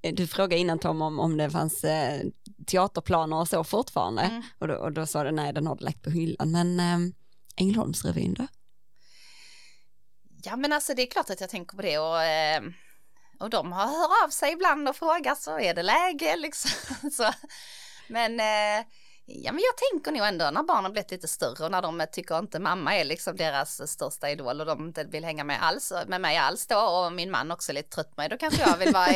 du 0.00 0.26
frågade 0.26 0.58
innan 0.58 0.78
Tom 0.78 1.02
om, 1.02 1.20
om 1.20 1.36
det 1.36 1.50
fanns 1.50 1.84
uh, 1.84 2.30
teaterplaner 2.66 3.36
och 3.36 3.48
så 3.48 3.64
fortfarande 3.64 4.22
mm. 4.22 4.42
och, 4.58 4.68
då, 4.68 4.74
och 4.74 4.92
då 4.92 5.06
sa 5.06 5.24
du 5.24 5.30
nej 5.30 5.52
den 5.52 5.66
har 5.66 5.76
du 5.76 5.84
lagt 5.84 6.02
på 6.02 6.10
hyllan 6.10 6.50
men 6.50 6.80
um, 6.80 7.14
Ängelholmsrevyn 7.56 8.34
då? 8.34 8.46
Ja 10.42 10.56
men 10.56 10.72
alltså 10.72 10.94
det 10.94 11.02
är 11.02 11.10
klart 11.10 11.30
att 11.30 11.40
jag 11.40 11.50
tänker 11.50 11.76
på 11.76 11.82
det 11.82 11.98
och, 11.98 12.16
och 13.44 13.50
de 13.50 13.72
har 13.72 13.86
hört 13.86 14.24
av 14.24 14.30
sig 14.30 14.52
ibland 14.52 14.88
och 14.88 14.96
frågat 14.96 15.42
så 15.42 15.58
är 15.58 15.74
det 15.74 15.82
läge 15.82 16.36
liksom. 16.38 16.70
så, 17.10 17.32
men 18.08 18.32
uh, 18.32 18.86
Ja 19.32 19.52
men 19.52 19.62
jag 19.62 19.76
tänker 19.90 20.12
nog 20.12 20.26
ändå 20.26 20.50
när 20.50 20.62
barnen 20.62 20.92
blivit 20.92 21.10
lite 21.10 21.28
större 21.28 21.64
och 21.64 21.70
när 21.70 21.82
de 21.82 22.06
tycker 22.12 22.38
inte 22.38 22.58
mamma 22.58 22.96
är 22.96 23.04
liksom 23.04 23.36
deras 23.36 23.90
största 23.90 24.30
idol 24.30 24.60
och 24.60 24.66
de 24.66 24.86
inte 24.86 25.04
vill 25.04 25.24
hänga 25.24 25.44
med 25.44 25.62
alls, 25.62 25.92
med 26.06 26.20
mig 26.20 26.36
alls 26.36 26.66
då 26.66 26.76
och 26.76 27.12
min 27.12 27.30
man 27.30 27.50
också 27.50 27.72
är 27.72 27.74
lite 27.74 27.88
trött 27.88 28.10
på 28.10 28.20
mig, 28.20 28.28
då 28.28 28.36
kanske 28.36 28.62
jag 28.62 28.76
vill 28.76 28.92
vara 28.92 29.12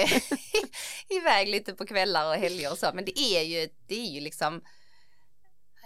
iväg 1.08 1.48
lite 1.54 1.74
på 1.74 1.86
kvällar 1.86 2.28
och 2.28 2.34
helger 2.34 2.72
och 2.72 2.78
så. 2.78 2.90
Men 2.94 3.04
det 3.04 3.18
är 3.18 3.42
ju, 3.42 3.68
det 3.86 3.94
är 3.94 4.10
ju 4.10 4.20
liksom, 4.20 4.60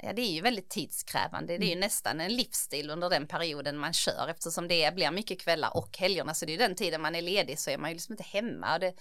ja 0.02 0.12
det 0.12 0.22
är 0.22 0.32
ju 0.32 0.40
väldigt 0.40 0.70
tidskrävande, 0.70 1.58
det 1.58 1.64
är 1.64 1.68
ju 1.68 1.72
mm. 1.72 1.80
nästan 1.80 2.20
en 2.20 2.36
livsstil 2.36 2.90
under 2.90 3.10
den 3.10 3.26
perioden 3.26 3.78
man 3.78 3.92
kör 3.92 4.28
eftersom 4.28 4.68
det 4.68 4.94
blir 4.94 5.10
mycket 5.10 5.40
kvällar 5.40 5.76
och 5.76 5.98
helgerna 5.98 6.34
så 6.34 6.44
det 6.44 6.50
är 6.50 6.58
ju 6.58 6.66
den 6.66 6.76
tiden 6.76 7.00
man 7.02 7.14
är 7.14 7.22
ledig 7.22 7.58
så 7.58 7.70
är 7.70 7.78
man 7.78 7.90
ju 7.90 7.94
liksom 7.94 8.12
inte 8.12 8.24
hemma. 8.24 8.74
Och 8.74 8.80
det, 8.80 8.94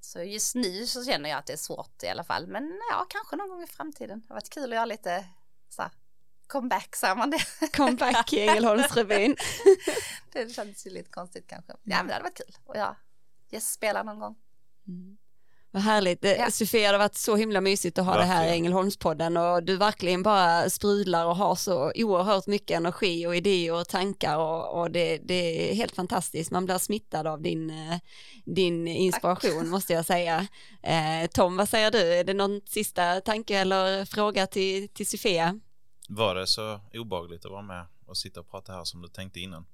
så 0.00 0.22
just 0.22 0.54
nu 0.54 0.86
så 0.86 1.04
känner 1.04 1.30
jag 1.30 1.38
att 1.38 1.46
det 1.46 1.52
är 1.52 1.56
svårt 1.56 2.02
i 2.02 2.08
alla 2.08 2.24
fall. 2.24 2.46
Men 2.46 2.80
ja, 2.90 3.06
kanske 3.08 3.36
någon 3.36 3.48
gång 3.48 3.62
i 3.62 3.66
framtiden. 3.66 4.20
Det 4.20 4.28
har 4.28 4.34
varit 4.34 4.50
kul 4.50 4.72
att 4.72 4.76
göra 4.76 4.84
lite 4.84 5.26
så 5.68 5.82
här, 5.82 5.90
comeback, 6.46 6.96
säger 6.96 7.16
man 7.16 7.30
det? 7.30 7.44
Comeback 7.76 8.32
i 8.32 8.48
Ängelholmsrevyn. 8.48 9.36
det 10.32 10.54
känns 10.54 10.86
ju 10.86 10.90
lite 10.90 11.10
konstigt 11.10 11.46
kanske. 11.46 11.72
Ja, 11.72 11.96
men 11.96 12.06
det 12.06 12.12
hade 12.12 12.22
varit 12.22 12.36
kul. 12.36 12.56
Och 12.64 12.76
ja, 12.76 12.96
gästspela 13.48 14.02
någon 14.02 14.18
gång. 14.18 14.36
Mm. 14.88 15.18
Vad 15.70 15.82
härligt. 15.82 16.24
Ja. 16.24 16.50
Sofia, 16.50 16.88
det 16.88 16.94
har 16.94 16.98
varit 16.98 17.14
så 17.14 17.36
himla 17.36 17.60
mysigt 17.60 17.98
att 17.98 18.04
ha 18.04 18.12
verkligen. 18.12 18.28
det 18.28 18.34
här 18.34 18.48
i 18.48 18.52
Ängelholmspodden 18.52 19.36
och 19.36 19.62
du 19.62 19.76
verkligen 19.76 20.22
bara 20.22 20.70
sprudlar 20.70 21.26
och 21.26 21.36
har 21.36 21.54
så 21.54 21.92
oerhört 21.94 22.46
mycket 22.46 22.76
energi 22.76 23.26
och 23.26 23.36
idéer 23.36 23.74
och 23.74 23.88
tankar 23.88 24.36
och, 24.36 24.80
och 24.80 24.90
det, 24.90 25.18
det, 25.18 25.70
är 25.70 25.74
helt 25.74 25.94
fantastiskt. 25.94 26.50
Man 26.50 26.64
blir 26.64 26.78
smittad 26.78 27.26
av 27.26 27.42
din, 27.42 27.70
eh, 27.70 27.98
din 28.44 28.88
inspiration 28.88 29.60
Tack. 29.60 29.68
måste 29.68 29.92
jag 29.92 30.04
säga. 30.04 30.46
Eh, 30.82 31.28
Tom, 31.34 31.56
vad 31.56 31.68
säger 31.68 31.90
du? 31.90 32.14
Är 32.14 32.24
det 32.24 32.34
någon 32.34 32.60
sista 32.66 33.20
tanke 33.20 33.58
eller 33.58 34.04
fråga 34.04 34.46
till, 34.46 34.88
till 34.88 35.06
Sofia? 35.06 35.60
Var 36.08 36.34
det 36.34 36.46
så 36.46 36.80
obagligt 36.94 37.44
att 37.44 37.50
vara 37.50 37.62
med 37.62 37.86
och 38.06 38.16
sitta 38.16 38.40
och 38.40 38.50
prata 38.50 38.72
här 38.72 38.84
som 38.84 39.02
du 39.02 39.08
tänkte 39.08 39.40
innan? 39.40 39.66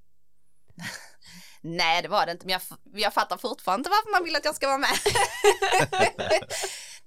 Nej, 1.61 2.01
det 2.01 2.07
var 2.07 2.25
det 2.25 2.31
inte, 2.31 2.45
men 2.45 2.53
jag, 2.53 2.61
jag 3.01 3.13
fattar 3.13 3.37
fortfarande 3.37 3.79
inte 3.79 3.89
varför 3.89 4.11
man 4.11 4.23
vill 4.23 4.35
att 4.35 4.45
jag 4.45 4.55
ska 4.55 4.67
vara 4.67 4.77
med. 4.77 4.89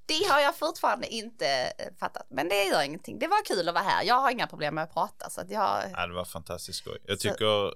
det 0.06 0.28
har 0.30 0.40
jag 0.40 0.58
fortfarande 0.58 1.06
inte 1.06 1.46
eh, 1.78 1.94
fattat, 2.00 2.26
men 2.30 2.48
det 2.48 2.64
gör 2.64 2.82
ingenting. 2.82 3.18
Det 3.18 3.26
var 3.26 3.44
kul 3.44 3.68
att 3.68 3.74
vara 3.74 3.84
här. 3.84 4.04
Jag 4.04 4.20
har 4.20 4.30
inga 4.30 4.46
problem 4.46 4.74
med 4.74 4.84
att 4.84 4.92
prata. 4.92 5.30
Så 5.30 5.40
att 5.40 5.50
jag... 5.50 5.90
ja, 5.92 6.06
det 6.06 6.14
var 6.14 6.24
fantastiskt 6.24 6.78
skoj. 6.78 6.98
Jag 7.04 7.20
tycker 7.20 7.36
så... 7.38 7.74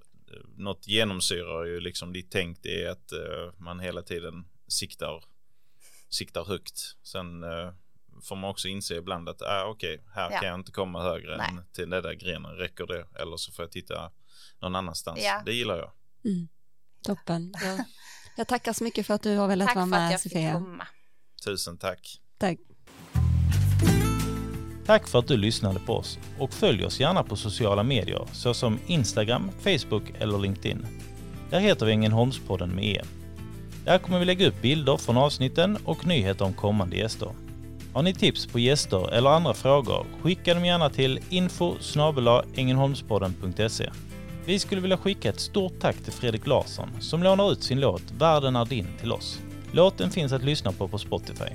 något 0.56 0.88
genomsyrar 0.88 1.64
ju 1.64 1.80
liksom 1.80 2.12
ditt 2.12 2.30
tänk, 2.30 2.62
det 2.62 2.84
är 2.84 2.90
att 2.90 3.12
uh, 3.12 3.52
man 3.58 3.80
hela 3.80 4.02
tiden 4.02 4.44
siktar, 4.68 5.24
siktar 6.08 6.44
högt. 6.44 6.80
Sen 7.02 7.44
uh, 7.44 7.72
får 8.22 8.36
man 8.36 8.50
också 8.50 8.68
inse 8.68 8.94
ibland 8.94 9.28
att 9.28 9.42
ah, 9.42 9.64
okej, 9.64 9.94
okay, 9.94 10.06
här 10.14 10.30
ja. 10.30 10.38
kan 10.38 10.48
jag 10.48 10.58
inte 10.58 10.72
komma 10.72 11.02
högre 11.02 11.36
Nej. 11.36 11.46
än 11.50 11.64
till 11.72 11.90
den 11.90 12.02
där 12.02 12.14
grenen, 12.14 12.56
räcker 12.56 12.86
det? 12.86 13.06
Eller 13.20 13.36
så 13.36 13.52
får 13.52 13.62
jag 13.62 13.72
titta 13.72 14.10
någon 14.62 14.76
annanstans. 14.76 15.20
Ja. 15.22 15.42
Det 15.46 15.52
gillar 15.52 15.76
jag. 15.76 15.90
Mm. 16.32 16.48
Toppen. 17.04 17.54
Ja. 17.64 17.84
Jag 18.36 18.48
tackar 18.48 18.72
så 18.72 18.84
mycket 18.84 19.06
för 19.06 19.14
att 19.14 19.22
du 19.22 19.36
har 19.36 19.48
velat 19.48 19.74
vara 19.74 19.86
med 19.86 20.20
Sofia. 20.20 20.32
Tack 20.32 20.32
för 20.32 20.38
att 20.38 20.44
jag 20.44 20.60
fick 20.60 20.66
komma. 20.66 20.86
Tusen 21.44 21.78
tack. 21.78 22.20
Tack. 22.38 22.58
Tack 24.86 25.08
för 25.08 25.18
att 25.18 25.28
du 25.28 25.36
lyssnade 25.36 25.80
på 25.80 25.96
oss 25.96 26.18
och 26.38 26.52
följ 26.52 26.84
oss 26.84 27.00
gärna 27.00 27.22
på 27.22 27.36
sociala 27.36 27.82
medier 27.82 28.28
såsom 28.32 28.78
Instagram, 28.86 29.50
Facebook 29.60 30.02
eller 30.18 30.38
LinkedIn. 30.38 30.86
Där 31.50 31.60
heter 31.60 31.86
vi 31.86 31.92
Ängelholmspodden 31.92 32.70
med 32.70 32.84
E. 32.84 33.02
Där 33.84 33.98
kommer 33.98 34.18
vi 34.18 34.24
lägga 34.24 34.48
upp 34.48 34.62
bilder 34.62 34.96
från 34.96 35.16
avsnitten 35.16 35.78
och 35.84 36.06
nyheter 36.06 36.44
om 36.44 36.52
kommande 36.54 36.96
gäster. 36.96 37.34
Har 37.92 38.02
ni 38.02 38.14
tips 38.14 38.46
på 38.46 38.58
gäster 38.58 39.12
eller 39.12 39.30
andra 39.30 39.54
frågor, 39.54 40.06
skicka 40.22 40.54
dem 40.54 40.64
gärna 40.64 40.90
till 40.90 41.20
info 41.30 41.76
vi 44.46 44.58
skulle 44.58 44.80
vilja 44.80 44.96
skicka 44.96 45.28
ett 45.28 45.40
stort 45.40 45.80
tack 45.80 45.96
till 45.96 46.12
Fredrik 46.12 46.46
Larsson 46.46 46.88
som 47.00 47.22
lånar 47.22 47.52
ut 47.52 47.62
sin 47.62 47.80
låt 47.80 48.02
Världen 48.18 48.56
är 48.56 48.64
din 48.64 48.86
till 49.00 49.12
oss. 49.12 49.40
Låten 49.72 50.10
finns 50.10 50.32
att 50.32 50.44
lyssna 50.44 50.72
på 50.72 50.88
på 50.88 50.98
Spotify. 50.98 51.50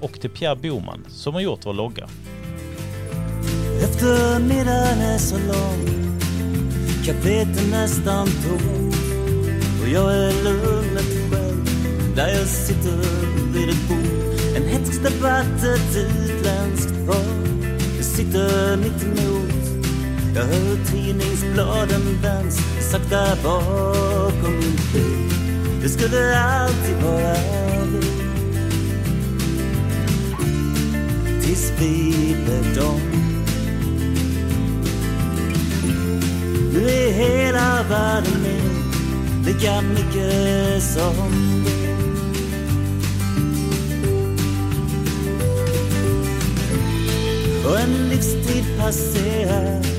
Och 0.00 0.20
till 0.20 0.30
Pierre 0.30 0.56
Boman 0.56 1.04
som 1.08 1.34
har 1.34 1.40
gjort 1.40 1.66
vår 1.66 1.72
logga. 1.72 2.08
Eftermiddagen 3.82 4.98
är 4.98 5.18
så 5.18 5.36
lång 5.38 6.00
Kapet 7.04 7.58
är 7.58 7.70
nästan 7.70 8.26
tom 8.26 8.90
Och 9.82 9.88
jag 9.88 10.14
är 10.14 10.44
lugnet 10.44 11.30
själv 11.30 11.64
Där 12.16 12.28
jag 12.28 12.46
sitter 12.46 12.96
vid 13.52 13.68
ett 13.68 13.88
bord 13.88 14.56
En 14.56 14.68
hätsk 14.68 15.02
debatt, 15.02 15.62
ett 15.62 15.96
utländskt 15.96 17.06
par 17.06 17.24
Jag 17.96 18.04
sitter 18.04 18.76
mitt 18.76 19.02
emot 19.02 19.39
jag 20.34 20.42
hör 20.42 20.84
tidningsbladen 20.92 22.18
vänds 22.22 22.60
sakta 22.90 23.36
bakom 23.42 24.52
min 24.52 24.78
bil. 24.92 25.30
Det 25.82 25.88
skulle 25.88 26.40
alltid 26.40 26.96
vara 27.02 27.34
vi. 27.92 28.00
Tills 31.42 31.72
vi 31.78 32.36
blev 32.44 32.76
dem. 32.76 33.00
Nu 36.72 36.90
är 36.90 37.12
hela 37.12 37.82
världen 37.90 38.42
min, 38.42 39.44
lika 39.44 39.80
mycket 39.80 40.82
som 40.82 41.64
din 41.64 41.80
Och 47.66 47.80
en 47.80 48.08
livstid 48.08 48.64
passerar 48.78 49.89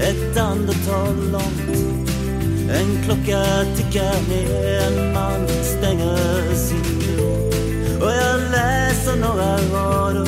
ett 0.00 0.36
andetag 0.36 1.14
långt. 1.32 2.10
En 2.70 3.02
klocka 3.04 3.44
tickar 3.76 4.28
ner, 4.28 4.80
en 4.80 5.12
man 5.14 5.48
stänger 5.48 6.54
sin 6.54 7.16
dörr. 7.16 8.02
Och 8.02 8.12
jag 8.12 8.40
läser 8.50 9.16
några 9.16 9.56
rader. 9.56 10.26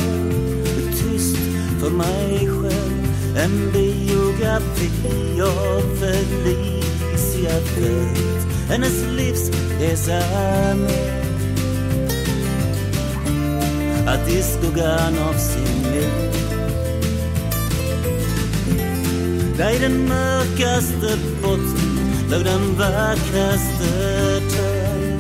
Tyst 0.93 1.37
för 1.81 1.91
mig 1.91 2.39
själv. 2.39 2.93
En 3.37 3.73
biografi 3.73 5.41
av 5.43 5.83
Felicia 6.01 7.51
Fält. 7.51 8.47
Hennes 8.69 9.05
livsresa 9.17 10.23
med 10.75 11.23
Att 14.09 14.29
i 14.29 14.43
skuggan 14.43 15.19
av 15.19 15.35
sin 15.35 15.72
där 19.63 19.71
i 19.71 19.79
den 19.79 20.09
mörkaste 20.09 21.19
botten 21.43 22.29
låg 22.31 22.45
den 22.45 22.77
vackraste 22.79 24.41
törn. 24.51 25.19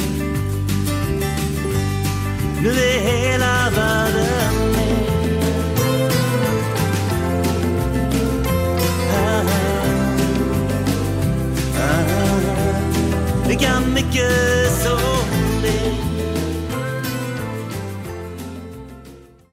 Nu 2.63 2.69
är 2.69 3.01
hela 3.01 3.71
världen 3.71 4.71
med. 4.73 5.13
Ah, 9.15 9.43
ah, 9.43 9.49
ah. 11.79 11.83
ah, 11.83 12.05
ah. 12.25 13.49
Lika 13.49 13.81
mycket 13.95 14.83